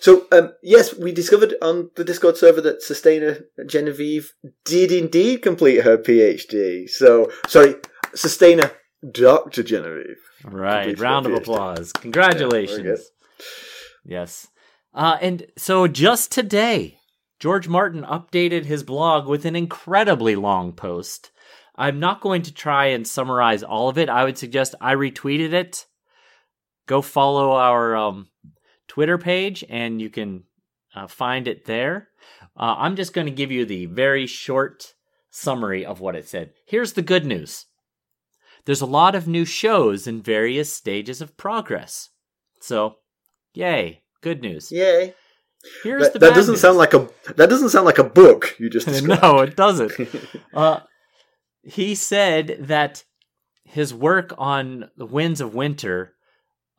So, 0.00 0.26
um, 0.32 0.52
yes, 0.62 0.94
we 0.96 1.12
discovered 1.12 1.54
on 1.60 1.90
the 1.96 2.04
Discord 2.04 2.36
server 2.36 2.60
that 2.60 2.82
Sustainer 2.82 3.40
Genevieve 3.66 4.32
did 4.64 4.92
indeed 4.92 5.42
complete 5.42 5.82
her 5.82 5.98
PhD. 5.98 6.88
So, 6.88 7.30
sorry, 7.46 7.74
Sustainer 8.14 8.70
Dr. 9.10 9.62
Genevieve. 9.62 10.16
Right. 10.44 10.98
Round 10.98 11.26
of 11.26 11.32
PhD. 11.32 11.38
applause. 11.38 11.92
Congratulations. 11.92 13.10
yes. 14.04 14.46
Uh, 14.94 15.16
and 15.20 15.46
so 15.56 15.86
just 15.86 16.30
today, 16.32 16.97
George 17.38 17.68
Martin 17.68 18.02
updated 18.02 18.64
his 18.64 18.82
blog 18.82 19.28
with 19.28 19.44
an 19.44 19.54
incredibly 19.54 20.34
long 20.34 20.72
post. 20.72 21.30
I'm 21.76 22.00
not 22.00 22.20
going 22.20 22.42
to 22.42 22.52
try 22.52 22.86
and 22.86 23.06
summarize 23.06 23.62
all 23.62 23.88
of 23.88 23.98
it. 23.98 24.08
I 24.08 24.24
would 24.24 24.36
suggest 24.36 24.74
I 24.80 24.94
retweeted 24.94 25.52
it. 25.52 25.86
Go 26.86 27.02
follow 27.02 27.52
our 27.52 27.96
um, 27.96 28.28
Twitter 28.88 29.18
page, 29.18 29.64
and 29.68 30.00
you 30.00 30.10
can 30.10 30.44
uh, 30.94 31.06
find 31.06 31.46
it 31.46 31.66
there. 31.66 32.08
Uh, 32.56 32.74
I'm 32.78 32.96
just 32.96 33.12
going 33.12 33.26
to 33.26 33.32
give 33.32 33.52
you 33.52 33.64
the 33.64 33.86
very 33.86 34.26
short 34.26 34.94
summary 35.30 35.86
of 35.86 36.00
what 36.00 36.16
it 36.16 36.28
said. 36.28 36.52
Here's 36.66 36.94
the 36.94 37.02
good 37.02 37.24
news 37.24 37.66
there's 38.64 38.80
a 38.80 38.86
lot 38.86 39.14
of 39.14 39.28
new 39.28 39.44
shows 39.44 40.06
in 40.06 40.20
various 40.20 40.70
stages 40.72 41.22
of 41.22 41.36
progress. 41.36 42.10
So, 42.60 42.96
yay, 43.54 44.02
good 44.20 44.42
news. 44.42 44.72
Yay. 44.72 45.14
Here's 45.82 46.04
That, 46.04 46.12
the 46.14 46.18
that 46.20 46.34
doesn't 46.34 46.52
news. 46.54 46.60
sound 46.60 46.78
like 46.78 46.94
a 46.94 47.08
that 47.36 47.48
doesn't 47.50 47.70
sound 47.70 47.86
like 47.86 47.98
a 47.98 48.04
book 48.04 48.54
you 48.58 48.68
just 48.70 48.86
described. 48.88 49.22
no, 49.22 49.40
it 49.40 49.56
doesn't. 49.56 49.92
Uh, 50.54 50.80
he 51.62 51.94
said 51.94 52.56
that 52.60 53.04
his 53.64 53.92
work 53.92 54.32
on 54.38 54.90
the 54.96 55.04
Winds 55.06 55.40
of 55.40 55.54
Winter 55.54 56.14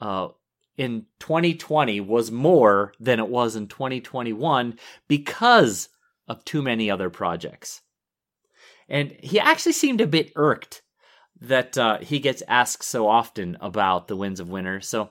uh, 0.01 0.29
in 0.77 1.05
2020 1.19 1.99
was 2.01 2.31
more 2.31 2.93
than 2.99 3.19
it 3.19 3.27
was 3.29 3.55
in 3.55 3.67
2021 3.67 4.77
because 5.07 5.89
of 6.27 6.43
too 6.45 6.61
many 6.61 6.89
other 6.89 7.09
projects. 7.09 7.81
And 8.87 9.15
he 9.19 9.39
actually 9.39 9.73
seemed 9.73 10.01
a 10.01 10.07
bit 10.07 10.31
irked 10.35 10.81
that 11.41 11.77
uh, 11.77 11.99
he 11.99 12.19
gets 12.19 12.41
asked 12.47 12.83
so 12.83 13.07
often 13.07 13.57
about 13.61 14.07
the 14.07 14.15
Winds 14.15 14.39
of 14.39 14.49
Winter. 14.49 14.81
So 14.81 15.09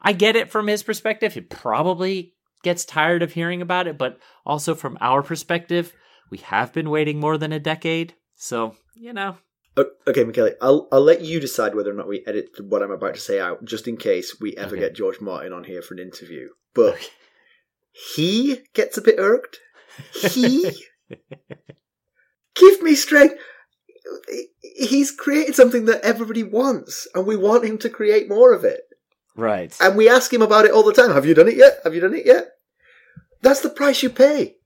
I 0.00 0.12
get 0.14 0.36
it 0.36 0.50
from 0.50 0.66
his 0.68 0.82
perspective. 0.82 1.34
He 1.34 1.42
probably 1.42 2.32
gets 2.62 2.84
tired 2.84 3.22
of 3.22 3.32
hearing 3.32 3.62
about 3.62 3.86
it, 3.86 3.96
but 3.98 4.18
also 4.44 4.74
from 4.74 4.98
our 5.00 5.22
perspective, 5.22 5.92
we 6.30 6.38
have 6.38 6.72
been 6.72 6.90
waiting 6.90 7.18
more 7.18 7.38
than 7.38 7.52
a 7.52 7.60
decade. 7.60 8.14
So, 8.36 8.76
you 8.94 9.12
know, 9.12 9.36
Okay, 10.06 10.24
Mackelly, 10.24 10.54
I'll 10.60 10.88
I'll 10.92 11.00
let 11.00 11.22
you 11.22 11.40
decide 11.40 11.74
whether 11.74 11.90
or 11.90 11.94
not 11.94 12.08
we 12.08 12.22
edit 12.26 12.50
what 12.60 12.82
I'm 12.82 12.90
about 12.90 13.14
to 13.14 13.20
say 13.20 13.40
out, 13.40 13.64
just 13.64 13.88
in 13.88 13.96
case 13.96 14.38
we 14.40 14.56
ever 14.56 14.74
Okay. 14.74 14.86
get 14.86 14.94
George 14.94 15.20
Martin 15.20 15.52
on 15.52 15.64
here 15.64 15.80
for 15.80 15.94
an 15.94 16.00
interview. 16.00 16.48
But 16.74 17.10
he 18.14 18.58
gets 18.74 18.98
a 18.98 19.02
bit 19.02 19.16
irked. 19.18 19.58
He 20.12 20.84
give 22.56 22.82
me 22.82 22.94
strength. 22.94 23.36
He's 24.60 25.10
created 25.12 25.54
something 25.54 25.86
that 25.86 26.02
everybody 26.02 26.42
wants, 26.42 27.06
and 27.14 27.26
we 27.26 27.36
want 27.36 27.64
him 27.64 27.78
to 27.78 27.88
create 27.88 28.28
more 28.28 28.52
of 28.52 28.64
it. 28.64 28.82
Right. 29.36 29.74
And 29.80 29.96
we 29.96 30.08
ask 30.08 30.32
him 30.32 30.42
about 30.42 30.64
it 30.64 30.70
all 30.72 30.82
the 30.82 30.92
time. 30.92 31.10
Have 31.12 31.26
you 31.26 31.34
done 31.34 31.48
it 31.48 31.56
yet? 31.56 31.78
Have 31.84 31.94
you 31.94 32.00
done 32.00 32.14
it 32.14 32.26
yet? 32.26 32.48
That's 33.42 33.60
the 33.60 33.70
price 33.70 34.02
you 34.02 34.10
pay. 34.10 34.56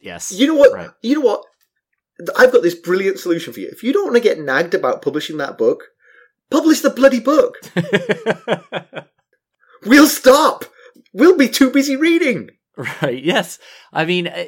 yes. 0.00 0.32
You 0.32 0.46
know 0.48 0.56
what? 0.56 0.72
Right. 0.72 0.90
You 1.02 1.16
know 1.16 1.26
what? 1.26 1.44
I've 2.36 2.52
got 2.52 2.62
this 2.62 2.74
brilliant 2.74 3.18
solution 3.18 3.52
for 3.52 3.60
you. 3.60 3.68
If 3.70 3.82
you 3.82 3.92
don't 3.92 4.04
want 4.04 4.16
to 4.16 4.20
get 4.20 4.38
nagged 4.38 4.74
about 4.74 5.00
publishing 5.02 5.38
that 5.38 5.56
book, 5.56 5.84
publish 6.50 6.80
the 6.80 6.90
bloody 6.90 7.20
book. 7.20 7.54
We'll 9.86 10.08
stop. 10.08 10.64
We'll 11.12 11.36
be 11.38 11.48
too 11.48 11.70
busy 11.70 11.96
reading. 11.96 12.50
right. 12.76 13.22
Yes. 13.22 13.58
I 13.92 14.04
mean, 14.04 14.26
uh, 14.26 14.44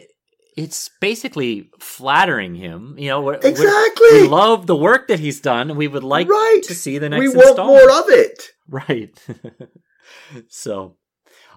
it's 0.57 0.91
basically 1.01 1.71
flattering 1.79 2.55
him. 2.55 2.95
You 2.99 3.09
know, 3.09 3.31
Exactly. 3.31 4.09
we 4.13 4.29
love 4.29 4.67
the 4.67 4.77
work 4.77 5.09
that 5.09 5.21
he's 5.21 5.41
done. 5.41 5.71
and 5.71 5.79
We 5.79 5.89
would 5.89 6.05
like 6.05 6.29
right. 6.29 6.61
to 6.65 6.75
see 6.75 6.99
the 6.99 7.09
next 7.09 7.21
we 7.21 7.29
want 7.29 7.57
more 7.59 7.91
of 7.91 8.05
it. 8.09 8.51
Right. 8.69 9.19
so, 10.49 10.97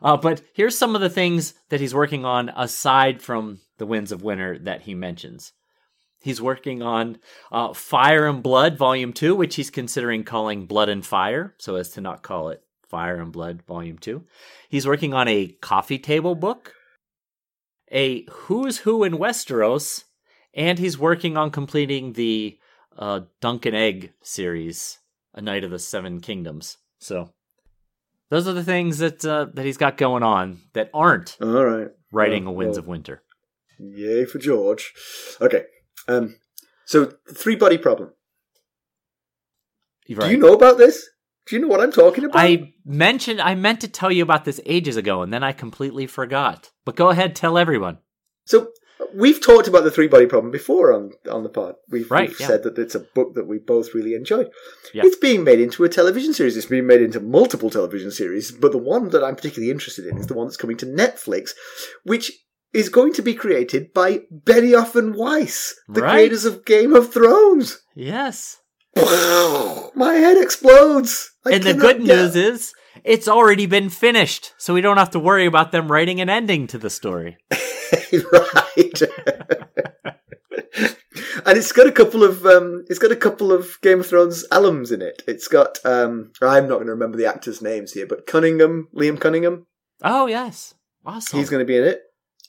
uh, 0.02 0.18
but 0.18 0.42
here's 0.54 0.78
some 0.78 0.96
of 0.96 1.02
the 1.02 1.10
things 1.10 1.54
that 1.70 1.80
he's 1.80 1.94
working 1.96 2.26
on 2.26 2.50
aside 2.56 3.22
from 3.22 3.60
the 3.78 3.86
Winds 3.86 4.12
of 4.12 4.24
Winter 4.24 4.58
that 4.60 4.82
he 4.84 4.94
mentions. 4.94 5.54
He's 6.22 6.42
working 6.42 6.82
on 6.82 7.20
uh, 7.52 7.74
Fire 7.74 8.26
and 8.28 8.42
Blood 8.42 8.78
Volume 8.78 9.14
2, 9.14 9.36
which 9.36 9.56
he's 9.56 9.70
considering 9.70 10.24
calling 10.24 10.66
Blood 10.66 10.90
and 10.90 11.06
Fire, 11.06 11.54
so 11.60 11.76
as 11.76 11.92
to 11.92 12.02
not 12.02 12.24
call 12.24 12.50
it 12.50 12.64
Fire 12.90 13.18
and 13.22 13.32
Blood 13.32 13.62
Volume 13.68 13.98
2. 14.00 14.24
He's 14.70 14.88
working 14.88 15.14
on 15.14 15.28
a 15.28 15.48
coffee 15.62 16.00
table 16.00 16.34
book, 16.34 16.74
a 17.92 18.26
Who's 18.32 18.80
Who 18.80 19.04
in 19.04 19.14
Westeros, 19.18 20.04
and 20.54 20.80
he's 20.80 20.98
working 20.98 21.38
on 21.38 21.52
completing 21.52 22.14
the 22.14 22.58
uh, 22.98 23.22
Dunk 23.42 23.66
and 23.66 23.76
Egg 23.76 24.14
series, 24.22 25.00
A 25.34 25.42
Knight 25.42 25.64
of 25.64 25.72
the 25.72 25.80
Seven 25.80 26.20
Kingdoms. 26.22 26.78
So, 27.00 27.32
those 28.30 28.48
are 28.48 28.54
the 28.54 28.64
things 28.64 28.98
that 29.00 29.24
uh, 29.26 29.48
that 29.54 29.66
he's 29.66 29.78
got 29.78 29.98
going 29.98 30.24
on 30.24 30.62
that 30.74 30.90
aren't 30.94 31.38
All 31.42 31.66
right. 31.66 31.90
writing 32.12 32.46
Well, 32.46 32.54
a 32.54 32.58
Winds 32.58 32.78
well. 32.78 32.84
of 32.84 32.88
Winter. 32.88 33.22
Yay 33.80 34.26
for 34.26 34.40
George. 34.40 34.94
Okay. 35.42 35.66
Um. 36.08 36.36
So 36.86 37.12
three 37.36 37.56
body 37.56 37.78
problem. 37.78 38.12
Right. 40.10 40.28
Do 40.28 40.32
you 40.32 40.38
know 40.38 40.54
about 40.54 40.78
this? 40.78 41.10
Do 41.48 41.56
you 41.56 41.62
know 41.62 41.68
what 41.68 41.80
I'm 41.82 41.92
talking 41.92 42.24
about? 42.26 42.40
I 42.40 42.74
mentioned 42.86 43.40
I 43.40 43.54
meant 43.56 43.82
to 43.82 43.88
tell 43.88 44.12
you 44.12 44.24
about 44.24 44.46
this 44.46 44.60
ages 44.66 44.98
ago, 44.98 45.22
and 45.22 45.32
then 45.34 45.44
I 45.44 45.52
completely 45.52 46.08
forgot. 46.08 46.72
But 46.86 46.96
go 46.96 47.10
ahead, 47.10 47.36
tell 47.36 47.58
everyone. 47.58 48.00
So 48.46 48.70
we've 49.14 49.42
talked 49.42 49.68
about 49.68 49.84
the 49.84 49.92
three 49.92 50.08
body 50.08 50.26
problem 50.26 50.52
before 50.52 50.92
on 50.94 51.12
on 51.30 51.44
the 51.44 51.50
pod. 51.50 51.76
We've, 51.90 52.10
Right, 52.10 52.30
we've 52.30 52.40
yeah. 52.40 52.48
said 52.48 52.64
that 52.64 52.78
it's 52.80 52.96
a 52.96 53.00
book 53.00 53.36
that 53.36 53.48
we 53.48 53.60
both 53.60 53.94
really 53.94 54.14
enjoyed. 54.16 54.50
Yeah. 54.94 55.04
It's 55.06 55.18
being 55.18 55.44
made 55.44 55.60
into 55.60 55.84
a 55.84 55.90
television 55.90 56.34
series. 56.34 56.58
It's 56.58 56.66
being 56.66 56.88
made 56.88 57.02
into 57.02 57.20
multiple 57.20 57.70
television 57.70 58.12
series, 58.12 58.52
but 58.52 58.72
the 58.72 58.78
one 58.78 59.10
that 59.10 59.24
I'm 59.24 59.36
particularly 59.36 59.72
interested 59.72 60.08
in 60.08 60.18
is 60.18 60.28
the 60.28 60.34
one 60.34 60.48
that's 60.48 60.58
coming 60.58 60.78
to 60.78 60.86
Netflix, 60.86 61.52
which 62.04 62.32
is 62.74 62.90
going 62.90 63.14
to 63.14 63.22
be 63.22 63.34
created 63.36 63.94
by 63.94 64.22
Benioff 64.46 64.96
and 64.96 65.16
Weiss, 65.16 65.76
the 65.88 66.02
Right. 66.02 66.12
creators 66.14 66.44
of 66.46 66.66
Game 66.66 66.94
of 66.94 67.14
Thrones. 67.14 67.82
Yes. 67.96 68.58
My 68.96 70.14
head 70.14 70.38
explodes. 70.38 71.32
I 71.46 71.52
and 71.54 71.64
the 71.64 71.74
good 71.74 71.98
get- 72.06 72.08
news 72.08 72.36
is 72.36 72.74
it's 73.04 73.28
already 73.28 73.66
been 73.66 73.90
finished, 73.90 74.54
so 74.58 74.74
we 74.74 74.82
don't 74.82 74.98
have 74.98 75.12
to 75.12 75.20
worry 75.20 75.46
about 75.46 75.72
them 75.72 75.92
writing 75.92 76.22
an 76.22 76.30
ending 76.30 76.68
to 76.68 76.78
the 76.78 76.90
story. 76.90 77.38
right. 77.52 79.02
and 81.46 81.58
it's 81.58 81.72
got 81.72 81.88
a 81.88 81.92
couple 81.92 82.24
of 82.24 82.46
um, 82.46 82.86
it's 82.90 83.00
got 83.00 83.12
a 83.12 83.16
couple 83.16 83.52
of 83.52 83.78
Game 83.82 84.00
of 84.00 84.08
Thrones 84.08 84.46
alums 84.52 84.92
in 84.92 85.02
it. 85.02 85.22
It's 85.28 85.48
got 85.48 85.78
um, 85.86 86.32
I'm 86.42 86.68
not 86.68 86.76
going 86.76 86.88
to 86.88 86.94
remember 86.94 87.18
the 87.18 87.26
actors' 87.28 87.62
names 87.62 87.92
here, 87.94 88.08
but 88.08 88.26
Cunningham, 88.28 88.88
Liam 88.96 89.20
Cunningham, 89.20 89.68
Oh 90.02 90.28
yes, 90.28 90.74
awesome. 91.06 91.40
he's 91.40 91.50
going 91.50 91.62
to 91.62 91.66
be 91.66 91.78
in 91.78 91.84
it, 91.84 92.02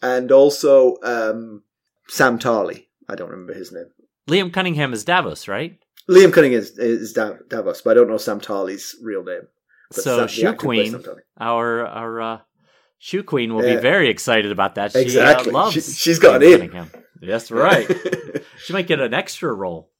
and 0.02 0.30
also 0.32 0.96
um, 1.02 1.62
Sam 2.08 2.38
Tarley. 2.38 2.86
I 3.08 3.14
don't 3.14 3.30
remember 3.30 3.54
his 3.54 3.72
name. 3.72 3.86
Liam 4.28 4.52
Cunningham 4.52 4.92
is 4.92 5.04
Davos, 5.04 5.46
right? 5.46 5.78
Liam 6.08 6.32
Cunningham 6.32 6.60
is, 6.60 6.78
is 6.78 7.12
Dav- 7.12 7.48
Davos, 7.48 7.82
but 7.82 7.90
I 7.90 7.94
don't 7.94 8.08
know 8.08 8.16
Sam 8.16 8.40
Tarley's 8.40 8.94
real 9.02 9.24
name. 9.24 9.42
But 9.90 10.02
so 10.04 10.18
Sam- 10.18 10.28
Shoe 10.28 10.54
Queen, 10.54 11.04
our 11.38 11.86
our 11.86 12.20
uh, 12.20 12.38
Shoe 12.98 13.22
Queen, 13.22 13.54
will 13.54 13.64
Yeah. 13.64 13.76
be 13.76 13.80
very 13.82 14.08
excited 14.08 14.50
about 14.52 14.76
that. 14.76 14.92
She, 14.92 14.98
uh, 14.98 15.02
Exactly. 15.02 15.52
loves 15.52 15.74
She- 15.74 15.80
she's 15.80 16.18
got 16.18 16.40
Liam 16.40 16.72
in. 16.74 16.90
That's 17.28 17.50
right. 17.50 17.86
she 18.64 18.72
might 18.72 18.86
get 18.86 19.00
an 19.00 19.14
extra 19.14 19.52
role. 19.52 19.90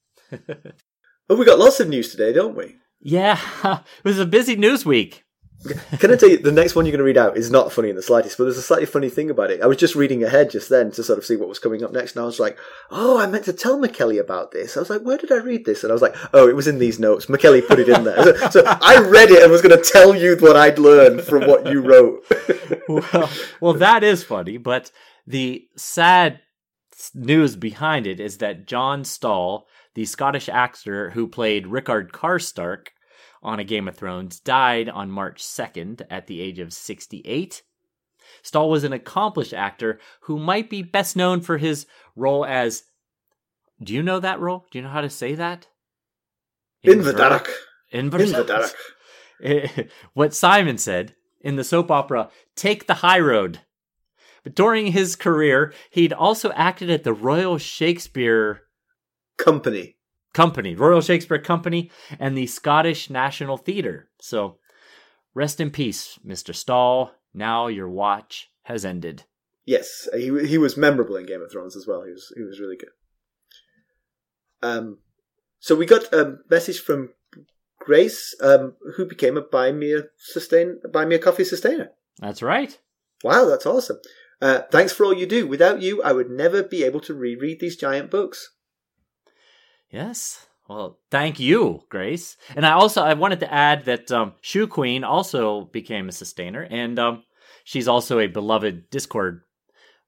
well, 1.28 1.38
we 1.38 1.44
got 1.44 1.58
lots 1.58 1.80
of 1.80 1.88
news 1.88 2.10
today, 2.10 2.32
don't 2.32 2.56
we? 2.56 2.76
Yeah, 3.00 3.38
it 3.64 4.04
was 4.04 4.18
a 4.18 4.26
busy 4.26 4.56
news 4.56 4.84
week. 4.86 5.22
Can 5.98 6.12
I 6.12 6.16
tell 6.16 6.28
you, 6.28 6.38
the 6.38 6.52
next 6.52 6.74
one 6.74 6.84
you're 6.84 6.92
going 6.92 6.98
to 6.98 7.04
read 7.04 7.16
out 7.16 7.36
is 7.36 7.50
not 7.50 7.72
funny 7.72 7.90
in 7.90 7.96
the 7.96 8.02
slightest, 8.02 8.38
but 8.38 8.44
there's 8.44 8.58
a 8.58 8.62
slightly 8.62 8.86
funny 8.86 9.08
thing 9.08 9.30
about 9.30 9.50
it. 9.50 9.62
I 9.62 9.66
was 9.66 9.76
just 9.76 9.94
reading 9.94 10.22
ahead 10.22 10.50
just 10.50 10.68
then 10.68 10.90
to 10.92 11.02
sort 11.02 11.18
of 11.18 11.24
see 11.24 11.36
what 11.36 11.48
was 11.48 11.58
coming 11.58 11.82
up 11.82 11.92
next, 11.92 12.14
and 12.14 12.22
I 12.22 12.26
was 12.26 12.38
like, 12.38 12.58
oh, 12.90 13.18
I 13.18 13.26
meant 13.26 13.44
to 13.46 13.52
tell 13.52 13.78
Mackelly 13.78 14.20
about 14.20 14.52
this. 14.52 14.76
I 14.76 14.80
was 14.80 14.90
like, 14.90 15.02
where 15.02 15.18
did 15.18 15.32
I 15.32 15.36
read 15.36 15.64
this? 15.64 15.82
And 15.82 15.90
I 15.90 15.94
was 15.94 16.02
like, 16.02 16.14
oh, 16.32 16.48
it 16.48 16.56
was 16.56 16.68
in 16.68 16.78
these 16.78 17.00
notes. 17.00 17.26
Mackelly 17.26 17.66
put 17.66 17.78
it 17.78 17.88
in 17.88 18.04
there. 18.04 18.22
So, 18.22 18.50
so 18.50 18.62
I 18.66 18.98
read 18.98 19.30
it 19.30 19.42
and 19.42 19.50
was 19.50 19.62
going 19.62 19.76
to 19.76 19.90
tell 19.90 20.14
you 20.14 20.36
what 20.38 20.56
I'd 20.56 20.78
learned 20.78 21.22
from 21.22 21.46
what 21.46 21.66
you 21.66 21.80
wrote. 21.80 22.24
well, 22.88 23.30
well, 23.60 23.74
that 23.74 24.04
is 24.04 24.22
funny, 24.22 24.58
but 24.58 24.90
the 25.26 25.66
sad 25.76 26.40
news 27.14 27.56
behind 27.56 28.06
it 28.06 28.20
is 28.20 28.38
that 28.38 28.66
John 28.66 29.04
Stahl, 29.04 29.66
the 29.94 30.04
Scottish 30.04 30.48
actor 30.48 31.10
who 31.10 31.26
played 31.26 31.66
Rickard 31.66 32.12
Karstark 32.12 32.88
on 33.46 33.60
a 33.60 33.64
Game 33.64 33.86
of 33.86 33.96
Thrones, 33.96 34.40
died 34.40 34.88
on 34.88 35.10
March 35.10 35.42
2nd 35.42 36.02
at 36.10 36.26
the 36.26 36.40
age 36.40 36.58
of 36.58 36.72
68. 36.72 37.62
Stahl 38.42 38.68
was 38.68 38.82
an 38.82 38.92
accomplished 38.92 39.54
actor 39.54 40.00
who 40.22 40.38
might 40.38 40.68
be 40.68 40.82
best 40.82 41.16
known 41.16 41.40
for 41.40 41.56
his 41.56 41.86
role 42.16 42.44
as. 42.44 42.82
Do 43.82 43.94
you 43.94 44.02
know 44.02 44.18
that 44.20 44.40
role? 44.40 44.66
Do 44.70 44.78
you 44.78 44.82
know 44.82 44.90
how 44.90 45.00
to 45.00 45.10
say 45.10 45.36
that? 45.36 45.68
In 46.82 47.02
the 47.02 47.12
dark. 47.12 47.50
In 47.90 48.12
In 48.12 48.32
the 48.32 48.44
dark. 48.44 49.88
what 50.14 50.34
Simon 50.34 50.78
said 50.78 51.14
in 51.40 51.56
the 51.56 51.64
soap 51.64 51.90
opera 51.90 52.30
Take 52.56 52.86
the 52.86 52.94
High 52.94 53.20
Road. 53.20 53.60
But 54.42 54.54
during 54.54 54.88
his 54.88 55.14
career, 55.16 55.72
he'd 55.90 56.12
also 56.12 56.50
acted 56.52 56.90
at 56.90 57.04
the 57.04 57.12
Royal 57.12 57.58
Shakespeare 57.58 58.62
Company. 59.36 59.95
Company, 60.36 60.74
Royal 60.74 61.00
Shakespeare 61.00 61.38
Company, 61.38 61.90
and 62.20 62.36
the 62.36 62.46
Scottish 62.46 63.08
National 63.08 63.56
Theatre. 63.56 64.10
So, 64.20 64.58
rest 65.32 65.62
in 65.62 65.70
peace, 65.70 66.18
Mr. 66.24 66.54
Stahl. 66.54 67.12
Now 67.32 67.68
your 67.68 67.88
watch 67.88 68.50
has 68.64 68.84
ended. 68.84 69.24
Yes, 69.64 70.06
he 70.14 70.46
he 70.46 70.58
was 70.58 70.76
memorable 70.76 71.16
in 71.16 71.24
Game 71.24 71.40
of 71.40 71.50
Thrones 71.50 71.74
as 71.74 71.86
well. 71.86 72.02
He 72.02 72.12
was 72.12 72.32
he 72.36 72.42
was 72.42 72.60
really 72.60 72.76
good. 72.76 72.90
Um, 74.62 74.98
so 75.58 75.74
we 75.74 75.86
got 75.86 76.12
a 76.12 76.36
message 76.50 76.80
from 76.80 77.14
Grace, 77.80 78.34
um, 78.42 78.74
who 78.96 79.06
became 79.06 79.38
a 79.38 79.40
buy 79.40 79.72
me 79.72 79.94
a 79.94 80.02
sustain 80.18 80.80
buy 80.92 81.06
me 81.06 81.16
a 81.16 81.18
coffee 81.18 81.44
sustainer. 81.44 81.92
That's 82.18 82.42
right. 82.42 82.78
Wow, 83.24 83.46
that's 83.46 83.64
awesome. 83.64 84.00
Uh, 84.42 84.62
thanks 84.70 84.92
for 84.92 85.06
all 85.06 85.14
you 85.14 85.26
do. 85.26 85.46
Without 85.46 85.80
you, 85.80 86.02
I 86.02 86.12
would 86.12 86.30
never 86.30 86.62
be 86.62 86.84
able 86.84 87.00
to 87.00 87.14
reread 87.14 87.58
these 87.58 87.76
giant 87.76 88.10
books. 88.10 88.50
Yes. 89.90 90.46
Well, 90.68 90.98
thank 91.10 91.38
you, 91.38 91.82
Grace. 91.90 92.36
And 92.56 92.66
I 92.66 92.72
also 92.72 93.02
I 93.02 93.14
wanted 93.14 93.40
to 93.40 93.52
add 93.52 93.84
that 93.84 94.10
um, 94.10 94.32
Shoe 94.40 94.66
Queen 94.66 95.04
also 95.04 95.62
became 95.66 96.08
a 96.08 96.12
sustainer, 96.12 96.62
and 96.62 96.98
um, 96.98 97.22
she's 97.64 97.86
also 97.86 98.18
a 98.18 98.26
beloved 98.26 98.90
Discord 98.90 99.42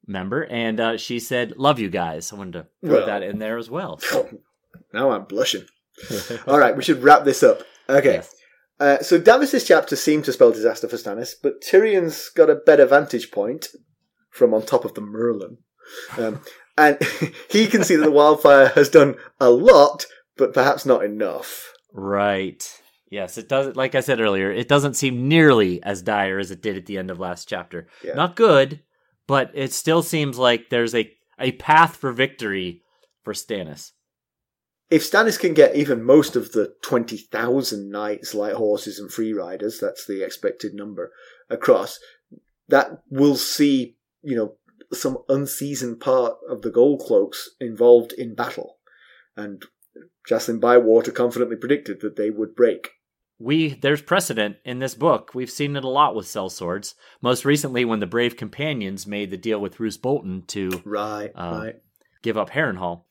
member. 0.06 0.42
And 0.44 0.80
uh, 0.80 0.96
she 0.96 1.20
said, 1.20 1.56
"Love 1.56 1.78
you 1.78 1.88
guys." 1.90 2.32
I 2.32 2.36
wanted 2.36 2.52
to 2.54 2.66
put 2.82 2.90
Well. 2.90 3.06
that 3.06 3.22
in 3.22 3.38
there 3.38 3.56
as 3.56 3.70
well. 3.70 4.00
now 4.92 5.12
I'm 5.12 5.24
blushing. 5.26 5.64
All 6.46 6.58
right, 6.58 6.76
we 6.76 6.82
should 6.82 7.02
wrap 7.04 7.24
this 7.24 7.42
up. 7.42 7.62
Okay. 7.88 8.14
Yes. 8.14 8.34
Uh, 8.80 8.98
so 9.00 9.18
Davos's 9.18 9.64
chapter 9.66 9.96
seemed 9.96 10.24
to 10.24 10.32
spell 10.32 10.52
disaster 10.52 10.88
for 10.88 10.96
Stannis, 10.96 11.34
but 11.42 11.60
Tyrion's 11.62 12.28
got 12.30 12.50
a 12.50 12.54
better 12.54 12.86
vantage 12.86 13.30
point 13.32 13.68
from 14.30 14.54
on 14.54 14.62
top 14.62 14.84
of 14.84 14.94
the 14.94 15.00
merlon. 15.00 15.58
Um, 16.16 16.40
and 16.78 16.98
he 17.50 17.66
can 17.66 17.84
see 17.84 17.96
that 17.96 18.04
the 18.04 18.10
wildfire 18.10 18.68
has 18.68 18.88
done 18.88 19.16
a 19.40 19.50
lot, 19.50 20.06
but 20.36 20.54
perhaps 20.54 20.86
not 20.86 21.04
enough. 21.04 21.72
Right. 21.92 22.80
Yes, 23.10 23.38
it 23.38 23.48
does. 23.48 23.74
Like 23.74 23.94
I 23.94 24.00
said 24.00 24.20
earlier, 24.20 24.50
it 24.50 24.68
doesn't 24.68 24.94
seem 24.94 25.28
nearly 25.28 25.82
as 25.82 26.02
dire 26.02 26.38
as 26.38 26.50
it 26.50 26.62
did 26.62 26.76
at 26.76 26.86
the 26.86 26.98
end 26.98 27.10
of 27.10 27.18
last 27.18 27.48
chapter. 27.48 27.88
Yeah. 28.04 28.14
Not 28.14 28.36
good, 28.36 28.80
but 29.26 29.50
it 29.54 29.72
still 29.72 30.02
seems 30.02 30.38
like 30.38 30.70
there's 30.70 30.94
a 30.94 31.10
a 31.38 31.52
path 31.52 31.96
for 31.96 32.12
victory 32.12 32.82
for 33.22 33.32
Stannis. 33.32 33.92
If 34.90 35.08
Stannis 35.08 35.38
can 35.38 35.54
get 35.54 35.76
even 35.76 36.02
most 36.02 36.34
of 36.34 36.52
the 36.52 36.74
20,000 36.82 37.90
knights, 37.90 38.34
light 38.34 38.54
horses, 38.54 38.98
and 38.98 39.12
free 39.12 39.32
riders, 39.32 39.78
that's 39.80 40.06
the 40.06 40.24
expected 40.24 40.72
number, 40.74 41.12
across, 41.50 41.98
that 42.68 43.02
will 43.10 43.36
see, 43.36 43.96
you 44.22 44.34
know, 44.34 44.54
some 44.92 45.18
unseasoned 45.28 46.00
part 46.00 46.34
of 46.48 46.62
the 46.62 46.70
gold 46.70 47.00
cloaks 47.00 47.50
involved 47.60 48.12
in 48.12 48.34
battle. 48.34 48.78
And 49.36 49.62
Jacelyn 50.28 50.60
Bywater 50.60 51.12
confidently 51.12 51.56
predicted 51.56 52.00
that 52.00 52.16
they 52.16 52.30
would 52.30 52.54
break. 52.54 52.90
We 53.40 53.74
there's 53.74 54.02
precedent 54.02 54.56
in 54.64 54.80
this 54.80 54.94
book. 54.94 55.30
We've 55.32 55.50
seen 55.50 55.76
it 55.76 55.84
a 55.84 55.88
lot 55.88 56.16
with 56.16 56.26
sellswords. 56.26 56.94
Most 57.22 57.44
recently, 57.44 57.84
when 57.84 58.00
the 58.00 58.06
brave 58.06 58.36
companions 58.36 59.06
made 59.06 59.30
the 59.30 59.36
deal 59.36 59.60
with 59.60 59.78
Roose 59.78 59.96
Bolton 59.96 60.42
to 60.48 60.82
Right, 60.84 61.30
Uh, 61.36 61.60
right. 61.62 61.74
give 62.22 62.36
up 62.36 62.50
Harrenhal. 62.50 63.04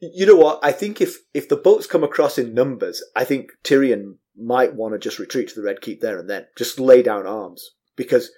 You 0.00 0.26
know 0.26 0.36
what? 0.36 0.60
I 0.62 0.72
think 0.72 1.00
if, 1.00 1.18
if 1.34 1.48
the 1.48 1.56
boats 1.56 1.86
come 1.86 2.02
across 2.04 2.38
in 2.38 2.54
numbers, 2.54 3.02
I 3.14 3.24
think 3.24 3.50
Tyrion 3.62 4.16
might 4.36 4.74
want 4.74 4.92
to 4.94 4.98
just 4.98 5.18
retreat 5.18 5.48
to 5.48 5.54
the 5.54 5.62
Red 5.62 5.80
Keep 5.80 6.00
there 6.00 6.18
and 6.18 6.28
then. 6.28 6.46
Just 6.56 6.80
lay 6.80 7.02
down 7.02 7.26
arms. 7.26 7.70
Because 7.96 8.30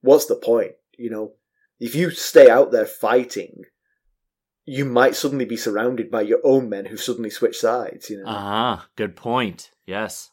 what's 0.00 0.26
the 0.26 0.36
point? 0.36 0.72
You 0.96 1.10
know, 1.10 1.32
if 1.80 1.94
you 1.94 2.10
stay 2.10 2.48
out 2.50 2.72
there 2.72 2.86
fighting, 2.86 3.62
you 4.64 4.84
might 4.84 5.14
suddenly 5.16 5.44
be 5.44 5.56
surrounded 5.56 6.10
by 6.10 6.22
your 6.22 6.40
own 6.44 6.68
men 6.68 6.86
who've 6.86 7.00
suddenly 7.00 7.30
switched 7.30 7.60
sides, 7.60 8.10
you 8.10 8.18
know. 8.18 8.24
Ah, 8.26 8.88
good 8.96 9.16
point. 9.16 9.70
Yes. 9.86 10.30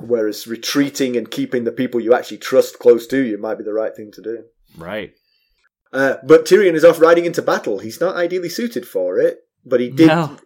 Whereas 0.00 0.46
retreating 0.46 1.16
and 1.16 1.30
keeping 1.30 1.64
the 1.64 1.72
people 1.72 2.00
you 2.00 2.14
actually 2.14 2.38
trust 2.38 2.78
close 2.78 3.06
to 3.08 3.20
you 3.22 3.38
might 3.38 3.58
be 3.58 3.64
the 3.64 3.72
right 3.74 3.94
thing 3.94 4.10
to 4.12 4.22
do. 4.22 4.44
Right. 4.76 5.12
Uh, 5.92 6.16
but 6.26 6.44
Tyrion 6.44 6.74
is 6.74 6.84
off 6.84 7.00
riding 7.00 7.24
into 7.26 7.42
battle. 7.42 7.78
He's 7.78 8.00
not 8.00 8.16
ideally 8.16 8.48
suited 8.48 8.86
for 8.88 9.18
it, 9.18 9.38
but 9.64 9.78
he 9.80 9.90
did 9.90 10.08
No. 10.08 10.38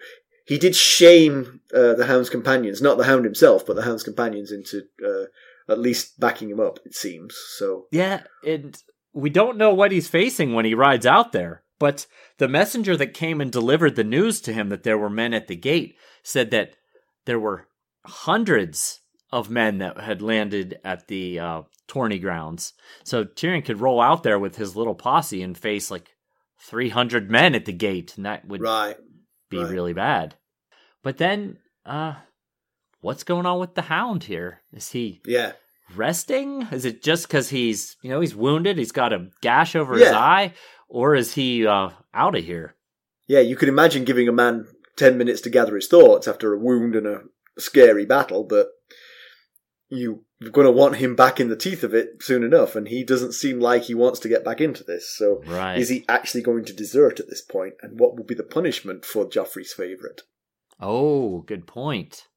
he 0.47 0.59
did 0.59 0.77
shame 0.77 1.61
uh, 1.73 1.95
the 1.95 2.05
Hound's 2.07 2.29
companions, 2.29 2.83
not 2.83 2.99
the 2.99 3.05
Hound 3.05 3.25
himself, 3.25 3.65
but 3.65 3.75
the 3.77 3.83
Hound's 3.83 4.03
companions 4.03 4.53
into 4.53 4.83
uh, 5.07 5.25
at 5.73 5.79
least 5.79 6.20
backing 6.20 6.51
him 6.51 6.61
up. 6.61 6.81
It 6.85 6.95
seems 6.95 7.35
so. 7.57 7.87
Yeah, 7.91 8.25
and 8.45 8.77
we 9.12 9.30
don't 9.30 9.56
know 9.59 9.72
what 9.74 9.93
he's 9.93 10.09
facing 10.09 10.55
when 10.55 10.64
he 10.64 10.74
rides 10.74 11.06
out 11.06 11.32
there. 11.32 11.62
But 11.78 12.06
the 12.39 12.48
messenger 12.48 12.97
that 12.97 13.14
came 13.14 13.40
and 13.40 13.52
delivered 13.52 13.94
the 13.97 14.05
news 14.05 14.40
to 14.43 14.52
him 14.52 14.68
that 14.70 14.82
there 14.82 14.98
were 14.98 15.10
men 15.10 15.32
at 15.32 15.47
the 15.47 15.56
gate 15.56 15.97
said 16.22 16.51
that 16.51 16.74
there 17.24 17.39
were 17.39 17.68
hundreds 18.05 19.01
of 19.30 19.51
men 19.51 19.78
that 19.78 20.01
had 20.01 20.22
landed 20.22 20.78
at 20.85 21.06
the 21.09 21.39
uh, 21.39 21.62
tourney 21.86 22.18
grounds. 22.18 22.72
So 23.05 23.24
Tyrion 23.24 23.64
could 23.64 23.80
roll 23.80 24.01
out 24.01 24.22
there 24.22 24.39
with 24.39 24.56
his 24.56 24.74
little 24.74 24.94
posse 24.94 25.43
and 25.43 25.56
face 25.56 25.90
like 25.90 26.10
300 26.60 27.30
men 27.30 27.55
at 27.55 27.64
the 27.64 27.72
gate, 27.72 28.16
and 28.16 28.26
that 28.26 28.47
would 28.48 28.60
Right. 28.60 28.97
be 29.51 29.59
right. 29.59 29.70
really 29.70 29.93
bad. 29.93 30.35
But 31.02 31.18
then, 31.18 31.59
uh, 31.86 32.14
what's 33.01 33.22
going 33.22 33.47
on 33.47 33.60
with 33.60 33.74
the 33.74 33.82
hound 33.82 34.24
here? 34.24 34.62
Is 34.72 34.90
he 34.90 35.20
Yeah. 35.24 35.52
Resting? 35.94 36.66
Is 36.73 36.85
it 36.85 37.02
just 37.02 37.27
because 37.27 37.48
he's, 37.51 37.97
you 38.02 38.10
know, 38.10 38.20
he's 38.20 38.35
wounded? 38.35 38.78
He's 38.78 38.93
got 38.93 39.12
a 39.12 39.28
gash 39.40 39.74
over 39.77 39.94
his 39.94 40.09
eye, 40.09 40.55
or 40.89 41.15
is 41.15 41.35
he 41.35 41.66
uh, 41.66 41.90
out 42.15 42.36
of 42.36 42.44
here? 42.44 42.74
Yeah. 43.27 43.40
You 43.40 43.56
could 43.56 43.69
imagine 43.69 44.05
giving 44.05 44.28
a 44.28 44.32
man 44.32 44.66
ten 44.97 45.19
minutes 45.19 45.40
to 45.43 45.51
gather 45.51 45.74
his 45.74 45.89
thoughts 45.89 46.27
after 46.28 46.52
a 46.52 46.59
wound 46.59 46.94
and 46.94 47.06
a 47.06 47.23
scary 47.59 48.06
battle, 48.06 48.44
but 48.44 48.69
you, 49.89 50.24
you're 50.39 50.51
going 50.51 50.66
to 50.66 50.70
want 50.70 50.97
him 50.97 51.16
back 51.16 51.40
in 51.40 51.48
the 51.48 51.56
teeth 51.56 51.82
of 51.82 51.94
it 51.94 52.23
soon 52.23 52.44
enough, 52.44 52.77
and 52.77 52.89
he 52.89 53.02
doesn't 53.02 53.32
seem 53.32 53.59
like 53.59 53.85
he 53.85 53.94
wants 53.94 54.20
to 54.20 54.28
get 54.28 54.44
back 54.44 54.60
into 54.60 54.85
this. 54.85 55.12
So. 55.16 55.43
Right. 55.47 55.78
Is 55.78 55.89
he 55.89 56.05
actually 56.09 56.43
going 56.43 56.65
to 56.66 56.73
desert 56.73 57.19
at 57.19 57.28
this 57.28 57.40
point, 57.40 57.74
and 57.82 57.98
what 57.98 58.16
will 58.16 58.24
be 58.24 58.35
the 58.35 58.43
punishment 58.43 59.05
for 59.05 59.24
Joffrey's 59.24 59.73
favourite? 59.73 60.23
Oh, 60.81 61.40
good 61.40 61.66
point. 61.66 62.27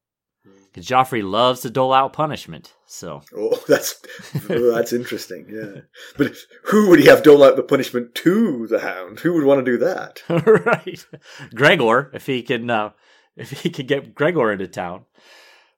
Because 0.44 0.86
Joffrey 0.88 1.22
loves 1.22 1.60
to 1.60 1.70
dole 1.70 1.92
out 1.92 2.12
punishment. 2.14 2.74
So 2.86 3.22
Oh, 3.36 3.62
that's 3.68 4.00
oh, 4.48 4.72
that's 4.74 4.92
interesting. 4.92 5.46
Yeah, 5.48 5.82
but 6.16 6.34
who 6.64 6.88
would 6.88 6.98
he 6.98 7.06
have 7.06 7.22
dole 7.22 7.44
out 7.44 7.56
the 7.56 7.62
punishment 7.62 8.14
to 8.16 8.66
the 8.68 8.80
Hound? 8.80 9.20
Who 9.20 9.34
would 9.34 9.44
want 9.44 9.64
to 9.64 9.70
do 9.70 9.78
that? 9.78 10.22
right, 10.66 11.04
Gregor, 11.54 12.10
if 12.14 12.26
he 12.26 12.42
can, 12.42 12.70
uh, 12.70 12.90
if 13.36 13.50
he 13.50 13.70
can 13.70 13.86
get 13.86 14.14
Gregor 14.14 14.50
into 14.50 14.66
town. 14.66 15.04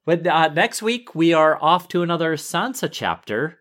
But 0.07 0.27
uh, 0.27 0.49
next 0.49 0.83
week 0.83 1.15
we 1.15 1.33
are 1.33 1.59
off 1.63 1.89
to 1.89 2.03
another 2.03 2.37
Sansa 2.37 2.89
chapter. 2.91 3.59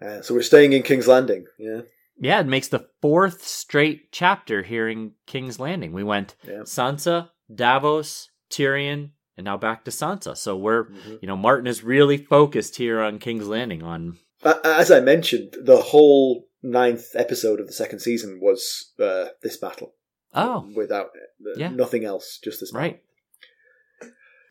Uh, 0.00 0.22
so 0.22 0.34
we're 0.34 0.42
staying 0.42 0.72
in 0.72 0.82
King's 0.82 1.08
Landing. 1.08 1.44
Yeah, 1.58 1.82
Yeah, 2.18 2.40
it 2.40 2.46
makes 2.46 2.68
the 2.68 2.86
fourth 3.02 3.44
straight 3.46 4.12
chapter 4.12 4.62
here 4.62 4.88
in 4.88 5.12
King's 5.26 5.60
Landing. 5.60 5.92
We 5.92 6.04
went 6.04 6.36
Yeah. 6.46 6.60
Sansa, 6.60 7.30
Davos, 7.54 8.30
Tyrion, 8.50 9.10
and 9.40 9.44
now 9.46 9.56
back 9.56 9.84
to 9.84 9.90
Sansa. 9.90 10.36
So 10.36 10.56
we're, 10.56 10.84
Mhm. 10.84 11.18
you 11.22 11.26
know, 11.28 11.36
Martin 11.36 11.66
is 11.66 11.82
really 11.82 12.16
focused 12.16 12.76
here 12.76 13.00
on 13.00 13.18
King's 13.18 13.48
Landing. 13.48 13.82
On 13.82 14.18
as 14.64 14.90
I 14.90 15.00
mentioned, 15.00 15.56
the 15.60 15.78
whole 15.78 16.48
ninth 16.62 17.08
episode 17.14 17.58
of 17.60 17.66
the 17.66 17.72
second 17.72 18.00
season 18.00 18.38
was 18.40 18.92
uh, 18.98 19.28
this 19.42 19.56
battle. 19.56 19.94
oh, 20.34 20.68
without 20.76 21.10
uh, 21.16 21.50
Yeah. 21.56 21.70
nothing 21.70 22.04
else, 22.04 22.38
just 22.42 22.60
this. 22.60 22.70
battle. 22.70 22.82
right, 22.88 23.02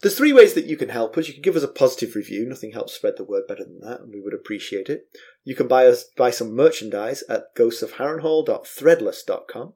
There's 0.02 0.16
three 0.18 0.32
ways 0.34 0.54
that 0.54 0.64
you 0.66 0.78
can 0.78 0.88
help 0.90 1.18
us. 1.18 1.28
You 1.28 1.34
can 1.34 1.42
give 1.44 1.56
us 1.58 1.64
a 1.64 1.68
positive 1.68 2.16
review. 2.16 2.46
Nothing 2.46 2.72
helps 2.72 2.94
spread 2.94 3.18
the 3.18 3.24
word 3.26 3.48
better 3.48 3.64
than 3.66 3.80
that, 3.82 4.00
and 4.02 4.14
we 4.14 4.22
would 4.22 4.34
appreciate 4.34 4.90
it. 4.90 5.08
You 5.44 5.56
can 5.56 5.68
buy 5.68 5.86
us 5.88 6.06
buy 6.16 6.32
some 6.32 6.56
merchandise 6.56 7.22
at 7.30 7.54
ghostsofharrenhal.threadless.com. 7.56 9.74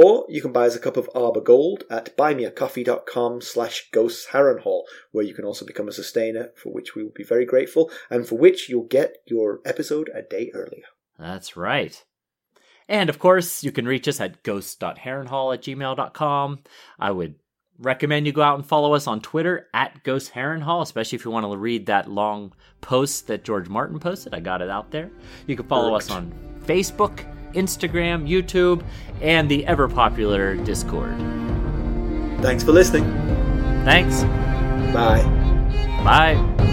Or 0.00 0.26
you 0.28 0.40
can 0.40 0.52
buy 0.52 0.68
us 0.68 0.76
a 0.76 0.78
cup 0.78 0.96
of 0.96 1.10
Arbor 1.12 1.40
Gold 1.40 1.82
at 1.90 2.16
buymeacoffee.com 2.16 3.40
slash 3.40 3.90
ghostsharrenhall, 3.92 4.82
where 5.10 5.24
you 5.24 5.34
can 5.34 5.44
also 5.44 5.66
become 5.66 5.88
a 5.88 5.92
sustainer, 5.92 6.50
for 6.54 6.72
which 6.72 6.94
we 6.94 7.02
will 7.02 7.10
be 7.12 7.24
very 7.24 7.44
grateful, 7.44 7.90
and 8.08 8.24
for 8.24 8.38
which 8.38 8.68
you'll 8.68 8.84
get 8.84 9.16
your 9.26 9.58
episode 9.64 10.08
a 10.14 10.22
day 10.22 10.52
earlier. 10.54 10.84
That's 11.18 11.56
right. 11.56 12.00
And 12.88 13.10
of 13.10 13.18
course, 13.18 13.64
you 13.64 13.72
can 13.72 13.86
reach 13.86 14.06
us 14.06 14.20
at 14.20 14.44
ghost.harrenhall 14.44 15.52
at 15.52 15.62
gmail.com. 15.62 16.60
I 17.00 17.10
would 17.10 17.34
recommend 17.80 18.26
you 18.26 18.32
go 18.32 18.42
out 18.42 18.54
and 18.54 18.64
follow 18.64 18.94
us 18.94 19.08
on 19.08 19.20
Twitter 19.20 19.66
at 19.74 20.04
Ghost 20.04 20.30
especially 20.32 21.16
if 21.16 21.24
you 21.24 21.32
want 21.32 21.44
to 21.44 21.56
read 21.56 21.86
that 21.86 22.08
long 22.08 22.52
post 22.80 23.26
that 23.26 23.42
George 23.42 23.68
Martin 23.68 23.98
posted. 23.98 24.32
I 24.32 24.38
got 24.38 24.62
it 24.62 24.70
out 24.70 24.92
there. 24.92 25.10
You 25.48 25.56
can 25.56 25.66
follow 25.66 25.96
us 25.96 26.08
on 26.08 26.32
Facebook, 26.66 27.24
Instagram, 27.54 28.28
YouTube, 28.28 28.82
and 29.20 29.48
the 29.48 29.66
ever 29.66 29.88
popular 29.88 30.54
Discord. 30.56 31.16
Thanks 32.40 32.62
for 32.62 32.72
listening. 32.72 33.04
Thanks. 33.84 34.22
Bye. 34.92 35.22
Bye. 36.04 36.64